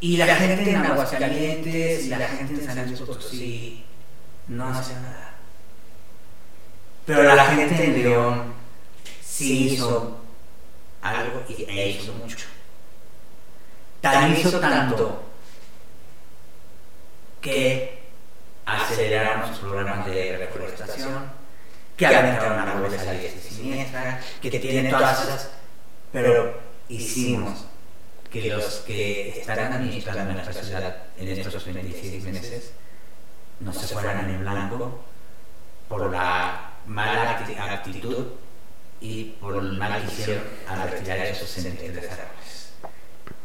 Y 0.01 0.17
la 0.17 0.35
gente 0.35 0.71
en 0.71 0.77
Aguascalientes 0.77 2.05
y 2.05 2.09
la 2.09 2.29
gente 2.29 2.55
en 2.55 2.65
San 2.67 2.87
Luis 2.87 3.01
Potosí 3.01 3.85
no 4.49 4.69
hace 4.69 4.95
nada. 4.95 5.32
Pero 7.07 7.23
la 7.23 7.45
gente 7.47 7.85
en 7.85 8.03
León 8.03 8.55
sí 9.23 9.71
hizo 9.71 10.19
algo 11.03 11.43
y 11.49 11.65
e 11.65 11.91
hizo 11.91 12.13
mucho. 12.13 12.47
Tan 14.01 14.37
hizo 14.37 14.59
tanto 14.61 15.23
que 17.41 18.03
aceleraron 18.65 19.51
los 19.51 19.59
programas 19.59 20.07
de 20.07 20.37
reforestación, 20.39 21.31
que 21.97 22.07
aventaron 22.07 22.59
árboles 22.59 23.01
a 23.01 23.05
la 23.05 23.13
diestra 23.13 23.41
y 23.41 23.55
siniestra, 23.55 24.21
que 24.41 24.51
tienen 24.51 24.91
todas 24.91 25.25
esas, 25.25 25.51
pero 26.13 26.61
hicimos 26.89 27.67
que 28.31 28.49
los 28.49 28.77
que 28.87 29.41
estarán 29.41 29.73
administrando 29.73 30.33
nuestra 30.33 30.55
ciudad 30.55 30.97
en 31.19 31.29
estos 31.29 31.65
26 31.67 32.25
meses 32.25 32.73
no 33.61 33.73
se 33.73 33.95
fueran 33.95 34.31
en 34.31 34.41
blanco 34.41 35.05
por 35.89 36.11
la 36.11 36.72
mala 36.87 37.39
acti- 37.39 37.57
actitud 37.59 38.27
y 39.01 39.25
por 39.41 39.57
el 39.57 39.73
mal 39.73 40.05
que 40.07 40.13
hicieron 40.13 40.45
al 40.69 40.91
retirar 40.91 41.19
esos 41.27 41.49
63 41.49 42.05
árboles. 42.11 42.73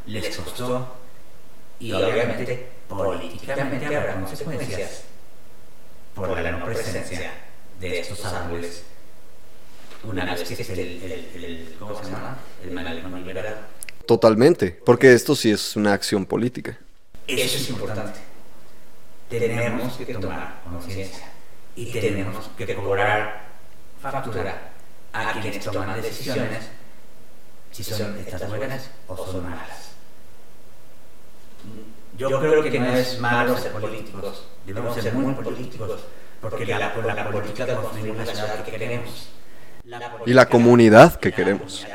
Les 0.05 0.35
costó 0.37 0.95
y 1.79 1.91
obviamente 1.93 2.69
políticamente 2.87 3.85
habrá 3.95 4.15
consecuencias 4.15 5.03
por 6.15 6.29
la 6.39 6.51
no 6.51 6.65
presencia 6.65 7.31
de 7.79 7.99
estos 7.99 8.23
árboles 8.25 8.83
una 10.03 10.25
vez 10.25 10.43
que 10.47 10.53
esté 10.61 10.73
el, 10.73 11.03
el, 11.35 11.43
el- 11.43 11.75
¿cómo 11.79 12.01
se 12.03 12.09
llama? 12.09 12.37
El 12.63 12.71
malecón 12.71 13.15
liberado. 13.25 13.57
Totalmente, 14.05 14.71
porque 14.85 15.13
esto 15.13 15.35
sí 15.35 15.51
es 15.51 15.75
una 15.75 15.93
acción 15.93 16.25
política. 16.25 16.77
Eso 17.27 17.57
es 17.57 17.69
importante. 17.69 18.19
Tenemos 19.29 19.97
que 19.97 20.05
tomar 20.13 20.61
conciencia 20.63 21.31
y 21.77 21.85
tenemos 21.85 22.49
que 22.57 22.75
cobrar 22.75 23.45
factura 24.01 24.71
a 25.13 25.31
quienes 25.33 25.63
toman 25.63 26.01
decisiones 26.01 26.69
si 27.71 27.83
son 27.83 28.17
estas 28.17 28.49
buenas 28.49 28.89
o 29.07 29.15
son 29.15 29.43
malas. 29.43 29.91
Yo 32.17 32.39
creo 32.39 32.63
que 32.63 32.79
no 32.79 32.95
es 32.95 33.19
malo 33.19 33.55
ser 33.57 33.71
políticos, 33.71 34.47
debemos 34.65 34.95
ser 34.95 35.13
muy 35.13 35.35
políticos, 35.35 36.01
porque 36.41 36.65
la, 36.65 36.93
por 36.95 37.05
la 37.05 37.29
política 37.29 37.67
construimos 37.75 38.25
la 38.25 38.25
ciudad 38.25 38.63
que 38.63 38.71
queremos. 38.71 39.29
Y 40.25 40.33
la 40.33 40.49
comunidad 40.49 41.19
que 41.19 41.31
queremos. 41.31 41.85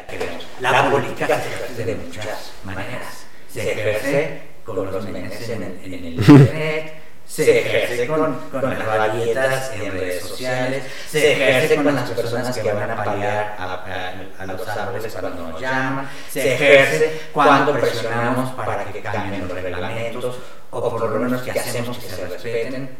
La 0.61 0.91
política 0.91 1.41
se 1.41 1.49
ejerce 1.49 1.85
de 1.85 1.95
muchas 1.97 2.53
maneras. 2.65 3.27
Se 3.53 3.73
ejerce 3.73 4.43
con 4.65 4.77
los 4.77 5.05
memes 5.09 5.49
en 5.49 5.63
el, 5.65 5.85
en 5.85 5.93
el 5.93 6.15
internet, 6.15 7.02
se 7.33 7.61
ejerce 7.61 8.07
con, 8.07 8.35
con 8.51 8.63
las 8.69 8.85
rabietas 8.85 9.73
en 9.73 9.91
redes 9.93 10.23
sociales, 10.23 10.85
se 11.09 11.33
ejerce 11.33 11.77
con 11.77 11.95
las 11.95 12.11
personas 12.11 12.59
que 12.59 12.73
van 12.73 12.91
a 12.91 13.03
paliar 13.05 13.57
a, 13.59 13.65
a- 13.75 14.43
a 14.43 14.47
los 14.47 14.69
árboles 14.69 15.13
cuando 15.19 15.49
nos 15.49 15.61
llaman, 15.61 16.11
se 16.31 16.55
ejerce 16.55 17.21
cuando 17.33 17.73
presionamos 17.73 18.53
para 18.53 18.85
que 18.85 19.01
cambien 19.01 19.49
los 19.49 19.51
reglamentos 19.63 20.37
o 20.71 20.91
por 20.91 21.11
lo 21.11 21.19
menos 21.21 21.41
que 21.43 21.53
hacemos 21.53 21.97
que 21.99 22.09
se 22.09 22.27
respeten. 22.27 22.91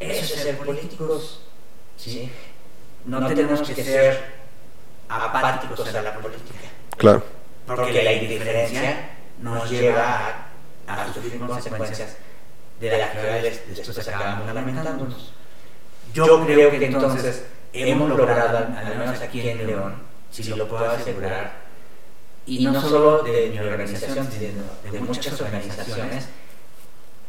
Eso 0.00 0.34
es 0.34 0.40
ser 0.42 0.56
políticos. 0.58 1.40
¿sí? 1.96 2.32
No 3.04 3.24
tenemos 3.28 3.60
que 3.68 3.84
ser 3.84 4.24
apáticos 5.08 5.94
a 5.94 6.02
la 6.02 6.14
política, 6.14 6.58
Claro. 6.96 7.22
porque 7.66 8.02
la 8.02 8.12
indiferencia 8.14 9.10
nos 9.40 9.70
lleva 9.70 10.48
a, 10.88 11.02
a 11.02 11.12
sufrir 11.12 11.38
consecuencias 11.38 12.16
de 12.80 12.98
las 12.98 13.10
que 13.10 13.62
después 13.74 14.08
acabamos 14.08 14.54
lamentándonos. 14.54 15.32
Yo 16.12 16.44
creo 16.44 16.70
que 16.70 16.86
entonces 16.86 17.44
hemos 17.72 18.08
logrado, 18.08 18.58
al 18.58 18.98
menos 18.98 19.20
aquí 19.20 19.48
en 19.48 19.66
León, 19.66 19.94
si 20.30 20.44
lo 20.44 20.68
puedo 20.68 20.90
asegurar, 20.90 21.64
y 22.46 22.64
no 22.64 22.80
solo 22.80 23.22
de 23.22 23.48
mi 23.48 23.58
organización, 23.58 24.28
sino 24.30 24.92
de 24.92 25.00
muchas 25.00 25.40
organizaciones, 25.40 26.28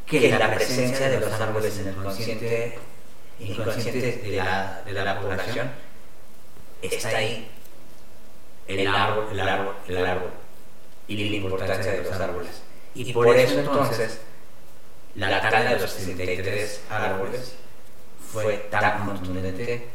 que 0.05 0.29
la 0.29 0.53
presencia 0.53 1.09
de 1.09 1.19
los 1.19 1.31
árboles 1.33 1.79
en 1.79 1.87
el 1.87 1.95
consciente 1.95 2.77
inconsciente 3.39 4.21
de 4.23 4.37
la, 4.37 4.81
de 4.85 4.93
la 4.93 5.19
población 5.19 5.69
está 6.81 7.09
ahí. 7.09 7.49
El 8.67 8.87
árbol, 8.87 9.27
el 9.31 9.39
árbol, 9.39 9.75
el 9.87 10.05
árbol. 10.05 10.29
Y 11.07 11.29
la 11.29 11.35
importancia 11.35 11.91
de 11.91 12.03
los 12.03 12.13
árboles. 12.13 12.61
Y 12.95 13.13
por 13.13 13.27
eso 13.35 13.59
entonces 13.59 14.21
la 15.15 15.41
tala 15.41 15.63
de 15.63 15.79
los 15.79 15.91
63 15.91 16.81
árboles 16.89 17.53
fue 18.31 18.67
tan 18.69 19.05
contundente 19.05 19.87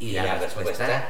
y 0.00 0.12
la 0.12 0.38
respuesta, 0.38 1.08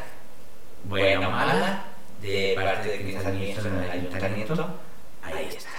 buena 0.84 1.28
o 1.28 1.30
mala, 1.30 1.84
de 2.22 2.52
parte 2.54 2.88
de 2.88 2.96
quienes 3.02 3.24
administran 3.24 3.82
el 3.84 3.90
ayuntamiento, 3.90 4.74
ahí 5.22 5.48
está. 5.48 5.70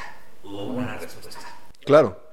Hubo 0.44 0.64
una 0.74 0.98
respuesta. 0.98 1.40
Claro. 1.86 2.30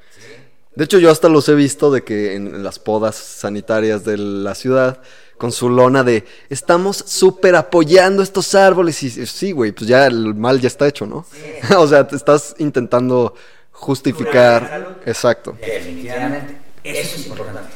De 0.75 0.85
hecho, 0.85 0.99
yo 0.99 1.11
hasta 1.11 1.29
los 1.29 1.49
he 1.49 1.55
visto 1.55 1.91
de 1.91 2.05
que 2.05 2.35
en 2.35 2.63
las 2.63 2.79
podas 2.79 3.17
sanitarias 3.17 4.05
de 4.05 4.19
la 4.19 4.55
ciudad, 4.55 5.01
con 5.39 5.53
su 5.53 5.69
lona 5.69 6.03
de 6.03 6.25
estamos 6.49 6.97
súper 6.97 7.57
apoyando 7.57 8.23
estos 8.23 8.55
árboles. 8.55 9.03
Y 9.03 9.27
sí, 9.27 9.53
güey, 9.53 9.73
pues 9.73 9.89
ya 9.89 10.07
el 10.07 10.35
mal 10.35 10.61
ya 10.61 10.69
está 10.69 10.87
hecho, 10.87 11.07
¿no? 11.07 11.27
o 11.79 11.87
sea, 11.87 12.07
te 12.07 12.17
estás 12.17 12.55
intentando 12.59 13.35
justificar. 13.77 14.97
Exacto. 15.05 15.57
Definitivamente, 15.61 16.57
eso 16.83 17.17
es 17.17 17.27
importante. 17.27 17.75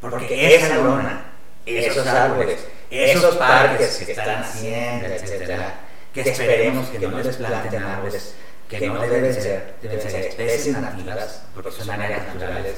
Porque 0.00 0.56
esa 0.56 0.76
lona, 0.76 1.32
esos 1.64 2.06
árboles, 2.06 2.66
esos 2.90 3.36
parques 3.36 4.02
que 4.04 4.12
están 4.12 4.42
haciendo, 4.42 5.06
etcétera, 5.06 5.80
que 6.12 6.20
esperemos 6.22 6.88
que 6.88 6.98
no 6.98 7.18
les 7.18 7.36
planten 7.36 7.82
árboles, 7.82 8.34
que 8.68 8.86
no 8.86 9.00
deben 9.00 9.34
ser, 9.34 9.76
deben 9.82 10.00
ser 10.00 10.26
especies 10.26 10.78
nativas, 10.78 11.42
porque 11.54 11.70
son 11.70 11.90
áreas 11.90 12.26
naturales 12.34 12.76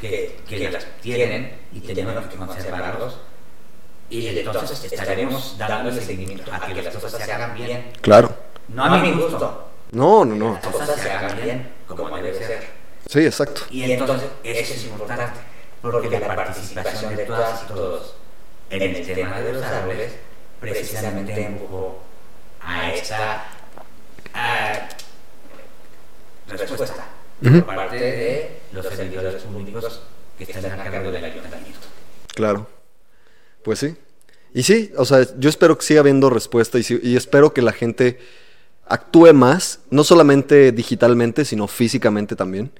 que, 0.00 0.40
que 0.48 0.70
las 0.70 0.84
tienen 1.00 1.58
y 1.72 1.80
tenemos 1.80 2.26
que 2.26 2.36
conservarlos. 2.36 3.18
Y 4.10 4.38
entonces 4.38 4.92
estaremos 4.92 5.56
dándole 5.58 6.00
seguimiento 6.00 6.52
a 6.52 6.66
que 6.66 6.82
las 6.82 6.94
cosas 6.94 7.22
se 7.24 7.32
hagan 7.32 7.54
bien. 7.54 7.92
Claro. 8.00 8.34
No 8.68 8.84
a 8.84 8.98
mi 8.98 9.12
gusto, 9.12 9.68
No, 9.92 10.24
no, 10.24 10.34
no. 10.34 10.54
las 10.54 10.66
cosas 10.66 11.00
se 11.00 11.10
hagan 11.10 11.36
bien 11.42 11.73
como 11.86 12.16
debe 12.16 12.34
ser. 12.36 12.66
Sí, 13.08 13.20
exacto. 13.20 13.62
Y 13.70 13.90
entonces 13.92 14.28
eso 14.42 14.74
es 14.74 14.84
importante, 14.84 15.40
porque 15.82 16.08
la 16.10 16.34
participación 16.34 17.16
de 17.16 17.24
todas 17.26 17.62
y 17.64 17.66
todos 17.66 18.14
en 18.70 18.82
el 18.82 19.06
tema 19.06 19.40
de 19.40 19.52
los 19.52 19.62
árboles 19.62 20.12
precisamente 20.60 21.44
empujó 21.46 22.02
a 22.62 22.90
esta 22.92 23.44
a, 24.32 24.88
respuesta 26.48 27.04
Ujú. 27.42 27.64
por 27.64 27.74
parte 27.76 27.96
de 27.96 28.60
los 28.72 28.86
servidores 28.86 29.42
públicos 29.42 30.02
que 30.38 30.44
están 30.44 30.80
a 30.80 30.84
cargo 30.90 31.10
del 31.10 31.24
ayuntamiento. 31.24 31.80
Claro. 32.34 32.66
Pues 33.62 33.78
sí. 33.78 33.96
Y 34.52 34.62
sí, 34.62 34.92
o 34.96 35.04
sea, 35.04 35.26
yo 35.38 35.48
espero 35.50 35.76
que 35.76 35.84
siga 35.84 36.00
habiendo 36.00 36.30
respuesta 36.30 36.78
y, 36.78 36.82
sí- 36.82 37.00
y 37.02 37.16
espero 37.16 37.52
que 37.52 37.62
la 37.62 37.72
gente 37.72 38.18
actúe 38.86 39.32
más, 39.32 39.80
no 39.90 40.04
solamente 40.04 40.72
digitalmente, 40.72 41.44
sino 41.44 41.66
físicamente 41.68 42.36
también. 42.36 42.70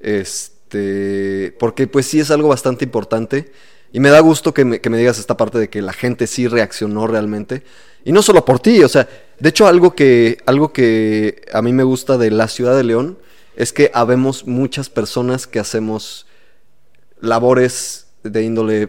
Este, 0.00 1.54
porque 1.58 1.86
pues 1.86 2.06
sí 2.06 2.20
es 2.20 2.30
algo 2.30 2.48
bastante 2.48 2.84
importante. 2.84 3.52
Y 3.92 4.00
me 4.00 4.08
da 4.08 4.20
gusto 4.20 4.54
que 4.54 4.64
me, 4.64 4.78
digas 4.78 5.18
esta 5.18 5.36
parte 5.36 5.58
de 5.58 5.68
que 5.68 5.82
la 5.82 5.92
gente 5.92 6.26
sí 6.26 6.48
reaccionó 6.48 7.06
realmente. 7.06 7.62
Y 8.04 8.12
no 8.12 8.22
solo 8.22 8.44
por 8.44 8.58
ti, 8.58 8.82
o 8.82 8.88
sea, 8.88 9.08
de 9.38 9.48
hecho 9.48 9.66
algo 9.66 9.94
que, 9.94 10.38
algo 10.46 10.72
que 10.72 11.42
a 11.52 11.60
mí 11.60 11.72
me 11.72 11.82
gusta 11.82 12.16
de 12.16 12.30
la 12.30 12.48
ciudad 12.48 12.76
de 12.76 12.84
León 12.84 13.18
es 13.54 13.72
que 13.72 13.90
habemos 13.92 14.46
muchas 14.46 14.88
personas 14.88 15.46
que 15.46 15.60
hacemos 15.60 16.26
labores 17.20 18.06
de 18.22 18.42
índole 18.42 18.88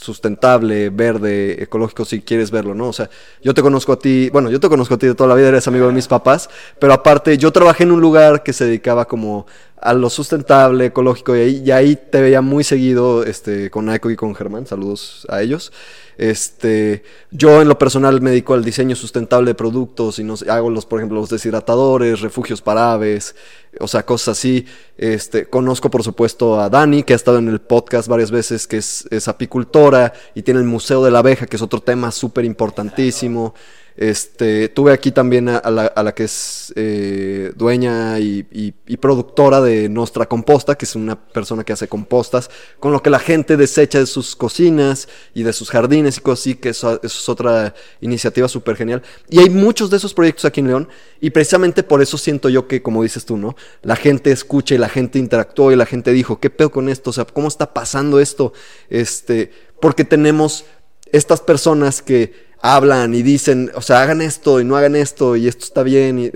sustentable, 0.00 0.90
verde, 0.90 1.62
ecológico, 1.62 2.04
si 2.04 2.20
quieres 2.20 2.50
verlo, 2.52 2.74
¿no? 2.74 2.88
O 2.88 2.92
sea, 2.92 3.10
yo 3.42 3.52
te 3.52 3.62
conozco 3.62 3.92
a 3.92 3.98
ti, 3.98 4.30
bueno, 4.30 4.48
yo 4.48 4.60
te 4.60 4.68
conozco 4.68 4.94
a 4.94 4.98
ti 4.98 5.06
de 5.06 5.14
toda 5.14 5.28
la 5.28 5.34
vida, 5.34 5.48
eres 5.48 5.66
amigo 5.66 5.88
de 5.88 5.92
mis 5.92 6.06
papás, 6.06 6.48
pero 6.78 6.92
aparte 6.92 7.36
yo 7.36 7.50
trabajé 7.50 7.82
en 7.82 7.90
un 7.90 8.00
lugar 8.00 8.44
que 8.44 8.52
se 8.52 8.64
dedicaba 8.64 9.06
como 9.06 9.46
a 9.80 9.94
lo 9.94 10.10
sustentable, 10.10 10.86
ecológico, 10.86 11.36
y 11.36 11.70
ahí, 11.70 11.96
te 11.96 12.20
veía 12.20 12.40
muy 12.40 12.64
seguido 12.64 13.24
este, 13.24 13.70
con 13.70 13.88
Aiko 13.88 14.10
y 14.10 14.16
con 14.16 14.34
Germán, 14.34 14.66
saludos 14.66 15.26
a 15.28 15.40
ellos. 15.42 15.72
Este, 16.18 17.04
yo 17.30 17.62
en 17.62 17.68
lo 17.68 17.78
personal 17.78 18.20
me 18.20 18.30
dedico 18.30 18.54
al 18.54 18.64
diseño 18.64 18.96
sustentable 18.96 19.50
de 19.50 19.54
productos 19.54 20.18
y 20.18 20.24
no 20.24 20.36
sé, 20.36 20.50
hago 20.50 20.68
los, 20.68 20.84
por 20.84 20.98
ejemplo, 20.98 21.20
los 21.20 21.30
deshidratadores, 21.30 22.20
refugios 22.20 22.60
para 22.60 22.92
aves, 22.92 23.36
o 23.78 23.86
sea, 23.86 24.04
cosas 24.04 24.36
así. 24.36 24.66
Este, 24.96 25.46
conozco 25.46 25.90
por 25.90 26.02
supuesto 26.02 26.60
a 26.60 26.68
Dani, 26.68 27.04
que 27.04 27.12
ha 27.12 27.16
estado 27.16 27.38
en 27.38 27.46
el 27.46 27.60
podcast 27.60 28.08
varias 28.08 28.32
veces, 28.32 28.66
que 28.66 28.78
es, 28.78 29.06
es 29.12 29.28
apicultora 29.28 30.12
y 30.34 30.42
tiene 30.42 30.58
el 30.58 30.66
Museo 30.66 31.04
de 31.04 31.12
la 31.12 31.20
Abeja, 31.20 31.46
que 31.46 31.54
es 31.54 31.62
otro 31.62 31.80
tema 31.80 32.10
súper 32.10 32.44
importantísimo. 32.44 33.54
Este, 34.00 34.68
tuve 34.68 34.92
aquí 34.92 35.10
también 35.10 35.48
a, 35.48 35.60
la, 35.72 35.86
a 35.86 36.04
la 36.04 36.14
que 36.14 36.22
es 36.22 36.72
eh, 36.76 37.50
dueña 37.56 38.20
y, 38.20 38.46
y- 38.52 38.72
y 38.86 38.96
productora 38.96 39.60
de 39.60 39.88
Nostra 39.88 40.26
Composta, 40.28 40.76
que 40.76 40.84
es 40.84 40.94
una 40.94 41.16
persona 41.20 41.64
que 41.64 41.72
hace 41.72 41.88
compostas, 41.88 42.48
con 42.78 42.92
lo 42.92 43.02
que 43.02 43.10
la 43.10 43.18
gente 43.18 43.56
desecha 43.56 43.98
de 43.98 44.06
sus 44.06 44.36
cocinas 44.36 45.08
y 45.34 45.42
de 45.42 45.52
sus 45.52 45.68
jardines 45.70 46.16
y 46.16 46.20
cosas 46.20 46.40
así, 46.42 46.54
que 46.54 46.68
eso, 46.68 47.00
eso 47.02 47.18
es 47.18 47.28
otra 47.28 47.74
iniciativa 48.00 48.46
súper 48.46 48.76
genial. 48.76 49.02
Y 49.28 49.40
hay 49.40 49.50
muchos 49.50 49.90
de 49.90 49.96
esos 49.96 50.14
proyectos 50.14 50.44
aquí 50.44 50.60
en 50.60 50.68
León, 50.68 50.88
y 51.20 51.30
precisamente 51.30 51.82
por 51.82 52.00
eso 52.00 52.16
siento 52.18 52.48
yo 52.48 52.68
que, 52.68 52.80
como 52.82 53.02
dices 53.02 53.24
tú, 53.24 53.36
¿no? 53.36 53.56
La 53.82 53.96
gente 53.96 54.30
escucha 54.30 54.76
y 54.76 54.78
la 54.78 54.88
gente 54.88 55.18
interactuó 55.18 55.72
y 55.72 55.76
la 55.76 55.86
gente 55.86 56.12
dijo, 56.12 56.38
¿qué 56.38 56.50
pedo 56.50 56.70
con 56.70 56.88
esto? 56.88 57.10
O 57.10 57.12
sea, 57.12 57.24
¿cómo 57.24 57.48
está 57.48 57.74
pasando 57.74 58.20
esto? 58.20 58.52
Este, 58.90 59.50
porque 59.80 60.04
tenemos 60.04 60.66
estas 61.10 61.40
personas 61.40 62.00
que 62.00 62.46
hablan 62.60 63.14
y 63.14 63.22
dicen, 63.22 63.70
o 63.74 63.82
sea, 63.82 64.02
hagan 64.02 64.20
esto 64.20 64.60
y 64.60 64.64
no 64.64 64.76
hagan 64.76 64.96
esto 64.96 65.36
y 65.36 65.48
esto 65.48 65.64
está 65.64 65.82
bien. 65.82 66.18
Y, 66.18 66.32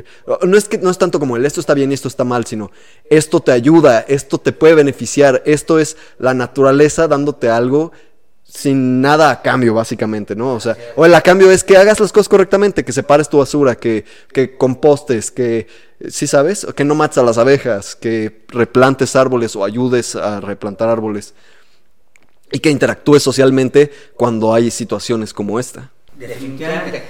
no 0.47 0.57
es 0.57 0.69
que 0.69 0.78
no 0.78 0.90
es 0.90 0.99
tanto 0.99 1.19
como 1.19 1.36
el 1.36 1.44
esto 1.44 1.61
está 1.61 1.74
bien 1.74 1.90
y 1.90 1.94
esto 1.94 2.09
está 2.09 2.24
mal, 2.24 2.47
sino 2.47 2.70
esto 3.09 3.40
te 3.40 3.53
ayuda, 3.53 4.05
esto 4.09 4.39
te 4.39 4.53
puede 4.53 4.74
beneficiar, 4.74 5.43
esto 5.44 5.78
es 5.78 5.97
la 6.19 6.35
naturaleza 6.35 7.09
dándote 7.09 7.49
algo 7.49 7.93
sin 8.44 9.01
nada 9.01 9.31
a 9.31 9.40
cambio, 9.40 9.73
básicamente, 9.73 10.36
¿no? 10.36 10.55
O 10.55 10.61
sea, 10.61 10.77
o 10.94 11.07
el 11.07 11.15
a 11.15 11.23
cambio 11.23 11.51
es 11.51 11.65
que 11.65 11.78
hagas 11.78 12.01
las 12.01 12.12
cosas 12.12 12.28
correctamente, 12.28 12.85
que 12.85 12.93
separes 12.93 13.28
tu 13.28 13.39
basura, 13.39 13.77
que, 13.77 14.05
que 14.31 14.59
compostes, 14.59 15.31
que, 15.31 15.69
¿sí 16.09 16.27
sabes? 16.27 16.66
Que 16.77 16.85
no 16.85 16.94
mates 16.94 17.16
a 17.16 17.23
las 17.23 17.39
abejas, 17.39 17.97
que 17.97 18.44
replantes 18.49 19.16
árboles 19.16 19.57
o 19.57 19.65
ayudes 19.65 20.16
a 20.16 20.40
replantar 20.40 20.90
árboles 20.90 21.32
y 22.53 22.59
que 22.59 22.70
interactúes 22.70 23.23
socialmente 23.23 23.90
cuando 24.15 24.53
hay 24.53 24.70
situaciones 24.70 25.32
como 25.32 25.59
esta. 25.59 25.90
Definitivamente. 26.28 27.03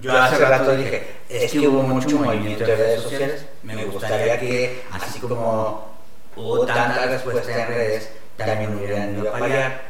Yo 0.00 0.16
hace 0.16 0.38
rato 0.38 0.76
dije, 0.76 1.16
es 1.28 1.50
que 1.50 1.66
hubo 1.66 1.82
mucho 1.82 2.18
movimiento 2.18 2.64
de 2.64 2.76
redes 2.76 3.02
sociales. 3.02 3.46
Me 3.64 3.84
gustaría 3.84 4.38
que, 4.38 4.82
así 4.92 5.18
como 5.18 5.88
hubo 6.36 6.64
tanta 6.66 7.06
respuesta 7.06 7.62
en 7.62 7.68
redes, 7.68 8.10
también 8.36 8.76
hubieran 8.76 9.18
ido 9.18 9.28
a 9.28 9.38
paliar. 9.38 9.82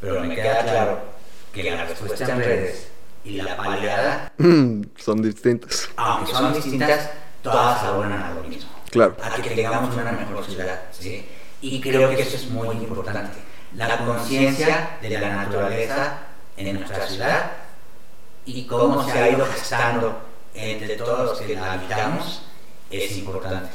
Pero 0.00 0.20
me 0.20 0.34
queda 0.34 0.62
claro 0.62 0.98
que 1.52 1.70
la 1.70 1.84
respuesta 1.84 2.24
en 2.32 2.38
redes 2.38 2.88
y 3.24 3.40
la 3.40 3.56
paliada, 3.56 4.32
Mm, 4.38 4.82
Son 4.96 5.22
distintas. 5.22 5.88
aunque 5.96 6.32
son 6.32 6.52
distintas, 6.52 7.10
todas 7.42 7.82
abonan 7.84 8.22
a 8.22 8.30
lo 8.34 8.42
mismo. 8.44 8.70
Claro. 8.90 9.16
a 9.22 9.30
que 9.42 9.50
tengamos 9.50 9.94
una 9.94 10.12
mejor 10.12 10.44
ciudad. 10.44 10.80
¿sí? 10.90 11.26
Y 11.60 11.80
creo 11.80 12.08
que 12.10 12.22
eso 12.22 12.36
es 12.36 12.46
muy 12.48 12.68
importante. 12.76 13.38
La 13.74 13.98
conciencia 13.98 14.96
de 15.02 15.10
la 15.10 15.28
naturaleza 15.44 16.18
en 16.56 16.78
nuestra 16.78 17.06
ciudad 17.06 17.50
y 18.46 18.64
cómo 18.64 19.04
se 19.04 19.18
ha 19.18 19.28
ido 19.28 19.44
gestando 19.46 20.20
entre 20.54 20.96
todos 20.96 21.30
los 21.30 21.40
que 21.40 21.54
la 21.54 21.72
habitamos 21.72 22.42
es 22.90 23.16
importante. 23.18 23.70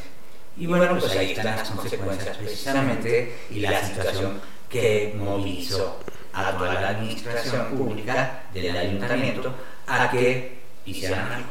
Y 0.58 0.66
bueno, 0.66 0.98
pues 1.00 1.12
ahí 1.16 1.32
están 1.32 1.58
las 1.58 1.70
consecuencias 1.70 2.38
precisamente 2.38 3.38
y 3.52 3.60
la 3.60 3.86
situación 3.86 4.42
que 4.70 5.14
movilizó 5.18 6.00
a 6.34 6.58
toda 6.58 6.74
la 6.76 6.90
administración 6.90 7.78
pública 7.78 8.44
del 8.54 8.76
ayuntamiento 8.76 9.54
a 9.88 10.10
que 10.10 10.62
hicieran 10.86 11.32
algo 11.32 11.50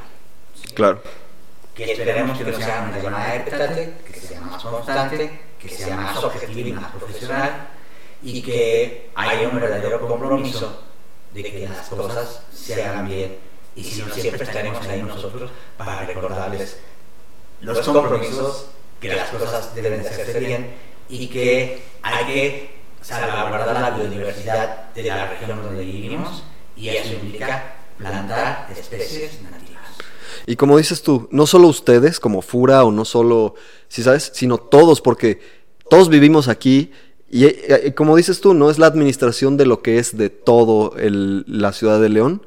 Claro. 0.75 1.03
que 1.75 1.93
esperemos 1.93 2.39
que 2.39 2.45
no 2.45 2.57
sea 2.57 2.89
una 2.89 2.99
llamada 3.03 3.33
de 3.33 3.95
que 4.05 4.21
sea 4.21 4.41
más 4.41 4.63
constante, 4.63 5.41
que 5.59 5.69
sea 5.69 5.97
más 5.97 6.17
objetiva 6.17 6.69
y 6.69 6.73
más 6.73 6.93
profesional 6.93 7.69
y 8.23 8.43
que 8.43 9.11
haya 9.15 9.49
un 9.49 9.61
verdadero 9.61 10.01
compromiso 10.07 10.90
de 11.35 11.43
que 11.43 11.69
las 11.69 11.89
cosas 11.89 12.43
se 12.53 12.83
hagan 12.83 13.09
bien. 13.09 13.37
Y 13.77 13.85
si 13.85 14.03
no, 14.03 14.13
siempre 14.13 14.45
estaremos 14.45 14.87
ahí 14.87 15.03
nosotros 15.03 15.51
para 15.77 16.05
recordarles 16.05 16.79
los 17.61 17.79
compromisos, 17.81 18.67
que 19.01 19.09
las 19.09 19.31
cosas 19.31 19.75
deben 19.75 20.03
de 20.03 20.09
hacerse 20.09 20.41
bien 20.41 20.71
y 21.09 21.29
que 21.29 21.83
hay 22.03 22.27
que 22.27 22.81
salvaguardar 23.01 23.81
la 23.81 23.91
biodiversidad 23.91 24.93
de 24.93 25.03
la 25.05 25.31
región 25.31 25.63
donde 25.63 25.85
vivimos 25.85 26.43
y 26.77 26.89
eso 26.89 27.15
implica 27.15 27.75
plantar 27.97 28.69
especies 28.77 29.41
nativas. 29.43 29.83
Y 30.47 30.57
como 30.57 30.79
dices 30.79 31.03
tú, 31.03 31.29
no 31.31 31.47
solo 31.47 31.69
ustedes 31.69 32.21
como 32.21 32.43
Fura 32.43 32.85
o 32.85 32.91
no 32.91 33.05
solo, 33.05 33.55
si 33.89 34.03
sabes, 34.03 34.33
sino 34.35 34.59
todos, 34.59 35.01
porque 35.01 35.41
todos 35.89 36.09
vivimos 36.09 36.49
aquí 36.49 36.93
y, 37.31 37.45
eh, 37.47 37.57
eh, 37.87 37.95
como 37.95 38.17
dices 38.17 38.41
tú, 38.41 38.55
no 38.55 38.71
es 38.71 38.79
la 38.79 38.87
administración 38.87 39.57
de 39.57 39.67
lo 39.67 39.83
que 39.83 39.99
es 39.99 40.17
de 40.17 40.31
todo 40.31 40.97
el- 40.99 41.45
la 41.47 41.73
ciudad 41.73 42.01
de 42.01 42.09
León 42.09 42.43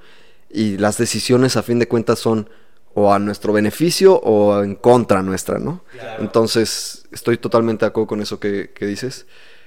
y 0.51 0.77
las 0.77 0.97
decisiones 0.97 1.55
a 1.57 1.64
fin 1.64 1.80
de 1.80 1.88
cuentas 1.88 2.19
son 2.19 2.49
o 2.95 3.11
a 3.11 3.18
nuestro 3.18 3.53
beneficio 3.53 4.15
o 4.19 4.61
en 4.61 4.76
contra 4.76 5.23
nuestra, 5.23 5.57
¿no? 5.57 5.84
Entonces, 6.19 7.05
estoy 7.11 7.38
totalmente 7.38 7.85
de 7.85 7.89
acuerdo 7.89 8.07
con 8.07 8.22
eso 8.22 8.39
que, 8.39 8.69
que 8.73 8.85
dices. 8.85 9.26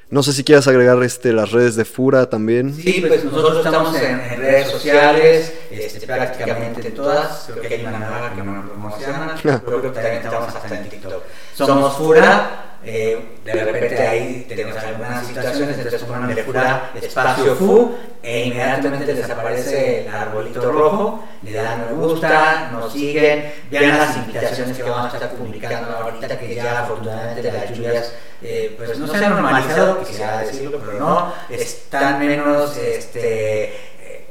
No 0.08 0.22
sé 0.22 0.32
si 0.32 0.44
quieras 0.44 0.68
agregar 0.68 1.02
este, 1.02 1.32
las 1.32 1.50
redes 1.50 1.74
de 1.74 1.84
Fura 1.84 2.30
también. 2.30 2.72
Sí, 2.72 3.04
pues 3.08 3.24
nosotros 3.24 3.64
estamos 3.66 3.96
en, 4.00 4.20
en 4.20 4.38
redes 4.38 4.70
sociales, 4.70 5.52
este, 5.72 6.06
prácticamente 6.06 6.86
en 6.86 6.94
todas. 6.94 7.48
Creo 7.50 7.60
que 7.62 7.74
hay 7.74 7.80
una 7.84 7.98
nueva 7.98 8.32
que 8.32 8.42
no 8.44 8.52
me 8.52 8.96
se 8.96 9.10
llama. 9.10 9.34
Creo 9.66 9.82
que 9.82 9.88
también 9.88 10.16
estamos 10.18 10.54
hasta 10.54 10.78
en 10.78 10.88
TikTok. 10.88 11.22
Somos 11.56 11.96
Fura. 11.96 12.65
Eh, 12.88 13.18
de 13.44 13.52
repente 13.52 14.06
ahí 14.06 14.46
tenemos 14.48 14.76
algunas 14.76 15.26
situaciones, 15.26 15.76
entonces 15.76 16.02
ponen 16.04 16.36
Fura 16.44 16.90
espacio 16.94 17.56
Fu 17.56 17.96
e 18.22 18.46
inmediatamente 18.46 19.12
les 19.12 19.28
aparece 19.28 20.02
el 20.02 20.08
arbolito 20.14 20.70
rojo, 20.70 21.24
le 21.42 21.52
dan 21.52 21.80
me 21.80 21.92
gusta, 21.92 22.70
nos 22.72 22.92
siguen, 22.92 23.52
vean 23.70 23.98
las 23.98 24.16
invitaciones 24.16 24.76
que 24.76 24.82
vamos 24.84 25.12
a 25.12 25.16
estar 25.16 25.30
publicando 25.32 25.96
ahorita 25.96 26.38
que 26.38 26.54
ya 26.54 26.82
afortunadamente 26.82 27.50
las 27.50 27.70
lluvias 27.70 28.12
eh, 28.42 28.74
pues 28.76 28.98
no 28.98 29.06
se 29.08 29.24
han 29.24 29.30
normalizado, 29.32 29.98
quisiera 30.04 30.38
decirlo, 30.42 30.80
pero 30.84 30.98
no, 30.98 31.32
están 31.50 32.18
menos 32.20 32.76
este, 32.76 33.64
eh, 34.00 34.26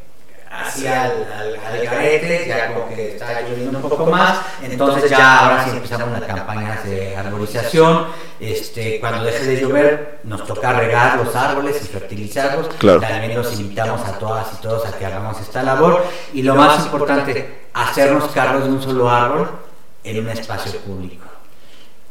hacia 0.50 1.04
al, 1.04 1.28
al, 1.32 1.56
al 1.60 1.86
garete, 1.86 2.46
ya 2.48 2.74
como 2.74 2.88
que 2.88 3.14
está 3.14 3.42
lloviendo 3.42 3.80
un 3.80 3.90
poco 3.90 4.06
más, 4.06 4.40
entonces 4.62 5.10
ya 5.10 5.40
ahora 5.40 5.64
sí 5.64 5.72
empezamos 5.72 6.20
las 6.20 6.24
campañas 6.24 6.84
de 6.86 7.16
arborización, 7.16 8.08
este, 8.40 9.00
cuando 9.00 9.24
deje 9.24 9.46
de 9.46 9.62
llover 9.62 10.20
nos 10.24 10.46
toca 10.46 10.74
regar 10.74 11.18
los 11.18 11.36
árboles 11.36 11.82
y 11.84 11.88
fertilizarlos, 11.88 12.68
Claro. 12.78 13.00
también 13.00 13.36
los 13.36 13.60
invitamos 13.60 14.02
a 14.08 14.18
todas 14.20 14.48
y 14.54 14.62
todos 14.62 14.86
a 14.86 14.98
que 14.98 15.06
hagamos 15.06 15.40
esta 15.42 15.64
labor 15.64 16.04
y 16.34 16.42
lo 16.44 16.56
más 16.56 16.84
importante, 16.86 17.66
hacernos 17.74 18.26
cargo 18.32 18.60
de 18.60 18.70
un 18.70 18.82
solo 18.82 19.10
árbol 19.10 19.50
en 20.04 20.20
un 20.20 20.30
espacio 20.30 20.80
público 20.82 21.26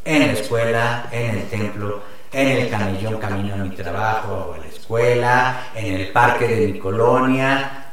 en 0.05 0.27
la 0.27 0.33
escuela, 0.35 1.09
en 1.11 1.31
el 1.31 1.49
templo, 1.49 2.03
en 2.33 2.49
el 2.49 2.71
camellón 2.71 3.19
camino 3.19 3.55
a 3.55 3.59
mi 3.59 3.71
trabajo 3.71 4.51
o 4.51 4.55
a 4.55 4.59
la 4.59 4.67
escuela, 4.67 5.69
en 5.75 5.95
el 5.95 6.09
parque 6.09 6.47
de 6.47 6.67
mi 6.69 6.79
colonia. 6.79 7.87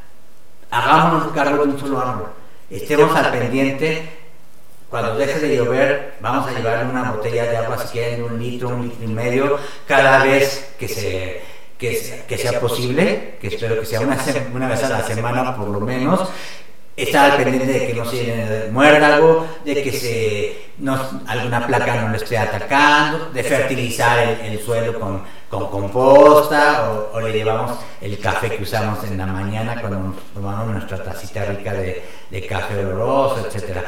Hagámonos 0.69 1.31
cargo 1.31 1.65
de 1.65 1.71
un 1.71 1.79
solo 1.79 1.99
árbol. 1.99 2.27
Estemos 2.69 3.15
al 3.15 3.31
pendiente. 3.31 4.20
Cuando 4.91 5.15
deje 5.15 5.39
de 5.39 5.55
llover, 5.55 6.13
vamos 6.21 6.47
a 6.47 6.51
llevarle 6.51 6.91
una 6.91 7.11
botella 7.13 7.45
de 7.49 7.57
agua, 7.57 7.77
si 7.77 7.87
quieren, 7.93 8.23
un 8.23 8.37
litro, 8.37 8.69
un 8.69 8.83
litro 8.89 9.03
y 9.05 9.07
medio, 9.07 9.57
cada 9.87 10.21
vez 10.23 10.73
que, 10.77 10.87
se, 10.87 11.41
que, 11.77 11.95
se- 11.95 12.25
que 12.27 12.37
sea 12.37 12.59
posible, 12.59 13.37
que 13.39 13.47
espero 13.47 13.79
que 13.79 13.85
sea 13.85 14.01
una, 14.01 14.15
vez 14.67 14.83
a 14.83 14.89
la 14.89 15.01
semana 15.03 15.55
por 15.55 15.69
lo 15.69 15.79
menos, 15.79 16.29
estar 16.97 17.31
al 17.31 17.37
pendiente 17.41 17.67
de 17.71 17.87
que 17.87 17.93
no 17.93 18.03
se 18.05 18.67
muerda 18.71 19.15
algo, 19.15 19.47
de 19.63 19.81
que 19.81 19.91
se, 19.93 20.57
no, 20.79 20.99
alguna 21.25 21.65
placa 21.65 21.95
no 22.01 22.09
lo 22.09 22.15
esté 22.17 22.37
atacando, 22.37 23.29
de 23.29 23.43
fertilizar 23.43 24.19
el, 24.19 24.41
el 24.41 24.59
suelo 24.59 24.99
con, 24.99 25.23
con 25.49 25.69
composta 25.69 26.91
o, 26.91 27.15
o 27.15 27.21
le 27.21 27.31
llevamos 27.31 27.79
el 28.01 28.19
café 28.19 28.51
que 28.57 28.63
usamos 28.63 29.03
en 29.05 29.17
la 29.17 29.25
mañana 29.25 29.79
cuando 29.79 30.15
tomamos 30.33 30.67
nuestra 30.67 31.01
tacita 31.01 31.45
rica 31.45 31.71
de, 31.73 32.03
de 32.29 32.45
café 32.45 32.77
oloroso, 32.85 33.47
etcétera. 33.47 33.85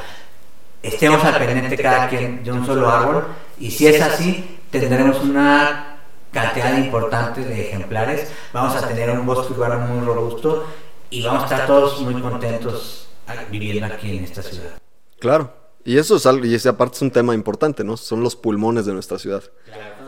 Estemos 0.84 1.23
al 1.23 1.38
pendiente 1.38 1.77
cada 1.77 2.10
quien 2.10 2.43
de 2.43 2.51
un 2.51 2.65
solo 2.65 2.89
árbol 2.89 3.26
y 3.57 3.72
si 3.72 3.88
es 3.88 4.01
así 4.01 4.60
tendremos 4.69 5.22
una 5.22 5.97
cantidad 6.31 6.77
importante 6.77 7.41
de 7.41 7.69
ejemplares, 7.69 8.27
vamos 8.51 8.76
a 8.76 8.85
tener 8.88 9.10
un 9.11 9.26
bosque 9.26 9.53
urbano 9.53 9.80
muy 9.88 10.05
robusto 10.05 10.68
y 11.10 11.23
vamos 11.23 11.43
a 11.43 11.45
estar 11.45 11.68
todos 11.68 12.01
muy 12.01 12.22
contentos 12.22 13.07
viviendo 13.49 13.85
aquí 13.85 14.18
en 14.18 14.26
esta 14.26 14.43
ciudad. 14.43 14.77
Claro. 15.19 15.53
Y 15.85 15.97
eso 15.97 16.15
es 16.15 16.26
algo, 16.26 16.45
y 16.45 16.55
ese 16.55 16.69
aparte 16.69 16.95
es 16.95 17.01
un 17.01 17.11
tema 17.11 17.34
importante, 17.34 17.84
¿no? 17.84 17.97
Son 17.97 18.22
los 18.22 18.35
pulmones 18.35 18.85
de 18.85 18.93
nuestra 18.93 19.19
ciudad. 19.19 19.43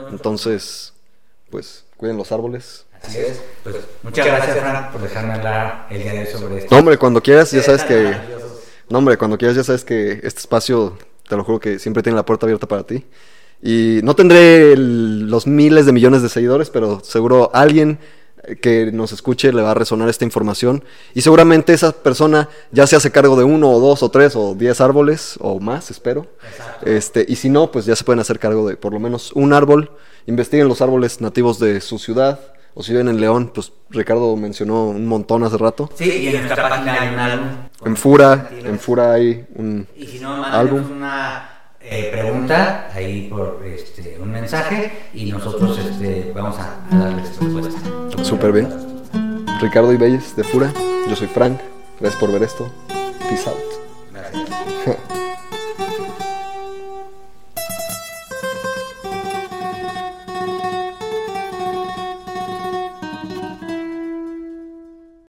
Entonces, 0.10 0.93
pues, 1.49 1.85
cuiden 1.97 2.18
los 2.18 2.31
árboles. 2.31 2.85
Así 3.02 3.19
es. 3.19 3.41
Pues, 3.64 3.76
muchas 4.02 4.26
gracias, 4.26 4.57
Fran, 4.57 4.91
por 4.91 5.02
dejarme 5.02 5.34
hablar 5.34 5.88
el 5.89 6.02
día 6.02 6.14
de 6.14 6.19
hoy 6.19 6.27
sobre 6.27 6.57
esto. 6.60 6.73
No, 6.73 6.80
hombre, 6.80 6.97
cuando 6.97 7.22
quieras, 7.22 7.52
ya 7.52 7.61
sabes 7.61 7.84
que. 7.84 8.15
No, 8.90 8.99
hombre, 8.99 9.18
cuando 9.18 9.38
quieras, 9.38 9.57
ya 9.57 9.64
sabes 9.64 9.84
que 9.84 10.20
este 10.24 10.40
espacio, 10.40 10.98
te 11.28 11.36
lo 11.36 11.44
juro 11.44 11.60
que 11.60 11.80
siempre 11.80 12.03
tiene 12.03 12.16
la 12.16 12.26
puerta 12.26 12.45
abierta 12.45 12.68
para 12.68 12.84
ti. 12.84 13.06
Y 13.62 13.99
no 14.03 14.16
tendré 14.16 14.74
el- 14.74 15.30
los 15.30 15.48
miles 15.48 15.86
de 15.86 15.91
millones 15.91 16.22
de 16.22 16.30
seguidores, 16.30 16.70
pero 16.70 16.99
seguro 17.03 17.49
alguien 17.53 17.99
que 18.62 18.91
nos 18.91 19.12
escuche 19.12 19.52
le 19.52 19.64
va 19.64 19.72
a 19.72 19.74
resonar 19.74 20.07
esta 20.07 20.24
información. 20.24 20.84
Y 21.16 21.22
seguramente 21.22 21.74
esa 21.74 21.94
persona 21.94 22.48
ya 22.72 22.86
se 22.86 22.95
hace 22.95 23.10
cargo 23.12 23.36
de 23.36 23.44
uno 23.44 23.72
o 23.72 23.80
dos 23.80 24.03
o 24.03 24.10
tres 24.10 24.36
o 24.36 24.53
diez 24.53 24.82
árboles 24.82 25.36
o 25.40 25.60
más, 25.60 25.90
espero. 25.90 26.28
Este, 26.84 27.26
y 27.28 27.38
si 27.38 27.49
no, 27.49 27.72
pues 27.72 27.86
ya 27.86 27.95
se 27.95 28.03
pueden 28.03 28.20
hacer 28.20 28.38
cargo 28.38 28.68
de 28.70 28.78
por 28.78 28.94
lo 28.94 28.99
menos 28.99 29.32
un 29.34 29.52
árbol. 29.52 29.90
Investiguen 30.28 30.68
los 30.68 30.82
árboles 30.82 31.22
nativos 31.22 31.57
de 31.57 31.82
su 31.82 31.98
ciudad. 31.98 32.40
O 32.77 32.84
si 32.84 32.91
viven 32.91 33.07
en 33.07 33.22
León, 33.22 33.52
pues 33.53 33.72
Ricardo 33.89 34.35
mencionó 34.35 34.88
un 34.89 35.07
montón 35.07 35.43
hace 35.43 35.57
rato. 35.57 35.89
Sí, 35.95 36.10
y 36.11 36.27
en 36.27 36.43
nuestra 36.43 36.68
página 36.69 37.02
hay 37.02 37.14
un 37.14 37.19
álbum. 37.19 37.47
En 37.85 37.95
Fura, 37.95 38.49
en 38.52 38.80
Fura 38.80 39.14
hay 39.14 39.45
un 39.56 39.88
Y 39.95 40.06
si 40.06 40.19
no, 40.19 40.43
álbum. 40.43 40.84
una 40.91 41.49
eh, 41.80 42.10
pregunta 42.11 42.89
ahí 42.93 43.27
por 43.30 43.61
este, 43.65 44.18
un 44.22 44.30
mensaje 44.30 44.91
y 45.14 45.31
nosotros 45.31 45.77
este, 45.80 46.31
vamos 46.35 46.57
a, 46.60 46.80
a 46.91 46.97
darles 46.97 47.30
respuesta. 47.39 47.80
Súper 48.23 48.52
bien. 48.52 48.68
Ricardo 49.61 49.93
Ibelles 49.93 50.35
de 50.35 50.43
Fura. 50.43 50.73
Yo 51.07 51.15
soy 51.15 51.27
Frank. 51.27 51.57
Gracias 51.99 52.19
por 52.19 52.31
ver 52.34 52.43
esto. 52.43 52.69
Peace 53.30 53.49
out. 53.49 53.57
Gracias. 54.11 54.97